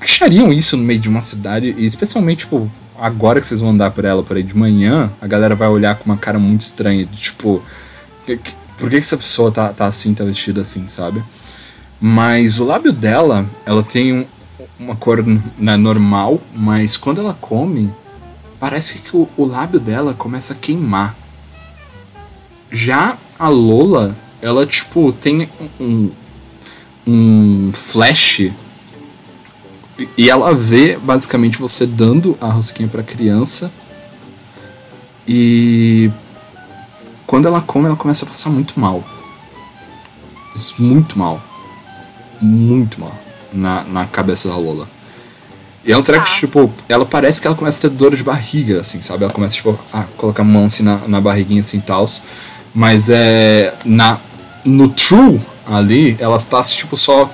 achariam 0.00 0.52
isso 0.52 0.76
no 0.76 0.82
meio 0.82 0.98
de 0.98 1.08
uma 1.08 1.20
cidade, 1.20 1.74
e 1.78 1.84
especialmente, 1.84 2.38
tipo, 2.40 2.68
agora 2.98 3.40
que 3.40 3.46
vocês 3.46 3.60
vão 3.60 3.70
andar 3.70 3.90
por 3.90 4.04
ela 4.04 4.22
por 4.22 4.36
aí 4.36 4.42
de 4.42 4.56
manhã, 4.56 5.10
a 5.20 5.26
galera 5.26 5.54
vai 5.54 5.68
olhar 5.68 5.96
com 5.96 6.04
uma 6.06 6.16
cara 6.16 6.38
muito 6.38 6.60
estranha, 6.60 7.04
de, 7.06 7.18
tipo, 7.18 7.62
que- 8.24 8.36
que- 8.36 8.54
por 8.78 8.90
que, 8.90 8.96
que 8.96 9.02
essa 9.02 9.16
pessoa 9.16 9.50
tá, 9.52 9.72
tá 9.72 9.86
assim, 9.86 10.12
tá 10.14 10.24
vestida 10.24 10.60
assim, 10.60 10.86
sabe? 10.86 11.22
Mas 12.00 12.58
o 12.60 12.64
lábio 12.64 12.92
dela, 12.92 13.46
ela 13.64 13.82
tem 13.82 14.12
um- 14.12 14.26
uma 14.78 14.96
cor 14.96 15.24
né, 15.58 15.76
normal, 15.76 16.40
mas 16.54 16.96
quando 16.96 17.20
ela 17.20 17.34
come, 17.40 17.92
parece 18.58 18.98
que 18.98 19.16
o, 19.16 19.28
o 19.36 19.44
lábio 19.44 19.78
dela 19.80 20.14
começa 20.14 20.52
a 20.52 20.56
queimar. 20.56 21.16
Já 22.70 23.16
a 23.38 23.48
Lola, 23.48 24.16
ela, 24.42 24.66
tipo, 24.66 25.12
tem 25.12 25.48
um, 25.80 26.10
um 27.06 27.70
flash 27.72 28.50
e- 29.98 30.08
e 30.18 30.30
ela 30.30 30.54
vê 30.54 30.96
basicamente 30.96 31.58
você 31.58 31.86
dando 31.86 32.36
a 32.40 32.46
rosquinha 32.48 32.88
pra 32.88 33.02
criança 33.02 33.70
e 35.26 36.10
quando 37.26 37.46
ela 37.48 37.60
come, 37.60 37.86
ela 37.86 37.96
começa 37.96 38.24
a 38.24 38.28
passar 38.28 38.50
muito 38.50 38.78
mal. 38.78 39.02
Muito 40.78 41.18
mal. 41.18 41.40
Muito 42.40 43.00
mal 43.00 43.14
na, 43.52 43.84
na 43.84 44.06
cabeça 44.06 44.48
da 44.48 44.56
Lola. 44.56 44.88
E 45.84 45.92
é 45.92 45.96
um 45.96 46.02
treco, 46.02 46.24
Tá. 46.24 46.30
tipo, 46.32 46.72
ela 46.88 47.04
parece 47.04 47.40
que 47.40 47.46
ela 47.46 47.56
começa 47.56 47.78
a 47.78 47.90
ter 47.90 47.96
dor 47.96 48.14
de 48.16 48.22
barriga, 48.22 48.80
assim, 48.80 49.00
sabe? 49.00 49.24
Ela 49.24 49.32
começa, 49.32 49.54
tipo, 49.54 49.78
a 49.92 50.04
colocar 50.16 50.42
a 50.42 50.44
mão 50.46 50.64
assim 50.64 50.82
na, 50.82 50.98
na 51.06 51.20
barriguinha, 51.20 51.60
assim, 51.60 51.80
tal. 51.80 52.06
Mas 52.74 53.08
é. 53.08 53.74
Na, 53.84 54.18
no 54.64 54.88
true 54.88 55.40
ali, 55.66 56.16
ela 56.18 56.38
tá, 56.40 56.62
tipo, 56.62 56.96
só. 56.96 57.30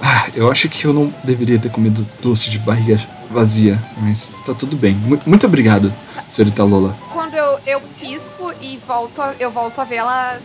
Ah, 0.00 0.28
eu 0.34 0.50
acho 0.50 0.68
que 0.68 0.84
eu 0.86 0.92
não 0.92 1.12
deveria 1.22 1.58
ter 1.58 1.70
comido 1.70 2.06
doce 2.22 2.50
de 2.50 2.58
barriga 2.58 2.98
vazia, 3.30 3.82
mas 3.98 4.32
tá 4.44 4.54
tudo 4.54 4.76
bem. 4.76 4.94
Mu- 4.94 5.20
Muito 5.24 5.46
obrigado, 5.46 5.92
senhorita 6.28 6.62
Lola. 6.64 6.96
Quando 7.12 7.34
eu, 7.34 7.58
eu 7.66 7.80
pisco 7.98 8.52
e 8.60 8.76
volto, 8.86 9.20
a- 9.22 9.34
eu 9.38 9.50
volto 9.50 9.80
a 9.80 9.84
vê-la 9.84 10.38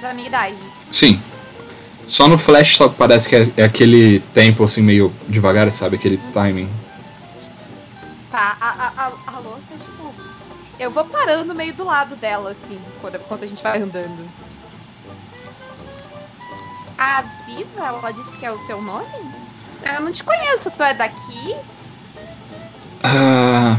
da 0.00 0.12
minha 0.14 0.28
idade. 0.28 0.56
Sim. 0.90 1.20
Só 2.06 2.28
no 2.28 2.36
flash 2.36 2.76
só 2.76 2.88
parece 2.88 3.28
que 3.28 3.34
é, 3.36 3.48
é 3.56 3.64
aquele 3.64 4.20
tempo 4.32 4.62
assim 4.62 4.82
meio 4.82 5.12
devagar, 5.28 5.70
sabe? 5.72 5.96
Aquele 5.96 6.18
timing. 6.32 6.68
Tá, 8.30 8.56
a, 8.60 8.68
a, 8.68 9.06
a, 9.06 9.12
a 9.36 9.38
Lô 9.40 9.52
tá 9.68 9.76
tipo. 9.78 10.14
Eu 10.78 10.90
vou 10.90 11.04
parando 11.04 11.54
meio 11.54 11.72
do 11.72 11.84
lado 11.84 12.16
dela, 12.16 12.50
assim, 12.50 12.78
quando, 13.00 13.14
enquanto 13.16 13.44
a 13.44 13.46
gente 13.46 13.62
vai 13.62 13.80
andando. 13.80 14.28
A 16.98 17.22
Viva, 17.46 17.86
ela 17.86 18.10
disse 18.12 18.36
que 18.38 18.46
é 18.46 18.50
o 18.52 18.58
teu 18.66 18.80
nome? 18.80 19.06
Eu 19.82 20.00
não 20.00 20.12
te 20.12 20.22
conheço, 20.24 20.70
tu 20.70 20.82
é 20.82 20.94
daqui? 20.94 21.54
Ah, 23.02 23.76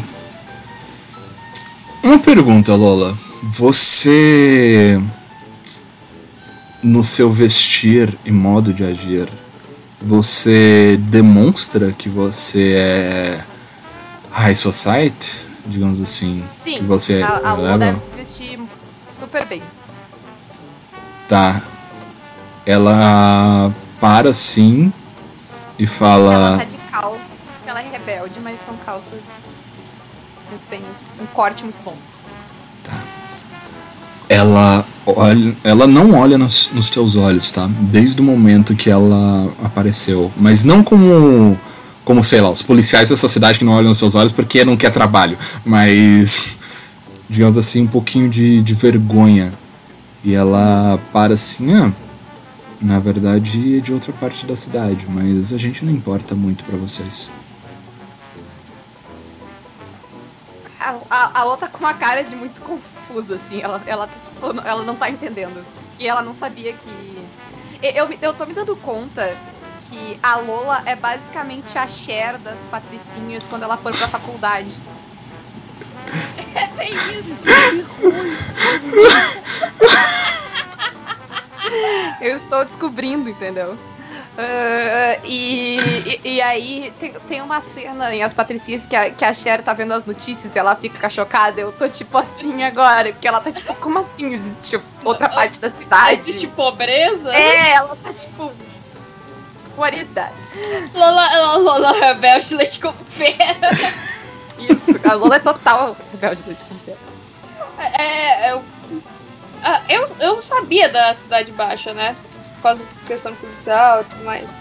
uma 2.04 2.20
pergunta, 2.20 2.76
Lola. 2.76 3.18
Você. 3.42 5.02
No 6.84 7.04
seu 7.04 7.32
vestir 7.32 8.16
e 8.24 8.32
modo 8.32 8.72
de 8.72 8.84
agir, 8.84 9.28
você 10.00 10.98
demonstra 11.10 11.92
que 11.92 12.08
você 12.08 12.74
é 12.78 13.44
high 14.30 14.54
society? 14.54 15.48
Digamos 15.66 16.00
assim. 16.00 16.44
Sim, 16.64 16.78
Que 16.78 16.84
você 16.84 17.24
a, 17.24 17.38
a 17.44 17.54
é 17.54 17.58
legal? 17.58 17.80
deve 17.80 18.00
se 18.00 18.12
vestir 18.14 18.60
super 19.10 19.48
bem. 19.48 19.64
Tá. 21.28 21.60
Ela 22.66 23.74
para 24.00 24.30
assim 24.30 24.92
e 25.78 25.84
Ela 25.84 25.92
fala. 25.92 26.58
tá 26.58 26.64
de 26.64 26.78
calças, 26.92 27.38
porque 27.56 27.70
ela 27.70 27.82
é 27.82 27.90
rebelde, 27.90 28.40
mas 28.44 28.60
são 28.66 28.76
calças 28.86 29.20
bem. 30.70 30.82
Um 31.22 31.26
corte 31.28 31.64
muito 31.64 31.78
bom. 31.84 31.96
Ela 34.28 34.86
olha, 35.06 35.56
ela 35.64 35.86
não 35.86 36.14
olha 36.14 36.38
nos, 36.38 36.72
nos 36.72 36.90
teus 36.90 37.16
olhos, 37.16 37.52
tá? 37.52 37.70
Desde 37.80 38.20
o 38.20 38.24
momento 38.24 38.76
que 38.76 38.90
ela 38.90 39.52
apareceu, 39.64 40.32
mas 40.36 40.64
não 40.64 40.84
como 40.84 41.58
como, 42.04 42.24
sei 42.24 42.40
lá, 42.40 42.52
os 42.52 42.62
policiais 42.62 43.10
dessa 43.10 43.28
cidade 43.28 43.58
que 43.58 43.66
não 43.66 43.74
olham 43.74 43.90
nos 43.90 43.98
seus 43.98 44.14
olhos 44.14 44.32
porque 44.32 44.64
não 44.64 44.78
quer 44.78 44.92
trabalho, 44.92 45.38
mas, 45.66 46.58
digamos 47.28 47.58
assim, 47.58 47.82
um 47.82 47.88
pouquinho 47.88 48.30
de, 48.30 48.62
de 48.62 48.74
vergonha. 48.76 49.52
E 50.24 50.34
ela 50.34 51.00
para 51.12 51.34
assim, 51.34 51.74
ah, 51.74 51.92
na 52.82 53.00
verdade 53.00 53.78
é 53.78 53.80
de 53.80 53.94
outra 53.94 54.14
parte 54.14 54.46
da 54.46 54.56
cidade, 54.56 55.06
mas 55.10 55.54
a 55.54 55.58
gente 55.58 55.84
não 55.84 55.92
importa 55.92 56.36
muito 56.36 56.64
pra 56.64 56.78
vocês. 56.78 57.32
A, 61.10 61.40
a, 61.40 61.44
Lô 61.44 61.58
tá 61.58 61.68
com 61.68 61.80
uma 61.80 61.94
cara 61.94 62.24
de 62.24 62.36
muito 62.36 62.62
confusa, 62.62 63.36
assim. 63.36 63.62
Ela, 63.62 63.82
ela, 63.88 64.08
tá, 64.08 64.14
tipo, 64.24 64.68
ela 64.68 64.84
não 64.84 64.96
tá 64.96 65.10
entendendo. 65.10 65.66
E 65.98 66.08
ela 66.08 66.22
não 66.22 66.34
sabia 66.34 66.74
que. 66.74 67.28
Eu, 67.82 68.08
eu, 68.08 68.18
eu 68.22 68.34
tô 68.34 68.46
me 68.46 68.54
dando 68.54 68.76
conta 68.76 69.36
que 69.90 70.20
a 70.22 70.38
Lola 70.38 70.84
é 70.86 70.96
basicamente 70.96 71.78
a 71.78 71.88
Cher 71.88 72.38
das 72.38 72.60
patricinhas 72.70 73.44
quando 73.50 73.64
ela 73.64 73.78
for 73.78 73.96
pra 73.96 74.08
faculdade. 74.08 74.72
É 76.56 76.68
bem 76.68 76.94
isso. 76.94 77.44
Eu 82.22 82.38
estou 82.38 82.64
descobrindo, 82.66 83.30
entendeu? 83.30 83.78
Ah, 84.38 85.18
e, 85.24 85.80
e, 86.24 86.36
e 86.36 86.42
aí 86.42 86.94
tem, 87.00 87.14
tem 87.28 87.42
uma 87.42 87.62
cena 87.62 88.14
em 88.14 88.22
As 88.22 88.34
Patricinhas 88.34 88.86
que 88.86 88.96
a, 88.96 89.10
que 89.10 89.24
a 89.24 89.34
Cher 89.34 89.64
tá 89.64 89.72
vendo 89.74 89.94
as 89.94 90.06
notícias 90.06 90.54
e 90.54 90.60
ela 90.60 90.76
fica 90.76 91.10
chocada. 91.10 91.62
Eu 91.62 91.72
tô 91.72 91.88
tipo 91.88 92.18
assim 92.18 92.64
agora, 92.64 93.14
porque 93.14 93.28
ela 93.28 93.40
tá 93.40 93.52
tipo, 93.52 93.74
como 93.76 94.00
assim 94.00 94.34
existe 94.34 94.80
outra 95.04 95.30
parte 95.30 95.60
da 95.60 95.70
cidade? 95.70 96.22
Existe 96.22 96.48
pobreza? 96.48 97.34
É, 97.34 97.72
ela 97.72 97.96
tá 97.96 98.14
tipo. 98.14 98.52
What 99.78 99.98
is 99.98 100.10
that? 100.12 100.34
Lola, 100.94 101.58
Lola 101.58 101.92
Rebelde 101.94 102.56
Leite 102.56 102.80
com 102.80 102.94
pera. 103.18 103.72
Isso, 104.58 105.00
a 105.10 105.14
Lola 105.14 105.36
é 105.36 105.40
total 105.40 105.98
rebelde 106.12 106.44
leite 106.48 106.62
com 106.70 106.76
pera. 106.78 106.98
É, 107.78 108.52
eu, 108.52 108.60
ah, 108.60 108.64
eu, 109.90 110.06
eu 110.20 110.42
sabia 110.42 110.90
da 110.90 111.16
Cidade 111.16 111.52
Baixa, 111.52 111.94
né? 111.94 112.16
Por 112.56 112.62
causa 112.64 112.84
da 112.84 113.08
questão 113.08 113.34
policial 113.36 114.02
e 114.02 114.04
tudo 114.14 114.26
mais. 114.26 114.52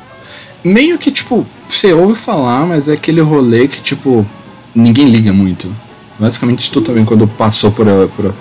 Meio 0.62 0.98
que, 0.98 1.10
tipo, 1.10 1.46
você 1.66 1.92
ouve 1.92 2.14
falar, 2.18 2.66
mas 2.66 2.88
é 2.88 2.94
aquele 2.94 3.20
rolê 3.20 3.68
que, 3.68 3.80
tipo, 3.80 4.26
ninguém 4.74 5.10
liga 5.10 5.32
muito. 5.32 5.74
Basicamente, 6.18 6.70
tu 6.70 6.80
também, 6.80 7.04
quando 7.04 7.26
passou 7.28 7.70
por, 7.70 7.86
a- 7.88 8.08
por 8.08 8.26
a 8.28 8.32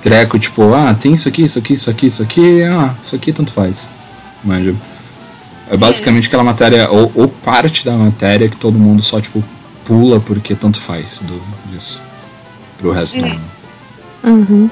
treco, 0.00 0.38
tipo, 0.38 0.74
ah, 0.74 0.94
tem 0.94 1.12
isso 1.12 1.28
aqui, 1.28 1.42
isso 1.42 1.58
aqui, 1.58 1.74
isso 1.74 1.90
aqui, 1.90 2.06
isso 2.06 2.22
aqui, 2.22 2.62
ah, 2.62 2.94
isso 3.02 3.16
aqui 3.16 3.32
tanto 3.32 3.52
faz. 3.52 3.88
Manja. 4.44 4.74
É 5.70 5.76
basicamente 5.76 6.26
aquela 6.26 6.44
matéria, 6.44 6.90
ou, 6.90 7.10
ou 7.14 7.28
parte 7.28 7.84
da 7.84 7.92
matéria 7.96 8.48
que 8.48 8.56
todo 8.56 8.78
mundo 8.78 9.02
só, 9.02 9.20
tipo, 9.20 9.42
pula 9.84 10.20
porque 10.20 10.54
tanto 10.54 10.80
faz 10.80 11.20
do, 11.20 11.40
disso. 11.70 12.02
Pro 12.78 12.90
resto 12.92 13.18
não. 13.20 13.40
Uhum. 14.24 14.70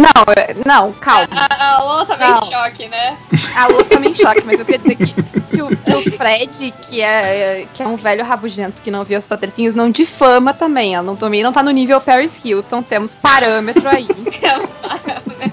Não, 0.00 0.24
é- 0.34 0.54
não, 0.64 0.92
calma. 0.94 1.28
A, 1.32 2.00
a 2.00 2.06
tá 2.06 2.16
meio 2.16 2.30
Não. 2.30 2.38
em 2.48 2.50
choque, 2.50 2.88
né? 2.88 3.18
A 3.54 3.66
Lu 3.66 3.84
também 3.84 4.14
choque, 4.14 4.42
mas 4.46 4.58
eu 4.58 4.64
queria 4.64 4.78
dizer 4.78 4.94
que, 4.96 5.12
que, 5.12 5.62
o, 5.62 5.68
que 5.76 5.92
o 5.94 6.16
Fred, 6.16 6.74
que 6.88 7.02
é, 7.02 7.66
que 7.74 7.82
é 7.82 7.86
um 7.86 7.96
velho 7.96 8.24
rabugento 8.24 8.80
que 8.80 8.90
não 8.90 9.04
viu 9.04 9.18
as 9.18 9.26
patricinhas, 9.26 9.74
não 9.74 9.90
difama 9.90 10.54
também. 10.54 10.94
Ela 10.94 11.02
não, 11.02 11.16
também 11.16 11.42
não 11.42 11.52
tá 11.52 11.62
no 11.62 11.70
nível 11.70 12.00
Paris 12.00 12.42
Hilton, 12.42 12.82
temos 12.82 13.14
parâmetro 13.16 13.86
aí. 13.88 14.08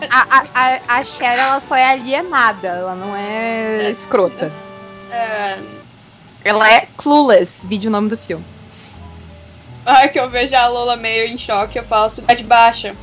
A, 0.10 0.40
a, 0.40 0.44
a, 0.54 0.98
a 1.00 1.04
Cher, 1.04 1.38
ela 1.38 1.62
só 1.62 1.76
é 1.76 1.92
alienada, 1.92 2.68
ela 2.68 2.96
não 2.96 3.16
é 3.16 3.90
escrota. 3.90 4.52
É, 5.12 5.58
Ela 6.44 6.70
é 6.72 6.88
clueless, 6.98 7.66
vídeo 7.66 7.88
o 7.90 7.92
nome 7.92 8.10
do 8.10 8.18
filme. 8.18 8.44
a 9.86 9.94
hora 9.94 10.08
que 10.10 10.20
eu 10.20 10.30
vejo 10.30 10.56
a 10.56 10.68
Lola 10.68 10.96
meio 10.98 11.26
em 11.28 11.38
choque, 11.38 11.80
eu 11.80 11.84
falo 11.84 12.10
Cidade 12.10 12.44
Baixa. 12.44 12.96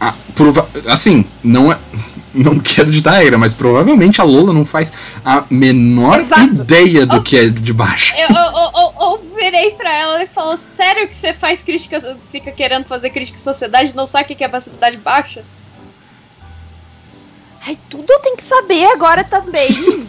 Ah, 0.00 0.14
prova 0.34 0.68
assim, 0.86 1.24
não 1.42 1.72
é. 1.72 1.78
Não 2.38 2.58
quero 2.60 2.90
ditar 2.90 3.14
a 3.14 3.24
era, 3.24 3.38
mas 3.38 3.54
provavelmente 3.54 4.20
a 4.20 4.24
Lola 4.24 4.52
não 4.52 4.62
faz 4.66 4.92
a 5.24 5.44
menor 5.48 6.20
Exato. 6.20 6.42
ideia 6.60 7.06
do 7.06 7.22
que 7.22 7.34
é 7.34 7.46
de 7.48 7.72
baixo. 7.72 8.14
Eu, 8.14 8.28
eu, 8.28 8.34
eu, 8.36 8.70
eu- 8.76 8.94
eu 9.00 9.34
virei 9.40 9.70
pra 9.70 9.90
ela 9.90 10.22
e 10.22 10.26
falo, 10.26 10.54
sério 10.58 11.08
que 11.08 11.16
você 11.16 11.32
faz 11.32 11.62
crítica, 11.62 11.98
fica 12.30 12.52
querendo 12.52 12.84
fazer 12.84 13.08
crítica 13.08 13.38
à 13.38 13.40
sociedade 13.40 13.88
e 13.92 13.96
não 13.96 14.06
sabe 14.06 14.34
o 14.34 14.36
que 14.36 14.44
é 14.44 14.48
pra 14.48 14.60
Cidade 14.60 14.98
Baixa? 14.98 15.42
Ai, 17.66 17.78
tudo 17.88 18.04
eu 18.12 18.18
tenho 18.18 18.36
que 18.36 18.44
saber 18.44 18.84
agora 18.84 19.24
também. 19.24 19.70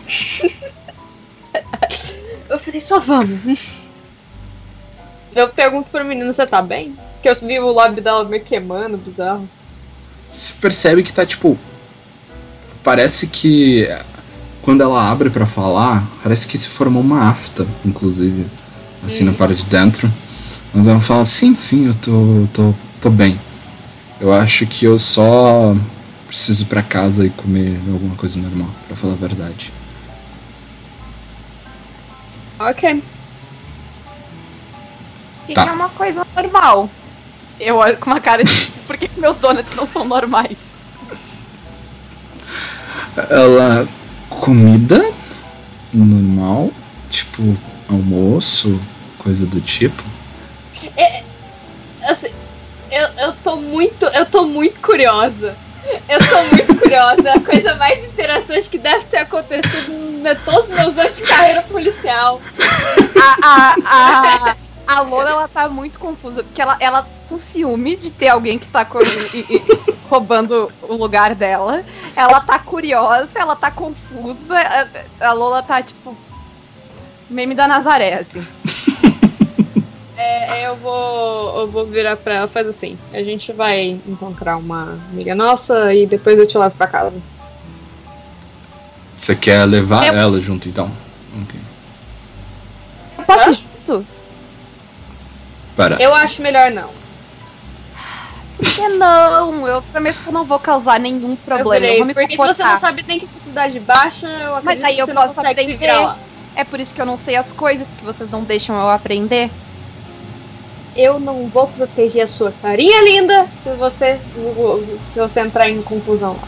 Eu 2.50 2.60
falei, 2.60 2.82
só 2.82 3.00
vamos. 3.00 3.60
Eu 5.36 5.50
pergunto 5.50 5.90
pro 5.92 6.04
menino, 6.04 6.32
você 6.34 6.46
tá 6.46 6.62
bem? 6.62 6.94
Que 7.22 7.30
eu 7.30 7.36
vi 7.36 7.60
o 7.60 7.68
lobby 7.72 8.02
dela 8.02 8.24
me 8.26 8.40
queimando, 8.40 8.98
bizarro. 8.98 9.48
Você 10.30 10.54
percebe 10.60 11.04
que 11.04 11.14
tá 11.14 11.26
tipo. 11.26 11.58
Parece 12.84 13.28
que. 13.28 13.88
Quando 14.62 14.82
ela 14.82 15.10
abre 15.10 15.30
pra 15.30 15.46
falar, 15.46 16.06
parece 16.22 16.48
que 16.48 16.58
se 16.58 16.70
formou 16.70 17.02
uma 17.02 17.30
afta, 17.30 17.66
inclusive. 17.86 18.46
Assim 19.04 19.24
na 19.24 19.32
parte 19.32 19.64
de 19.64 19.66
dentro. 19.66 20.12
Mas 20.74 20.88
ela 20.88 21.00
fala: 21.00 21.24
sim, 21.26 21.56
sim, 21.56 21.88
eu 21.88 21.94
tô, 21.96 22.48
tô, 22.54 22.74
tô 23.02 23.10
bem. 23.10 23.40
Eu 24.20 24.34
acho 24.34 24.66
que 24.66 24.86
eu 24.86 25.00
só 25.00 25.76
preciso 26.28 26.64
ir 26.64 26.68
pra 26.68 26.82
casa 26.82 27.26
e 27.26 27.30
comer 27.30 27.80
alguma 27.92 28.16
coisa 28.16 28.40
normal, 28.40 28.70
pra 28.88 28.96
falar 28.96 29.14
a 29.14 29.18
verdade. 29.18 29.72
Ok. 32.60 33.04
Tá. 35.54 35.64
que 35.64 35.70
é 35.70 35.74
uma 35.74 35.90
coisa 35.90 36.26
normal. 36.36 36.90
Eu 37.60 37.78
olho 37.78 37.98
com 37.98 38.10
uma 38.10 38.20
cara 38.20 38.44
de 38.44 38.72
por 38.86 38.98
que, 38.98 39.08
que 39.08 39.20
meus 39.20 39.38
donuts 39.38 39.76
não 39.76 39.86
são 39.86 40.06
normais? 40.06 40.58
Ela. 43.30 43.88
comida 44.30 45.12
normal, 45.94 46.72
tipo 47.10 47.58
almoço, 47.90 48.80
coisa 49.18 49.46
do 49.48 49.60
tipo. 49.60 50.04
Assim, 52.04 52.30
eu, 52.92 53.08
eu 53.18 53.34
tô 53.44 53.56
muito. 53.58 54.06
Eu 54.06 54.26
tô 54.26 54.46
muito 54.46 54.80
curiosa. 54.80 55.56
Eu 56.08 56.20
tô 56.20 56.56
muito 56.56 56.80
curiosa. 56.80 57.34
A 57.34 57.40
coisa 57.40 57.76
mais 57.76 58.04
interessante 58.06 58.70
que 58.70 58.78
deve 58.78 59.06
ter 59.06 59.18
acontecido 59.18 59.92
em 59.92 60.36
todos 60.46 60.70
os 60.70 60.76
meus 60.76 60.98
anos 60.98 61.18
de 61.18 61.24
carreira 61.24 61.62
policial. 61.64 62.42
A, 63.22 63.36
a, 63.44 63.76
a, 63.86 64.56
a 64.88 65.02
Lola, 65.02 65.30
ela 65.30 65.48
tá 65.48 65.68
muito 65.68 66.00
confusa, 66.00 66.44
porque 66.44 66.62
ela, 66.62 66.78
ela 66.80 67.08
com 67.28 67.38
ciúme 67.40 67.96
de 67.96 68.12
ter 68.12 68.30
alguém 68.30 68.58
que 68.58 68.68
tá 68.68 68.86
roubando 70.10 70.72
o 70.82 70.94
lugar 70.96 71.36
dela. 71.36 71.84
Ela 72.16 72.40
tá 72.42 72.58
curiosa, 72.60 73.30
ela 73.36 73.56
tá 73.56 73.70
confusa. 73.72 74.56
A, 75.22 75.28
a 75.30 75.34
Lola 75.34 75.62
tá, 75.64 75.82
tipo, 75.82 76.16
meme 77.30 77.54
da 77.56 77.68
Nazaré, 77.68 78.16
assim. 78.16 78.46
É, 80.20 80.66
eu 80.68 80.76
vou. 80.78 81.60
Eu 81.60 81.68
vou 81.70 81.86
virar 81.86 82.16
pra 82.16 82.34
ela 82.34 82.48
faz 82.48 82.66
assim. 82.68 82.98
A 83.14 83.22
gente 83.22 83.54
vai 83.54 84.00
encontrar 84.08 84.58
uma 84.58 84.98
amiga 85.12 85.36
nossa 85.36 85.94
e 85.94 86.08
depois 86.08 86.40
eu 86.40 86.48
te 86.48 86.58
levo 86.58 86.74
pra 86.76 86.88
casa. 86.88 87.16
Você 89.16 89.36
quer 89.36 89.64
levar 89.66 90.08
Eu- 90.08 90.16
ela 90.16 90.42
junto 90.42 90.68
então? 90.68 90.92
Ok. 91.44 91.60
Eu 93.20 93.24
posso 93.26 93.50
ir 93.52 93.54
junto? 93.86 94.08
Pera. 95.76 95.98
Eu 96.02 96.16
acho 96.16 96.42
melhor 96.42 96.72
não. 96.72 96.90
Por 98.58 98.66
que 98.66 98.88
não? 98.90 99.68
Eu 99.68 99.82
prometo 99.84 100.18
que 100.24 100.28
eu 100.28 100.34
não 100.34 100.44
vou 100.44 100.58
causar 100.58 101.00
nenhum 101.00 101.32
Eu 101.32 101.38
problema. 101.38 101.76
Eu, 101.76 101.82
virei, 101.82 101.98
vou 101.98 102.08
me 102.08 102.14
porque 102.14 102.32
se 102.32 102.38
você 102.38 102.48
comportar. 102.48 102.72
não 102.72 102.78
sabe 102.80 103.06
nem 103.08 103.20
que 103.20 103.26
é 103.26 103.40
cidade 103.40 103.80
baixa, 103.80 104.28
eu 104.28 104.56
acredito 104.56 104.82
Mas 104.82 104.84
aí 104.84 104.96
que 104.96 105.02
eu 105.02 105.06
você 105.06 105.14
não 105.14 105.28
posso 105.28 105.40
aprender. 105.40 106.16
É 106.56 106.64
por 106.64 106.80
isso 106.80 106.94
que 106.94 107.00
eu 107.00 107.06
não 107.06 107.18
sei 107.18 107.36
as 107.36 107.52
coisas 107.52 107.88
que 107.98 108.04
vocês 108.04 108.30
não 108.32 108.44
deixam 108.44 108.76
eu 108.76 108.90
aprender. 108.90 109.52
Eu 110.96 111.20
não 111.20 111.48
vou 111.48 111.68
proteger 111.68 112.24
a 112.24 112.28
sua 112.28 112.52
carinha 112.52 113.00
linda 113.04 113.48
se 113.62 113.70
você 113.76 114.20
se 115.10 115.20
você 115.20 115.42
entrar 115.42 115.70
em 115.70 115.84
confusão 115.84 116.34
lá. 116.34 116.48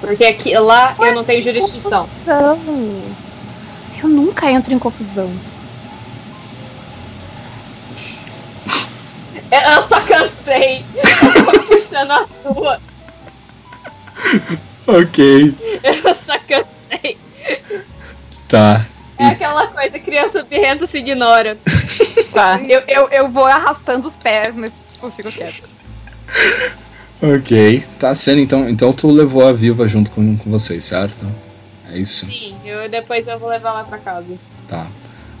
Porque 0.00 0.24
aqui 0.24 0.58
lá 0.58 0.96
eu 0.98 1.14
não 1.14 1.22
tenho 1.22 1.42
jurisdição. 1.42 2.08
Não. 2.26 2.58
Eu 4.02 4.08
nunca 4.08 4.50
entro 4.50 4.74
em 4.74 4.78
confusão. 4.80 5.30
Eu 9.50 9.76
eu 9.76 9.82
só 9.84 10.00
cansei. 10.00 10.84
Eu 10.94 11.44
tô 11.44 11.62
puxando 11.66 12.10
a 12.10 12.26
sua. 12.42 12.80
Ok. 14.86 15.54
Eu 15.82 16.14
só 16.14 16.38
cansei. 16.38 17.18
Tá. 18.48 18.86
É 19.18 19.26
aquela 19.28 19.66
coisa, 19.68 19.98
criança 19.98 20.44
birrenta 20.44 20.86
se 20.86 20.98
ignora. 20.98 21.58
Tá. 22.32 22.60
Eu, 22.68 22.82
eu, 22.86 23.08
eu 23.08 23.30
vou 23.30 23.46
arrastando 23.46 24.08
os 24.08 24.14
pés, 24.14 24.54
mas 24.54 24.70
tipo, 24.92 25.10
fico 25.10 25.32
quieta. 25.32 25.66
Ok. 27.22 27.82
Tá 27.98 28.14
sendo 28.14 28.40
então. 28.40 28.68
Então 28.68 28.92
tu 28.92 29.10
levou 29.10 29.46
a 29.46 29.52
viva 29.52 29.88
junto 29.88 30.10
com, 30.10 30.36
com 30.36 30.50
vocês, 30.50 30.84
certo? 30.84 31.26
É 31.90 31.96
isso? 31.96 32.26
Sim, 32.26 32.56
eu, 32.64 32.88
depois 32.90 33.26
eu 33.26 33.38
vou 33.38 33.48
levar 33.48 33.72
lá 33.72 33.84
pra 33.84 33.98
casa. 33.98 34.34
Tá. 34.68 34.86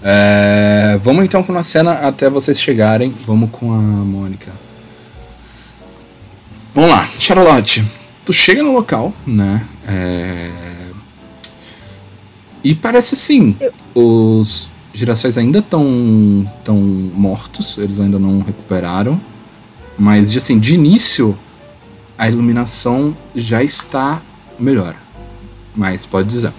É, 0.02 0.98
vamos 1.02 1.24
então 1.24 1.42
com 1.42 1.56
a 1.56 1.62
cena 1.62 1.92
até 1.92 2.28
vocês 2.30 2.60
chegarem. 2.60 3.14
Vamos 3.26 3.50
com 3.50 3.72
a 3.72 3.78
Mônica. 3.78 4.52
Vamos 6.74 6.90
lá, 6.90 7.08
Charlotte. 7.18 7.84
Tu 8.24 8.32
chega 8.32 8.62
no 8.62 8.72
local, 8.72 9.12
né? 9.26 9.64
É, 9.86 10.50
E 12.62 12.74
parece 12.74 13.14
assim, 13.14 13.56
os 13.94 14.68
girassóis 14.92 15.38
ainda 15.38 15.60
estão 15.60 16.50
tão 16.64 16.76
mortos, 16.76 17.78
eles 17.78 18.00
ainda 18.00 18.18
não 18.18 18.40
recuperaram. 18.40 19.20
Mas 19.96 20.36
assim, 20.36 20.58
de 20.58 20.74
início, 20.74 21.38
a 22.18 22.28
iluminação 22.28 23.16
já 23.34 23.62
está 23.62 24.20
melhor. 24.58 24.96
Mas 25.74 26.04
pode 26.04 26.28
dizer. 26.28 26.52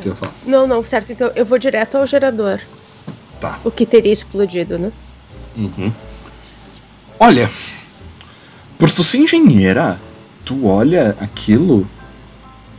Que 0.00 0.14
falar? 0.14 0.34
Não, 0.46 0.66
não, 0.66 0.84
certo. 0.84 1.12
Então 1.12 1.30
eu 1.34 1.44
vou 1.44 1.58
direto 1.58 1.96
ao 1.96 2.06
gerador. 2.06 2.60
Tá. 3.40 3.58
O 3.64 3.70
que 3.70 3.86
teria 3.86 4.12
explodido, 4.12 4.78
né? 4.78 4.92
Uhum. 5.56 5.92
Olha, 7.18 7.50
por 8.78 8.90
tu 8.90 9.02
ser 9.02 9.18
engenheira, 9.18 10.00
tu 10.44 10.66
olha 10.66 11.16
aquilo 11.20 11.86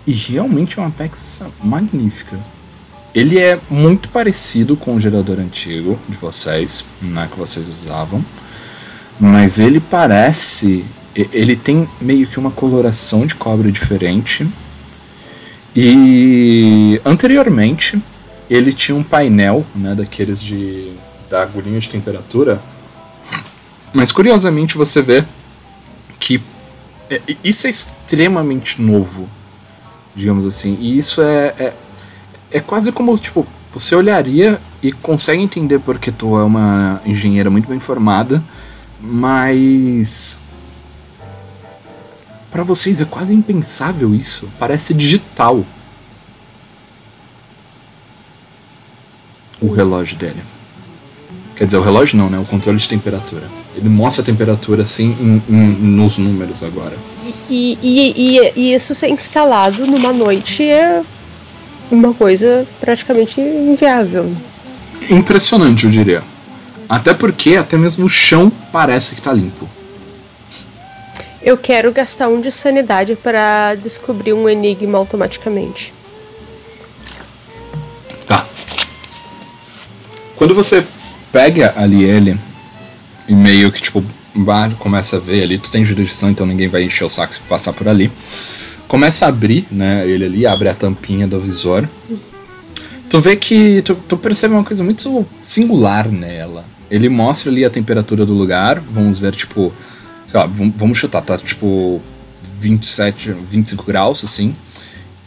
e 0.05 0.11
realmente 0.11 0.79
é 0.79 0.81
uma 0.81 0.91
peça 0.91 1.49
magnífica. 1.63 2.39
Ele 3.13 3.37
é 3.37 3.59
muito 3.69 4.09
parecido 4.09 4.77
com 4.77 4.95
o 4.95 4.99
gerador 4.99 5.39
antigo 5.39 5.99
de 6.07 6.15
vocês, 6.15 6.85
né, 7.01 7.27
que 7.29 7.37
vocês 7.37 7.67
usavam, 7.67 8.23
mas 9.19 9.59
ele 9.59 9.79
parece, 9.79 10.85
ele 11.13 11.55
tem 11.55 11.87
meio 11.99 12.25
que 12.25 12.39
uma 12.39 12.51
coloração 12.51 13.25
de 13.25 13.35
cobre 13.35 13.71
diferente. 13.71 14.47
E 15.75 17.01
anteriormente 17.05 18.01
ele 18.49 18.73
tinha 18.73 18.95
um 18.95 19.03
painel, 19.03 19.65
né, 19.75 19.95
daqueles 19.95 20.43
de 20.43 20.91
da 21.29 21.43
agulhinha 21.43 21.79
de 21.79 21.89
temperatura. 21.89 22.61
Mas 23.93 24.11
curiosamente 24.11 24.77
você 24.77 25.01
vê 25.01 25.23
que 26.19 26.41
é- 27.09 27.21
isso 27.41 27.67
é 27.67 27.69
extremamente 27.69 28.81
novo, 28.81 29.29
digamos 30.13 30.45
assim. 30.45 30.77
E 30.79 30.97
isso 30.97 31.21
é, 31.21 31.53
é, 31.57 31.73
é 32.51 32.59
quase 32.59 32.91
como, 32.91 33.17
tipo, 33.17 33.47
você 33.71 33.95
olharia 33.95 34.59
e 34.83 34.91
consegue 34.91 35.41
entender 35.41 35.79
porque 35.79 36.11
tu 36.11 36.37
é 36.37 36.43
uma 36.43 37.01
engenheira 37.05 37.49
muito 37.49 37.69
bem 37.69 37.79
formada, 37.79 38.43
mas 38.99 40.37
Pra 42.51 42.63
vocês 42.63 42.99
é 43.01 43.05
quase 43.05 43.33
impensável 43.33 44.13
isso. 44.13 44.47
Parece 44.59 44.93
digital. 44.93 45.65
O 49.61 49.71
relógio 49.71 50.17
dele. 50.17 50.41
Quer 51.55 51.65
dizer, 51.65 51.77
o 51.77 51.81
relógio 51.81 52.17
não, 52.17 52.29
né? 52.29 52.39
O 52.39 52.45
controle 52.45 52.77
de 52.77 52.89
temperatura. 52.89 53.43
Ele 53.75 53.87
mostra 53.87 54.21
a 54.23 54.25
temperatura 54.25 54.81
assim 54.81 55.15
em- 55.19 55.43
em- 55.53 55.73
nos 55.79 56.17
números 56.17 56.63
agora. 56.63 56.97
E, 57.49 57.77
e, 57.81 58.13
e, 58.39 58.51
e 58.55 58.73
isso 58.73 58.93
ser 58.95 59.09
instalado 59.09 59.85
numa 59.85 60.11
noite 60.11 60.63
é 60.63 61.03
uma 61.91 62.13
coisa 62.13 62.65
praticamente 62.79 63.39
inviável. 63.39 64.35
Impressionante, 65.09 65.85
eu 65.85 65.91
diria. 65.91 66.23
Até 66.89 67.13
porque 67.13 67.55
até 67.55 67.77
mesmo 67.77 68.05
o 68.05 68.09
chão 68.09 68.51
parece 68.71 69.15
que 69.15 69.21
tá 69.21 69.31
limpo. 69.31 69.69
Eu 71.43 71.57
quero 71.57 71.91
gastar 71.91 72.27
um 72.27 72.39
de 72.39 72.51
sanidade 72.51 73.15
para 73.15 73.75
descobrir 73.75 74.33
um 74.33 74.47
enigma 74.47 74.97
automaticamente. 74.97 75.91
Tá. 78.27 78.47
Quando 80.35 80.53
você 80.53 80.85
pega 81.31 81.73
ali 81.75 82.03
ele 82.03 82.37
e 83.27 83.33
meio 83.33 83.71
que 83.71 83.81
tipo 83.81 84.03
vai, 84.35 84.69
começa 84.79 85.17
a 85.17 85.19
ver 85.19 85.43
ali, 85.43 85.57
tu 85.57 85.71
tem 85.71 85.83
jurisdição, 85.83 86.29
então 86.29 86.45
ninguém 86.45 86.67
vai 86.67 86.83
encher 86.83 87.03
o 87.03 87.09
saco 87.09 87.33
se 87.33 87.41
passar 87.41 87.73
por 87.73 87.87
ali. 87.87 88.11
Começa 88.87 89.25
a 89.25 89.29
abrir, 89.29 89.65
né, 89.71 90.07
ele 90.07 90.25
ali, 90.25 90.45
abre 90.45 90.69
a 90.69 90.73
tampinha 90.73 91.27
do 91.27 91.39
visor. 91.39 91.87
Tu 93.09 93.19
vê 93.19 93.35
que 93.35 93.81
tu, 93.81 93.95
tu 93.95 94.17
percebe 94.17 94.53
uma 94.53 94.63
coisa 94.63 94.83
muito 94.83 95.25
singular 95.41 96.09
nela. 96.09 96.65
Ele 96.89 97.09
mostra 97.09 97.49
ali 97.49 97.65
a 97.65 97.69
temperatura 97.69 98.25
do 98.25 98.33
lugar, 98.33 98.79
vamos 98.79 99.17
ver 99.17 99.33
tipo, 99.33 99.73
sei 100.31 100.39
lá, 100.39 100.45
vamos, 100.47 100.97
chutar, 100.97 101.21
tá 101.21 101.37
tipo 101.37 102.01
27, 102.59 103.33
25 103.33 103.83
graus 103.83 104.23
assim. 104.23 104.55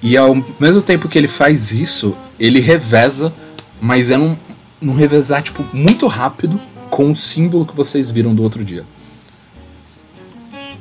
E 0.03 0.17
ao 0.17 0.35
mesmo 0.59 0.81
tempo 0.81 1.09
que 1.11 1.19
ele 1.19 1.29
faz 1.29 1.73
isso, 1.73 2.17
ele 2.41 2.59
reveza, 2.59 3.33
mas 3.81 4.11
é 4.11 4.17
num, 4.17 4.35
num 4.81 4.95
revezar, 4.95 5.43
tipo, 5.43 5.63
muito 5.75 6.07
rápido 6.07 6.59
com 6.91 7.11
o 7.11 7.15
símbolo 7.15 7.67
que 7.67 7.77
vocês 7.77 8.11
viram 8.11 8.35
do 8.35 8.43
outro 8.43 8.65
dia. 8.65 8.85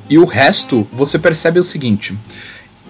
E 0.08 0.16
o 0.16 0.24
resto, 0.24 0.86
você 0.90 1.18
percebe 1.18 1.58
o 1.58 1.64
seguinte: 1.64 2.16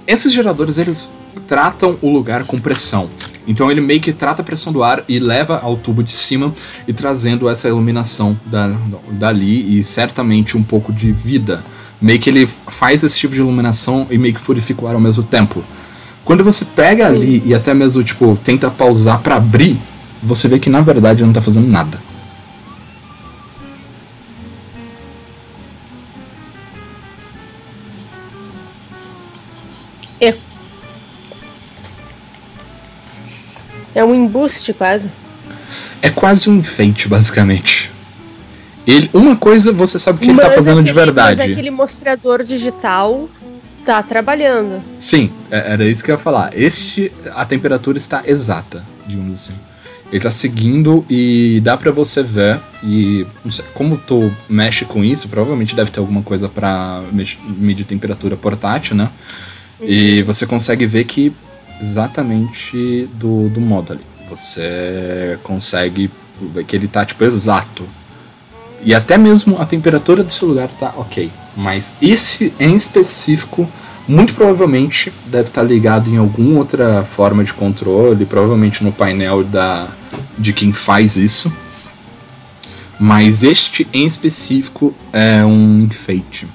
esses 0.06 0.32
geradores 0.32 0.78
eles 0.78 1.10
tratam 1.40 1.98
o 2.00 2.10
lugar 2.10 2.44
com 2.44 2.58
pressão. 2.58 3.08
Então 3.46 3.70
ele 3.70 3.80
meio 3.80 4.00
que 4.00 4.12
trata 4.12 4.42
a 4.42 4.44
pressão 4.44 4.72
do 4.72 4.82
ar 4.82 5.04
e 5.08 5.18
leva 5.18 5.58
ao 5.62 5.76
tubo 5.76 6.02
de 6.02 6.12
cima 6.12 6.52
e 6.88 6.92
trazendo 6.92 7.48
essa 7.48 7.68
iluminação 7.68 8.38
da, 8.46 8.68
dali 9.10 9.78
e 9.78 9.82
certamente 9.82 10.56
um 10.56 10.62
pouco 10.62 10.92
de 10.92 11.12
vida. 11.12 11.62
Meio 12.00 12.18
que 12.18 12.30
ele 12.30 12.46
faz 12.46 13.02
esse 13.02 13.18
tipo 13.18 13.34
de 13.34 13.40
iluminação 13.40 14.06
e 14.10 14.18
meio 14.18 14.34
que 14.34 14.40
purifica 14.40 14.84
o 14.84 14.88
ar 14.88 14.94
ao 14.94 15.00
mesmo 15.00 15.22
tempo. 15.22 15.62
Quando 16.24 16.42
você 16.42 16.64
pega 16.64 17.06
ali 17.06 17.42
e 17.44 17.54
até 17.54 17.74
mesmo, 17.74 18.02
tipo, 18.02 18.38
tenta 18.42 18.70
pausar 18.70 19.20
pra 19.20 19.36
abrir, 19.36 19.78
você 20.22 20.48
vê 20.48 20.58
que 20.58 20.70
na 20.70 20.80
verdade 20.80 21.22
não 21.22 21.32
tá 21.32 21.42
fazendo 21.42 21.68
nada. 21.68 22.00
Embuste 34.34 34.72
quase. 34.72 35.08
É 36.02 36.10
quase 36.10 36.50
um 36.50 36.56
enfeite, 36.58 37.08
basicamente. 37.08 37.90
Ele, 38.86 39.08
uma 39.14 39.36
coisa 39.36 39.72
você 39.72 39.98
sabe 39.98 40.18
que 40.18 40.26
ele 40.28 40.36
tá 40.38 40.46
Mas 40.46 40.54
fazendo 40.56 40.82
de 40.82 40.90
aquele- 40.90 41.04
verdade. 41.06 41.36
Mas 41.40 41.50
aquele 41.50 41.70
mostrador 41.70 42.42
digital 42.42 43.28
tá 43.84 44.02
trabalhando. 44.02 44.82
Sim, 44.98 45.30
é- 45.50 45.72
era 45.72 45.86
isso 45.86 46.02
que 46.04 46.10
eu 46.10 46.14
ia 46.14 46.18
falar. 46.18 46.50
Este, 46.54 47.10
a 47.34 47.44
temperatura 47.46 47.96
está 47.96 48.22
exata, 48.26 48.84
digamos 49.06 49.34
assim. 49.34 49.54
Ele 50.12 50.20
tá 50.22 50.30
seguindo 50.30 51.04
e 51.08 51.60
dá 51.64 51.76
pra 51.76 51.90
você 51.90 52.22
ver 52.22 52.60
e 52.82 53.26
não 53.42 53.50
sei, 53.50 53.64
como 53.72 53.96
tu 53.96 54.30
mexe 54.48 54.84
com 54.84 55.02
isso, 55.02 55.28
provavelmente 55.28 55.74
deve 55.74 55.90
ter 55.90 55.98
alguma 56.00 56.22
coisa 56.22 56.50
mex- 57.10 57.38
medir 57.58 57.84
temperatura 57.84 58.36
portátil, 58.36 58.94
né? 58.96 59.10
E 59.80 60.22
você 60.22 60.46
consegue 60.46 60.86
ver 60.86 61.04
que 61.04 61.32
exatamente 61.80 63.08
do, 63.14 63.48
do 63.48 63.60
modo 63.60 63.94
ali. 63.94 64.02
Você 64.28 65.38
consegue 65.42 66.10
ver 66.40 66.64
que 66.64 66.74
ele 66.74 66.88
tá 66.88 67.04
tipo 67.04 67.24
exato. 67.24 67.86
E 68.82 68.94
até 68.94 69.16
mesmo 69.16 69.56
a 69.60 69.64
temperatura 69.64 70.22
desse 70.22 70.44
lugar 70.44 70.68
tá 70.68 70.92
ok. 70.96 71.30
Mas 71.56 71.92
esse 72.02 72.52
em 72.58 72.74
específico 72.74 73.68
muito 74.06 74.34
provavelmente 74.34 75.12
deve 75.26 75.48
estar 75.48 75.62
ligado 75.62 76.10
em 76.10 76.18
alguma 76.18 76.58
outra 76.58 77.04
forma 77.04 77.42
de 77.42 77.54
controle, 77.54 78.26
provavelmente 78.26 78.84
no 78.84 78.92
painel 78.92 79.42
da 79.42 79.88
de 80.38 80.52
quem 80.52 80.72
faz 80.72 81.16
isso. 81.16 81.52
Mas 82.98 83.42
este 83.42 83.88
em 83.92 84.04
específico 84.04 84.94
é 85.12 85.44
um 85.44 85.84
enfeite. 85.84 86.46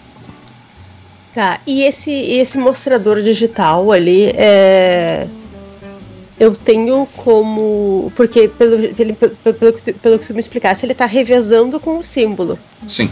Tá, 1.33 1.59
e 1.65 1.83
esse, 1.83 2.11
esse 2.11 2.57
mostrador 2.57 3.21
digital 3.21 3.91
ali 3.91 4.31
é. 4.35 5.27
Eu 6.39 6.55
tenho 6.55 7.05
como. 7.17 8.11
Porque, 8.15 8.47
pelo, 8.47 8.93
pelo, 8.95 9.13
pelo, 9.15 9.53
pelo, 9.55 9.73
que 9.73 9.91
tu- 9.93 9.99
pelo 9.99 10.17
que 10.19 10.27
tu 10.27 10.33
me 10.33 10.39
explicasse, 10.39 10.85
ele 10.85 10.95
tá 10.95 11.05
revezando 11.05 11.79
com 11.79 11.97
o 11.99 12.03
símbolo. 12.03 12.57
Sim. 12.87 13.09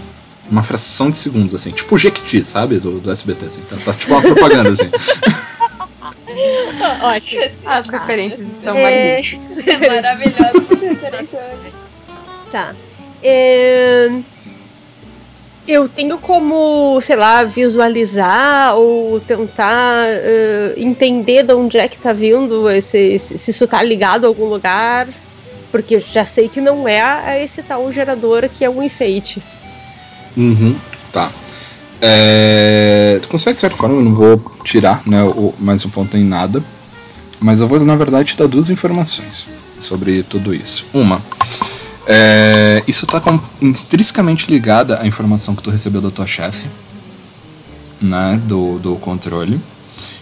Uma 0.49 0.63
fração 0.63 1.09
de 1.11 1.17
segundos, 1.17 1.53
assim. 1.53 1.71
Tipo 1.71 1.95
o 1.95 1.97
Jequiti, 1.97 2.43
sabe? 2.45 2.79
Do, 2.79 2.99
do 3.01 3.11
SBT, 3.11 3.45
assim. 3.47 3.61
Tá, 3.61 3.75
tá 3.83 3.93
tipo 3.93 4.13
uma 4.13 4.21
propaganda, 4.21 4.69
assim. 4.69 4.89
Ótimo. 7.01 7.41
As 7.65 7.87
referências 7.87 8.41
estão 8.53 8.75
É, 8.75 9.15
magníficas. 9.17 9.65
Maravilhoso. 9.87 10.67
Tá. 12.51 12.73
É, 13.21 14.09
Eu 15.68 15.89
tenho 15.89 16.18
como, 16.18 16.99
sei 17.02 17.18
lá, 17.18 17.44
visualizar 17.44 18.76
ou 18.76 19.19
tentar 19.19 20.06
eh, 20.07 20.73
entender 20.77 21.44
de 21.44 21.53
onde 21.53 21.77
é 21.77 21.89
que 21.89 21.98
tá 21.98 22.14
vindo 22.14 22.69
esse, 22.69 23.19
se 23.19 23.52
isso 23.52 23.68
tá 23.68 23.84
ligado 23.84 24.23
a 24.23 24.27
algum 24.27 24.45
lugar. 24.45 25.07
Porque 25.69 25.95
eu 25.95 25.99
já 25.99 26.26
sei 26.26 26.48
que 26.48 26.61
não 26.61 26.88
é 26.88 27.44
esse 27.44 27.61
tal 27.61 27.91
gerador 27.91 28.48
que 28.48 28.64
é 28.64 28.69
um 28.69 28.81
enfeite. 28.81 29.44
Uhum. 30.38 30.76
Tá. 31.11 31.31
É, 32.02 33.19
tu 33.22 33.27
consegue, 33.27 33.56
de 33.56 33.61
certa 33.61 33.76
forma, 33.76 33.95
eu 33.95 34.03
não 34.03 34.14
vou 34.14 34.41
tirar 34.64 35.02
né, 35.06 35.23
o, 35.23 35.53
mais 35.60 35.84
um 35.85 35.89
ponto 35.89 36.15
em 36.15 36.23
nada. 36.23 36.64
Mas 37.39 37.60
eu 37.60 37.68
vou, 37.68 37.80
na 37.81 37.95
verdade, 37.95 38.30
te 38.30 38.38
dar 38.38 38.48
duas 38.48 38.69
informações 38.69 39.48
sobre 39.77 40.23
tudo 40.23 40.53
isso. 40.53 40.85
Uma, 40.94 41.22
é, 42.09 42.81
isso 42.88 43.03
está 43.03 43.21
intrinsecamente 43.61 44.49
ligada 44.49 45.01
à 45.01 45.05
informação 45.05 45.53
que 45.53 45.61
tu 45.61 45.69
recebeu 45.69 45.99
da 45.99 46.09
tua 46.09 46.25
chefe, 46.25 46.69
né, 47.99 48.41
do, 48.45 48.79
do 48.79 48.95
controle. 48.95 49.59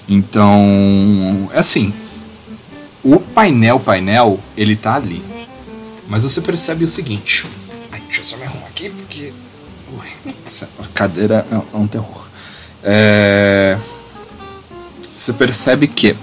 Então, 0.09 1.47
é 1.53 1.59
assim, 1.59 1.93
o 3.03 3.19
painel, 3.19 3.79
painel, 3.79 4.39
ele 4.57 4.75
tá 4.75 4.95
ali. 4.95 5.23
Mas 6.07 6.23
você 6.23 6.41
percebe 6.41 6.83
o 6.83 6.87
seguinte. 6.87 7.45
Ai, 7.91 8.01
deixa 8.01 8.21
eu 8.21 8.25
só 8.25 8.37
me 8.37 8.43
arrumar 8.45 8.67
aqui, 8.67 8.89
porque... 8.89 9.31
Ui, 9.93 10.33
essa 10.45 10.67
cadeira 10.91 11.45
é 11.51 11.77
um 11.77 11.85
terror. 11.85 12.25
É... 12.83 13.77
Você 15.15 15.33
percebe 15.33 15.87
que 15.87 16.17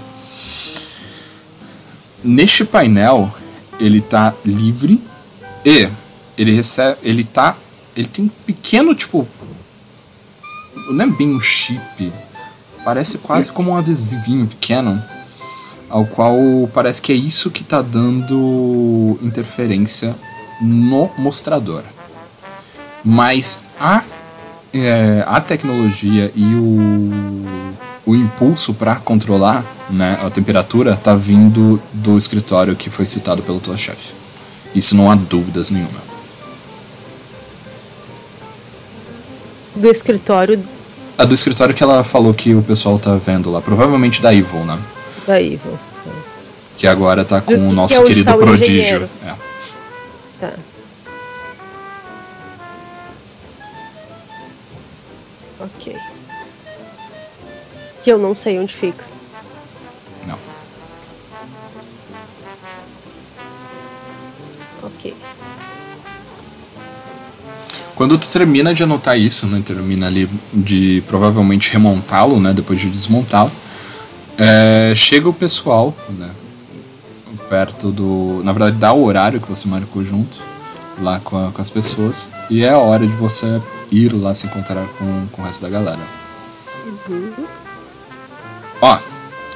neste 2.21 2.65
painel 2.65 3.33
ele 3.79 4.01
tá 4.01 4.33
livre 4.45 5.01
e 5.65 5.89
ele 6.37 6.51
recebe, 6.51 6.97
ele 7.03 7.23
tá, 7.23 7.57
ele 7.95 8.07
tem 8.07 8.25
um 8.25 8.29
pequeno 8.45 8.93
tipo, 8.95 9.27
não 10.89 11.05
é 11.05 11.07
bem 11.07 11.35
um 11.35 11.39
chip, 11.39 12.11
parece 12.83 13.17
quase 13.17 13.51
como 13.51 13.71
um 13.71 13.77
adesivinho 13.77 14.47
pequeno, 14.47 15.01
ao 15.89 16.05
qual 16.05 16.37
parece 16.73 17.01
que 17.01 17.11
é 17.11 17.15
isso 17.15 17.51
que 17.51 17.63
tá 17.63 17.81
dando 17.81 19.17
interferência 19.21 20.15
no 20.61 21.09
mostrador. 21.17 21.83
Mas 23.03 23.61
a 23.79 24.03
é, 24.73 25.23
a 25.27 25.39
tecnologia 25.39 26.31
e 26.35 26.55
o, 26.55 27.45
o 28.05 28.15
impulso 28.15 28.73
para 28.73 28.95
controlar 28.95 29.63
né, 29.89 30.17
a 30.21 30.29
temperatura 30.29 30.97
tá 30.97 31.15
vindo 31.15 31.79
do 31.93 32.17
escritório 32.17 32.75
que 32.75 32.89
foi 32.89 33.05
citado 33.05 33.43
pelo 33.43 33.59
tua 33.59 33.77
chefe. 33.77 34.22
Isso 34.73 34.95
não 34.95 35.09
há 35.11 35.15
dúvidas 35.15 35.69
nenhuma. 35.71 36.01
Do 39.75 39.87
escritório. 39.89 40.63
A 41.17 41.25
do 41.25 41.33
escritório 41.33 41.73
que 41.75 41.83
ela 41.83 42.03
falou 42.03 42.33
que 42.33 42.53
o 42.55 42.61
pessoal 42.63 42.97
tá 42.99 43.15
vendo 43.15 43.51
lá. 43.51 43.61
Provavelmente 43.61 44.21
da 44.21 44.33
Evil, 44.33 44.65
né? 44.65 44.79
Da 45.27 45.41
Evil. 45.41 45.77
Que 46.75 46.87
agora 46.87 47.23
tá 47.23 47.39
com 47.39 47.53
Do- 47.55 47.65
o 47.65 47.69
que 47.69 47.75
nosso 47.75 47.95
é 47.95 47.99
onde 47.99 48.07
querido 48.07 48.31
o 48.31 48.37
prodígio. 48.37 49.09
É. 49.23 49.33
Tá. 50.39 50.53
Ok. 55.59 55.95
Que 58.03 58.11
eu 58.11 58.17
não 58.17 58.35
sei 58.35 58.59
onde 58.59 58.73
fica. 58.73 59.05
Quando 67.95 68.17
tu 68.17 68.27
termina 68.29 68.73
de 68.73 68.81
anotar 68.83 69.17
isso, 69.17 69.45
né? 69.47 69.61
Termina 69.63 70.07
ali 70.07 70.27
de 70.53 71.03
provavelmente 71.07 71.71
remontá-lo, 71.71 72.39
né? 72.39 72.51
Depois 72.53 72.79
de 72.79 72.89
desmontá-lo. 72.89 73.51
é, 74.37 74.93
chega 74.95 75.29
o 75.29 75.33
pessoal, 75.33 75.95
né? 76.09 76.31
Perto 77.49 77.91
do. 77.91 78.41
Na 78.43 78.51
verdade, 78.51 78.77
dá 78.77 78.91
o 78.93 79.03
horário 79.03 79.39
que 79.39 79.47
você 79.47 79.67
marcou 79.67 80.03
junto. 80.03 80.39
Lá 81.01 81.19
com, 81.19 81.35
a- 81.47 81.51
com 81.51 81.61
as 81.61 81.69
pessoas. 81.69 82.29
E 82.49 82.63
é 82.63 82.69
a 82.69 82.77
hora 82.77 83.05
de 83.05 83.15
você 83.15 83.59
ir 83.91 84.13
lá 84.13 84.33
se 84.33 84.45
encontrar 84.47 84.85
com, 84.97 85.27
com 85.31 85.41
o 85.41 85.45
resto 85.45 85.61
da 85.61 85.69
galera. 85.69 85.99
Ó, 88.81 88.97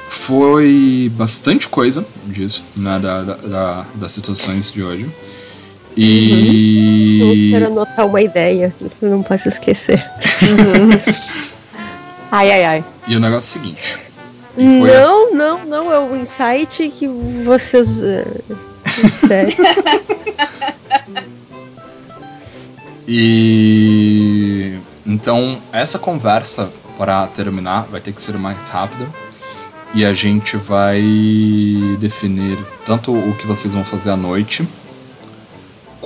foi 0.08 1.10
bastante 1.16 1.68
coisa 1.68 2.04
disso, 2.26 2.64
né? 2.76 2.98
Da, 2.98 3.22
da- 3.22 3.34
da- 3.36 3.86
das 3.94 4.12
situações 4.12 4.72
de 4.72 4.82
hoje. 4.82 5.08
E. 6.00 7.50
Eu 7.50 7.58
quero 7.60 7.66
anotar 7.72 8.06
uma 8.06 8.22
ideia, 8.22 8.72
eu 9.02 9.10
não 9.10 9.22
posso 9.22 9.48
esquecer. 9.48 10.00
Ai, 12.30 12.52
ai, 12.52 12.64
ai. 12.64 12.84
E 13.08 13.16
o 13.16 13.20
negócio 13.20 13.58
é 13.58 13.60
o 13.60 13.64
seguinte. 13.64 13.98
Foi 14.54 14.64
a- 14.96 15.00
Não, 15.02 15.34
não, 15.34 15.64
não, 15.64 15.92
é 15.92 15.98
o 15.98 16.14
insight 16.16 16.88
que 16.90 17.08
vocês. 17.44 18.00
eh, 18.02 18.24
Sério. 18.86 19.56
E 23.10 24.78
então 25.06 25.58
essa 25.72 25.98
conversa 25.98 26.70
para 26.98 27.26
terminar 27.28 27.86
vai 27.90 28.02
ter 28.02 28.12
que 28.12 28.20
ser 28.20 28.36
mais 28.36 28.68
rápida 28.68 29.08
e 29.94 30.04
a 30.04 30.12
gente 30.12 30.58
vai 30.58 31.00
definir 31.98 32.58
tanto 32.84 33.12
o 33.14 33.34
que 33.36 33.46
vocês 33.46 33.72
vão 33.72 33.82
fazer 33.82 34.10
à 34.10 34.16
noite 34.16 34.68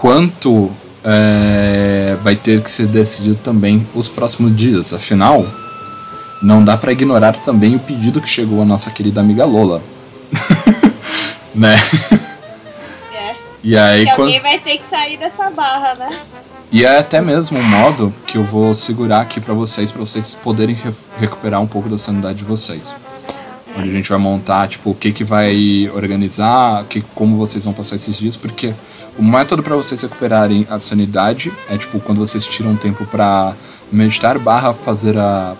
quanto 0.02 0.68
é, 1.04 2.16
vai 2.24 2.34
ter 2.34 2.60
que 2.60 2.68
ser 2.68 2.88
decidido 2.88 3.36
também 3.36 3.86
os 3.94 4.08
próximos 4.08 4.54
dias. 4.56 4.92
Afinal, 4.92 5.46
não 6.42 6.64
dá 6.64 6.76
para 6.76 6.90
ignorar 6.90 7.34
também 7.38 7.76
o 7.76 7.78
pedido 7.78 8.20
que 8.20 8.28
chegou 8.28 8.60
à 8.60 8.64
nossa 8.64 8.90
querida 8.90 9.20
amiga 9.20 9.44
Lola, 9.44 9.80
né? 11.54 11.76
É. 13.14 13.34
E 13.62 13.78
aí 13.78 14.04
Que 14.04 14.10
quando 14.16 14.26
alguém 14.26 14.42
vai 14.42 14.58
ter 14.58 14.78
que 14.78 14.84
sair 14.90 15.16
dessa 15.16 15.48
barra, 15.50 15.94
né? 15.96 16.18
E 16.72 16.84
é 16.84 16.98
até 16.98 17.20
mesmo 17.20 17.60
um 17.60 17.62
modo 17.62 18.12
que 18.26 18.36
eu 18.36 18.42
vou 18.42 18.74
segurar 18.74 19.20
aqui 19.20 19.40
pra 19.40 19.54
vocês, 19.54 19.92
pra 19.92 20.00
vocês 20.00 20.34
poderem 20.34 20.74
re- 20.74 20.92
recuperar 21.16 21.60
um 21.60 21.66
pouco 21.66 21.88
da 21.88 21.96
sanidade 21.96 22.38
de 22.38 22.44
vocês. 22.44 22.92
Onde 23.78 23.88
a 23.88 23.92
gente 23.92 24.08
vai 24.10 24.18
montar, 24.18 24.66
tipo, 24.66 24.90
o 24.90 24.94
que 24.96 25.12
que 25.12 25.22
vai 25.22 25.88
organizar, 25.94 26.84
que, 26.88 27.02
como 27.14 27.36
vocês 27.36 27.64
vão 27.64 27.72
passar 27.72 27.94
esses 27.94 28.18
dias, 28.18 28.36
porque 28.36 28.74
o 29.18 29.22
método 29.22 29.62
pra 29.62 29.76
vocês 29.76 30.00
recuperarem 30.02 30.66
a 30.70 30.78
sanidade 30.78 31.52
é, 31.68 31.76
tipo, 31.76 32.00
quando 32.00 32.18
vocês 32.18 32.46
tiram 32.46 32.72
um 32.72 32.76
tempo 32.76 33.04
pra 33.06 33.54
meditar 33.90 34.38
barra 34.38 34.72
fazer 34.72 35.18
a, 35.18 35.54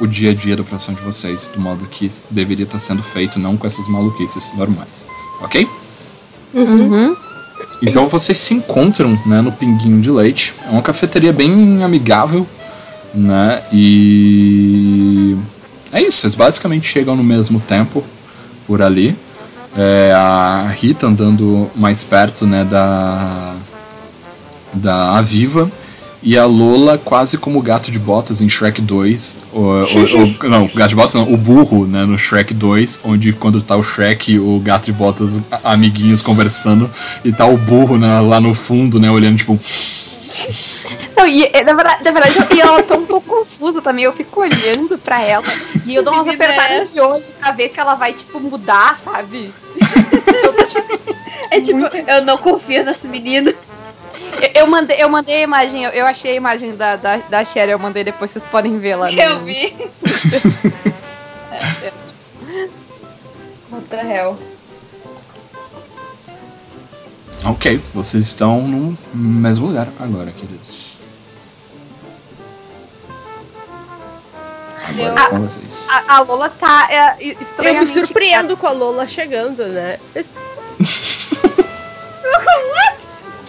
o 0.00 0.06
dia 0.06 0.30
a 0.30 0.34
dia 0.34 0.56
da 0.56 0.62
profissão 0.62 0.94
de 0.94 1.02
vocês, 1.02 1.48
do 1.48 1.60
modo 1.60 1.86
que 1.86 2.10
deveria 2.30 2.64
estar 2.64 2.78
sendo 2.78 3.02
feito, 3.02 3.38
não 3.38 3.56
com 3.56 3.66
essas 3.66 3.88
maluquices 3.88 4.52
normais. 4.54 5.06
Ok? 5.40 5.68
Uhum. 6.54 7.16
Então 7.82 8.08
vocês 8.08 8.38
se 8.38 8.54
encontram 8.54 9.18
né, 9.26 9.40
no 9.40 9.50
Pinguinho 9.50 10.00
de 10.00 10.10
Leite. 10.10 10.54
É 10.64 10.70
uma 10.70 10.82
cafeteria 10.82 11.32
bem 11.32 11.82
amigável, 11.82 12.46
né? 13.12 13.62
E 13.72 15.36
é 15.90 16.00
isso. 16.00 16.18
Vocês 16.18 16.34
basicamente 16.36 16.86
chegam 16.86 17.16
no 17.16 17.24
mesmo 17.24 17.58
tempo 17.58 18.04
por 18.66 18.80
ali. 18.80 19.16
É, 19.76 20.12
a 20.14 20.68
Rita 20.68 21.06
andando 21.06 21.70
mais 21.74 22.04
perto, 22.04 22.46
né, 22.46 22.64
da 22.64 23.54
da 24.74 25.18
Aviva 25.18 25.70
e 26.22 26.38
a 26.38 26.46
Lola 26.46 26.96
quase 26.96 27.36
como 27.36 27.58
o 27.58 27.62
gato 27.62 27.90
de 27.90 27.98
botas 27.98 28.40
em 28.40 28.48
Shrek 28.48 28.80
2. 28.80 29.36
O, 29.52 29.58
o- 29.60 29.64
o- 30.44 30.48
não, 30.48 30.64
o 30.64 30.68
gato 30.74 30.90
de 30.90 30.94
botas 30.94 31.14
não, 31.14 31.30
o 31.32 31.36
burro, 31.36 31.86
né, 31.86 32.04
no 32.06 32.16
Shrek 32.16 32.54
2, 32.54 33.00
onde 33.04 33.32
quando 33.32 33.60
tá 33.60 33.76
o 33.76 33.82
Shrek 33.82 34.32
e 34.32 34.38
o 34.38 34.58
gato 34.60 34.86
de 34.86 34.92
botas 34.92 35.42
amiguinhos 35.64 36.22
conversando 36.22 36.88
e 37.24 37.32
tá 37.32 37.44
o 37.46 37.56
burro 37.58 37.98
né, 37.98 38.20
lá 38.20 38.40
no 38.40 38.54
fundo, 38.54 39.00
né, 39.00 39.10
olhando 39.10 39.36
tipo, 39.36 39.58
Não, 41.16 41.26
e 41.26 41.44
é, 41.52 41.62
na 41.64 41.72
verdade, 41.74 42.04
na 42.04 42.10
verdade 42.10 42.38
eu, 42.38 42.56
e 42.56 42.60
ela 42.60 42.82
tá 42.82 42.94
um 42.94 43.06
pouco 43.06 43.28
confusa 43.28 43.80
também. 43.82 44.04
Eu 44.04 44.12
fico 44.12 44.40
olhando 44.40 44.98
pra 44.98 45.22
ela 45.22 45.44
e 45.86 45.94
eu 45.94 46.02
dou 46.02 46.12
umas 46.14 46.26
apertadas 46.34 46.92
de 46.92 47.00
olho 47.00 47.24
pra 47.38 47.52
ver 47.52 47.70
se 47.70 47.78
ela 47.80 47.94
vai, 47.94 48.12
tipo, 48.12 48.40
mudar, 48.40 48.98
sabe? 49.02 49.52
É 51.50 51.60
tipo, 51.60 51.80
eu 52.08 52.24
não 52.24 52.38
confio 52.38 52.84
nessa 52.84 53.06
menina. 53.08 53.54
Eu, 54.40 54.62
eu 54.62 54.66
mandei, 54.66 54.96
eu 55.02 55.08
mandei 55.08 55.36
a 55.36 55.40
imagem, 55.42 55.84
eu, 55.84 55.90
eu 55.90 56.06
achei 56.06 56.32
a 56.32 56.34
imagem 56.34 56.74
da, 56.74 56.96
da, 56.96 57.16
da 57.18 57.44
Sherry, 57.44 57.70
eu 57.72 57.78
mandei 57.78 58.02
depois, 58.02 58.30
vocês 58.30 58.44
podem 58.50 58.78
ver 58.78 58.96
lá. 58.96 59.10
no- 59.10 59.20
Eu 59.20 59.40
vi. 59.40 59.74
What 63.70 63.84
the 63.88 64.02
hell? 64.02 64.38
Ok, 67.44 67.80
vocês 67.94 68.26
estão 68.26 68.62
no 68.66 68.96
mesmo 69.14 69.66
lugar 69.66 69.88
agora, 69.98 70.30
queridos. 70.32 71.00
Agora 74.88 75.20
Eu- 75.20 75.30
com 75.30 75.40
vocês. 75.40 75.88
A, 75.90 76.16
a 76.16 76.20
Lola 76.22 76.48
tá 76.50 76.88
é, 76.90 77.12
Eu 77.20 77.26
me 77.28 77.36
estranhamente... 77.40 77.92
surpreendo 77.92 78.56
com 78.56 78.66
a 78.66 78.72
Lola 78.72 79.06
chegando, 79.06 79.64
né? 79.66 79.98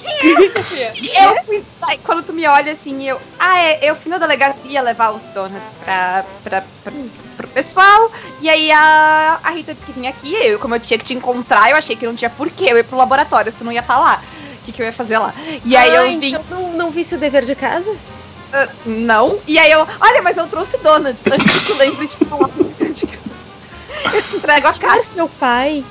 Eu 0.03 1.43
fui, 1.45 1.63
aí, 1.87 1.97
quando 1.99 2.23
tu 2.23 2.33
me 2.33 2.45
olha 2.47 2.71
assim, 2.73 3.07
eu. 3.07 3.19
Ah, 3.39 3.59
é, 3.59 3.79
eu 3.89 3.95
fui 3.95 4.09
na 4.11 4.17
delegacia 4.17 4.81
levar 4.81 5.11
os 5.11 5.23
donuts 5.33 5.73
pra, 5.83 6.25
pra, 6.43 6.63
pra, 6.83 6.93
pro 7.37 7.47
pessoal. 7.49 8.11
E 8.41 8.49
aí 8.49 8.71
a, 8.71 9.39
a 9.43 9.49
Rita 9.51 9.73
disse 9.73 9.85
que 9.85 9.91
vinha 9.93 10.09
aqui. 10.09 10.33
Eu, 10.33 10.59
como 10.59 10.75
eu 10.75 10.79
tinha 10.79 10.97
que 10.97 11.05
te 11.05 11.13
encontrar, 11.13 11.69
eu 11.69 11.75
achei 11.77 11.95
que 11.95 12.05
não 12.05 12.15
tinha 12.15 12.29
porquê 12.29 12.65
eu 12.65 12.77
ir 12.77 12.83
pro 12.83 12.97
laboratório, 12.97 13.51
se 13.51 13.57
tu 13.57 13.63
não 13.63 13.71
ia 13.71 13.79
estar 13.81 13.99
lá. 13.99 14.21
O 14.59 14.65
que, 14.65 14.71
que 14.71 14.81
eu 14.81 14.85
ia 14.85 14.93
fazer 14.93 15.17
lá? 15.17 15.33
E 15.65 15.75
aí 15.75 15.89
Ah, 15.91 15.95
eu 16.05 16.19
vim. 16.19 16.29
então 16.35 16.43
não, 16.49 16.73
não 16.73 16.89
vi 16.91 17.03
seu 17.03 17.17
dever 17.17 17.43
de 17.45 17.55
casa? 17.55 17.95
Não. 18.85 19.39
E 19.47 19.57
aí 19.59 19.71
eu. 19.71 19.85
Olha, 19.99 20.21
mas 20.21 20.37
eu 20.37 20.47
trouxe 20.47 20.77
donuts. 20.77 21.19
Antes 21.31 21.59
que 21.61 21.67
tu 21.73 21.77
lembre 21.77 22.07
de 22.07 22.15
falar. 22.25 22.49
Eu 24.13 24.21
te 24.21 24.35
entrego 24.35 24.67
a 24.67 24.71
O 24.71 24.79
caixa. 24.79 25.03
seu 25.03 25.29
pai 25.29 25.83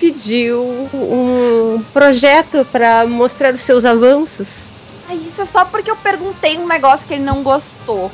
pediu 0.00 0.62
um 0.94 1.84
projeto 1.92 2.64
para 2.72 3.06
mostrar 3.06 3.54
os 3.54 3.60
seus 3.60 3.84
avanços. 3.84 4.68
Ah, 5.06 5.14
Isso 5.14 5.42
é 5.42 5.44
só 5.44 5.64
porque 5.66 5.90
eu 5.90 5.96
perguntei 5.96 6.58
um 6.58 6.66
negócio 6.66 7.06
que 7.06 7.14
ele 7.14 7.22
não 7.22 7.42
gostou. 7.42 8.10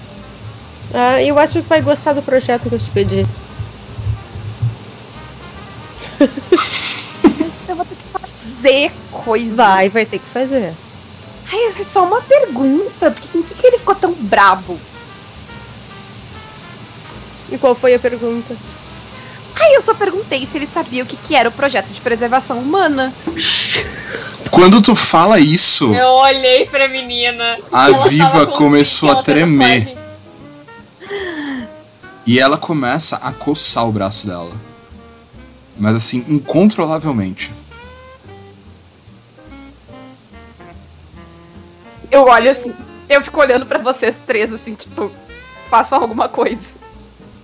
Ah, 0.92 1.22
eu 1.22 1.38
acho 1.38 1.62
que 1.62 1.68
vai 1.68 1.80
gostar 1.80 2.12
do 2.12 2.22
projeto 2.22 2.68
que 2.68 2.74
eu 2.74 2.78
te 2.80 2.90
pedi. 2.90 3.26
Eu 7.68 7.74
vou 7.74 7.84
ter 7.84 7.96
que 7.96 8.04
fazer 8.08 8.92
coisa. 9.10 9.54
Vai, 9.56 9.88
vai 9.88 10.06
ter 10.06 10.20
que 10.20 10.30
fazer. 10.30 10.72
Ai, 11.52 11.66
é 11.66 11.84
só 11.84 12.04
uma 12.04 12.22
pergunta. 12.22 13.10
Por 13.10 13.20
que 13.20 13.42
que 13.42 13.66
ele 13.66 13.78
ficou 13.78 13.94
tão 13.94 14.12
brabo? 14.14 14.80
E 17.50 17.58
qual 17.58 17.74
foi 17.74 17.94
a 17.94 17.98
pergunta? 17.98 18.56
Ai, 19.58 19.74
eu 19.74 19.80
só 19.80 19.94
perguntei 19.94 20.44
se 20.44 20.58
ele 20.58 20.66
sabia 20.66 21.02
o 21.02 21.06
que, 21.06 21.16
que 21.16 21.34
era 21.34 21.48
o 21.48 21.52
projeto 21.52 21.90
de 21.90 22.00
preservação 22.00 22.58
humana. 22.58 23.12
Quando 24.50 24.82
tu 24.82 24.94
fala 24.94 25.38
isso, 25.40 25.92
Eu 25.94 26.08
olhei 26.08 26.66
pra 26.66 26.88
menina. 26.88 27.58
a 27.72 27.90
Viva 28.08 28.46
começou 28.46 29.10
a 29.10 29.22
tremer. 29.22 29.96
E 32.26 32.38
ela 32.38 32.58
começa 32.58 33.16
a 33.16 33.32
coçar 33.32 33.86
o 33.88 33.92
braço 33.92 34.26
dela. 34.26 34.52
Mas 35.78 35.96
assim, 35.96 36.24
incontrolavelmente. 36.28 37.52
Eu 42.10 42.24
olho 42.24 42.50
assim, 42.50 42.74
eu 43.08 43.22
fico 43.22 43.40
olhando 43.40 43.66
pra 43.66 43.78
vocês 43.78 44.16
três, 44.26 44.52
assim, 44.52 44.74
tipo, 44.74 45.10
façam 45.68 46.00
alguma 46.00 46.28
coisa. 46.28 46.74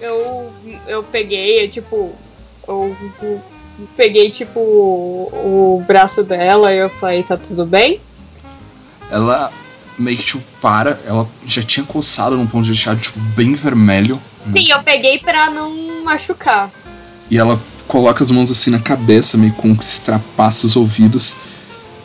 Eu, 0.03 0.53
eu 0.89 1.03
peguei, 1.05 1.69
tipo. 1.69 2.11
Eu, 2.67 2.97
eu 3.23 3.41
peguei, 3.97 4.31
tipo, 4.31 4.59
o, 4.59 5.79
o 5.79 5.85
braço 5.87 6.25
dela 6.25 6.75
e 6.75 6.79
eu 6.79 6.91
falei, 6.91 7.23
tá 7.23 7.37
tudo 7.37 7.65
bem? 7.65 8.01
Ela 9.09 9.53
meio 9.97 10.17
que 10.17 10.25
tipo, 10.25 10.43
para, 10.61 10.99
ela 11.07 11.29
já 11.47 11.63
tinha 11.63 11.87
coçado 11.87 12.37
num 12.37 12.47
ponto 12.47 12.65
de 12.65 12.73
deixar 12.73 12.97
tipo, 12.97 13.21
bem 13.37 13.55
vermelho. 13.55 14.21
Sim, 14.53 14.73
eu 14.73 14.83
peguei 14.83 15.21
pra 15.21 15.49
não 15.51 16.03
machucar. 16.03 16.69
E 17.31 17.39
ela 17.39 17.61
coloca 17.87 18.25
as 18.25 18.31
mãos 18.31 18.51
assim 18.51 18.71
na 18.71 18.81
cabeça, 18.81 19.39
meio 19.39 19.53
com 19.53 19.77
que 19.77 19.87
se 19.87 20.01
trapaça 20.01 20.67
os 20.67 20.75
ouvidos. 20.75 21.37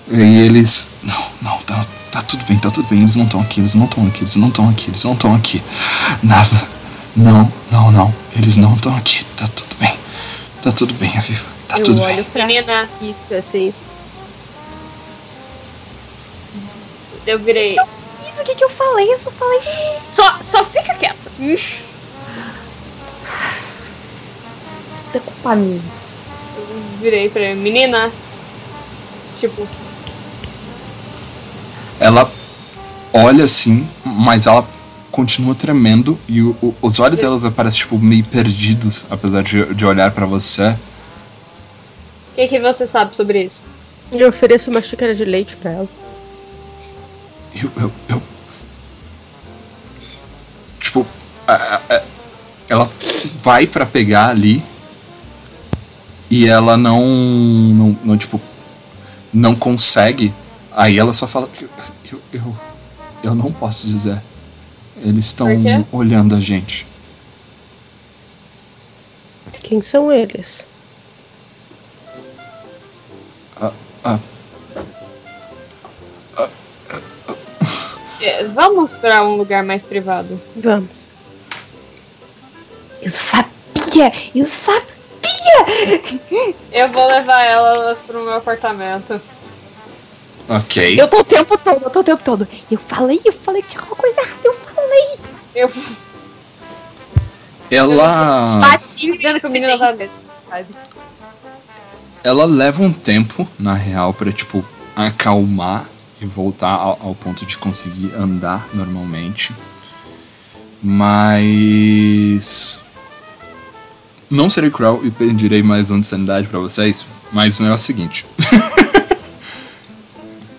E 0.07 0.39
eles. 0.39 0.91
Não, 1.01 1.25
não, 1.41 1.57
tá, 1.63 1.83
tá 2.11 2.21
tudo 2.21 2.45
bem, 2.45 2.59
tá 2.59 2.69
tudo 2.69 2.87
bem. 2.87 2.99
Eles 2.99 3.15
não 3.15 3.25
estão 3.25 3.41
aqui, 3.41 3.59
eles 3.59 3.73
não 3.73 3.85
estão 3.85 4.05
aqui, 4.05 4.19
eles 4.19 4.35
não 4.35 4.49
estão 4.49 4.69
aqui, 4.69 4.89
eles 4.89 5.03
não 5.03 5.13
estão 5.13 5.35
aqui. 5.35 5.63
Nada. 6.21 6.76
Não, 7.17 7.51
não, 7.71 7.91
não. 7.91 8.15
Eles 8.35 8.55
não 8.57 8.75
estão 8.75 8.95
aqui. 8.95 9.25
Tá 9.35 9.47
tudo 9.47 9.75
bem. 9.79 9.97
Tá 10.61 10.71
tudo 10.71 10.93
bem, 10.93 11.17
Aviva. 11.17 11.45
Tá 11.67 11.77
eu 11.79 11.83
tudo 11.83 12.01
olho 12.01 12.15
bem. 12.17 12.23
pra 12.25 12.45
Menina, 12.45 12.87
Rita, 13.01 13.37
assim. 13.37 13.73
eu 17.25 17.39
virei. 17.39 17.75
Isso, 18.29 18.41
o 18.41 18.43
que, 18.45 18.55
que 18.55 18.63
eu 18.63 18.69
falei? 18.69 19.11
Eu 19.11 19.17
só 19.17 19.31
falei. 19.31 19.59
Só, 20.09 20.37
só 20.41 20.63
fica 20.63 20.93
quieta. 20.93 21.17
É 25.13 25.19
culpa 25.19 25.55
minha. 25.55 25.81
Eu 26.57 26.83
virei 27.01 27.29
pra 27.29 27.55
menina. 27.55 28.11
Tipo, 29.39 29.67
Ela 31.99 32.29
olha 33.13 33.43
assim, 33.45 33.87
mas 34.03 34.47
ela 34.47 34.65
continua 35.17 35.55
tremendo 35.55 36.19
e 36.27 36.43
o- 36.43 36.55
o- 36.61 36.75
os 36.79 36.99
olhos 36.99 37.19
delas 37.21 37.41
parecem 37.51 37.79
tipo 37.79 37.97
meio 37.97 38.23
perdidos, 38.23 39.07
apesar 39.09 39.41
de, 39.41 39.73
de 39.73 39.83
olhar 39.83 40.11
pra 40.11 40.27
você. 40.27 40.69
o 42.33 42.35
que, 42.35 42.47
que 42.47 42.59
você 42.59 42.85
sabe 42.85 43.15
sobre 43.15 43.43
isso? 43.43 43.63
Eu 44.11 44.29
ofereço 44.29 44.69
uma 44.69 44.79
xícara 44.79 45.15
de 45.15 45.25
leite 45.25 45.55
pra 45.55 45.71
ela. 45.71 45.89
Eu, 47.55 47.71
eu, 47.77 47.91
eu. 48.09 48.21
Tipo, 50.79 51.03
a- 51.47 51.53
a- 51.53 51.81
a- 51.95 52.03
ela 52.69 52.91
vai 53.39 53.65
pra 53.65 53.87
pegar 53.87 54.27
ali 54.29 54.63
e 56.29 56.47
ela 56.47 56.77
não, 56.77 57.03
não, 57.07 57.97
não, 58.03 58.17
tipo, 58.17 58.39
não 59.33 59.55
consegue. 59.55 60.31
Aí 60.71 60.99
ela 60.99 61.11
só 61.11 61.27
fala, 61.27 61.49
eu, 61.59 61.69
eu, 62.11 62.21
eu, 62.33 62.57
eu 63.23 63.33
não 63.35 63.51
posso 63.51 63.87
dizer. 63.87 64.21
Eles 65.01 65.25
estão 65.25 65.47
olhando 65.91 66.35
a 66.35 66.39
gente. 66.39 66.87
Quem 69.63 69.81
são 69.81 70.11
eles? 70.11 70.65
É, 78.19 78.43
vamos 78.45 78.97
pra 78.97 79.23
um 79.23 79.35
lugar 79.35 79.63
mais 79.63 79.83
privado. 79.83 80.39
Vamos. 80.55 81.05
Eu 83.01 83.11
sabia! 83.11 84.11
Eu 84.33 84.45
sabia! 84.45 84.87
Eu 86.71 86.91
vou 86.91 87.07
levar 87.07 87.43
elas 87.43 87.99
pro 87.99 88.23
meu 88.23 88.33
apartamento. 88.33 89.21
Ok. 90.49 90.99
Eu 90.99 91.07
tô 91.07 91.19
o 91.19 91.23
tempo 91.23 91.57
todo, 91.57 91.83
eu 91.83 91.89
tô 91.89 91.99
o 91.99 92.03
tempo 92.03 92.23
todo. 92.23 92.47
Eu 92.71 92.77
falei, 92.77 93.19
eu 93.23 93.33
falei 93.33 93.61
que 93.61 93.69
tinha 93.69 93.81
alguma 93.81 93.97
coisa 93.97 94.21
errada, 94.21 94.39
eu 94.43 94.53
Eu 95.55 95.69
Ela. 97.71 98.59
bati 98.59 99.11
o 99.11 99.49
menino. 99.49 99.77
Sabe? 99.77 100.09
ela 102.23 102.45
leva 102.45 102.83
um 102.83 102.91
tempo, 102.91 103.47
na 103.59 103.73
real, 103.73 104.13
pra, 104.13 104.31
tipo, 104.31 104.63
acalmar 104.95 105.85
e 106.21 106.25
voltar 106.25 106.69
ao, 106.71 106.97
ao 107.01 107.15
ponto 107.15 107.45
de 107.45 107.57
conseguir 107.57 108.13
andar 108.15 108.67
normalmente. 108.73 109.53
Mas. 110.81 112.79
Não 114.29 114.49
serei 114.49 114.69
cruel 114.69 115.01
e 115.03 115.11
pedirei 115.11 115.63
mais 115.63 115.89
um 115.89 115.99
de 116.01 116.05
sanidade 116.07 116.47
pra 116.49 116.59
vocês, 116.59 117.07
mas 117.31 117.59
o 117.59 117.63
negócio 117.63 117.83
é 117.83 117.83
o 117.83 117.87
seguinte. 117.87 118.25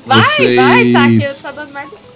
Vai, 0.07 0.23
vai, 0.57 0.93
tá 0.93 1.05
aqui, 1.05 1.21
Vocês- 1.21 1.43
tá 1.43 1.51
dando 1.53 1.71
merda. 1.71 2.08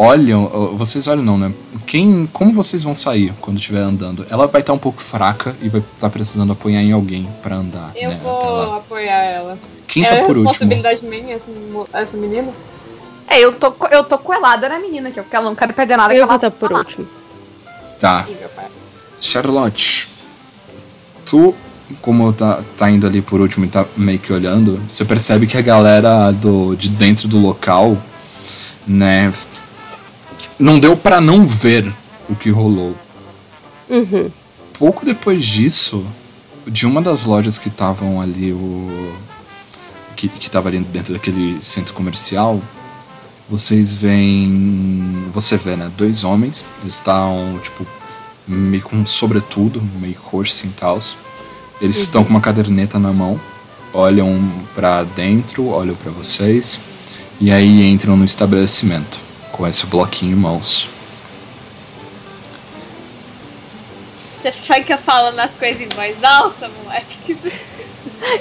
Olham, 0.00 0.46
vocês 0.78 1.06
olham 1.08 1.22
não, 1.22 1.36
né? 1.36 1.52
Quem, 1.86 2.26
como 2.32 2.54
vocês 2.54 2.82
vão 2.82 2.94
sair 2.96 3.34
quando 3.38 3.58
estiver 3.58 3.80
andando? 3.80 4.26
Ela 4.30 4.46
vai 4.46 4.62
estar 4.62 4.72
um 4.72 4.78
pouco 4.78 5.02
fraca 5.02 5.54
e 5.60 5.68
vai 5.68 5.82
estar 5.94 6.08
precisando 6.08 6.52
apoiar 6.52 6.80
em 6.80 6.90
alguém 6.90 7.28
pra 7.42 7.56
andar, 7.56 7.92
Eu 7.94 8.08
né? 8.08 8.20
vou 8.22 8.38
até 8.38 8.48
lá. 8.48 8.76
apoiar 8.78 9.22
ela. 9.24 9.58
Quem 9.86 10.04
é 10.04 10.08
tá 10.08 10.16
por 10.22 10.38
último? 10.38 10.48
responsabilidade 10.48 11.04
minha, 11.04 11.34
essa, 11.34 11.50
essa 11.92 12.16
menina? 12.16 12.50
É, 13.28 13.38
eu 13.44 13.52
tô, 13.52 13.74
eu 13.90 14.02
tô 14.02 14.16
coelada 14.16 14.68
na 14.70 14.78
menina, 14.78 15.10
que 15.10 15.20
eu, 15.20 15.24
que 15.24 15.36
ela 15.36 15.44
não 15.44 15.54
quero 15.54 15.74
perder 15.74 15.96
nada 15.98 16.14
Eu 16.14 16.26
que 16.26 16.32
ela 16.32 16.36
estar 16.36 16.50
por 16.50 16.68
falar. 16.70 16.80
último. 16.80 17.06
Tá. 18.00 18.26
Charlotte, 19.20 20.08
tu, 21.26 21.54
como 22.00 22.32
tá, 22.32 22.62
tá 22.76 22.90
indo 22.90 23.06
ali 23.06 23.20
por 23.20 23.38
último 23.40 23.66
e 23.66 23.68
tá 23.68 23.84
meio 23.96 24.18
que 24.18 24.32
olhando, 24.32 24.80
você 24.88 25.04
percebe 25.04 25.46
que 25.46 25.58
a 25.58 25.60
galera 25.60 26.30
do, 26.30 26.74
de 26.74 26.88
dentro 26.88 27.28
do 27.28 27.38
local, 27.38 27.98
né, 28.86 29.30
não 30.58 30.78
deu 30.78 30.96
pra 30.96 31.20
não 31.20 31.46
ver 31.46 31.92
o 32.28 32.34
que 32.34 32.50
rolou. 32.50 32.94
Uhum. 33.88 34.30
Pouco 34.78 35.04
depois 35.04 35.44
disso, 35.44 36.04
de 36.66 36.86
uma 36.86 37.02
das 37.02 37.24
lojas 37.24 37.58
que 37.58 37.68
estavam 37.68 38.20
ali, 38.20 38.52
o 38.52 39.12
que, 40.16 40.28
que 40.28 40.50
tava 40.50 40.68
ali 40.68 40.78
dentro 40.80 41.12
daquele 41.12 41.62
centro 41.62 41.92
comercial, 41.94 42.60
vocês 43.48 43.92
veem, 43.92 45.26
você 45.32 45.56
vê, 45.56 45.76
né, 45.76 45.90
dois 45.96 46.22
homens, 46.22 46.64
eles 46.82 46.94
estão, 46.94 47.58
tipo, 47.62 47.84
meio 48.46 48.82
com 48.82 48.96
um 48.96 49.06
sobretudo, 49.06 49.82
meio 50.00 50.16
roxo 50.20 50.52
assim, 50.52 50.72
tal. 50.76 51.00
Eles 51.80 51.96
estão 51.96 52.22
com 52.22 52.30
uma 52.30 52.40
caderneta 52.40 52.98
na 52.98 53.12
mão, 53.12 53.40
olham 53.92 54.52
pra 54.74 55.02
dentro, 55.02 55.66
olham 55.68 55.96
pra 55.96 56.12
vocês, 56.12 56.80
e 57.40 57.50
aí 57.50 57.90
entram 57.90 58.16
no 58.16 58.24
estabelecimento, 58.24 59.18
com 59.60 59.66
esse 59.68 59.84
bloquinho 59.84 60.32
em 60.32 60.36
mãos. 60.40 60.88
Você 64.40 64.50
sabe 64.52 64.84
que 64.84 64.92
eu 64.94 64.96
falo 64.96 65.32
nas 65.32 65.50
coisas 65.50 65.82
em 65.82 65.88
voz 65.94 66.24
alta, 66.24 66.70
moleque? 66.82 67.36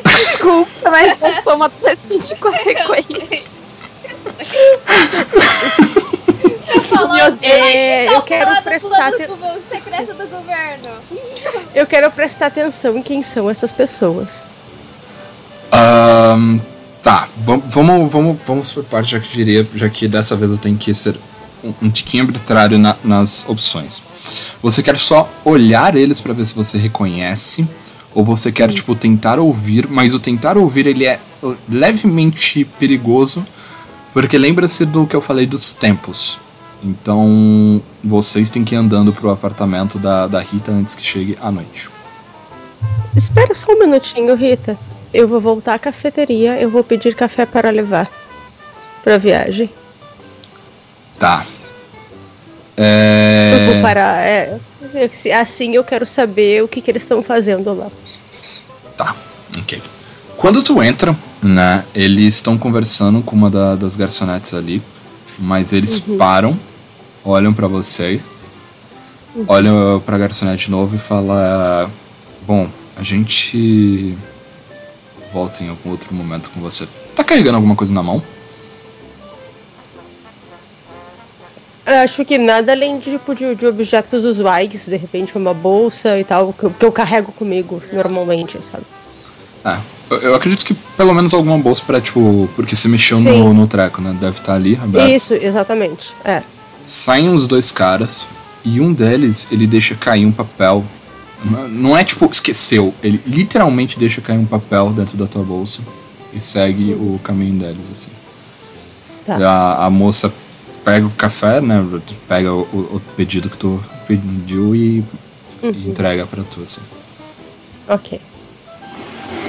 Desculpa, 0.06 0.90
mas 0.90 1.22
eu 1.22 1.44
sou 1.44 1.56
uma 1.56 1.66
adolescente 1.66 2.36
consequente. 2.38 3.48
Eu 6.74 6.84
falo, 6.84 7.14
Meu 7.14 7.32
Deus, 7.32 7.52
"Ai, 7.54 8.16
eu 8.16 8.22
quero 8.22 8.62
prestar 8.64 8.90
falando 8.90 9.14
aten- 9.16 9.28
do 9.28 9.36
governo 9.36 9.62
secreto 9.70 10.14
do 10.14 10.28
governo. 10.28 10.90
Eu 11.76 11.86
quero 11.86 12.10
prestar 12.12 12.46
atenção 12.46 12.98
em 12.98 13.04
quem 13.04 13.22
são 13.22 13.50
essas 13.50 13.74
pessoas. 13.74 14.48
Ahn, 15.70 16.60
tá, 17.02 17.28
vam- 17.46 17.62
vamos, 17.68 18.12
vamos, 18.12 18.38
vamos 18.46 18.72
por 18.72 18.84
parte, 18.84 19.12
já 19.12 19.20
que 19.20 19.30
diria, 19.32 19.68
já 19.76 19.90
que 19.90 20.08
dessa 20.08 20.36
vez 20.36 20.52
eu 20.52 20.58
tenho 20.58 20.78
que 20.78 20.94
ser 20.94 21.20
um, 21.64 21.74
um 21.84 21.90
tiquinho 21.90 22.24
arbitrário 22.24 22.78
na- 22.78 22.96
nas 23.04 23.48
opções. 23.48 24.02
Você 24.62 24.84
quer 24.84 24.98
só 24.98 25.30
olhar 25.46 25.96
eles 25.96 26.20
pra 26.20 26.34
ver 26.34 26.46
se 26.46 26.54
você 26.56 26.78
reconhece, 26.78 27.68
ou 28.14 28.24
você 28.24 28.52
quer 28.52 28.72
tipo 28.72 28.96
tentar 28.96 29.40
ouvir, 29.40 29.88
mas 29.88 30.14
o 30.14 30.20
tentar 30.20 30.58
ouvir 30.58 30.88
ele 30.88 31.06
é 31.06 31.20
levemente 31.70 32.66
perigoso, 32.78 33.46
porque 34.14 34.38
lembra-se 34.38 34.86
do 34.86 35.06
que 35.06 35.16
eu 35.16 35.22
falei 35.22 35.46
dos 35.46 35.74
tempos. 35.74 36.38
Então 36.84 37.82
vocês 38.04 38.50
têm 38.50 38.64
que 38.64 38.74
ir 38.74 38.78
andando 38.78 39.12
pro 39.14 39.30
apartamento 39.30 40.00
da, 40.00 40.28
da 40.28 40.40
Rita 40.40 40.72
antes 40.72 40.96
que 40.96 41.04
chegue 41.04 41.38
a 41.42 41.52
noite. 41.52 41.90
Espera 43.16 43.54
só 43.54 43.72
um 43.74 43.80
minutinho, 43.80 44.36
Rita. 44.36 44.78
Eu 45.14 45.28
vou 45.28 45.40
voltar 45.42 45.74
à 45.76 45.80
cafeteria, 45.80 46.60
eu 46.60 46.70
vou 46.70 46.84
pedir 46.84 47.16
café 47.16 47.46
para 47.46 47.70
levar 47.72 48.10
pra 49.04 49.18
viagem. 49.18 49.70
Tá. 51.18 51.46
Eu 52.78 53.66
vou 53.66 53.76
É... 53.76 53.82
parar. 53.82 54.24
É, 54.26 54.60
assim 55.40 55.76
eu 55.76 55.84
quero 55.84 56.06
saber 56.06 56.64
o 56.64 56.68
que, 56.68 56.82
que 56.82 56.90
eles 56.92 57.02
estão 57.04 57.22
fazendo 57.24 57.74
lá. 57.74 57.88
Tá, 58.96 59.16
ok. 59.58 59.82
Quando 60.38 60.64
tu 60.64 60.82
entra, 60.82 61.16
né, 61.42 61.84
eles 61.94 62.36
estão 62.36 62.58
conversando 62.58 63.22
com 63.22 63.36
uma 63.36 63.50
da- 63.50 63.76
das 63.76 63.96
garçonetes 63.98 64.54
ali, 64.54 64.82
mas 65.38 65.74
eles 65.74 66.00
param, 66.00 66.58
olham 67.26 67.54
pra 67.54 67.68
você, 67.68 68.22
olham 69.48 70.02
pra 70.06 70.18
garçonete 70.18 70.66
de 70.66 70.72
novo 70.72 70.96
e 70.96 71.00
fala, 71.00 71.90
bom, 72.48 72.70
a 72.96 73.04
gente 73.04 74.18
volta 75.34 75.64
em 75.64 75.70
algum 75.70 75.90
outro 75.92 76.14
momento 76.14 76.50
com 76.52 76.60
você. 76.60 76.88
Tá 77.16 77.24
carregando 77.24 77.56
alguma 77.58 77.76
coisa 77.76 77.94
na 77.94 78.02
mão? 78.04 78.22
Eu 81.86 81.96
Acho 81.96 82.24
que 82.24 82.38
nada 82.38 82.72
além 82.72 83.00
de, 83.00 83.12
tipo, 83.12 83.34
de, 83.34 83.56
de 83.56 83.66
objetos 83.66 84.24
usuais, 84.24 84.86
de 84.86 84.96
repente 84.96 85.36
uma 85.36 85.54
bolsa 85.54 86.20
e 86.20 86.24
tal, 86.24 86.54
que, 86.54 86.64
eu- 86.64 86.72
que 86.72 86.86
eu 86.86 86.92
carrego 86.92 87.32
comigo 87.32 87.82
normalmente, 87.92 88.60
sabe? 88.64 88.84
É, 89.66 89.78
eu, 90.10 90.18
eu 90.20 90.36
acredito 90.36 90.64
que 90.64 90.74
pelo 90.96 91.14
menos 91.14 91.34
alguma 91.34 91.58
bolsa 91.58 91.84
pra, 91.86 92.00
tipo, 92.00 92.48
porque 92.56 92.76
se 92.76 92.88
mexeu 92.88 93.20
no, 93.20 93.54
no 93.54 93.68
treco, 93.68 94.02
né, 94.02 94.16
deve 94.20 94.38
estar 94.38 94.54
ali, 94.54 94.76
aberto. 94.82 95.10
Isso, 95.10 95.34
exatamente. 95.34 96.14
É. 96.24 96.44
Saem 96.84 97.30
os 97.34 97.48
dois 97.48 97.72
caras 97.72 98.28
e 98.64 98.80
um 98.80 98.94
deles 98.94 99.48
ele 99.52 99.66
deixa 99.66 99.96
cair 99.96 100.26
um 100.26 100.32
papel. 100.32 100.86
Não 101.70 101.96
é 101.98 102.04
tipo 102.04 102.26
esqueceu, 102.30 102.94
ele 103.02 103.22
literalmente 103.26 103.98
deixa 103.98 104.20
cair 104.22 104.38
um 104.38 104.46
papel 104.46 104.92
dentro 104.92 105.16
da 105.18 105.26
tua 105.26 105.44
bolsa 105.44 105.82
e 106.34 106.40
segue 106.40 106.94
o 106.94 107.20
caminho 107.24 107.58
deles 107.60 107.90
assim. 107.90 108.12
Tá. 109.26 109.40
E 109.40 109.44
A, 109.44 109.86
a 109.86 109.90
moça 109.90 110.34
pega 110.84 111.06
o 111.08 111.12
café, 111.12 111.62
né? 111.62 111.84
Pega 112.28 112.52
o, 112.54 112.62
o- 112.74 112.96
o 112.98 113.02
pedido 113.16 113.50
que 113.50 113.58
tu 113.58 113.82
pediu 114.08 114.76
e, 114.76 115.04
e 115.62 115.66
Uhum. 115.68 115.72
entrega 115.88 116.26
pra 116.26 116.44
tu 116.44 116.62
assim. 116.62 116.82
Ok. 117.88 118.20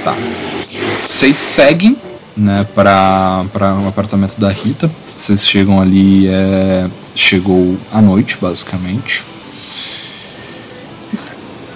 Tá. 0.05 0.17
Vocês 1.07 1.37
seguem, 1.37 1.97
né, 2.37 2.67
pra, 2.75 3.45
pra 3.53 3.75
um 3.75 3.87
apartamento 3.89 4.39
da 4.39 4.49
Rita. 4.51 4.91
Vocês 5.15 5.47
chegam 5.47 5.81
ali, 5.81 6.27
é, 6.29 6.89
chegou 7.15 7.77
à 7.93 8.01
noite, 8.01 8.39
basicamente. 8.41 9.25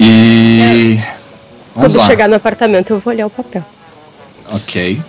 E. 0.06 0.96
Vamos 1.74 1.92
Quando 1.92 2.02
lá. 2.02 2.06
chegar 2.06 2.28
no 2.28 2.34
apartamento, 2.36 2.90
eu 2.92 2.98
vou 2.98 3.12
olhar 3.12 3.26
o 3.26 3.30
papel. 3.30 3.64
Ok. 4.52 5.02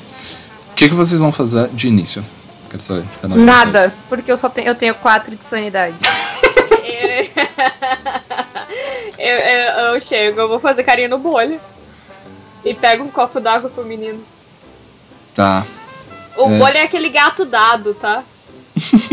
O 0.71 0.73
que, 0.75 0.87
que 0.89 0.95
vocês 0.95 1.19
vão 1.19 1.31
fazer 1.31 1.67
de 1.69 1.87
início? 1.89 2.23
Quero 2.69 2.81
saber 2.81 3.01
de 3.03 3.17
cada 3.19 3.33
de 3.35 3.39
Nada, 3.41 3.79
vocês. 3.81 3.93
porque 4.09 4.31
eu 4.31 4.37
só 4.37 4.47
tenho, 4.49 4.67
eu 4.69 4.75
tenho 4.75 4.95
quatro 4.95 5.35
de 5.35 5.43
sanidade. 5.43 5.95
eu, 9.17 9.35
eu, 9.37 9.93
eu 9.95 10.01
chego, 10.01 10.39
eu 10.41 10.47
vou 10.47 10.59
fazer 10.59 10.83
carinho 10.83 11.09
no 11.09 11.17
bolho. 11.19 11.59
E 12.63 12.73
pego 12.73 13.03
um 13.03 13.09
copo 13.11 13.39
d'água 13.39 13.69
pro 13.69 13.85
menino. 13.85 14.23
Tá. 15.33 15.65
O 16.37 16.49
É. 16.49 16.57
bolho 16.57 16.77
é 16.77 16.81
aquele 16.83 17.09
gato 17.09 17.45
dado, 17.45 17.93
tá? 17.93 18.23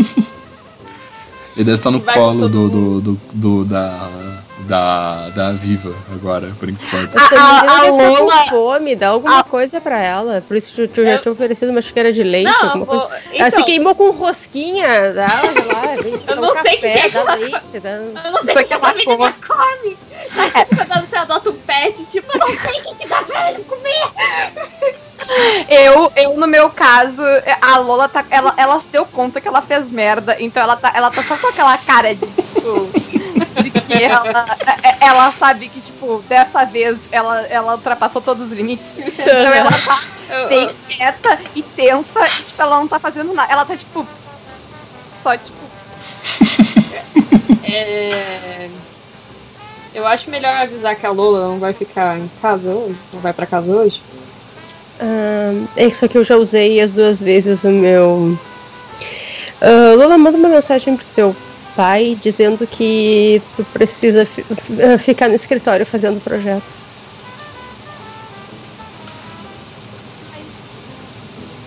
Ele 1.55 1.65
deve 1.65 1.77
estar 1.77 1.91
no 1.91 1.99
Vai 1.99 2.15
com 2.15 2.19
colo 2.21 2.49
do, 2.49 2.67
do, 2.69 3.01
do, 3.01 3.19
do- 3.33 3.65
da, 3.65 4.09
da, 4.67 5.29
da 5.29 5.51
Viva 5.51 5.95
agora, 6.11 6.51
por 6.59 6.69
enquanto. 6.69 7.15
A- 7.17 7.21
a 7.21 7.23
estar 7.25 7.89
Lola- 7.89 8.43
com 8.45 8.49
fome, 8.49 8.95
dá 8.95 9.09
alguma 9.09 9.43
coisa 9.43 9.79
pra 9.81 9.99
ela. 9.99 10.43
Por 10.47 10.57
isso 10.57 10.73
que 10.87 10.99
eu 10.99 11.05
já 11.05 11.11
Eu- 11.13 11.21
tinha 11.21 11.31
oferecido 11.31 11.69
uma 11.69 11.81
xícara 11.81 12.11
de 12.11 12.23
leite. 12.23 12.51
Não, 12.51 12.69
alguma 12.69 12.85
vou, 12.85 13.01
coisa. 13.01 13.21
então, 13.31 13.39
Ela 13.47 13.51
se 13.51 13.63
queimou 13.63 13.95
com 13.95 14.11
rosquinha, 14.11 15.13
dá, 15.13 15.25
lá, 15.25 15.95
vem, 16.01 16.17
dá 16.25 16.35
um 16.35 16.41
não 16.41 16.51
sei 16.61 16.61
o 16.61 16.63
que 16.63 16.81
café, 16.81 17.07
é 17.07 17.09
dá 17.09 17.33
leite, 17.35 17.79
dá... 17.81 17.89
eu 17.89 18.31
não 18.31 18.43
sei 18.43 18.53
Só 18.53 18.59
o 18.59 18.63
que 18.63 18.65
que 18.65 18.73
ela 18.73 18.87
essa 18.89 18.97
menina 18.97 19.35
come. 19.47 19.97
Tá 20.53 20.65
tipo 20.65 20.85
quando 20.87 21.07
você 21.09 21.15
adota 21.15 21.49
um 21.49 21.53
pet, 21.53 22.05
tipo, 22.05 22.31
eu 22.33 22.39
não 22.39 22.47
sei 22.59 22.79
o 22.79 22.83
que, 22.83 22.95
que 22.95 23.07
dá 23.07 23.21
pra 23.23 23.51
ele 23.51 23.63
comer. 23.65 24.03
Eu, 25.69 26.11
eu, 26.15 26.37
no 26.37 26.47
meu 26.47 26.69
caso, 26.69 27.21
a 27.61 27.77
Lola 27.77 28.09
tá. 28.09 28.25
Ela, 28.29 28.53
ela 28.57 28.79
se 28.79 28.87
deu 28.87 29.05
conta 29.05 29.39
que 29.39 29.47
ela 29.47 29.61
fez 29.61 29.89
merda, 29.89 30.35
então 30.39 30.61
ela 30.63 30.75
tá, 30.75 30.91
ela 30.95 31.09
tá 31.11 31.21
só 31.23 31.37
com 31.37 31.47
aquela 31.47 31.77
cara 31.77 32.13
de, 32.15 32.25
tipo. 32.25 32.89
De 33.63 33.69
que 33.97 34.03
ela, 34.03 34.45
é- 34.83 35.05
ela 35.05 35.31
sabe 35.31 35.69
que, 35.69 35.79
tipo, 35.81 36.23
dessa 36.27 36.65
vez 36.65 36.97
ela, 37.11 37.41
ela 37.47 37.73
ultrapassou 37.75 38.21
todos 38.21 38.47
os 38.47 38.51
limites. 38.53 38.85
Então 38.97 39.53
ela 39.53 39.71
tá 39.71 39.99
bem 40.49 40.69
quieta 40.89 41.39
e 41.55 41.61
tensa 41.61 42.25
e, 42.25 42.43
tipo, 42.43 42.61
ela 42.61 42.77
não 42.77 42.87
tá 42.87 42.99
fazendo 42.99 43.33
nada. 43.33 43.51
Ela 43.51 43.65
tá, 43.65 43.75
tipo. 43.77 44.05
Só, 45.07 45.37
tipo. 45.37 45.57
é, 47.63 48.69
Eu 49.93 50.05
acho 50.07 50.29
melhor 50.29 50.55
avisar 50.55 50.95
que 50.95 51.05
a 51.05 51.11
Lola 51.11 51.47
não 51.47 51.59
vai 51.59 51.73
ficar 51.73 52.17
em 52.17 52.29
casa 52.41 52.71
hoje, 52.71 52.95
não 53.13 53.19
vai 53.21 53.31
pra 53.33 53.45
casa 53.45 53.73
hoje. 53.75 54.01
É 55.75 55.85
isso 55.85 56.05
aqui 56.05 56.17
eu 56.17 56.23
já 56.23 56.35
usei 56.37 56.79
as 56.79 56.91
duas 56.91 57.19
vezes 57.21 57.63
o 57.63 57.69
meu. 57.69 58.37
Ah, 59.61 59.93
Lola, 59.95 60.17
manda 60.17 60.37
uma 60.37 60.49
mensagem 60.49 60.95
pro 60.95 61.05
teu 61.15 61.35
pai 61.75 62.17
dizendo 62.21 62.65
que 62.67 63.41
tu 63.55 63.63
precisa 63.65 64.25
fi- 64.25 64.45
ficar 64.99 65.27
no 65.29 65.35
escritório 65.35 65.85
fazendo 65.85 66.17
o 66.17 66.21
projeto. 66.21 66.63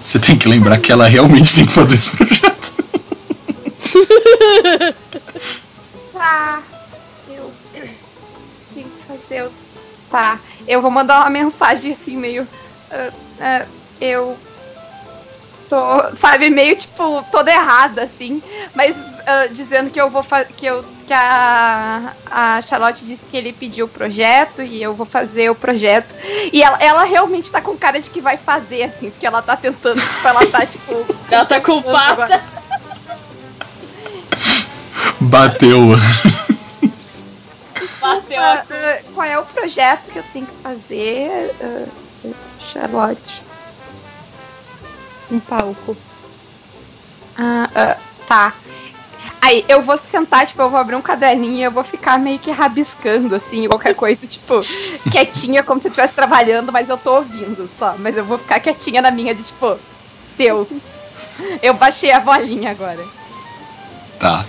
Você 0.02 0.18
tem 0.18 0.36
que 0.38 0.48
lembrar 0.48 0.78
que 0.78 0.92
ela 0.92 1.06
realmente 1.06 1.54
tem 1.54 1.64
que 1.66 1.72
fazer 1.72 1.94
esse 1.96 2.16
projeto. 2.16 2.72
Tá. 6.12 6.62
Eu. 7.28 7.52
Tenho 8.74 8.86
que 8.88 9.06
fazer. 9.06 9.42
o- 9.44 9.52
Tá. 10.10 10.40
Eu 10.66 10.80
vou 10.80 10.90
mandar 10.90 11.20
uma 11.20 11.30
mensagem 11.30 11.92
assim, 11.92 12.16
meio. 12.16 12.48
ah, 12.90 13.10
ah, 13.40 13.66
eu. 14.00 14.36
Tô, 15.68 16.14
sabe, 16.14 16.48
meio 16.48 16.76
tipo, 16.76 17.24
toda 17.30 17.50
errada, 17.50 18.04
assim. 18.04 18.42
Mas 18.74 18.96
ah, 19.26 19.48
dizendo 19.48 19.90
que 19.90 20.00
eu 20.00 20.08
vou 20.08 20.22
fazer. 20.22 20.52
Que, 20.52 20.66
eu, 20.66 20.84
que 21.04 21.12
a, 21.12 22.14
a 22.30 22.62
Charlotte 22.62 23.04
disse 23.04 23.26
que 23.26 23.36
ele 23.36 23.52
pediu 23.52 23.86
o 23.86 23.88
projeto 23.88 24.62
e 24.62 24.80
eu 24.80 24.94
vou 24.94 25.04
fazer 25.04 25.50
o 25.50 25.54
projeto. 25.54 26.14
E 26.52 26.62
ela, 26.62 26.78
ela 26.80 27.04
realmente 27.04 27.50
tá 27.50 27.60
com 27.60 27.76
cara 27.76 28.00
de 28.00 28.08
que 28.08 28.20
vai 28.20 28.36
fazer, 28.36 28.84
assim, 28.84 29.10
porque 29.10 29.26
ela 29.26 29.42
tá 29.42 29.56
tentando. 29.56 30.00
Tipo, 30.00 30.28
ela 30.28 30.46
tá, 30.46 30.64
tipo. 30.64 31.06
Ela 31.28 31.44
tá 31.44 31.60
culpada. 31.60 32.44
Bateu. 35.20 35.88
Bateu. 38.00 38.40
Ah, 38.40 38.64
ah, 38.70 38.98
qual 39.12 39.26
é 39.26 39.38
o 39.38 39.44
projeto 39.44 40.08
que 40.10 40.20
eu 40.20 40.24
tenho 40.32 40.46
que 40.46 40.54
fazer, 40.62 41.52
Charlotte? 42.60 43.44
Um 45.30 45.40
palco. 45.40 45.96
Ah, 47.36 47.68
ah, 47.74 47.96
tá. 48.26 48.54
Aí, 49.40 49.64
eu 49.68 49.82
vou 49.82 49.96
sentar, 49.96 50.46
tipo, 50.46 50.60
eu 50.60 50.70
vou 50.70 50.80
abrir 50.80 50.96
um 50.96 51.02
caderninho 51.02 51.54
e 51.54 51.62
eu 51.62 51.70
vou 51.70 51.84
ficar 51.84 52.18
meio 52.18 52.38
que 52.38 52.50
rabiscando, 52.50 53.34
assim, 53.34 53.68
qualquer 53.68 53.94
coisa, 53.94 54.18
tipo, 54.26 54.60
quietinha, 55.10 55.62
como 55.62 55.80
se 55.80 55.86
eu 55.86 55.90
estivesse 55.90 56.14
trabalhando, 56.14 56.72
mas 56.72 56.88
eu 56.88 56.96
tô 56.96 57.16
ouvindo 57.16 57.68
só. 57.78 57.94
Mas 57.98 58.16
eu 58.16 58.24
vou 58.24 58.38
ficar 58.38 58.60
quietinha 58.60 59.02
na 59.02 59.10
minha 59.10 59.34
de, 59.34 59.42
tipo, 59.42 59.78
deu. 60.36 60.66
Eu 61.62 61.74
baixei 61.74 62.12
a 62.12 62.20
bolinha 62.20 62.70
agora. 62.70 63.04
Tá. 64.18 64.44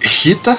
Rita? 0.00 0.56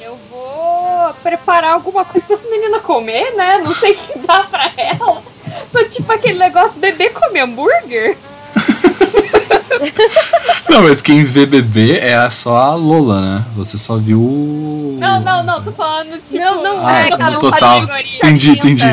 Eu 0.00 0.18
vou 0.30 1.14
preparar 1.22 1.72
alguma 1.72 2.04
coisa 2.04 2.26
pra 2.26 2.36
essa 2.36 2.48
menina 2.48 2.80
comer, 2.80 3.34
né? 3.34 3.58
Não 3.58 3.72
sei 3.72 3.92
o 3.92 3.96
que 3.96 4.18
dá 4.20 4.44
pra 4.44 4.72
ela. 4.76 5.33
Tô 5.72 5.84
tipo 5.88 6.12
aquele 6.12 6.38
negócio, 6.38 6.78
bebê 6.78 7.10
come 7.10 7.40
hambúrguer. 7.40 8.16
Não, 10.68 10.82
mas 10.82 11.02
quem 11.02 11.24
vê 11.24 11.46
bebê 11.46 11.98
é 11.98 12.28
só 12.30 12.56
a 12.56 12.74
Lola, 12.74 13.20
né? 13.20 13.44
Você 13.56 13.76
só 13.76 13.96
viu. 13.96 14.20
o- 14.20 14.96
Não, 15.00 15.20
não, 15.20 15.42
não, 15.42 15.62
tô 15.62 15.72
falando 15.72 16.12
tipo. 16.22 16.38
Não, 16.38 16.62
não, 16.62 16.86
Ah, 16.86 17.00
é, 17.00 17.10
no 17.10 17.18
cada 17.18 17.36
um 17.36 17.40
total. 17.40 17.82
Entendi, 17.82 18.50
entendi. 18.50 18.86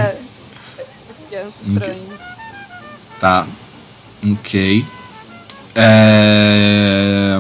Estranha. 1.68 2.02
Tá. 3.20 3.48
Ok. 4.32 4.86
É... 5.76 7.40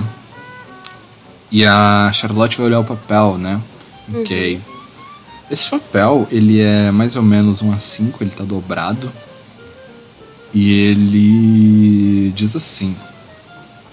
E 1.51 1.65
a 1.65 2.09
Charlotte 2.13 2.57
vai 2.57 2.67
olhar 2.67 2.79
o 2.79 2.83
papel, 2.85 3.37
né? 3.37 3.59
Ok. 4.15 4.61
Esse 5.51 5.69
papel, 5.69 6.25
ele 6.31 6.61
é 6.61 6.91
mais 6.91 7.17
ou 7.17 7.21
menos 7.21 7.61
um 7.61 7.71
A5, 7.73 8.13
ele 8.21 8.31
tá 8.31 8.43
dobrado. 8.45 9.11
E 10.53 10.71
ele 10.71 12.31
diz 12.31 12.55
assim. 12.55 12.95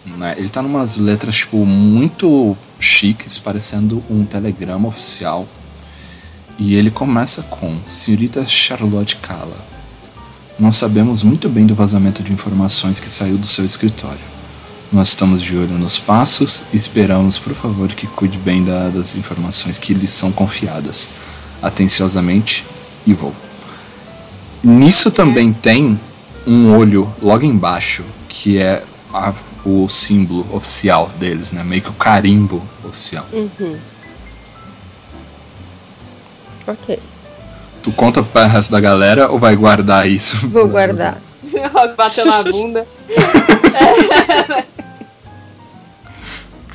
Né? 0.07 0.35
Ele 0.39 0.49
tá 0.49 0.63
numas 0.63 0.97
letras, 0.97 1.37
tipo, 1.37 1.67
muito 1.67 2.57
chiques, 2.79 3.39
parecendo 3.39 4.03
um 4.09 4.25
telegrama 4.25 4.89
oficial. 4.89 5.49
E 6.59 6.75
ele 6.75 6.91
começa 6.91 7.43
com 7.43 7.79
Senhorita 7.87 8.45
Charlotte 8.47 9.17
Kala. 9.17 9.57
Nós 10.59 10.77
sabemos 10.77 11.23
muito 11.23 11.49
bem 11.49 11.67
do 11.67 11.75
vazamento 11.75 12.23
de 12.23 12.33
informações 12.33 12.99
que 12.99 13.09
saiu 13.09 13.37
do 13.37 13.47
seu 13.47 13.65
escritório. 13.65 14.19
Nós 14.91 15.09
estamos 15.09 15.43
de 15.43 15.57
olho 15.57 15.77
nos 15.79 15.99
passos 15.99 16.63
e 16.73 16.77
esperamos, 16.77 17.39
por 17.39 17.55
favor, 17.55 17.89
que 17.89 18.07
cuide 18.07 18.39
bem 18.39 18.65
da- 18.65 18.89
das 18.89 19.15
informações 19.17 19.79
que 19.79 19.93
lhes 19.95 20.11
são 20.11 20.33
confiadas. 20.33 21.11
Atenciosamente, 21.63 22.65
Evil. 23.07 23.33
Nisso 24.63 25.11
também 25.11 25.53
tem 25.53 25.99
um 26.47 26.75
olho 26.77 27.13
logo 27.21 27.45
embaixo, 27.45 28.05
que 28.29 28.59
é 28.59 28.83
a- 29.13 29.33
o 29.65 29.89
símbolo 29.89 30.47
oficial 30.55 31.09
deles, 31.19 31.53
né? 31.53 31.63
Meio 31.65 31.83
que 31.83 31.91
o 31.91 31.95
carimbo 31.95 32.63
oficial. 32.85 33.27
Uhum. 33.33 33.79
Ok. 36.67 36.99
Tu 37.83 37.93
conta 37.93 38.23
para 38.23 38.47
o 38.47 38.51
resto 38.51 38.71
da 38.73 38.81
galera 38.81 39.31
ou 39.31 39.39
vai 39.39 39.55
guardar 39.57 40.09
isso? 40.09 40.49
Vou 40.49 40.69
guardar. 40.69 41.19
Bateu 41.97 42.27
na 42.27 42.43
bunda. 42.43 42.87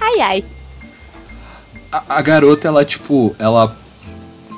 Ai, 0.01 0.19
ai. 0.21 0.45
A, 1.91 2.03
a 2.17 2.21
garota, 2.21 2.67
ela, 2.67 2.83
tipo, 2.83 3.33
ela 3.39 3.75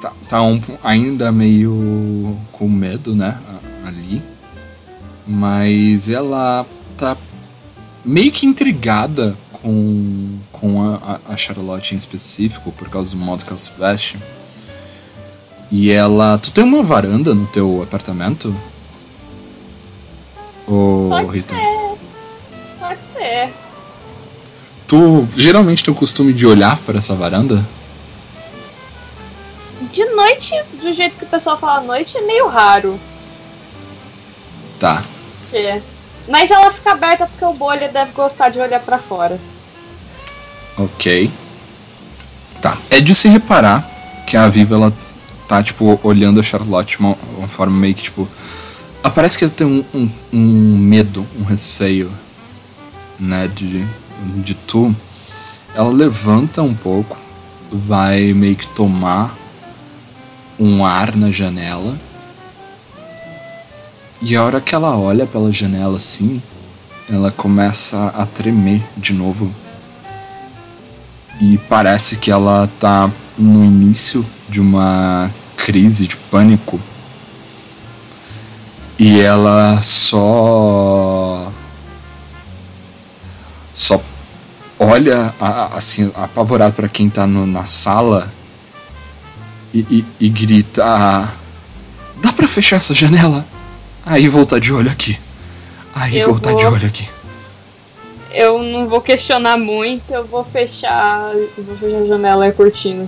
tá, 0.09 0.13
tá 0.29 0.41
um- 0.41 0.61
ainda 0.83 1.31
meio 1.31 2.37
com 2.51 2.67
medo, 2.69 3.15
né? 3.15 3.37
Ali. 3.85 4.21
Mas 5.27 6.09
ela 6.09 6.65
tá 6.97 7.17
meio 8.03 8.31
que 8.31 8.45
intrigada 8.45 9.35
com, 9.51 10.37
com 10.51 10.83
a, 10.83 11.19
a- 11.27 11.35
Charlotte 11.37 11.93
em 11.93 11.97
específico, 11.97 12.71
por 12.71 12.89
causa 12.89 13.11
do 13.11 13.17
modo 13.17 13.43
que 13.43 13.49
ela 13.49 13.57
se 13.57 13.71
veste. 13.77 14.17
E 15.71 15.89
ela. 15.91 16.37
Tu 16.37 16.51
tem 16.51 16.63
uma 16.63 16.83
varanda 16.83 17.33
no 17.33 17.47
teu 17.47 17.81
apartamento? 17.81 18.55
Ô, 20.67 21.07
Pode 21.09 21.37
Rita? 21.37 21.55
Pode 22.79 22.99
ser. 23.13 23.51
Tu 24.87 25.27
geralmente 25.35 25.83
tem 25.83 25.91
o 25.91 25.97
costume 25.97 26.31
de 26.33 26.45
olhar 26.45 26.77
para 26.81 26.99
essa 26.99 27.15
varanda? 27.15 27.65
De 29.95 30.03
noite, 30.03 30.53
do 30.81 30.91
jeito 30.91 31.15
que 31.15 31.23
o 31.23 31.27
pessoal 31.27 31.57
fala 31.57 31.77
à 31.77 31.81
noite, 31.81 32.17
é 32.17 32.21
meio 32.21 32.49
raro. 32.49 32.99
Tá. 34.77 35.01
Porque... 35.39 35.81
Mas 36.27 36.51
ela 36.51 36.69
fica 36.69 36.91
aberta 36.91 37.25
porque 37.27 37.45
o 37.45 37.53
bolha 37.53 37.87
deve 37.87 38.11
gostar 38.11 38.49
de 38.49 38.59
olhar 38.59 38.81
pra 38.81 38.97
fora. 38.97 39.39
Ok. 40.77 41.31
Tá. 42.61 42.77
É 42.89 42.99
de 42.99 43.15
se 43.15 43.29
reparar 43.29 43.89
que 44.27 44.35
a 44.35 44.49
Viva 44.49 44.75
ela 44.75 44.93
tá, 45.47 45.63
tipo, 45.63 45.97
olhando 46.03 46.41
a 46.41 46.43
Charlotte 46.43 46.97
de 46.97 46.99
uma, 46.99 47.17
uma 47.37 47.47
forma 47.47 47.77
meio 47.77 47.95
que, 47.95 48.03
tipo. 48.03 48.27
ah, 49.01 49.09
Parece 49.09 49.37
que 49.37 49.45
ela 49.45 49.53
tem 49.53 49.65
um, 49.65 49.85
um, 49.93 50.09
um 50.33 50.77
medo, 50.77 51.25
um 51.39 51.43
receio, 51.45 52.11
né, 53.17 53.47
de, 53.47 53.87
de 54.43 54.55
tu. 54.55 54.93
Ela 55.73 55.89
levanta 55.89 56.61
um 56.61 56.75
pouco, 56.75 57.17
vai 57.71 58.33
meio 58.33 58.57
que 58.57 58.67
tomar 58.67 59.44
um 60.59 60.85
ar 60.85 61.15
na 61.15 61.31
janela. 61.31 61.97
E 64.21 64.35
a 64.35 64.43
hora 64.43 64.61
que 64.61 64.73
ela 64.73 64.97
olha 64.97 65.25
pela 65.25 65.51
janela 65.51 65.97
assim, 65.97 66.41
ela 67.09 67.31
começa 67.31 68.07
a 68.07 68.25
tremer 68.25 68.81
de 68.97 69.13
novo 69.13 69.53
e 71.39 71.57
parece 71.69 72.17
que 72.17 72.31
ela 72.31 72.69
tá 72.79 73.11
no 73.37 73.63
início 73.63 74.25
de 74.47 74.61
uma 74.61 75.29
crise 75.57 76.07
de 76.07 76.15
pânico. 76.17 76.79
E 78.97 79.19
ela 79.19 79.81
só 79.81 81.51
só 83.73 84.01
olha 84.79 85.33
assim 85.73 86.11
apavorado 86.15 86.73
para 86.73 86.87
quem 86.87 87.09
tá 87.09 87.27
no- 87.27 87.45
na 87.45 87.65
sala 87.65 88.31
e, 89.75 89.79
e- 89.97 90.05
e 90.21 90.29
grita: 90.29 90.83
"Dá 92.21 92.33
para 92.33 92.47
fechar 92.47 92.77
essa 92.77 92.93
janela?" 92.93 93.45
Aí 94.05 94.27
voltar 94.27 94.59
de 94.59 94.71
olho 94.73 94.89
aqui. 94.89 95.19
Aí 95.93 96.19
Eu 96.19 96.29
voltar 96.29 96.53
de 96.55 96.63
vou- 96.63 96.73
olho 96.73 96.87
aqui. 96.87 97.07
Eu 98.31 98.61
não 98.61 98.87
vou 98.87 98.99
questionar 99.01 99.57
muito, 99.57 100.11
eu 100.11 100.25
vou 100.25 100.43
fechar. 100.43 101.31
Eu 101.57 101.63
vou 101.63 101.77
fechar 101.77 101.97
a 102.01 102.05
janela 102.05 102.45
e 102.45 102.49
a 102.49 102.53
cortina. 102.53 103.07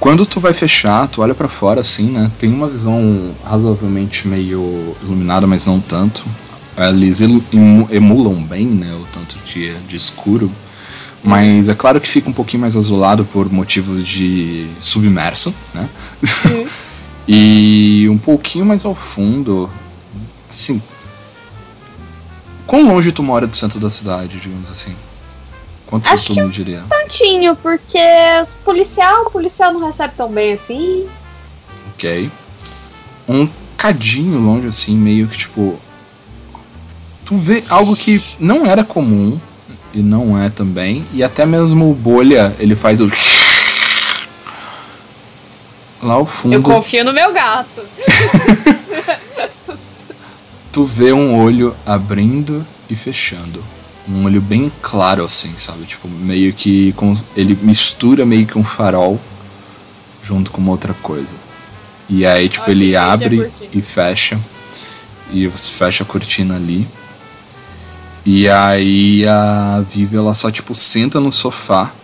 Quando 0.00 0.24
tu 0.24 0.38
vai 0.38 0.54
fechar, 0.54 1.08
tu 1.08 1.22
olha 1.22 1.34
pra 1.34 1.48
fora 1.48 1.80
assim, 1.80 2.04
né? 2.10 2.30
Tem 2.38 2.52
uma 2.52 2.68
visão 2.68 3.34
razoavelmente 3.44 4.28
meio 4.28 4.96
iluminada, 5.02 5.46
mas 5.46 5.66
não 5.66 5.80
tanto. 5.80 6.24
Eles 6.76 7.20
emulam 7.20 8.34
bem, 8.42 8.66
né? 8.66 8.94
O 8.94 9.04
tanto 9.12 9.36
de, 9.44 9.74
de 9.80 9.96
escuro. 9.96 10.50
Mas 11.22 11.68
é 11.68 11.74
claro 11.74 12.00
que 12.00 12.08
fica 12.08 12.30
um 12.30 12.32
pouquinho 12.32 12.60
mais 12.60 12.76
azulado 12.76 13.24
por 13.24 13.50
motivos 13.52 14.04
de 14.04 14.68
submerso, 14.80 15.54
né? 15.74 15.88
e 17.26 18.06
um 18.10 18.18
pouquinho 18.18 18.64
mais 18.64 18.84
ao 18.84 18.94
fundo, 18.94 19.70
assim. 20.48 20.80
Quão 22.66 22.86
longe 22.86 23.10
tu 23.10 23.22
mora 23.22 23.46
do 23.46 23.56
centro 23.56 23.80
da 23.80 23.90
cidade, 23.90 24.38
digamos 24.38 24.70
assim? 24.70 24.94
Quanto 25.86 26.12
Acho 26.12 26.34
que 26.34 26.42
me 26.42 26.50
diria? 26.50 26.84
Tantinho, 26.90 27.56
porque 27.56 27.98
os 28.42 28.54
policial, 28.56 29.22
o 29.24 29.30
policial 29.30 29.72
não 29.72 29.86
recebe 29.86 30.12
tão 30.16 30.30
bem 30.30 30.52
assim. 30.52 31.08
Ok. 31.94 32.30
Um 33.26 33.48
cadinho 33.76 34.38
longe, 34.38 34.68
assim, 34.68 34.94
meio 34.94 35.26
que 35.26 35.38
tipo. 35.38 35.80
Tu 37.24 37.34
vê 37.36 37.64
algo 37.70 37.96
que 37.96 38.22
não 38.38 38.66
era 38.66 38.84
comum 38.84 39.40
e 39.92 40.02
não 40.02 40.40
é 40.40 40.48
também. 40.50 41.06
E 41.12 41.22
até 41.22 41.44
mesmo 41.46 41.90
o 41.90 41.94
bolha, 41.94 42.54
ele 42.58 42.74
faz 42.76 43.00
o. 43.00 43.10
Lá 46.00 46.14
ao 46.14 46.20
Eu 46.20 46.26
fundo, 46.26 46.62
confio 46.62 47.04
no 47.04 47.12
meu 47.12 47.32
gato. 47.32 47.82
tu 50.70 50.84
vê 50.84 51.12
um 51.12 51.36
olho 51.42 51.74
abrindo 51.84 52.66
e 52.88 52.94
fechando. 52.94 53.64
Um 54.08 54.24
olho 54.24 54.40
bem 54.40 54.70
claro, 54.80 55.24
assim, 55.24 55.52
sabe? 55.56 55.84
Tipo, 55.84 56.08
meio 56.08 56.52
que. 56.52 56.92
com- 56.92 57.12
ele 57.36 57.58
mistura 57.60 58.24
meio 58.24 58.46
que 58.46 58.56
um 58.56 58.64
farol 58.64 59.20
junto 60.22 60.50
com 60.50 60.60
uma 60.60 60.70
outra 60.70 60.94
coisa. 60.94 61.34
E 62.08 62.24
aí, 62.24 62.48
tipo, 62.48 62.64
Olha, 62.64 62.72
ele 62.72 62.96
abre 62.96 63.50
e 63.72 63.82
fecha. 63.82 64.38
E 65.30 65.46
você 65.46 65.72
fecha 65.72 66.04
a 66.04 66.06
cortina 66.06 66.56
ali. 66.56 66.88
E 68.30 68.46
aí 68.46 69.26
a 69.26 69.80
Vivi, 69.80 70.14
ela 70.14 70.34
só, 70.34 70.50
tipo, 70.50 70.74
senta 70.74 71.18
no 71.18 71.32
sofá. 71.32 71.94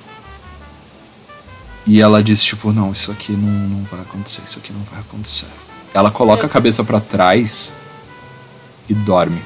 E 1.87 2.01
ela 2.01 2.23
diz, 2.23 2.43
tipo, 2.43 2.73
não, 2.73 2.93
isso 2.93 3.13
aqui 3.13 3.33
não, 3.33 3.69
não 3.69 3.85
vai 3.85 4.01
acontecer, 4.01 4.41
isso 4.43 4.59
aqui 4.59 4.73
não 4.73 4.83
vai 4.85 5.01
acontecer. 5.01 5.49
Ela 5.93 6.11
coloca 6.11 6.47
a 6.47 6.49
cabeça 6.49 6.83
pra 6.83 6.99
trás 6.99 7.75
e 8.89 8.95
dorme. 8.95 9.43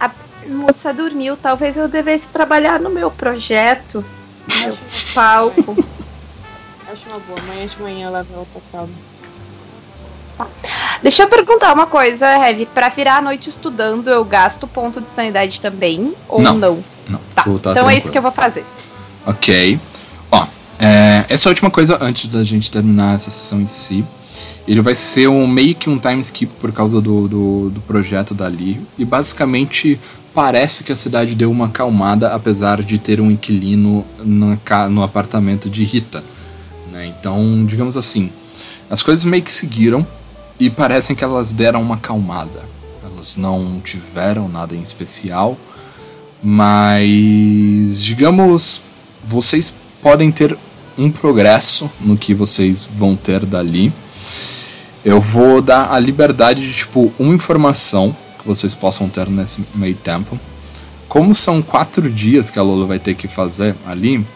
A 0.00 0.10
moça 0.48 0.94
dormiu, 0.94 1.36
talvez 1.36 1.76
eu 1.76 1.88
devesse 1.88 2.26
trabalhar 2.28 2.80
no 2.80 2.88
meu 2.88 3.10
projeto, 3.10 4.02
no 4.48 4.66
meu 4.68 4.78
palco. 5.14 5.76
Acho 6.90 7.06
uma 7.10 7.18
boa. 7.18 7.38
Amanhã 7.38 7.66
de 7.66 7.82
manhã 7.82 8.06
eu 8.06 8.12
levo 8.12 8.32
ela 8.72 8.88
Deixa 11.02 11.22
eu 11.22 11.28
perguntar 11.28 11.72
uma 11.72 11.86
coisa, 11.86 12.26
Heavy. 12.26 12.66
Pra 12.66 12.88
virar 12.88 13.18
a 13.18 13.22
noite 13.22 13.48
estudando, 13.50 14.08
eu 14.08 14.24
gasto 14.24 14.66
ponto 14.66 15.00
de 15.00 15.10
sanidade 15.10 15.60
também? 15.60 16.14
Ou 16.28 16.40
Não. 16.40 16.54
não? 16.58 16.84
Não, 17.08 17.20
Tá, 17.34 17.44
tá 17.44 17.50
então 17.70 17.88
é 17.88 17.96
isso 17.96 18.10
tranquilo. 18.10 18.12
que 18.12 18.18
eu 18.18 18.22
vou 18.22 18.32
fazer. 18.32 18.64
Ok. 19.26 19.78
Ó, 20.30 20.46
é, 20.78 21.24
essa 21.28 21.48
última 21.48 21.70
coisa 21.70 21.98
antes 22.00 22.26
da 22.28 22.42
gente 22.42 22.70
terminar 22.70 23.14
essa 23.14 23.30
sessão 23.30 23.60
em 23.60 23.66
si. 23.66 24.04
Ele 24.66 24.80
vai 24.82 24.94
ser 24.94 25.28
um 25.28 25.46
meio 25.46 25.74
que 25.74 25.88
um 25.88 25.98
time 25.98 26.20
skip 26.20 26.52
por 26.54 26.72
causa 26.72 27.00
do, 27.00 27.28
do, 27.28 27.70
do 27.70 27.80
projeto 27.82 28.34
dali. 28.34 28.80
E 28.98 29.04
basicamente 29.04 29.98
parece 30.34 30.82
que 30.84 30.92
a 30.92 30.96
cidade 30.96 31.34
deu 31.34 31.50
uma 31.50 31.66
acalmada, 31.66 32.34
apesar 32.34 32.82
de 32.82 32.98
ter 32.98 33.20
um 33.20 33.30
inquilino 33.30 34.04
ca- 34.64 34.88
no 34.88 35.02
apartamento 35.02 35.70
de 35.70 35.84
Rita. 35.84 36.22
né? 36.92 37.06
Então, 37.06 37.64
digamos 37.64 37.96
assim, 37.96 38.30
as 38.90 39.02
coisas 39.02 39.24
meio 39.24 39.42
que 39.42 39.52
seguiram 39.52 40.06
e 40.58 40.70
parecem 40.70 41.14
que 41.14 41.24
elas 41.24 41.52
deram 41.52 41.82
uma 41.82 41.96
acalmada. 41.96 42.64
Elas 43.04 43.36
não 43.36 43.80
tiveram 43.80 44.48
nada 44.48 44.74
em 44.74 44.80
especial, 44.80 45.56
mas 46.42 48.02
digamos, 48.02 48.82
vocês 49.24 49.74
podem 50.02 50.30
ter 50.30 50.56
um 50.96 51.10
progresso 51.10 51.90
no 52.00 52.16
que 52.16 52.34
vocês 52.34 52.88
vão 52.90 53.16
ter 53.16 53.44
dali. 53.44 53.92
Eu 55.04 55.20
vou 55.20 55.60
dar 55.60 55.92
a 55.92 55.98
liberdade 56.00 56.66
de 56.66 56.74
tipo 56.74 57.12
uma 57.18 57.34
informação 57.34 58.16
que 58.38 58.46
vocês 58.46 58.74
possam 58.74 59.08
ter 59.08 59.28
nesse 59.28 59.64
meio 59.74 59.94
tempo. 59.94 60.38
Como 61.08 61.34
são 61.34 61.62
quatro 61.62 62.10
dias 62.10 62.50
que 62.50 62.58
a 62.58 62.62
Lola 62.62 62.86
vai 62.86 62.98
ter 62.98 63.14
que 63.14 63.28
fazer 63.28 63.76
ali, 63.86 64.26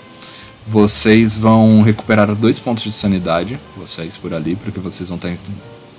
vocês 0.67 1.37
vão 1.37 1.83
recuperar 1.83 2.35
dois 2.35 2.59
pontos 2.59 2.85
de 2.85 2.93
sanidade, 2.93 3.59
vocês 3.77 4.17
por 4.17 4.33
ali, 4.33 4.55
porque 4.55 4.79
vocês 4.79 5.09
vão 5.09 5.17
estar 5.17 5.31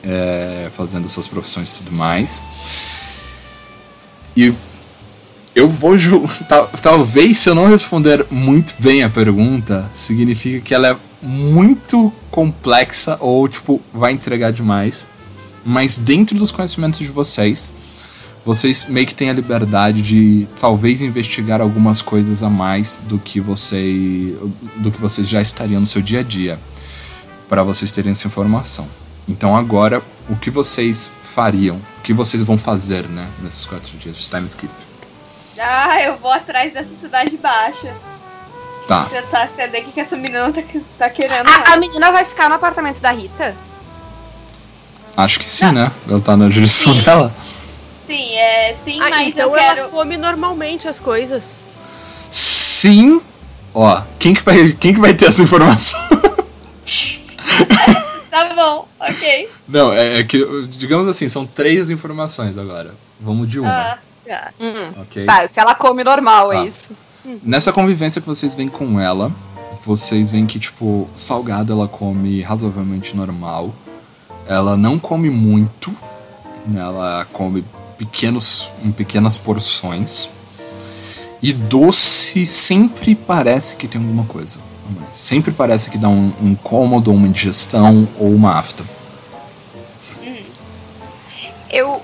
é, 0.03 0.69
fazendo 0.71 1.07
suas 1.09 1.27
profissões 1.27 1.71
e 1.71 1.75
tudo 1.75 1.91
mais. 1.91 2.41
E 4.35 4.53
eu 5.55 5.67
vou 5.67 5.95
tal, 6.47 6.67
talvez 6.81 7.37
se 7.37 7.49
eu 7.49 7.55
não 7.55 7.67
responder 7.67 8.25
muito 8.29 8.75
bem 8.79 9.03
a 9.03 9.09
pergunta, 9.09 9.89
significa 9.93 10.61
que 10.61 10.73
ela 10.73 10.89
é 10.89 10.97
muito 11.21 12.11
complexa 12.29 13.17
ou 13.19 13.47
tipo 13.47 13.81
vai 13.93 14.13
entregar 14.13 14.51
demais. 14.51 14.95
Mas 15.63 15.97
dentro 15.97 16.37
dos 16.37 16.51
conhecimentos 16.51 16.99
de 16.99 17.07
vocês, 17.07 17.71
vocês 18.43 18.87
meio 18.89 19.05
que 19.05 19.13
têm 19.13 19.29
a 19.29 19.33
liberdade 19.33 20.01
de 20.01 20.47
talvez 20.59 21.03
investigar 21.03 21.61
algumas 21.61 22.01
coisas 22.01 22.41
a 22.41 22.49
mais 22.49 22.99
do 23.05 23.19
que 23.19 23.39
você 23.39 24.35
do 24.77 24.89
que 24.89 24.99
vocês 24.99 25.27
já 25.27 25.41
estariam 25.41 25.79
no 25.79 25.85
seu 25.85 26.01
dia 26.01 26.21
a 26.21 26.23
dia 26.23 26.59
para 27.47 27.61
vocês 27.63 27.91
terem 27.91 28.11
essa 28.11 28.27
informação. 28.27 28.87
Então 29.31 29.55
agora, 29.55 30.03
o 30.29 30.35
que 30.35 30.49
vocês 30.49 31.11
fariam? 31.23 31.77
O 31.99 32.01
que 32.01 32.13
vocês 32.13 32.43
vão 32.43 32.57
fazer, 32.57 33.07
né, 33.07 33.29
nesses 33.41 33.65
quatro 33.65 33.97
dias 33.97 34.17
de 34.17 34.29
time 34.29 34.45
skip? 34.45 34.71
Ah, 35.57 36.01
eu 36.01 36.17
vou 36.17 36.31
atrás 36.31 36.73
dessa 36.73 36.93
cidade 36.95 37.37
baixa. 37.37 37.93
Tá. 38.87 39.05
Tentar 39.05 39.45
entender 39.45 39.79
o 39.79 39.83
que, 39.85 39.91
que 39.93 39.99
essa 40.01 40.17
menina 40.17 40.51
tá, 40.51 40.61
tá 40.97 41.09
querendo. 41.09 41.47
A, 41.47 41.73
a 41.73 41.77
menina 41.77 42.11
vai 42.11 42.25
ficar 42.25 42.49
no 42.49 42.55
apartamento 42.55 42.99
da 42.99 43.11
Rita? 43.11 43.55
Acho 45.15 45.39
que 45.39 45.49
sim, 45.49 45.71
né? 45.71 45.91
Ela 46.09 46.19
tá 46.19 46.35
na 46.35 46.49
jurisdição 46.49 46.93
Sim. 46.93 47.01
dela. 47.03 47.33
Sim, 48.07 48.35
é, 48.35 48.75
sim, 48.83 48.99
Ah, 49.01 49.09
mas 49.09 49.27
então 49.29 49.49
eu 49.49 49.55
quero. 49.55 49.79
ela 49.81 49.89
come 49.89 50.17
normalmente 50.17 50.87
as 50.87 50.99
coisas. 50.99 51.57
Sim. 52.29 53.21
Ó, 53.73 54.01
quem 54.19 54.33
que 54.33 54.41
vai, 54.43 54.71
quem 54.73 54.93
que 54.93 54.99
vai 54.99 55.13
ter 55.13 55.27
essa 55.27 55.41
informação? 55.43 55.99
Tá 58.31 58.53
bom, 58.55 58.87
ok. 58.99 59.49
Não, 59.67 59.91
é, 59.93 60.19
é 60.19 60.23
que, 60.23 60.39
digamos 60.67 61.07
assim, 61.07 61.27
são 61.29 61.45
três 61.45 61.89
informações 61.89 62.57
agora. 62.57 62.95
Vamos 63.19 63.47
de 63.49 63.59
uma, 63.59 63.69
Ah, 63.69 64.51
Hum. 64.59 64.93
ok? 65.01 65.25
Tá, 65.25 65.47
se 65.49 65.59
ela 65.59 65.75
come 65.75 66.03
normal, 66.03 66.47
Tá. 66.49 66.55
é 66.55 66.65
isso. 66.67 66.91
Nessa 67.43 67.73
convivência 67.73 68.21
que 68.21 68.27
vocês 68.27 68.55
veem 68.55 68.69
com 68.69 68.99
ela, 68.99 69.31
vocês 69.83 70.31
veem 70.31 70.45
que, 70.47 70.57
tipo, 70.59 71.07
salgado 71.13 71.73
ela 71.73 71.87
come 71.87 72.41
razoavelmente 72.41 73.15
normal. 73.15 73.73
Ela 74.47 74.77
não 74.77 74.97
come 74.97 75.29
muito, 75.29 75.91
né? 76.65 76.79
Ela 76.79 77.27
come 77.33 77.65
pequenos, 77.97 78.71
em 78.83 78.91
pequenas 78.91 79.37
porções. 79.37 80.29
E 81.41 81.51
doce 81.51 82.45
sempre 82.45 83.13
parece 83.15 83.75
que 83.75 83.87
tem 83.87 83.99
alguma 83.99 84.23
coisa. 84.25 84.59
Sempre 85.09 85.51
parece 85.51 85.89
que 85.89 85.97
dá 85.97 86.07
um, 86.07 86.33
um 86.41 86.49
incômodo, 86.49 87.11
uma 87.11 87.27
indigestão 87.27 88.07
ou 88.17 88.29
uma 88.29 88.57
afta. 88.57 88.83
Eu. 91.69 92.01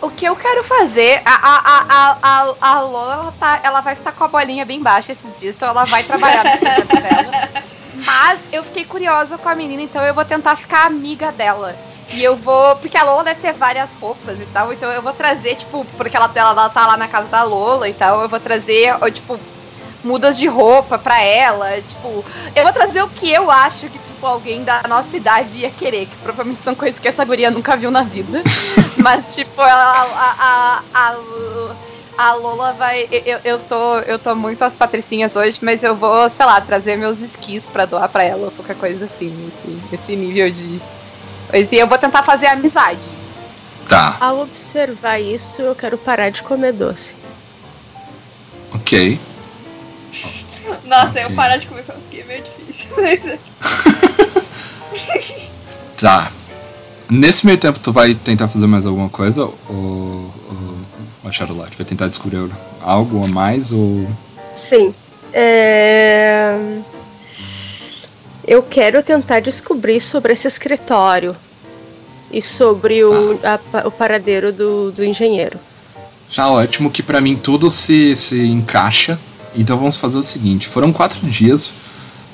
O 0.00 0.10
que 0.10 0.26
eu 0.26 0.36
quero 0.36 0.62
fazer. 0.62 1.22
A, 1.24 1.34
a, 1.34 1.86
a, 1.88 2.18
a, 2.22 2.54
a 2.60 2.80
Lola, 2.80 3.14
ela, 3.14 3.32
tá, 3.32 3.60
ela 3.62 3.80
vai 3.80 3.94
estar 3.94 4.12
com 4.12 4.24
a 4.24 4.28
bolinha 4.28 4.64
bem 4.64 4.80
baixa 4.80 5.12
esses 5.12 5.34
dias, 5.36 5.54
então 5.56 5.68
ela 5.68 5.84
vai 5.84 6.02
trabalhar 6.02 6.44
no 6.44 7.00
dela. 7.00 7.48
Mas 8.04 8.40
eu 8.52 8.62
fiquei 8.62 8.84
curiosa 8.84 9.38
com 9.38 9.48
a 9.48 9.54
menina, 9.54 9.82
então 9.82 10.02
eu 10.02 10.14
vou 10.14 10.24
tentar 10.24 10.56
ficar 10.56 10.86
amiga 10.86 11.32
dela. 11.32 11.74
E 12.12 12.22
eu 12.22 12.36
vou. 12.36 12.76
Porque 12.76 12.96
a 12.96 13.02
Lola 13.02 13.24
deve 13.24 13.40
ter 13.40 13.52
várias 13.52 13.92
roupas 13.94 14.38
e 14.38 14.46
tal, 14.52 14.72
então 14.72 14.90
eu 14.90 15.02
vou 15.02 15.12
trazer, 15.12 15.56
tipo, 15.56 15.84
porque 15.96 16.16
ela, 16.16 16.30
ela, 16.34 16.50
ela 16.50 16.68
tá 16.68 16.86
lá 16.86 16.96
na 16.96 17.08
casa 17.08 17.28
da 17.28 17.42
Lola 17.42 17.88
e 17.88 17.94
tal, 17.94 18.20
eu 18.22 18.28
vou 18.28 18.38
trazer, 18.38 18.94
tipo, 19.12 19.40
mudas 20.04 20.36
de 20.38 20.46
roupa 20.46 20.98
pra 20.98 21.22
ela. 21.22 21.80
Tipo, 21.82 22.24
eu 22.54 22.62
vou 22.64 22.72
trazer 22.72 23.02
o 23.02 23.08
que 23.08 23.30
eu 23.32 23.50
acho 23.50 23.88
que, 23.88 23.98
tipo, 23.98 24.26
alguém 24.26 24.62
da 24.64 24.82
nossa 24.88 25.16
idade 25.16 25.58
ia 25.58 25.70
querer, 25.70 26.06
que 26.06 26.16
provavelmente 26.16 26.62
são 26.62 26.74
coisas 26.74 26.98
que 27.00 27.08
essa 27.08 27.24
guria 27.24 27.50
nunca 27.50 27.76
viu 27.76 27.90
na 27.90 28.02
vida. 28.02 28.42
Mas, 28.98 29.34
tipo, 29.34 29.60
a, 29.60 29.66
a, 29.66 30.36
a, 30.38 30.82
a, 30.94 31.76
a 32.30 32.34
Lola 32.34 32.72
vai. 32.72 33.06
Eu, 33.10 33.40
eu, 33.44 33.58
tô, 33.58 33.98
eu 34.00 34.18
tô 34.18 34.34
muito 34.34 34.62
às 34.62 34.74
patricinhas 34.74 35.36
hoje, 35.36 35.58
mas 35.60 35.82
eu 35.84 35.94
vou, 35.94 36.28
sei 36.30 36.46
lá, 36.46 36.60
trazer 36.60 36.96
meus 36.96 37.20
esquis 37.20 37.64
pra 37.66 37.84
doar 37.84 38.08
pra 38.08 38.24
ela, 38.24 38.46
ou 38.46 38.50
qualquer 38.50 38.76
coisa 38.76 39.04
assim, 39.04 39.52
esse, 39.54 39.78
esse 39.94 40.16
nível 40.16 40.50
de. 40.50 40.80
E 41.52 41.76
eu 41.76 41.86
vou 41.86 41.98
tentar 41.98 42.22
fazer 42.22 42.46
amizade. 42.46 43.02
Tá, 43.88 44.16
Ao 44.18 44.40
observar 44.40 45.20
isso, 45.20 45.62
eu 45.62 45.74
quero 45.74 45.96
parar 45.96 46.30
de 46.30 46.42
comer 46.42 46.72
doce. 46.72 47.14
ok. 48.74 49.20
Nossa, 50.84 51.10
Ok. 51.10 51.24
eu 51.24 51.30
parar 51.34 51.56
de 51.58 51.66
comer 51.66 51.84
com 51.84 51.92
é 51.92 52.24
meio 52.24 52.42
difícil. 52.42 52.88
Tá. 55.96 56.30
Nesse 57.08 57.46
meio 57.46 57.58
tempo, 57.58 57.78
tu 57.78 57.92
vai 57.92 58.14
tentar 58.14 58.48
fazer 58.48 58.66
mais 58.66 58.86
alguma 58.86 59.08
coisa? 59.08 59.44
Ou, 59.44 59.54
ou, 59.68 60.30
ou 61.22 61.28
a 61.28 61.30
Charlotte 61.30 61.76
vai 61.76 61.86
tentar 61.86 62.08
descobrir 62.08 62.50
algo 62.82 63.24
a 63.24 63.28
mais? 63.28 63.72
Ou. 63.72 64.08
Sim. 64.54 64.94
É... 65.32 66.56
Eu 68.46 68.62
quero 68.62 69.02
tentar 69.02 69.40
descobrir 69.40 70.00
sobre 70.00 70.32
esse 70.32 70.46
escritório 70.48 71.36
e 72.32 72.40
sobre 72.42 73.04
o, 73.04 73.38
a 73.44 73.58
pa- 73.58 73.82
o 73.86 73.90
paradeiro 73.90 74.52
do, 74.52 74.90
do 74.92 75.04
engenheiro. 75.04 75.58
Já 76.28 76.48
ótimo 76.50 76.90
que 76.90 77.02
pra 77.02 77.20
mim 77.20 77.36
tudo 77.36 77.70
se, 77.70 78.14
se 78.16 78.40
encaixa. 78.46 79.18
Então 79.56 79.76
vamos 79.76 79.96
fazer 79.96 80.18
o 80.18 80.22
seguinte: 80.22 80.68
foram 80.68 80.92
quatro 80.92 81.26
dias 81.26 81.74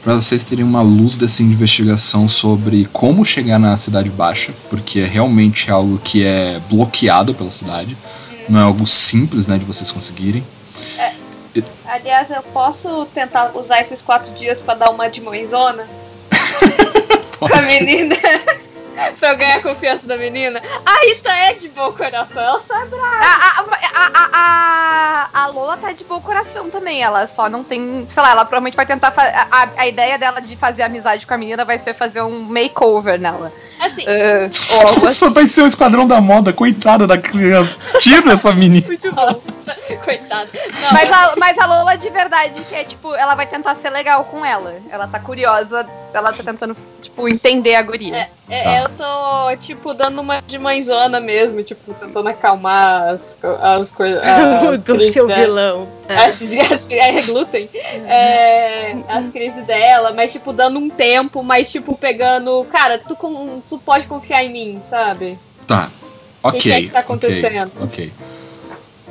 pra 0.02 0.14
vocês 0.14 0.42
terem 0.42 0.64
uma 0.64 0.82
luz 0.82 1.16
dessa 1.16 1.42
investigação 1.42 2.26
sobre 2.26 2.88
como 2.92 3.24
chegar 3.24 3.58
na 3.58 3.76
Cidade 3.76 4.10
Baixa, 4.10 4.52
porque 4.68 5.00
é 5.00 5.06
realmente 5.06 5.70
algo 5.70 5.98
que 6.02 6.24
é 6.24 6.60
bloqueado 6.68 7.34
pela 7.34 7.50
cidade. 7.50 7.96
Não 8.48 8.58
é 8.58 8.64
algo 8.64 8.84
simples, 8.84 9.46
né, 9.46 9.56
de 9.56 9.64
vocês 9.64 9.92
conseguirem. 9.92 10.44
Aliás, 11.84 12.30
eu 12.30 12.42
posso 12.42 13.06
tentar 13.14 13.52
usar 13.54 13.80
esses 13.80 14.02
quatro 14.02 14.34
dias 14.34 14.60
pra 14.60 14.74
dar 14.74 14.90
uma 14.90 15.08
de 15.08 15.20
mãezona 15.20 15.86
com 17.38 17.46
a 17.46 17.62
menina? 17.62 18.16
Pra 19.18 19.30
eu 19.30 19.36
ganhar 19.36 19.56
a 19.56 19.62
confiança 19.62 20.06
da 20.06 20.16
menina? 20.16 20.60
A 20.84 21.06
Rita 21.06 21.30
é 21.30 21.54
de 21.54 21.68
bom 21.68 21.92
coração, 21.92 22.42
ela 22.42 22.60
só 22.60 22.80
é 22.80 22.86
brava. 22.86 23.06
A, 23.20 23.64
a, 23.94 24.30
a, 24.32 25.42
a, 25.42 25.46
Lola 25.48 25.76
tá 25.76 25.92
de 25.92 26.04
bom 26.04 26.20
coração 26.20 26.70
também. 26.70 27.02
Ela 27.02 27.26
só 27.26 27.48
não 27.48 27.62
tem. 27.64 28.04
Sei 28.08 28.22
lá, 28.22 28.30
ela 28.30 28.44
provavelmente 28.44 28.76
vai 28.76 28.86
tentar. 28.86 29.12
A, 29.16 29.68
a 29.76 29.86
ideia 29.86 30.18
dela 30.18 30.40
de 30.40 30.56
fazer 30.56 30.82
amizade 30.82 31.26
com 31.26 31.34
a 31.34 31.38
menina 31.38 31.64
vai 31.64 31.78
ser 31.78 31.94
fazer 31.94 32.22
um 32.22 32.40
makeover 32.40 33.18
nela. 33.18 33.52
Assim, 33.82 34.04
assim. 34.06 35.12
Só 35.12 35.30
vai 35.30 35.46
ser 35.46 35.62
o 35.62 35.66
esquadrão 35.66 36.06
da 36.06 36.20
moda, 36.20 36.52
coitada 36.52 37.06
da 37.06 37.18
criança. 37.18 37.98
Tira 37.98 38.32
essa 38.32 38.52
menina. 38.52 38.86
muito 38.86 39.12
bom. 39.14 39.40
Coitada. 40.04 40.48
Não, 40.54 40.92
Mas 40.92 41.12
a, 41.12 41.34
mas 41.36 41.58
a 41.58 41.66
Lola 41.66 41.96
de 41.96 42.08
verdade, 42.10 42.60
que 42.68 42.74
é 42.74 42.82
tipo, 42.82 43.14
ela 43.14 43.34
vai 43.34 43.46
tentar 43.46 43.74
ser 43.74 43.90
legal 43.90 44.24
com 44.24 44.44
ela. 44.44 44.74
Ela 44.90 45.06
tá 45.06 45.20
curiosa, 45.20 45.86
ela 46.12 46.32
tá 46.32 46.42
tentando, 46.42 46.76
tipo, 47.00 47.28
entender 47.28 47.74
a 47.74 47.82
guria. 47.82 48.28
é, 48.48 48.62
Tá. 48.62 48.80
eu 48.80 48.88
tô, 48.90 49.56
tipo, 49.62 49.94
dando 49.94 50.20
uma 50.20 50.40
de 50.42 50.58
mãezona 50.58 51.20
mesmo, 51.20 51.62
tipo, 51.62 51.94
tentando 51.94 52.28
acalmar 52.28 53.08
as, 53.08 53.36
as 53.60 53.92
coisas. 53.92 54.20
do 54.84 54.94
crises 54.94 55.14
seu 55.14 55.26
vilão. 55.26 55.88
É. 56.08 56.14
As, 56.14 56.42
as, 56.42 56.84
é 56.90 57.22
glúten. 57.22 57.68
É, 58.06 58.96
as 59.08 59.30
crises 59.30 59.64
dela, 59.64 60.12
mas, 60.12 60.32
tipo, 60.32 60.52
dando 60.52 60.78
um 60.78 60.90
tempo, 60.90 61.42
mas, 61.42 61.70
tipo, 61.70 61.96
pegando. 61.96 62.66
Cara, 62.72 62.98
tu, 62.98 63.14
com, 63.14 63.60
tu 63.72 63.78
pode 63.78 64.06
confiar 64.06 64.44
em 64.44 64.52
mim, 64.52 64.80
sabe? 64.82 65.38
Tá. 65.66 65.90
Ok. 66.42 66.60
que 66.60 66.72
é 66.72 66.80
que 66.80 66.86
tá 66.88 66.98
ok, 66.98 67.00
acontecendo? 67.00 67.72
Ok. 67.80 68.12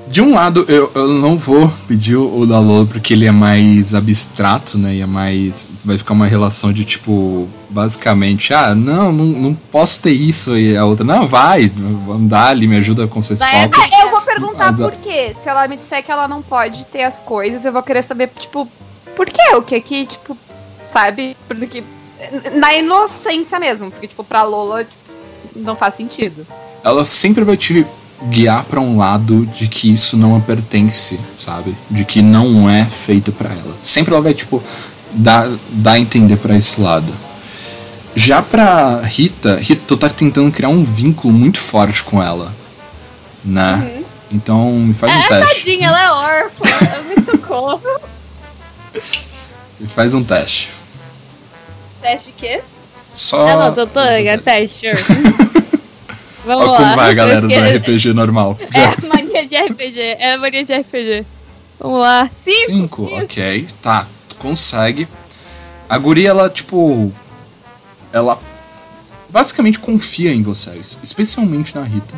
De 0.08 0.22
um 0.22 0.34
lado, 0.34 0.66
eu, 0.68 0.92
eu 0.94 1.08
não 1.08 1.38
vou 1.38 1.72
pedir 1.88 2.18
o 2.18 2.46
da 2.46 2.60
Lola 2.60 2.86
porque 2.86 3.14
ele 3.14 3.26
é 3.26 3.32
mais 3.32 3.94
abstrato, 3.94 4.78
né? 4.78 4.96
E 4.96 5.02
é 5.02 5.06
mais. 5.06 5.70
Vai 5.86 5.98
ficar 5.98 6.14
uma 6.14 6.28
relação 6.28 6.74
de 6.74 6.84
tipo. 6.84 7.48
Basicamente, 7.70 8.54
ah, 8.54 8.76
não, 8.76 9.12
não, 9.14 9.26
não 9.26 9.54
posso 9.54 10.02
ter 10.02 10.12
isso. 10.12 10.58
E 10.58 10.76
a 10.76 10.86
outra, 10.86 11.06
não, 11.06 11.28
vai, 11.28 11.68
vamos 11.68 12.30
dar 12.30 12.48
ali, 12.48 12.68
me 12.68 12.76
ajuda 12.76 13.08
com 13.08 13.22
seus. 13.22 13.42
Ah, 13.42 13.70
eu 14.04 14.10
vou 14.10 14.22
perguntar 14.22 14.74
Mas 14.74 14.82
por 14.82 14.92
quê. 14.98 15.34
Se 15.42 15.48
ela 15.48 15.68
me 15.68 15.78
disser 15.78 16.04
que 16.04 16.12
ela 16.12 16.28
não 16.28 16.42
pode 16.42 16.84
ter 16.88 17.04
as 17.04 17.22
coisas, 17.22 17.64
eu 17.64 17.72
vou 17.72 17.82
querer 17.82 18.04
saber, 18.04 18.30
tipo, 18.38 18.68
por 19.16 19.28
quê? 19.28 19.56
O 19.56 19.62
que 19.62 19.80
que, 19.80 20.06
tipo, 20.06 20.38
sabe? 20.86 21.38
Porque 21.48 21.82
na 22.54 22.74
inocência 22.74 23.60
mesmo, 23.60 23.92
porque, 23.92 24.08
tipo, 24.08 24.24
pra 24.24 24.44
Lola 24.44 24.84
tipo, 24.84 24.96
não 25.56 25.76
faz 25.76 25.96
sentido. 25.96 26.46
Ela 26.84 27.06
sempre 27.06 27.44
vai 27.44 27.58
te 27.58 27.86
guiar 28.30 28.64
pra 28.66 28.80
um 28.80 28.98
lado 28.98 29.46
de 29.48 29.68
que 29.68 29.92
isso 29.92 30.16
não 30.16 30.36
a 30.36 30.40
pertence, 30.40 31.20
sabe? 31.38 31.76
De 31.90 32.06
que 32.06 32.22
não 32.22 32.70
é 32.70 32.86
feito 32.86 33.32
pra 33.32 33.50
ela. 33.50 33.76
Sempre 33.80 34.14
ela 34.14 34.22
vai, 34.22 34.34
tipo, 34.34 34.62
dar, 35.12 35.50
dar 35.72 35.94
a 35.94 36.00
entender 36.00 36.38
pra 36.38 36.56
esse 36.56 36.80
lado. 36.80 37.14
Já 38.16 38.42
pra 38.42 39.02
Rita, 39.02 39.56
Rita, 39.58 39.82
tu 39.88 39.98
tá 39.98 40.10
tentando 40.10 40.52
criar 40.52 40.70
um 40.70 40.84
vínculo 40.84 41.34
muito 41.34 41.60
forte 41.60 42.04
com 42.04 42.22
ela, 42.22 42.54
né? 43.44 43.76
Uhum. 43.96 44.04
Então, 44.34 44.72
me 44.72 44.94
faz 44.94 45.14
um 45.16 45.20
É, 45.20 45.28
teste. 45.28 45.56
tadinha, 45.66 45.88
ela 45.88 46.04
é 46.04 46.12
órfã. 46.12 46.64
É 46.92 47.02
muito 47.04 47.38
como. 47.40 47.82
Me 49.80 49.88
faz 49.88 50.14
um 50.14 50.24
teste. 50.24 50.70
Teste 52.02 52.28
de 52.28 52.32
quê? 52.34 52.62
Só. 53.14 53.48
Ah, 53.48 53.66
não, 53.68 53.74
doutora, 53.74 54.38
teste. 54.40 54.88
Vamos 56.46 56.66
Olha 56.70 56.78
como 56.78 56.90
lá. 56.90 56.96
vai 56.96 57.12
a 57.12 57.14
galera 57.14 57.42
do 57.42 57.52
Esquece- 57.52 57.78
RPG 57.78 58.14
normal. 58.14 58.58
É 58.74 58.86
a 58.86 58.96
mania 59.08 59.46
de 59.48 59.56
RPG. 59.58 60.00
É 60.00 60.34
a 60.34 60.38
mania 60.38 60.64
de 60.66 60.74
RPG. 60.74 61.26
Vamos 61.80 62.02
lá. 62.02 62.30
Cinco. 62.34 62.66
Cinco, 62.66 63.06
Isso. 63.06 63.24
ok. 63.24 63.68
Tá, 63.82 64.08
tu 64.28 64.36
consegue. 64.38 65.08
A 65.88 65.98
guria, 65.98 66.30
ela, 66.30 66.50
tipo. 66.50 67.12
Ela 68.14 68.40
basicamente 69.30 69.80
confia 69.80 70.34
em 70.34 70.42
vocês, 70.42 70.98
especialmente 71.04 71.76
na 71.76 71.84
Rita. 71.84 72.16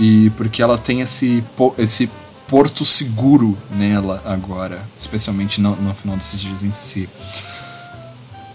E 0.00 0.30
porque 0.30 0.62
ela 0.62 0.76
tem 0.76 1.00
esse, 1.00 1.42
po- 1.56 1.74
esse 1.78 2.10
porto 2.48 2.84
seguro 2.84 3.56
nela 3.70 4.22
agora, 4.26 4.82
especialmente 4.98 5.60
no, 5.60 5.74
no 5.76 5.94
final 5.94 6.16
desses 6.16 6.40
dias 6.40 6.62
em 6.62 6.74
si. 6.74 7.08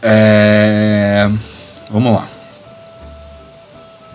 É... 0.01 1.29
Vamos 1.89 2.13
lá. 2.13 2.27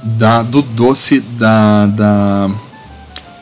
Da, 0.03 0.43
do 0.43 0.63
doce 0.63 1.21
da, 1.21 1.87
da, 1.87 2.51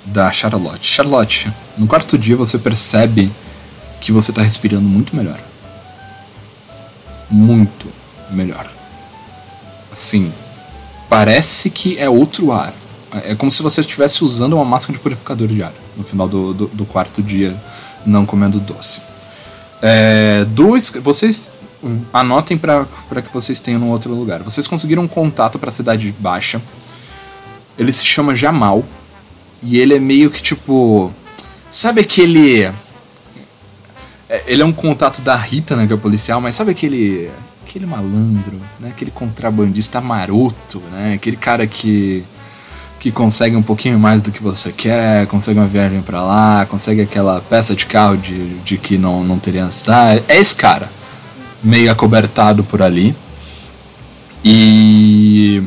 da 0.04 0.32
Charlotte. 0.32 0.86
Charlotte, 0.86 1.52
no 1.76 1.86
quarto 1.86 2.18
dia 2.18 2.36
você 2.36 2.58
percebe 2.58 3.32
que 4.00 4.12
você 4.12 4.32
tá 4.32 4.42
respirando 4.42 4.88
muito 4.88 5.14
melhor. 5.16 5.40
Muito 7.30 7.90
melhor. 8.30 8.70
Assim, 9.92 10.32
parece 11.08 11.70
que 11.70 11.98
é 11.98 12.08
outro 12.08 12.52
ar. 12.52 12.74
É 13.12 13.34
como 13.34 13.50
se 13.50 13.62
você 13.62 13.80
estivesse 13.80 14.22
usando 14.24 14.54
uma 14.54 14.64
máscara 14.64 14.96
de 14.96 15.02
purificador 15.02 15.48
de 15.48 15.62
ar 15.62 15.72
no 15.96 16.04
final 16.04 16.28
do, 16.28 16.54
do, 16.54 16.66
do 16.68 16.84
quarto 16.84 17.22
dia, 17.22 17.60
não 18.06 18.24
comendo 18.24 18.60
doce. 18.60 19.00
É, 19.82 20.44
dois, 20.44 20.92
vocês 21.02 21.52
anotem 22.12 22.58
para 22.58 22.86
que 23.22 23.32
vocês 23.32 23.60
tenham 23.60 23.80
no 23.80 23.88
outro 23.88 24.14
lugar. 24.14 24.42
Vocês 24.42 24.66
conseguiram 24.66 25.02
um 25.02 25.08
contato 25.08 25.58
para 25.58 25.70
a 25.70 25.72
cidade 25.72 26.14
baixa. 26.18 26.60
Ele 27.78 27.92
se 27.92 28.04
chama 28.04 28.34
Jamal. 28.34 28.84
E 29.62 29.78
ele 29.78 29.94
é 29.94 29.98
meio 29.98 30.30
que 30.30 30.42
tipo. 30.42 31.12
Sabe 31.70 32.00
aquele. 32.00 32.64
é, 34.28 34.42
Ele 34.46 34.62
é 34.62 34.64
um 34.64 34.72
contato 34.72 35.20
da 35.20 35.36
Rita, 35.36 35.76
né, 35.76 35.86
que 35.86 35.92
é 35.92 35.96
policial, 35.96 36.40
mas 36.40 36.54
sabe 36.54 36.70
aquele. 36.70 37.30
Aquele 37.66 37.86
malandro, 37.86 38.60
né? 38.80 38.88
Aquele 38.88 39.12
contrabandista 39.12 40.00
maroto, 40.00 40.80
né? 40.90 41.14
Aquele 41.14 41.36
cara 41.36 41.66
que. 41.66 42.24
Que 42.98 43.10
consegue 43.10 43.56
um 43.56 43.62
pouquinho 43.62 43.98
mais 43.98 44.20
do 44.20 44.30
que 44.30 44.42
você 44.42 44.72
quer, 44.72 45.26
consegue 45.26 45.58
uma 45.58 45.66
viagem 45.66 46.02
pra 46.02 46.22
lá, 46.22 46.66
consegue 46.66 47.00
aquela 47.00 47.40
peça 47.40 47.74
de 47.74 47.86
carro 47.86 48.18
de, 48.18 48.58
de 48.58 48.76
que 48.76 48.98
não, 48.98 49.24
não 49.24 49.38
teria 49.38 49.64
na 49.64 49.70
cidade. 49.70 50.22
É 50.28 50.36
esse 50.36 50.54
cara 50.54 50.90
meio 51.62 51.90
acobertado 51.90 52.62
por 52.64 52.82
ali. 52.82 53.16
E 54.44 55.62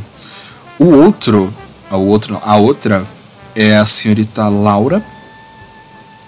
o 0.80 0.86
outro, 0.86 1.54
a, 1.90 1.98
outro, 1.98 2.40
a 2.44 2.56
outra 2.56 3.06
é 3.56 3.76
a 3.76 3.86
senhorita 3.86 4.48
Laura, 4.48 5.04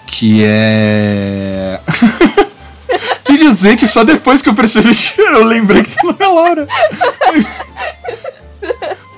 que 0.06 0.42
é. 0.44 1.80
Te 3.24 3.36
dizer 3.36 3.76
que 3.76 3.86
só 3.86 4.04
depois 4.04 4.40
que 4.40 4.48
eu 4.48 4.54
percebi 4.54 4.94
que 4.94 5.20
eu 5.20 5.44
lembrei 5.44 5.82
que 5.82 5.96
não 6.04 6.16
é 6.18 6.26
Laura. 6.26 6.66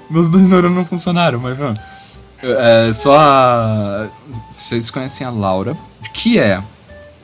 Meus 0.08 0.30
dois 0.30 0.48
neurônios 0.48 0.78
não 0.78 0.86
funcionaram, 0.86 1.38
mas 1.38 1.58
vamos. 1.58 1.78
É 2.42 2.90
só 2.94 3.18
a... 3.18 4.06
Vocês 4.56 4.90
conhecem 4.90 5.26
a 5.26 5.30
Laura, 5.30 5.76
que 6.14 6.38
é 6.38 6.62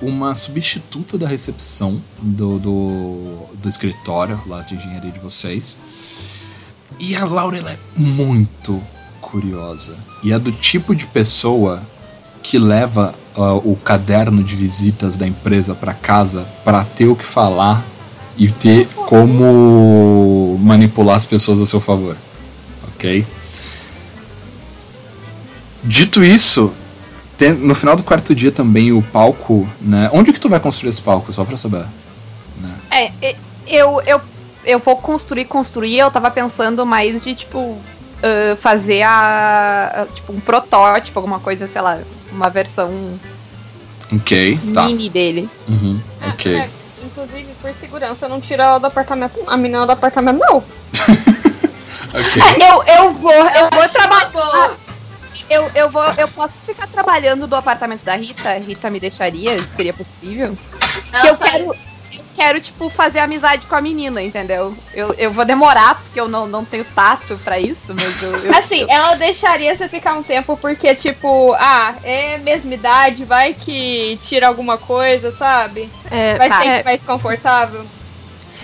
uma 0.01 0.35
substituta 0.35 1.17
da 1.17 1.27
recepção 1.27 2.03
do, 2.21 2.59
do, 2.59 3.47
do 3.55 3.69
escritório 3.69 4.41
lá 4.47 4.63
de 4.63 4.75
engenharia 4.75 5.11
de 5.11 5.19
vocês. 5.19 5.77
E 6.99 7.17
a 7.17 7.25
Laura 7.25 7.59
ela 7.59 7.73
é 7.73 7.79
muito 7.97 8.83
curiosa. 9.21 9.97
E 10.23 10.33
é 10.33 10.39
do 10.39 10.53
tipo 10.53 10.95
de 10.95 11.07
pessoa 11.07 11.83
que 12.43 12.59
leva 12.59 13.15
ah, 13.37 13.55
o 13.55 13.75
caderno 13.77 14.45
de 14.45 14.55
visitas 14.55 15.17
da 15.17 15.27
empresa 15.27 15.75
para 15.75 15.95
casa 15.95 16.47
para 16.65 16.85
ter 16.85 17.07
o 17.07 17.17
que 17.17 17.25
falar 17.25 17.85
e 18.37 18.51
ter 18.51 18.87
como 19.07 20.59
manipular 20.61 21.17
as 21.17 21.25
pessoas 21.25 21.61
a 21.61 21.67
seu 21.67 21.81
favor. 21.81 22.17
Ok? 22.89 23.27
Dito 25.83 26.25
isso, 26.25 26.73
tem- 27.37 27.53
no 27.55 27.75
final 27.75 27.97
do 27.97 28.03
quarto 28.05 28.35
dia 28.35 28.51
também 28.53 28.93
o 28.93 29.03
palco, 29.03 29.69
né? 29.81 30.09
Onde 30.13 30.33
que 30.33 30.41
tu 30.41 30.49
vai 30.49 30.61
construir 30.61 30.91
esse 30.91 31.03
palco, 31.03 31.33
só 31.33 31.45
pra 31.45 31.57
saber? 31.57 31.87
Né? 32.59 32.75
É, 33.23 33.35
eu, 33.67 34.01
eu, 34.07 34.21
eu 34.65 34.79
vou 34.79 34.97
construir, 34.97 35.45
construir. 35.47 35.99
Eu 35.99 36.11
tava 36.11 36.31
pensando 36.31 36.85
mais 36.87 37.25
de, 37.25 37.35
tipo, 37.35 37.79
ah, 38.23 38.57
fazer 38.57 39.03
a, 39.03 40.03
a- 40.03 40.07
Tipo, 40.15 40.33
um 40.33 40.41
protótipo, 40.41 41.19
alguma 41.19 41.41
coisa, 41.41 41.67
sei 41.67 41.81
lá, 41.83 42.01
uma 42.33 42.49
versão 42.51 43.19
Ok, 44.13 44.59
tá. 44.73 44.85
mini 44.87 45.09
dele. 45.09 45.49
Uhum, 45.69 46.01
ok. 46.29 46.55
É, 46.57 46.69
inclusive, 47.05 47.49
por 47.61 47.73
segurança, 47.75 48.27
eu 48.27 48.29
não 48.29 48.41
tiro 48.41 48.63
ela 48.63 48.79
do 48.79 48.87
apartamento. 48.87 49.41
A 49.47 49.57
menina 49.57 49.85
do 49.87 49.93
apartamento, 49.93 50.39
não. 50.39 50.63
Ok. 52.15 52.43
Eu, 52.63 52.85
eu 52.95 53.13
vou, 53.13 53.33
eu 53.33 53.69
vou 53.73 53.83
acho 53.83 53.93
trabalhar. 53.93 54.31
Eu, 55.51 55.71
eu 55.75 55.91
vou, 55.91 56.05
eu 56.17 56.29
posso 56.29 56.59
ficar 56.61 56.87
trabalhando 56.87 57.47
do 57.47 57.55
apartamento 57.57 58.05
da 58.05 58.15
Rita? 58.17 58.49
A 58.51 58.55
Rita 58.59 58.89
me 58.91 58.99
deixaria? 59.01 59.63
Seria 59.67 59.93
possível? 59.93 60.57
Porque 60.57 61.29
eu 61.29 61.37
tá- 61.37 61.51
quero, 61.51 61.65
eu 61.65 62.25
quero, 62.35 62.61
tipo, 62.61 62.89
fazer 62.89 63.19
amizade 63.19 63.67
com 63.67 63.75
a 63.75 63.81
menina, 63.81 64.23
entendeu? 64.23 64.75
Eu, 64.95 65.13
eu 65.15 65.33
vou 65.33 65.45
demorar, 65.45 65.97
porque 66.03 66.19
eu 66.21 66.29
não, 66.29 66.47
não 66.47 66.65
tenho 66.65 66.85
tato 66.95 67.37
pra 67.45 67.59
isso, 67.59 67.95
mas 67.95 68.23
eu. 68.23 68.45
eu- 68.47 68.55
Assim, 68.57 68.81
eu- 68.83 68.89
ela 68.91 69.15
deixaria 69.17 69.75
você 69.77 69.89
ficar 69.89 70.15
um 70.15 70.23
tempo 70.23 70.57
porque, 70.57 70.95
tipo, 70.95 71.53
ah, 71.55 71.95
é 72.03 72.39
mesma 72.39 72.73
idade, 72.75 73.25
vai 73.25 73.53
que 73.55 74.19
tira 74.23 74.47
alguma 74.49 74.79
coisa, 74.79 75.31
sabe? 75.31 75.91
É, 76.11 76.39
Vai 76.39 76.49
Tá. 76.49 76.59
ser 76.63 76.69
é, 76.69 76.83
mais 76.83 77.03
confortável. 77.03 77.85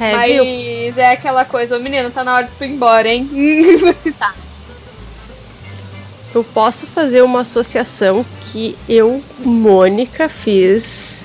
é, 0.00 0.26
viu? 0.26 0.44
Mas 0.44 0.98
é 0.98 1.12
aquela 1.12 1.44
coisa, 1.44 1.76
ô 1.76 1.80
menino, 1.80 2.10
tá 2.10 2.24
na 2.24 2.36
hora 2.36 2.44
de 2.46 2.52
tu 2.52 2.64
ir 2.64 2.70
embora, 2.70 3.06
hein? 3.08 3.28
Eu 6.34 6.44
posso 6.44 6.86
fazer 6.86 7.22
uma 7.22 7.40
associação 7.40 8.24
que 8.44 8.76
eu, 8.88 9.22
Mônica, 9.38 10.28
fiz 10.28 11.24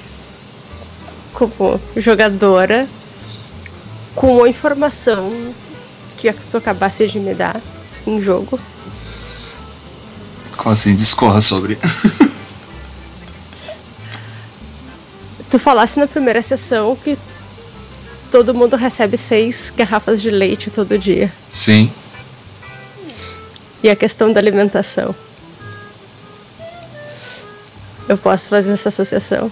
como 1.33 1.79
jogadora 1.95 2.87
com 4.15 4.43
a 4.43 4.49
informação 4.49 5.53
que 6.17 6.31
tu 6.49 6.57
acabasse 6.57 7.05
de 7.07 7.19
me 7.19 7.35
dar 7.35 7.61
em 8.07 8.19
jogo. 8.21 8.59
Como 10.57 10.71
assim? 10.71 10.95
Discorra 10.95 11.41
sobre. 11.41 11.77
Tu 15.47 15.59
falasse 15.59 15.99
na 15.99 16.07
primeira 16.07 16.41
sessão 16.41 16.95
que 16.95 17.17
todo 18.31 18.53
mundo 18.53 18.75
recebe 18.75 19.15
seis 19.15 19.71
garrafas 19.73 20.21
de 20.21 20.29
leite 20.29 20.69
todo 20.69 20.97
dia. 20.97 21.31
Sim. 21.49 21.93
E 23.83 23.89
a 23.89 23.95
questão 23.95 24.31
da 24.31 24.39
alimentação. 24.39 25.15
Eu 28.07 28.17
posso 28.17 28.49
fazer 28.49 28.73
essa 28.73 28.89
associação. 28.89 29.51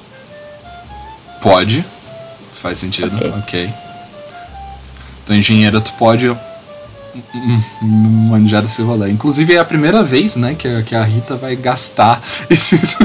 Pode. 1.42 1.86
Faz 2.52 2.78
sentido. 2.78 3.16
Ok. 3.18 3.34
Ok. 3.40 3.74
Então, 5.24 5.36
engenheiro, 5.36 5.80
tu 5.80 5.94
pode 5.94 6.30
hum, 6.30 6.38
hum, 7.82 8.28
manejar 8.30 8.64
esse 8.66 8.82
rolê. 8.82 9.10
Inclusive, 9.10 9.56
é 9.56 9.60
a 9.60 9.66
primeira 9.66 10.04
vez, 10.04 10.36
né, 10.36 10.54
que 10.54 10.68
a, 10.68 10.84
que 10.84 10.96
a 10.96 11.04
Rita 11.04 11.38
vai 11.38 11.56
gastar 11.56 12.22
esses, 12.50 12.98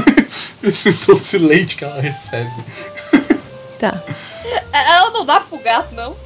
esse 0.62 0.93
doce 1.07 1.39
leite 1.39 1.77
que 1.77 1.85
ela 1.85 2.01
recebe. 2.01 2.51
Tá. 3.78 4.03
Ela 4.73 5.11
não 5.11 5.24
dá 5.24 5.40
pro 5.40 5.59
gato, 5.59 5.95
não. 5.95 6.16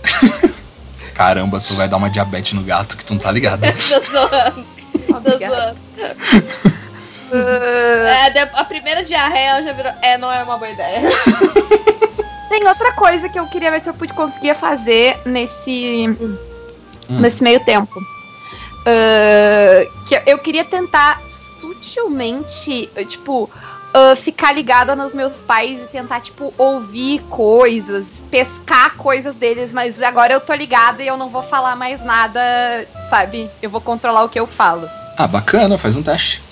Caramba, 1.14 1.60
tu 1.60 1.74
vai 1.74 1.88
dar 1.88 1.98
uma 1.98 2.08
diabetes 2.08 2.54
no 2.54 2.62
gato 2.62 2.96
que 2.96 3.04
tu 3.04 3.14
não 3.14 3.20
tá 3.20 3.30
ligado. 3.30 3.62
Obrigada. 5.08 5.74
É, 7.34 8.28
de- 8.30 8.38
a 8.40 8.64
primeira 8.64 9.02
diarreia 9.02 9.52
ela 9.52 9.62
já 9.62 9.72
virou. 9.72 9.92
É, 10.02 10.18
não 10.18 10.30
é 10.30 10.42
uma 10.42 10.58
boa 10.58 10.70
ideia. 10.70 11.08
tem 12.50 12.66
outra 12.68 12.92
coisa 12.92 13.26
que 13.26 13.38
eu 13.38 13.46
queria 13.46 13.70
ver 13.70 13.80
se 13.80 13.88
eu 13.88 13.94
pude 13.94 14.12
conseguir 14.12 14.54
fazer 14.54 15.18
nesse, 15.24 16.14
Hum. 16.20 16.36
nesse 17.08 17.42
meio 17.42 17.60
tempo. 17.64 17.98
Ah, 18.86 19.80
que 20.06 20.22
eu- 20.30 20.38
queria 20.40 20.64
tentar 20.64 21.22
sutilmente, 21.26 22.90
tipo, 23.08 23.48
ah, 23.94 24.16
ficar 24.16 24.52
ligada 24.52 24.96
nos 24.96 25.12
meus 25.12 25.40
pais 25.40 25.82
e 25.82 25.86
tentar, 25.86 26.20
tipo, 26.20 26.52
ouvir 26.56 27.20
coisas, 27.28 28.22
pescar 28.30 28.96
coisas 28.96 29.34
deles, 29.34 29.70
mas 29.70 30.02
agora 30.02 30.32
eu 30.32 30.40
tô 30.40 30.54
ligada 30.54 31.02
e 31.02 31.06
eu 31.06 31.16
não 31.16 31.28
vou 31.28 31.42
falar 31.42 31.76
mais 31.76 32.02
nada, 32.02 32.40
sabe? 33.10 33.50
Eu 33.60 33.68
vou 33.68 33.80
controlar 33.80 34.24
o 34.24 34.28
que 34.28 34.40
eu 34.40 34.46
falo. 34.46 34.88
Ah, 35.18 35.26
bacana, 35.26 35.76
faz 35.76 35.94
um 35.94 36.02
teste. 36.02 36.42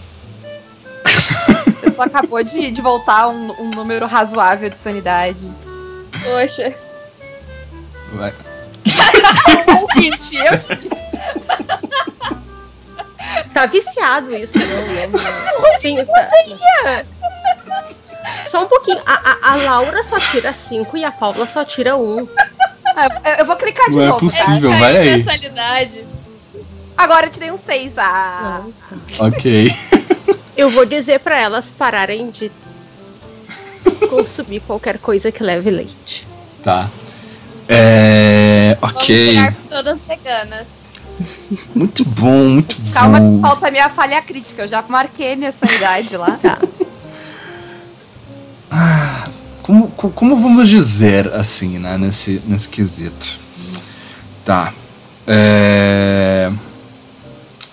Você 1.67 1.91
só 1.93 2.03
acabou 2.03 2.43
de, 2.45 2.71
de 2.71 2.83
voltar 2.83 3.29
um, 3.29 3.53
um 3.59 3.71
número 3.71 4.07
razoável 4.07 4.69
de 4.69 4.77
sanidade. 4.77 5.51
Poxa. 6.23 6.75
Vai. 8.12 8.35
Gente, 9.95 10.37
eu 10.37 11.11
Tá 13.55 13.67
viciado 13.67 14.35
isso, 14.35 14.59
não, 14.59 14.67
não, 14.67 15.11
não. 15.11 15.81
Sim, 15.81 16.05
tá. 16.05 17.05
Só 18.49 18.65
um 18.65 18.69
pouquinho. 18.69 19.01
A, 19.07 19.13
a, 19.13 19.53
a 19.53 19.57
Laura 19.57 20.03
só 20.05 20.19
tira 20.19 20.53
5 20.53 20.97
e 20.97 21.05
a 21.05 21.11
Paula 21.13 21.47
só 21.47 21.65
tira 21.65 21.97
1. 21.97 22.01
Um. 22.01 22.19
Eu, 22.21 23.35
eu 23.39 23.47
vou 23.47 23.57
clicar 23.57 23.89
de 23.89 23.97
Não 23.97 24.03
é 24.03 24.07
novo. 24.09 24.19
tá? 24.19 24.21
possível, 24.27 24.71
Essa 24.73 24.81
vai 24.81 24.97
aí. 24.97 26.05
Agora 26.97 27.27
eu 27.27 27.31
te 27.31 27.41
dei 27.41 27.51
um 27.51 27.59
6. 27.59 27.95
Ah. 27.99 28.63
Ok. 29.19 29.75
Eu 30.57 30.69
vou 30.69 30.85
dizer 30.85 31.21
pra 31.21 31.41
elas 31.41 31.71
pararem 31.71 32.31
de 32.31 32.51
consumir 34.11 34.61
qualquer 34.61 34.99
coisa 34.99 35.33
que 35.33 35.43
leve 35.43 35.71
leite. 35.71 36.27
Tá. 36.63 36.91
É. 37.69 38.77
Ok. 38.83 39.37
todas 39.69 40.03
veganas. 40.05 40.81
Muito 41.75 42.05
bom, 42.05 42.49
muito 42.49 42.77
Calma 42.93 43.19
que 43.21 43.27
bom. 43.27 43.41
falta 43.41 43.69
a 43.69 43.71
minha 43.71 43.89
falha 43.89 44.21
crítica. 44.23 44.63
Eu 44.63 44.69
já 44.69 44.83
marquei 44.83 45.37
minha 45.37 45.53
sanidade 45.53 46.17
lá. 46.17 46.39
Tá. 46.43 46.59
Como, 49.63 49.89
co- 49.89 50.11
como 50.11 50.37
vamos 50.37 50.69
dizer 50.69 51.33
assim, 51.35 51.79
né, 51.79 51.99
nesse, 51.99 52.41
nesse 52.47 52.69
quesito? 52.69 53.41
Tá. 54.45 54.73
É... 55.27 56.51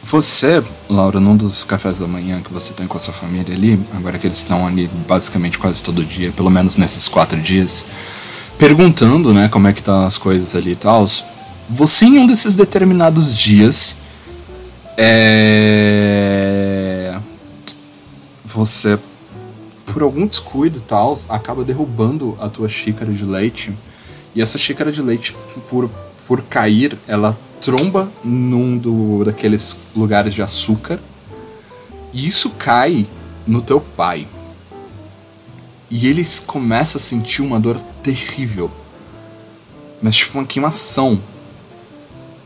Você, 0.03 0.63
Laura, 0.89 1.19
num 1.19 1.35
dos 1.35 1.63
cafés 1.63 1.99
da 1.99 2.07
manhã 2.07 2.41
que 2.41 2.51
você 2.53 2.73
tem 2.73 2.87
com 2.87 2.97
a 2.97 2.99
sua 2.99 3.13
família 3.13 3.53
ali, 3.53 3.79
agora 3.93 4.17
que 4.17 4.25
eles 4.25 4.37
estão 4.37 4.65
ali 4.65 4.89
basicamente 5.07 5.59
quase 5.59 5.83
todo 5.83 6.03
dia, 6.05 6.31
pelo 6.31 6.49
menos 6.49 6.77
nesses 6.77 7.09
quatro 7.09 7.39
dias, 7.41 7.85
perguntando, 8.57 9.33
né, 9.33 9.49
como 9.49 9.67
é 9.67 9.73
que 9.73 9.81
estão 9.81 10.05
as 10.05 10.17
coisas 10.17 10.55
ali 10.55 10.71
e 10.71 10.75
tal, 10.75 11.05
você 11.69 12.05
em 12.05 12.19
um 12.19 12.27
desses 12.27 12.55
determinados 12.55 13.35
dias, 13.35 13.97
é... 14.95 16.37
Você 18.45 18.97
por 19.93 20.03
algum 20.03 20.27
descuido 20.27 20.79
e 20.79 20.81
tal, 20.81 21.17
acaba 21.29 21.63
derrubando 21.63 22.37
a 22.39 22.49
tua 22.49 22.67
xícara 22.67 23.11
de 23.11 23.25
leite. 23.25 23.73
E 24.35 24.41
essa 24.41 24.57
xícara 24.57 24.91
de 24.91 25.01
leite, 25.01 25.35
por, 25.69 25.89
por 26.27 26.41
cair, 26.43 26.97
ela 27.07 27.37
tromba 27.61 28.11
num 28.23 28.77
do, 28.77 29.23
daqueles 29.23 29.79
lugares 29.95 30.33
de 30.33 30.41
açúcar. 30.41 30.99
E 32.13 32.27
isso 32.27 32.49
cai 32.51 33.07
no 33.45 33.61
teu 33.61 33.79
pai. 33.79 34.27
E 35.89 36.07
eles 36.07 36.39
começam 36.39 36.99
a 36.99 37.01
sentir 37.01 37.41
uma 37.41 37.59
dor 37.59 37.79
terrível. 38.03 38.69
Mas 40.01 40.15
tipo 40.17 40.37
uma 40.37 40.45
queimação. 40.45 41.19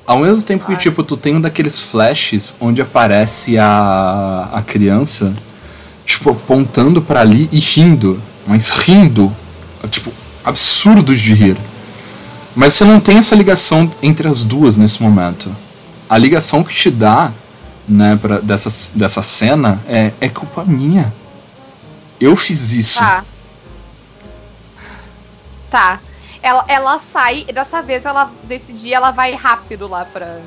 Ao 0.05 0.19
mesmo 0.19 0.43
tempo 0.43 0.65
que, 0.65 0.75
tipo, 0.77 1.03
tu 1.03 1.17
tem 1.17 1.35
um 1.35 1.41
daqueles 1.41 1.79
flashes 1.79 2.55
onde 2.59 2.81
aparece 2.81 3.57
a, 3.57 4.49
a 4.53 4.61
criança 4.61 5.33
tipo, 6.11 6.31
apontando 6.31 7.01
pra 7.01 7.21
ali 7.21 7.49
e 7.51 7.59
rindo. 7.59 8.21
Mas 8.45 8.69
rindo, 8.69 9.35
tipo, 9.89 10.11
absurdos 10.43 11.19
de 11.19 11.33
rir. 11.33 11.57
Mas 12.55 12.73
você 12.73 12.85
não 12.85 12.99
tem 12.99 13.17
essa 13.17 13.35
ligação 13.35 13.89
entre 14.01 14.27
as 14.27 14.43
duas 14.43 14.77
nesse 14.77 15.01
momento. 15.01 15.55
A 16.09 16.17
ligação 16.17 16.63
que 16.63 16.73
te 16.73 16.91
dá, 16.91 17.31
né, 17.87 18.17
pra, 18.21 18.39
dessa, 18.39 18.91
dessa 18.97 19.21
cena 19.21 19.81
é, 19.87 20.11
é 20.19 20.27
culpa 20.29 20.63
minha. 20.65 21.13
Eu 22.19 22.35
fiz 22.35 22.73
isso. 22.73 22.99
Tá. 22.99 23.25
Tá. 25.69 25.99
Ela, 26.43 26.65
ela 26.67 26.99
sai, 26.99 27.45
dessa 27.45 27.81
vez 27.81 28.05
ela 28.05 28.29
decidir, 28.43 28.93
ela 28.93 29.11
vai 29.11 29.33
rápido 29.33 29.87
lá 29.87 30.03
pra, 30.05 30.41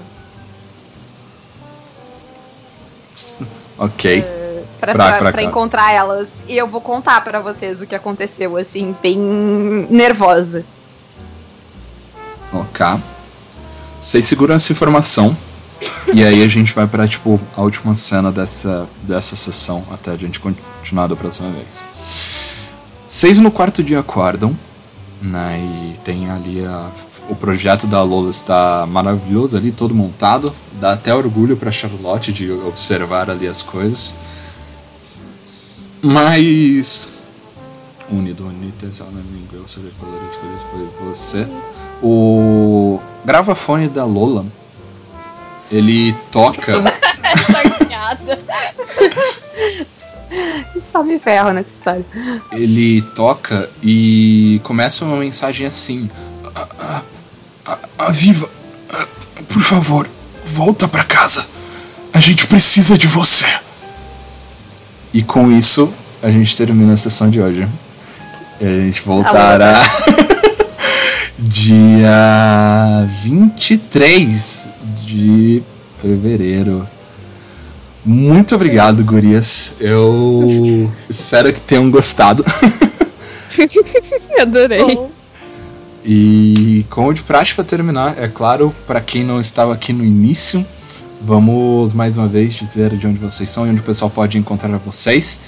Ok. 3.78 4.22
pra, 4.22 4.43
Cá. 4.92 5.42
encontrar 5.42 5.92
elas. 5.92 6.42
E 6.48 6.56
eu 6.56 6.66
vou 6.66 6.80
contar 6.80 7.22
pra 7.22 7.40
vocês 7.40 7.80
o 7.80 7.86
que 7.86 7.94
aconteceu, 7.94 8.56
assim, 8.56 8.94
bem 9.02 9.18
nervosa. 9.88 10.64
Ok. 12.52 12.86
Vocês 13.98 14.26
seguram 14.26 14.54
essa 14.54 14.72
informação. 14.72 15.36
e 16.12 16.24
aí 16.24 16.42
a 16.42 16.48
gente 16.48 16.74
vai 16.74 16.86
pra, 16.86 17.06
tipo, 17.08 17.40
a 17.56 17.62
última 17.62 17.94
cena 17.94 18.30
dessa, 18.30 18.88
dessa 19.02 19.34
sessão, 19.36 19.84
até 19.90 20.10
a 20.10 20.16
gente 20.16 20.40
continuar 20.40 21.06
da 21.06 21.16
próxima 21.16 21.50
vez. 21.50 21.84
Vocês 23.06 23.40
no 23.40 23.50
quarto 23.50 23.82
dia 23.82 24.00
acordam, 24.00 24.56
né? 25.20 25.58
E 25.58 25.98
tem 25.98 26.30
ali 26.30 26.64
a, 26.64 26.90
o 27.28 27.34
projeto 27.34 27.86
da 27.86 28.02
Lola 28.02 28.30
está 28.30 28.86
maravilhoso 28.86 29.56
ali, 29.56 29.72
todo 29.72 29.94
montado. 29.94 30.54
Dá 30.80 30.92
até 30.92 31.14
orgulho 31.14 31.56
pra 31.56 31.70
Charlotte 31.70 32.32
de 32.32 32.50
observar 32.50 33.30
ali 33.30 33.46
as 33.46 33.62
coisas. 33.62 34.16
Mas. 36.04 37.08
Unido, 38.10 38.46
unido, 38.46 38.86
essa 38.86 39.04
língua, 39.04 39.54
eu 39.58 39.66
sabia 39.66 39.90
qual 39.98 40.14
era 40.14 40.26
escolhido 40.26 40.60
foi 40.70 41.06
você. 41.08 41.48
O 42.02 43.00
gravafone 43.24 43.88
da 43.88 44.04
Lola, 44.04 44.44
ele 45.72 46.12
toca. 46.30 46.74
Só 50.92 51.02
me 51.02 51.18
ferro 51.18 51.52
nessa 51.52 51.70
história. 51.70 52.04
ele 52.52 53.00
toca 53.14 53.70
e 53.82 54.60
começa 54.62 55.04
uma 55.06 55.16
mensagem 55.16 55.66
assim: 55.66 56.10
"A- 56.54 56.68
a- 56.78 57.02
a- 57.66 57.78
Aviva, 58.06 58.48
a- 58.90 59.06
por 59.48 59.62
favor, 59.62 60.08
volta 60.44 60.86
pra 60.86 61.02
casa. 61.04 61.46
A 62.12 62.20
gente 62.20 62.46
precisa 62.46 62.98
de 62.98 63.06
você. 63.06 63.46
E 65.14 65.22
com 65.22 65.52
isso, 65.52 65.94
a 66.20 66.28
gente 66.28 66.56
termina 66.56 66.94
a 66.94 66.96
sessão 66.96 67.30
de 67.30 67.40
hoje. 67.40 67.68
E 68.60 68.64
a 68.64 68.80
gente 68.80 69.00
voltará 69.02 69.80
dia 71.38 73.08
23 73.22 74.70
de 75.06 75.62
fevereiro. 76.02 76.84
Muito 78.04 78.56
obrigado, 78.56 79.04
gurias. 79.04 79.76
Eu 79.78 80.90
espero 81.08 81.52
que 81.52 81.60
tenham 81.60 81.88
gostado. 81.92 82.44
Adorei. 84.36 84.98
E 86.04 86.84
como 86.90 87.14
de 87.14 87.22
praxe 87.22 87.54
para 87.54 87.62
terminar, 87.62 88.18
é 88.18 88.26
claro, 88.26 88.74
para 88.84 89.00
quem 89.00 89.22
não 89.22 89.38
estava 89.38 89.72
aqui 89.72 89.92
no 89.92 90.04
início, 90.04 90.66
vamos 91.24 91.92
mais 91.94 92.16
uma 92.16 92.28
vez 92.28 92.52
dizer 92.54 92.90
de 92.96 93.06
onde 93.06 93.18
vocês 93.18 93.48
são 93.48 93.66
e 93.66 93.70
onde 93.70 93.80
o 93.80 93.84
pessoal 93.84 94.10
pode 94.10 94.36
encontrar 94.38 94.76
vocês. 94.78 95.38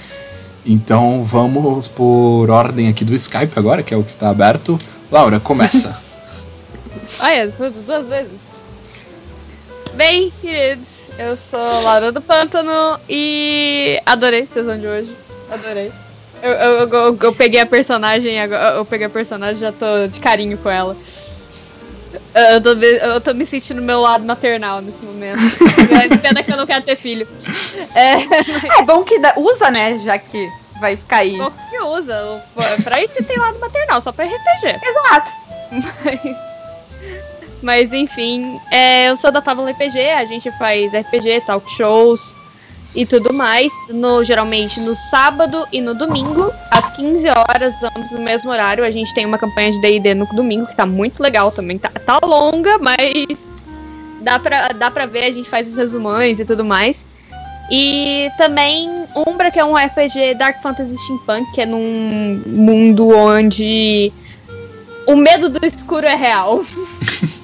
Então 0.65 1.23
vamos 1.23 1.87
por 1.87 2.49
ordem 2.49 2.89
aqui 2.89 3.05
do 3.05 3.13
Skype 3.13 3.57
agora, 3.57 3.83
que 3.83 3.93
é 3.93 3.97
o 3.97 4.03
que 4.03 4.09
está 4.09 4.29
aberto. 4.29 4.77
Laura, 5.11 5.39
começa. 5.39 5.97
Olha, 7.21 7.49
tudo 7.55 7.81
duas 7.85 8.09
vezes. 8.09 8.33
Bem, 9.93 10.31
queridos, 10.41 10.87
eu 11.17 11.37
sou 11.37 11.81
Laura 11.83 12.11
do 12.11 12.21
Pântano 12.21 12.99
e 13.09 13.99
adorei 14.05 14.41
a 14.41 14.47
sessão 14.47 14.77
de 14.77 14.85
hoje. 14.87 15.15
Adorei. 15.51 15.91
Eu, 16.43 16.51
eu, 16.51 16.87
eu, 16.89 17.17
eu 17.21 17.33
peguei 17.33 17.59
a 17.59 17.65
personagem, 17.65 18.39
agora- 18.39 18.75
eu 18.75 18.85
peguei 18.85 19.07
a 19.07 19.09
personagem 19.09 19.57
e 19.57 19.61
já 19.61 19.71
tô 19.71 20.07
de 20.07 20.19
carinho 20.19 20.57
com 20.57 20.69
ela. 20.69 20.95
Eu 22.33 22.61
tô, 22.61 22.75
me- 22.75 22.85
eu 22.97 23.21
tô 23.21 23.33
me 23.33 23.45
sentindo 23.45 23.79
no 23.81 23.85
meu 23.87 24.01
lado 24.01 24.25
maternal 24.25 24.81
nesse 24.81 25.03
momento. 25.03 25.39
Pena 26.21 26.43
que 26.43 26.51
eu 26.51 26.57
não 26.57 26.65
quero 26.67 26.83
ter 26.83 26.95
filho. 26.95 27.27
É, 27.95 28.79
É 28.79 28.83
bom 28.83 29.03
que 29.03 29.19
dá- 29.19 29.33
usa, 29.37 29.69
né? 29.71 29.99
Já 30.03 30.17
que 30.17 30.49
vai 30.79 30.95
ficar 30.95 31.17
aí. 31.17 31.37
pouco 31.37 31.57
que 31.69 31.79
usa. 31.79 32.43
Pra 32.83 33.01
isso 33.03 33.23
tem 33.23 33.37
lado 33.37 33.59
maternal, 33.59 34.01
só 34.01 34.11
pra 34.11 34.25
RPG. 34.25 34.79
Exato. 34.83 35.31
Mas 37.61 37.91
enfim, 37.91 38.59
é, 38.71 39.09
eu 39.09 39.15
sou 39.15 39.31
da 39.31 39.41
Tábua 39.41 39.69
RPG, 39.71 39.99
a 40.11 40.25
gente 40.25 40.51
faz 40.59 40.91
RPG, 40.93 41.41
talk 41.45 41.65
shows 41.75 42.35
e 42.97 43.05
tudo 43.05 43.31
mais, 43.31 43.71
no 43.89 44.23
geralmente 44.23 44.79
no 44.79 44.95
sábado 44.95 45.67
e 45.71 45.79
no 45.79 45.93
domingo, 45.93 46.51
às 46.71 46.89
15 46.95 47.29
horas, 47.29 47.75
ambos 47.95 48.09
no 48.11 48.19
mesmo 48.19 48.49
horário. 48.49 48.83
A 48.83 48.89
gente 48.89 49.13
tem 49.13 49.23
uma 49.23 49.37
campanha 49.37 49.71
de 49.71 49.79
D&D 49.79 50.15
no 50.15 50.25
domingo 50.25 50.65
que 50.65 50.75
tá 50.75 50.83
muito 50.83 51.21
legal 51.21 51.51
também. 51.51 51.77
Tá, 51.77 51.89
tá 51.89 52.19
longa, 52.25 52.79
mas 52.79 53.27
dá 54.21 54.39
pra, 54.39 54.69
dá 54.69 54.89
pra 54.89 55.05
ver, 55.05 55.25
a 55.25 55.31
gente 55.31 55.47
faz 55.47 55.69
os 55.69 55.77
resumões 55.77 56.39
e 56.39 56.45
tudo 56.45 56.65
mais. 56.65 57.05
E 57.69 58.31
também 58.35 58.89
Umbra, 59.15 59.51
que 59.51 59.59
é 59.59 59.63
um 59.63 59.75
RPG 59.75 60.33
Dark 60.33 60.59
Fantasy 60.63 60.97
Steampunk, 60.97 61.51
que 61.51 61.61
é 61.61 61.67
num 61.67 62.41
mundo 62.47 63.09
onde 63.09 64.11
o 65.05 65.15
medo 65.15 65.49
do 65.49 65.63
escuro 65.63 66.07
é 66.07 66.15
real. 66.15 66.65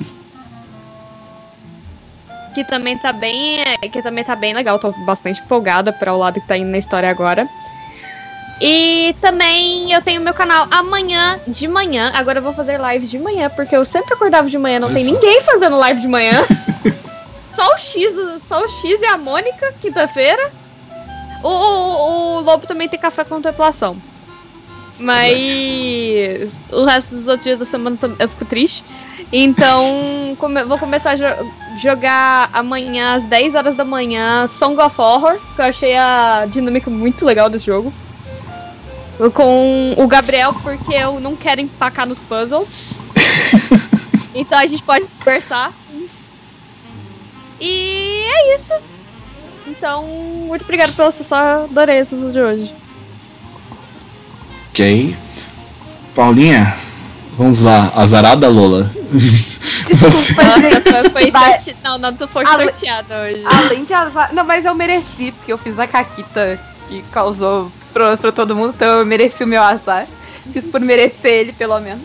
que 2.54 2.64
também 2.64 2.98
tá 2.98 3.12
bem, 3.12 3.64
que 3.92 4.02
também 4.02 4.24
tá 4.24 4.36
bem 4.36 4.54
legal, 4.54 4.80
tô 4.80 4.92
bastante 5.06 5.42
empolgada 5.42 5.92
para 5.92 6.14
o 6.14 6.18
lado 6.18 6.40
que 6.40 6.48
tá 6.48 6.58
indo 6.58 6.70
na 6.70 6.78
história 6.78 7.10
agora. 7.10 7.48
E 8.62 9.16
também 9.20 9.92
eu 9.92 10.02
tenho 10.02 10.22
meu 10.22 10.34
canal 10.34 10.68
amanhã 10.72 11.40
de 11.48 11.68
manhã. 11.68 12.12
Agora 12.14 12.40
eu 12.40 12.44
vou 12.44 12.54
fazer 12.54 12.78
live 12.78 13.06
de 13.06 13.20
manhã, 13.20 13.50
porque 13.50 13.76
eu 13.76 13.84
sempre 13.84 14.14
acordava 14.14 14.50
de 14.50 14.58
manhã, 14.58 14.80
não 14.80 14.88
Olha 14.88 14.96
tem 14.96 15.06
só. 15.06 15.12
ninguém 15.12 15.42
fazendo 15.42 15.78
live 15.78 16.00
de 16.00 16.08
manhã. 16.08 16.34
só 17.54 17.74
o 17.74 17.78
X, 17.78 18.16
só 18.48 18.64
o 18.64 18.68
X 18.68 19.02
e 19.02 19.06
a 19.06 19.18
Mônica, 19.18 19.74
quinta-feira. 19.82 20.52
O, 21.44 21.50
o, 21.50 22.38
o 22.38 22.42
Lobo 22.42 22.66
também 22.66 22.88
tem 22.88 23.00
café 23.00 23.26
contemplação. 23.26 23.98
Mas 25.00 26.58
o 26.72 26.86
resto 26.86 27.16
dos 27.16 27.28
outros 27.28 27.44
dias 27.44 27.60
da 27.60 27.66
semana 27.66 27.98
eu 28.20 28.30
fico 28.30 28.46
triste. 28.46 28.84
Então, 29.36 30.36
come- 30.38 30.64
vou 30.64 30.78
começar 30.78 31.12
a 31.12 31.16
jo- 31.16 31.52
jogar 31.82 32.52
amanhã 32.54 33.16
às 33.16 33.26
10 33.26 33.56
horas 33.56 33.74
da 33.74 33.84
manhã 33.84 34.46
Song 34.46 34.80
of 34.80 34.96
Horror, 35.02 35.40
que 35.56 35.60
eu 35.62 35.66
achei 35.66 35.98
a 35.98 36.46
dinâmica 36.48 36.88
muito 36.92 37.26
legal 37.26 37.50
desse 37.50 37.66
jogo. 37.66 37.92
Com 39.34 39.96
o 39.98 40.08
Gabriel, 40.08 40.54
porque 40.62 40.94
eu 40.94 41.20
não 41.20 41.36
quero 41.36 41.62
empacar 41.62 42.06
nos 42.08 42.20
puzzles. 42.20 42.68
então 44.36 44.58
a 44.60 44.68
gente 44.68 44.84
pode 44.84 45.06
conversar. 45.18 45.74
E 47.60 48.24
é 48.26 48.56
isso. 48.56 48.74
Então, 49.66 50.06
muito 50.06 50.64
obrigada 50.64 50.92
pela 50.92 51.12
sessão. 51.12 51.64
Adorei 51.64 52.00
a 52.00 52.06
sessão 52.06 52.32
de 52.32 52.40
hoje. 52.40 52.74
Ok. 54.70 55.16
Paulinha, 56.14 56.76
vamos 57.38 57.62
lá. 57.64 57.92
Azarada 57.96 58.48
Lola. 58.50 58.90
Você- 59.12 60.34
Nossa, 60.34 61.10
foi 61.12 61.32
sorte... 61.32 61.76
Não, 61.84 61.98
não, 61.98 62.14
tu 62.16 62.28
foi 62.28 62.46
Ale- 62.46 62.64
sorteada 62.66 63.22
hoje. 63.22 63.44
Além 63.46 63.84
de 63.84 63.94
azar. 63.94 64.34
Não, 64.34 64.44
mas 64.44 64.66
eu 64.66 64.74
mereci, 64.74 65.32
porque 65.32 65.54
eu 65.54 65.58
fiz 65.58 65.78
a 65.80 65.88
Caquita 65.88 66.60
que 66.88 67.02
causou 67.12 67.72
os 67.84 67.92
problemas 67.92 68.20
pra 68.20 68.32
todo 68.32 68.56
mundo, 68.56 68.74
então 68.76 69.00
eu 69.00 69.06
mereci 69.06 69.44
o 69.44 69.48
meu 69.48 69.62
azar. 69.64 70.08
Fiz 70.52 70.66
por 70.66 70.82
merecer 70.82 71.32
ele, 71.32 71.54
pelo 71.54 71.80
menos. 71.80 72.04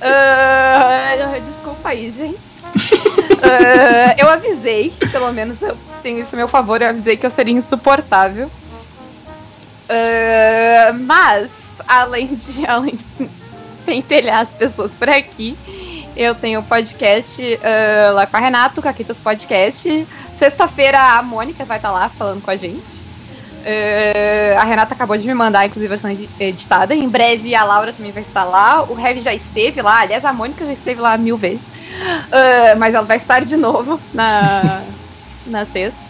Ah, 0.00 1.38
desculpa 1.44 1.90
aí, 1.90 2.10
gente. 2.10 2.40
Ah, 3.42 4.14
eu 4.18 4.28
avisei, 4.28 4.92
pelo 5.12 5.32
menos 5.32 5.60
eu 5.62 5.76
tenho 6.02 6.20
isso 6.22 6.34
a 6.34 6.38
meu 6.38 6.48
favor, 6.48 6.80
eu 6.82 6.88
avisei 6.88 7.16
que 7.16 7.24
eu 7.26 7.30
seria 7.30 7.54
insuportável. 7.54 8.50
Ah, 9.88 10.92
mas, 10.94 11.80
além 11.86 12.34
de, 12.34 12.66
além 12.66 12.94
de 12.96 13.04
pentelhar 13.86 14.40
as 14.40 14.50
pessoas 14.50 14.92
por 14.92 15.08
aqui, 15.08 15.56
eu 16.16 16.34
tenho 16.34 16.60
o 16.60 16.62
podcast 16.62 17.40
ah, 17.62 18.10
lá 18.12 18.26
com 18.26 18.36
a 18.36 18.40
Renato, 18.40 18.82
Caquitas 18.82 19.18
Podcast. 19.18 20.06
Sexta-feira 20.36 20.98
a 21.18 21.22
Mônica 21.22 21.64
vai 21.64 21.78
estar 21.78 21.90
lá 21.90 22.08
falando 22.08 22.42
com 22.42 22.50
a 22.50 22.56
gente. 22.56 23.02
Eh, 23.64 24.56
a 24.58 24.64
Renata 24.64 24.92
acabou 24.94 25.16
de 25.16 25.26
me 25.26 25.34
mandar, 25.34 25.64
inclusive, 25.66 25.88
versão 25.88 26.10
edi- 26.10 26.28
editada. 26.40 26.94
Em 26.94 27.08
breve 27.08 27.54
a 27.54 27.64
Laura 27.64 27.92
também 27.92 28.10
vai 28.10 28.22
estar 28.22 28.44
lá. 28.44 28.82
O 28.82 28.98
Heavy 28.98 29.20
já 29.20 29.32
esteve 29.32 29.80
lá. 29.80 30.00
Aliás, 30.00 30.24
a 30.24 30.32
Mônica 30.32 30.66
já 30.66 30.72
esteve 30.72 31.00
lá 31.00 31.16
mil 31.16 31.36
vezes. 31.36 31.66
Eh, 32.32 32.74
mas 32.74 32.94
ela 32.94 33.06
vai 33.06 33.16
estar 33.16 33.44
de 33.44 33.56
novo 33.56 34.00
na, 34.12 34.82
na 35.46 35.64
sexta. 35.66 36.01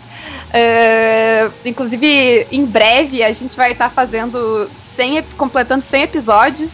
Eh, 0.53 1.51
inclusive, 1.65 2.47
em 2.53 2.65
breve 2.65 3.23
a 3.23 3.33
gente 3.33 3.57
vai 3.57 3.73
estar 3.73 3.89
fazendo 3.91 4.71
100, 4.79 5.17
ep- 5.19 5.35
completando 5.37 5.83
100 5.83 6.03
episódios. 6.03 6.71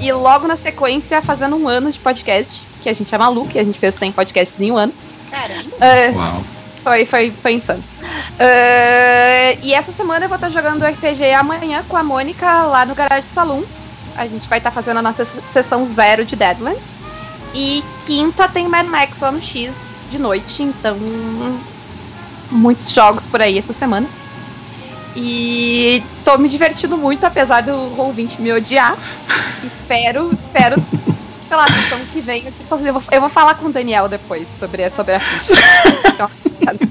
E 0.00 0.12
logo 0.12 0.46
na 0.46 0.56
sequência 0.56 1.20
fazendo 1.22 1.56
um 1.56 1.66
ano 1.68 1.90
de 1.90 1.98
podcast. 1.98 2.62
Que 2.80 2.88
a 2.88 2.92
gente 2.92 3.12
é 3.14 3.18
maluco, 3.18 3.50
e 3.54 3.58
a 3.58 3.64
gente 3.64 3.78
fez 3.78 3.94
100 3.96 4.12
podcasts 4.12 4.60
em 4.60 4.70
um 4.70 4.76
ano. 4.76 4.92
Caramba. 5.30 5.62
Eh, 5.80 6.10
Uau. 6.14 6.42
foi, 6.84 7.04
foi, 7.04 7.30
foi 7.42 7.52
insano. 7.54 7.82
Ah, 8.38 9.56
e 9.62 9.74
essa 9.74 9.90
semana 9.92 10.24
eu 10.24 10.28
vou 10.28 10.36
estar 10.36 10.50
jogando 10.50 10.84
RPG 10.84 11.32
amanhã 11.32 11.84
com 11.88 11.96
a 11.96 12.02
Mônica 12.04 12.46
lá 12.64 12.84
no 12.86 12.94
Garage 12.94 13.26
Saloon. 13.26 13.64
A 14.16 14.26
gente 14.26 14.48
vai 14.48 14.58
estar 14.58 14.70
fazendo 14.70 14.98
a 14.98 15.02
nossa 15.02 15.24
se- 15.24 15.40
sessão 15.52 15.84
zero 15.86 16.24
de 16.24 16.36
Deadlands. 16.36 16.82
E 17.54 17.82
quinta 18.06 18.48
tem 18.48 18.68
Mad 18.68 18.86
Max 18.86 19.18
lá 19.20 19.32
no 19.32 19.40
X 19.40 19.74
de 20.10 20.18
noite, 20.18 20.62
então 20.62 20.96
muitos 22.50 22.90
jogos 22.90 23.26
por 23.26 23.40
aí 23.40 23.58
essa 23.58 23.72
semana. 23.72 24.08
E 25.14 26.02
tô 26.24 26.36
me 26.36 26.48
divertindo 26.48 26.96
muito, 26.96 27.24
apesar 27.24 27.62
do 27.62 27.98
ouvinte 27.98 28.40
me 28.40 28.52
odiar. 28.52 28.96
espero, 29.64 30.30
espero, 30.32 30.76
sei 31.48 31.56
lá, 31.56 31.66
sessão 31.68 31.98
que 32.12 32.20
vem. 32.20 32.44
Eu 32.44 32.92
vou, 32.92 33.02
eu 33.10 33.20
vou 33.20 33.30
falar 33.30 33.54
com 33.54 33.66
o 33.66 33.72
Daniel 33.72 34.08
depois 34.08 34.46
sobre, 34.58 34.90
sobre 34.90 35.14
a 35.14 35.20
ficha. 35.20 35.52
Então. 36.12 36.30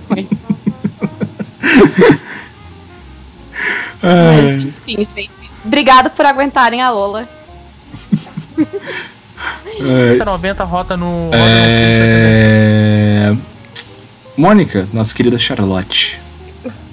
Mas, 4.02 4.66
enfim, 4.66 4.98
gente. 4.98 5.52
Obrigado 5.64 6.10
por 6.12 6.26
aguentarem 6.26 6.82
a 6.82 6.90
Lola. 6.90 7.28
É, 9.78 10.24
90 10.24 10.64
rota 10.64 10.96
no. 10.96 11.10
Roda 11.10 11.38
é... 11.38 13.36
Mônica, 14.38 14.88
nossa 14.92 15.16
querida 15.16 15.40
Charlotte. 15.40 16.20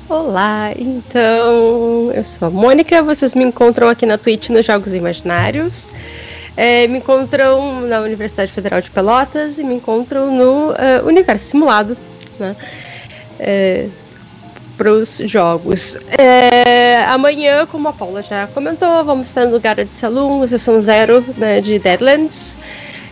Olá, 0.08 0.72
então 0.76 2.12
eu 2.12 2.22
sou 2.22 2.46
a 2.46 2.50
Mônica, 2.50 3.02
vocês 3.02 3.34
me 3.34 3.42
encontram 3.42 3.88
aqui 3.88 4.06
na 4.06 4.16
Twitch 4.16 4.48
nos 4.50 4.64
Jogos 4.64 4.94
Imaginários. 4.94 5.92
É, 6.56 6.86
me 6.86 6.98
encontram 6.98 7.80
na 7.80 8.00
Universidade 8.00 8.52
Federal 8.52 8.80
de 8.80 8.90
Pelotas 8.90 9.58
e 9.58 9.64
me 9.64 9.74
encontram 9.74 10.32
no 10.32 10.72
eh, 10.72 11.02
Universo 11.02 11.46
Simulado, 11.46 11.96
né? 12.38 12.54
para 14.76 14.92
os 14.92 15.16
jogos. 15.24 15.96
É, 16.18 17.04
amanhã, 17.06 17.66
como 17.66 17.88
a 17.88 17.92
Paula 17.92 18.22
já 18.22 18.46
comentou, 18.48 19.04
vamos 19.04 19.28
estar 19.28 19.46
no 19.46 19.52
lugar 19.52 19.76
de 19.76 19.94
Saloon, 19.94 20.46
sessão 20.46 20.78
zero 20.78 21.24
né, 21.36 21.60
de 21.60 21.78
Deadlands. 21.78 22.58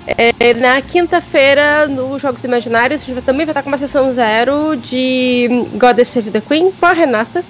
É, 0.06 0.54
na 0.54 0.80
quinta-feira, 0.80 1.86
nos 1.86 2.22
Jogos 2.22 2.42
Imaginários, 2.42 3.02
a 3.02 3.04
gente 3.04 3.22
também 3.22 3.46
vai 3.46 3.52
estar 3.52 3.62
com 3.62 3.68
uma 3.68 3.78
sessão 3.78 4.10
zero 4.10 4.74
de 4.76 5.48
Goddess 5.74 6.08
Save 6.08 6.30
the 6.30 6.40
Queen 6.40 6.72
com 6.72 6.86
a 6.86 6.92
Renata 6.92 7.44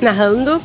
narrando. 0.00 0.62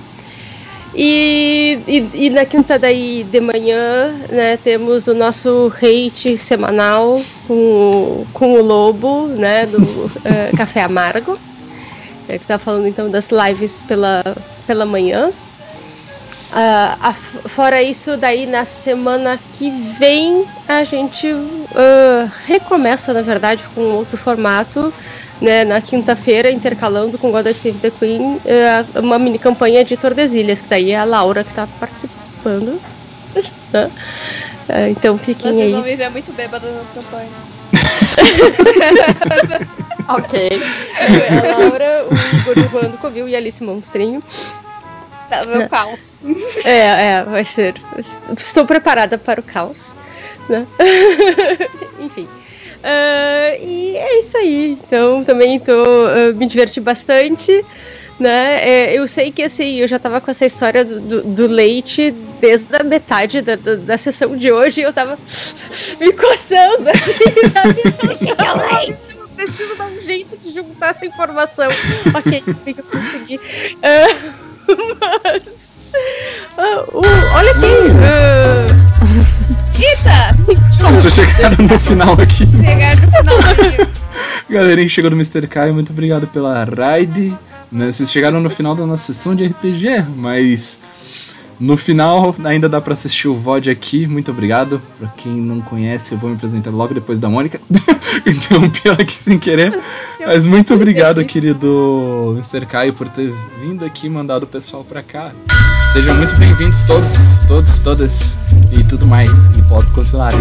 E, 0.94 1.80
e, 1.88 2.26
e 2.26 2.30
na 2.30 2.46
quinta 2.46 2.78
daí 2.78 3.24
de 3.24 3.40
manhã, 3.40 4.14
né, 4.30 4.58
temos 4.58 5.08
o 5.08 5.14
nosso 5.14 5.72
hate 5.82 6.38
semanal 6.38 7.22
com, 7.48 8.26
com 8.34 8.54
o 8.54 8.62
Lobo, 8.62 9.28
né, 9.28 9.66
do 9.66 9.80
eh, 10.26 10.52
Café 10.58 10.84
Amargo, 10.84 11.40
é, 12.28 12.38
que 12.38 12.46
tá 12.46 12.58
falando 12.58 12.88
então 12.88 13.10
das 13.10 13.30
lives 13.32 13.82
pela, 13.88 14.22
pela 14.68 14.86
manhã. 14.86 15.32
A- 16.54 17.14
fora 17.14 17.82
isso, 17.82 18.18
daí 18.18 18.46
na 18.46 18.66
semana 18.66 19.40
que 19.54 19.70
vem 19.98 20.46
a 20.68 20.84
gente 20.84 21.28
ah, 21.76 22.28
recomeça, 22.46 23.14
na 23.14 23.22
verdade, 23.22 23.64
com 23.74 23.82
outro 23.82 24.18
formato. 24.18 24.94
Né, 25.42 25.64
na 25.66 25.82
quinta-feira, 25.82 26.52
intercalando 26.52 27.18
com 27.18 27.32
God 27.32 27.48
Save 27.48 27.80
the 27.80 27.90
Queen, 27.90 28.40
eh, 28.46 28.86
uma 29.00 29.18
mini 29.18 29.40
campanha 29.40 29.84
de 29.84 29.98
Tordesilhas, 29.98 30.62
que 30.62 30.68
daí 30.70 30.92
é 30.92 31.00
a 31.00 31.04
Laura 31.04 31.44
que 31.44 31.50
está 31.50 31.66
participando. 31.80 32.80
né? 33.74 33.90
Então 34.92 35.18
fiquem 35.18 35.52
Vocês 35.52 35.66
aí. 35.66 35.72
vão 35.72 35.82
me 35.82 35.96
ver 35.96 36.12
muito 36.12 36.32
bêbada 36.32 36.72
nas 36.72 36.88
campanhas. 36.90 37.32
Ok. 40.08 40.50
A 41.32 41.58
Laura, 41.58 42.06
o 42.10 42.36
Igor 42.38 42.56
do 42.56 42.68
Juan 42.70 42.90
do 42.90 42.98
Covil 42.98 43.30
e 43.30 43.36
a 43.36 43.38
Alice 43.38 43.64
Monstrinho. 43.64 44.22
Tá, 45.32 45.46
meu 45.48 45.70
caos. 45.70 46.14
É, 46.66 47.16
é, 47.16 47.24
vai 47.24 47.46
ser. 47.46 47.76
Estou 48.38 48.66
preparada 48.66 49.18
para 49.18 49.40
o 49.40 49.44
caos, 49.44 49.96
né? 50.50 50.68
Enfim. 52.00 52.28
Ah, 52.84 53.56
e 53.60 53.96
é 53.98 54.20
isso 54.20 54.38
aí. 54.38 54.78
Então, 54.86 55.24
também 55.24 55.60
tô 55.60 55.72
ah, 56.08 56.34
me 56.34 56.46
diverti 56.46 56.80
bastante. 56.82 57.66
Né? 58.20 58.60
É, 58.92 58.94
eu 59.00 59.08
sei 59.08 59.32
que 59.32 59.42
assim, 59.42 59.78
eu 59.78 59.88
já 59.88 59.98
tava 59.98 60.22
com 60.22 60.30
essa 60.30 60.46
história 60.46 60.86
do, 60.86 61.00
do- 61.00 61.22
do 61.24 61.48
leite 61.48 62.12
desde 62.40 62.76
a 62.76 62.84
metade 62.84 63.42
da, 63.42 63.56
da, 63.56 63.74
da 63.76 63.98
sessão 63.98 64.36
de 64.38 64.52
hoje 64.52 64.82
e 64.82 64.84
eu 64.84 64.94
tava 64.94 65.18
me 66.00 66.14
coçando 66.14 66.88
assim, 66.92 67.50
sabe? 67.52 67.82
Que 68.20 68.30
é 68.30 68.54
o 68.54 68.58
leite? 68.80 69.18
Preciso 69.36 69.76
dar 69.76 69.88
um 69.88 70.02
jeito 70.02 70.38
de 70.38 70.54
juntar 70.54 70.90
essa 70.90 71.04
informação. 71.04 71.68
ok, 72.16 72.44
eu 72.68 72.84
consegui? 72.84 73.40
Ah, 73.82 74.51
mas. 75.24 75.82
o- 76.94 77.02
olha 77.36 77.52
aqui! 77.52 77.66
ah, 78.04 78.66
Eita! 79.80 80.36
Vocês 80.92 81.14
chegaram 81.14 81.66
no 81.66 81.80
final 81.80 82.14
aqui. 82.14 82.46
Chegar 82.64 82.96
no 82.98 83.12
final 83.12 83.38
do 83.38 83.44
filme. 83.56 83.92
Galerinha 84.50 84.88
que 84.88 84.94
chegou 84.94 85.10
no 85.10 85.16
Mr. 85.18 85.48
Kai, 85.48 85.72
muito 85.72 85.92
obrigado 85.92 86.28
pela 86.28 86.64
raid. 86.66 87.38
Né, 87.72 87.90
Vocês 87.92 88.12
chegaram 88.12 88.42
no 88.42 88.50
final 88.50 88.76
da 88.76 88.86
nossa 88.86 89.14
sessão 89.14 89.34
de 89.34 89.46
RPG, 89.46 90.06
mas 90.18 90.78
no 91.62 91.78
final 91.78 92.36
ainda 92.44 92.68
dá 92.68 92.82
pra 92.82 92.94
assistir 92.94 93.28
o 93.28 93.36
VOD 93.36 93.70
aqui. 93.70 94.08
Muito 94.08 94.32
obrigado. 94.32 94.82
Pra 94.98 95.08
quem 95.10 95.32
não 95.32 95.62
conhece, 95.62 96.14
eu 96.16 96.18
vou 96.18 96.32
me 96.32 96.36
apresentar 96.36 96.72
logo 96.72 96.92
depois 96.92 97.20
da 97.20 97.30
Mônica. 97.30 97.62
Interrompi 98.26 98.82
ela 98.86 98.98
aqui 99.00 99.14
sem 99.14 99.38
querer. 99.38 99.80
Mas 100.20 100.48
muito 100.48 100.74
obrigado, 100.74 101.24
querido 101.24 102.32
Mr. 102.34 102.66
Kai, 102.66 102.92
por 102.92 103.08
ter 103.08 103.32
vindo 103.62 103.86
aqui 103.86 104.08
e 104.08 104.10
mandado 104.10 104.44
o 104.44 104.48
pessoal 104.48 104.84
pra 104.84 105.04
cá. 105.04 105.32
Sejam 105.94 106.16
muito 106.16 106.36
bem-vindos 106.36 106.82
todos, 106.82 107.44
todos, 107.48 107.78
todas 107.78 108.40
e 108.72 108.84
tudo 108.84 109.06
mais. 109.06 109.30
E 109.56 109.62
pode 109.70 109.92
continuar. 109.92 110.34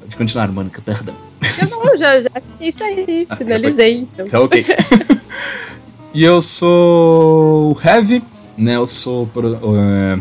Pode 0.00 0.16
continuar, 0.18 0.48
Mônica, 0.52 0.82
perdão. 0.82 1.16
Eu 1.62 1.68
não, 1.70 1.96
já, 1.96 2.20
já 2.20 2.30
fiquei 2.34 2.68
isso 2.68 2.84
aí, 2.84 3.26
Ah, 3.30 3.36
finalizei. 3.36 4.06
Então. 4.12 4.28
Tá 4.28 4.40
ok. 4.40 4.66
e 6.12 6.22
eu 6.22 6.42
sou 6.42 7.72
o 7.72 7.76
Heavy, 7.82 8.22
né? 8.60 8.76
Eu 8.76 8.86
sou 8.86 9.26
pro- 9.26 9.58
é, 9.76 10.18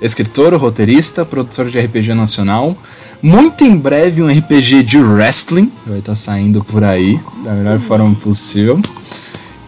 escritor, 0.00 0.54
roteirista, 0.54 1.24
produtor 1.24 1.70
de 1.70 1.78
RPG 1.78 2.12
nacional. 2.14 2.76
Muito 3.22 3.62
em 3.64 3.76
breve 3.76 4.20
um 4.20 4.26
RPG 4.28 4.82
de 4.82 4.98
wrestling 4.98 5.70
vai 5.86 6.00
estar 6.00 6.16
saindo 6.16 6.64
por 6.64 6.82
aí, 6.82 7.20
da 7.44 7.52
melhor 7.52 7.78
forma 7.78 8.12
possível. 8.16 8.80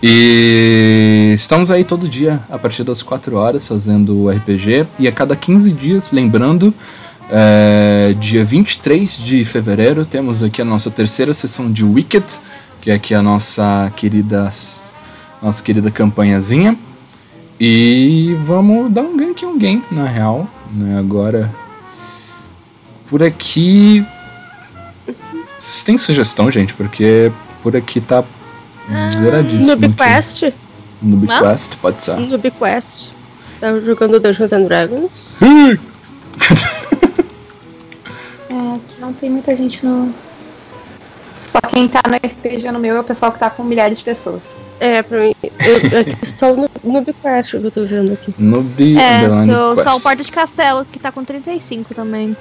E 0.03 1.31
estamos 1.35 1.71
aí 1.71 1.83
todo 1.85 2.09
dia, 2.09 2.43
a 2.51 2.59
partir 2.59 2.85
das 2.85 3.03
4 3.03 3.37
horas, 3.37 3.67
fazendo 3.67 4.25
o 4.25 4.29
RPG. 4.31 4.87
E 4.99 5.09
a 5.09 5.13
cada 5.13 5.35
15 5.35 5.73
dias, 5.73 6.11
lembrando, 6.13 6.75
é, 7.31 8.15
dia 8.19 8.45
23 8.45 9.17
de 9.19 9.45
fevereiro, 9.45 10.05
temos 10.05 10.43
aqui 10.43 10.61
a 10.61 10.65
nossa 10.65 10.91
terceira 10.91 11.33
sessão 11.33 11.73
de 11.73 11.85
Wicked, 11.85 12.27
que 12.83 12.91
é 12.91 12.95
aqui 12.95 13.15
a 13.15 13.23
nossa 13.23 13.91
querida, 13.97 14.51
nossa 15.41 15.63
querida 15.63 15.91
campanhazinha. 15.91 16.77
E 17.61 18.35
vamos 18.41 18.93
dar 18.93 19.03
um 19.03 19.17
gank 19.17 19.43
em 19.43 19.49
alguém, 19.49 19.83
na 19.91 20.05
real. 20.05 20.49
Né? 20.73 20.99
Agora, 20.99 21.55
por 23.07 23.23
aqui. 23.23 24.05
Vocês 25.57 25.85
têm 25.85 25.97
sugestão, 25.97 26.51
gente? 26.51 26.75
Porque 26.75 27.31
por 27.63 27.77
aqui 27.77 28.01
tá 28.01 28.25
zeradíssimo. 29.17 29.77
Noob. 29.77 29.95
Quest. 29.95 30.53
Noob? 31.01 31.27
Quest, 31.27 31.77
pode 31.77 32.03
ser. 32.03 32.17
Noob 32.19 32.51
Quest. 32.51 33.13
Tava 33.61 33.81
jogando 33.81 34.19
Dungeons 34.21 34.53
and 34.53 34.65
Dragons. 34.65 35.39
É, 38.51 38.75
aqui 38.77 39.01
não 39.01 39.13
tem 39.13 39.31
muita 39.31 39.57
gente 39.57 39.85
no. 39.87 40.13
Só 41.39 41.61
quem 41.61 41.89
tá 41.89 42.01
no 42.09 42.15
RPG 42.17 42.71
no 42.71 42.79
meu 42.79 42.97
é 42.97 43.01
o 43.01 43.05
pessoal 43.05 43.33
que 43.33 43.39
tá 43.39 43.51
com 43.51 43.63
milhares 43.65 43.99
de 43.99 44.05
pessoas. 44.05 44.57
É, 44.79 45.03
pra 45.03 45.19
mim. 45.21 45.35
Eu, 45.43 46.01
aqui 46.01 46.17
só 46.39 46.53
o 46.53 46.69
Noob 46.85 47.13
Quest 47.13 47.51
que 47.51 47.57
eu 47.57 47.71
tô 47.71 47.85
vendo 47.85 48.13
aqui. 48.13 48.35
Noob 48.39 48.99
É, 48.99 49.25
eu 49.25 49.75
só 49.77 49.83
o 49.83 49.93
Quest. 49.93 50.03
Porta 50.03 50.23
de 50.23 50.33
Castelo, 50.33 50.85
que 50.85 50.99
tá 50.99 51.11
com 51.13 51.25
35 51.25 51.95
também. 51.95 52.37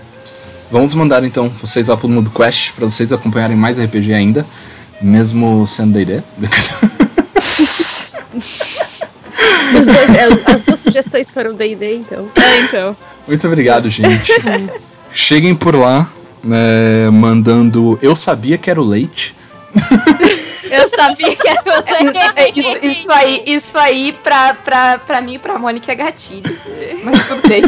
Vamos 0.72 0.94
mandar 0.94 1.24
então 1.24 1.50
vocês 1.50 1.88
lá 1.88 1.98
pro 1.98 2.08
Noob 2.08 2.30
Quest 2.30 2.74
pra 2.74 2.88
vocês 2.88 3.12
acompanharem 3.12 3.56
mais 3.58 3.80
RPG 3.80 4.14
ainda, 4.14 4.46
mesmo 5.02 5.66
sendo 5.68 5.94
D&D. 5.94 6.24
Dois- 9.74 9.88
é, 10.16 10.52
as 10.52 10.62
duas 10.62 10.80
sugestões 10.80 11.30
foram 11.32 11.54
D&D, 11.56 11.96
então. 11.98 12.28
É, 12.36 12.60
então. 12.62 12.96
Muito 13.28 13.48
obrigado, 13.48 13.90
gente. 13.90 14.32
Cheguem 15.12 15.54
por 15.56 15.76
lá, 15.76 16.08
né, 16.44 17.10
mandando 17.12 17.98
eu 18.02 18.16
sabia 18.16 18.58
que 18.58 18.70
era 18.70 18.82
o 18.82 18.86
leite. 18.86 19.36
Eu 20.74 20.90
sabia 20.90 21.36
que 21.36 21.48
era 21.48 21.62
o 21.62 21.84
É, 22.36 22.50
isso, 22.50 22.86
isso 22.88 23.12
aí, 23.12 23.44
isso 23.46 23.78
aí 23.78 24.12
pra, 24.24 24.56
pra, 24.56 24.98
pra 24.98 25.22
mim 25.22 25.36
e 25.36 25.40
pra 25.40 25.60
Mônica 25.60 25.92
é 25.92 25.94
gatilho. 25.94 26.52
Mas 27.04 27.28
tudo 27.28 27.48
bem. 27.48 27.62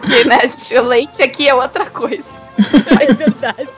Porque, 0.00 0.28
né, 0.28 0.80
o 0.80 0.84
leite 0.84 1.22
aqui 1.22 1.48
é 1.48 1.54
outra 1.54 1.86
coisa. 1.86 2.24
É 3.00 3.12
verdade. 3.12 3.68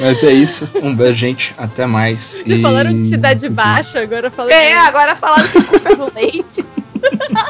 Mas 0.00 0.22
é 0.22 0.30
isso. 0.32 0.70
Um 0.80 0.94
beijo, 0.94 1.14
gente. 1.14 1.54
Até 1.58 1.84
mais. 1.84 2.38
E- 2.46 2.62
falaram 2.62 2.92
de 2.92 3.08
Cidade 3.08 3.48
Baixa, 3.48 4.00
agora 4.00 4.30
falam 4.30 4.52
É, 4.52 4.70
de... 4.70 4.74
agora 4.74 5.16
falaram 5.16 5.48
que 5.48 5.58
a 5.58 5.62
culpa 5.64 5.88
é 5.90 5.96
do 5.96 6.12
leite. 6.14 6.64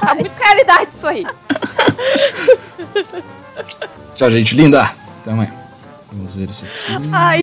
Tá 0.00 0.14
muito 0.14 0.38
realidade 0.38 0.88
isso 0.94 1.06
aí. 1.06 1.26
Tchau, 4.14 4.30
gente 4.30 4.54
linda. 4.54 4.82
Até 5.20 5.30
amanhã. 5.32 5.52
Vamos 6.12 6.36
ver 6.36 6.48
isso 6.50 6.64
aqui. 6.64 7.08
Ai, 7.12 7.40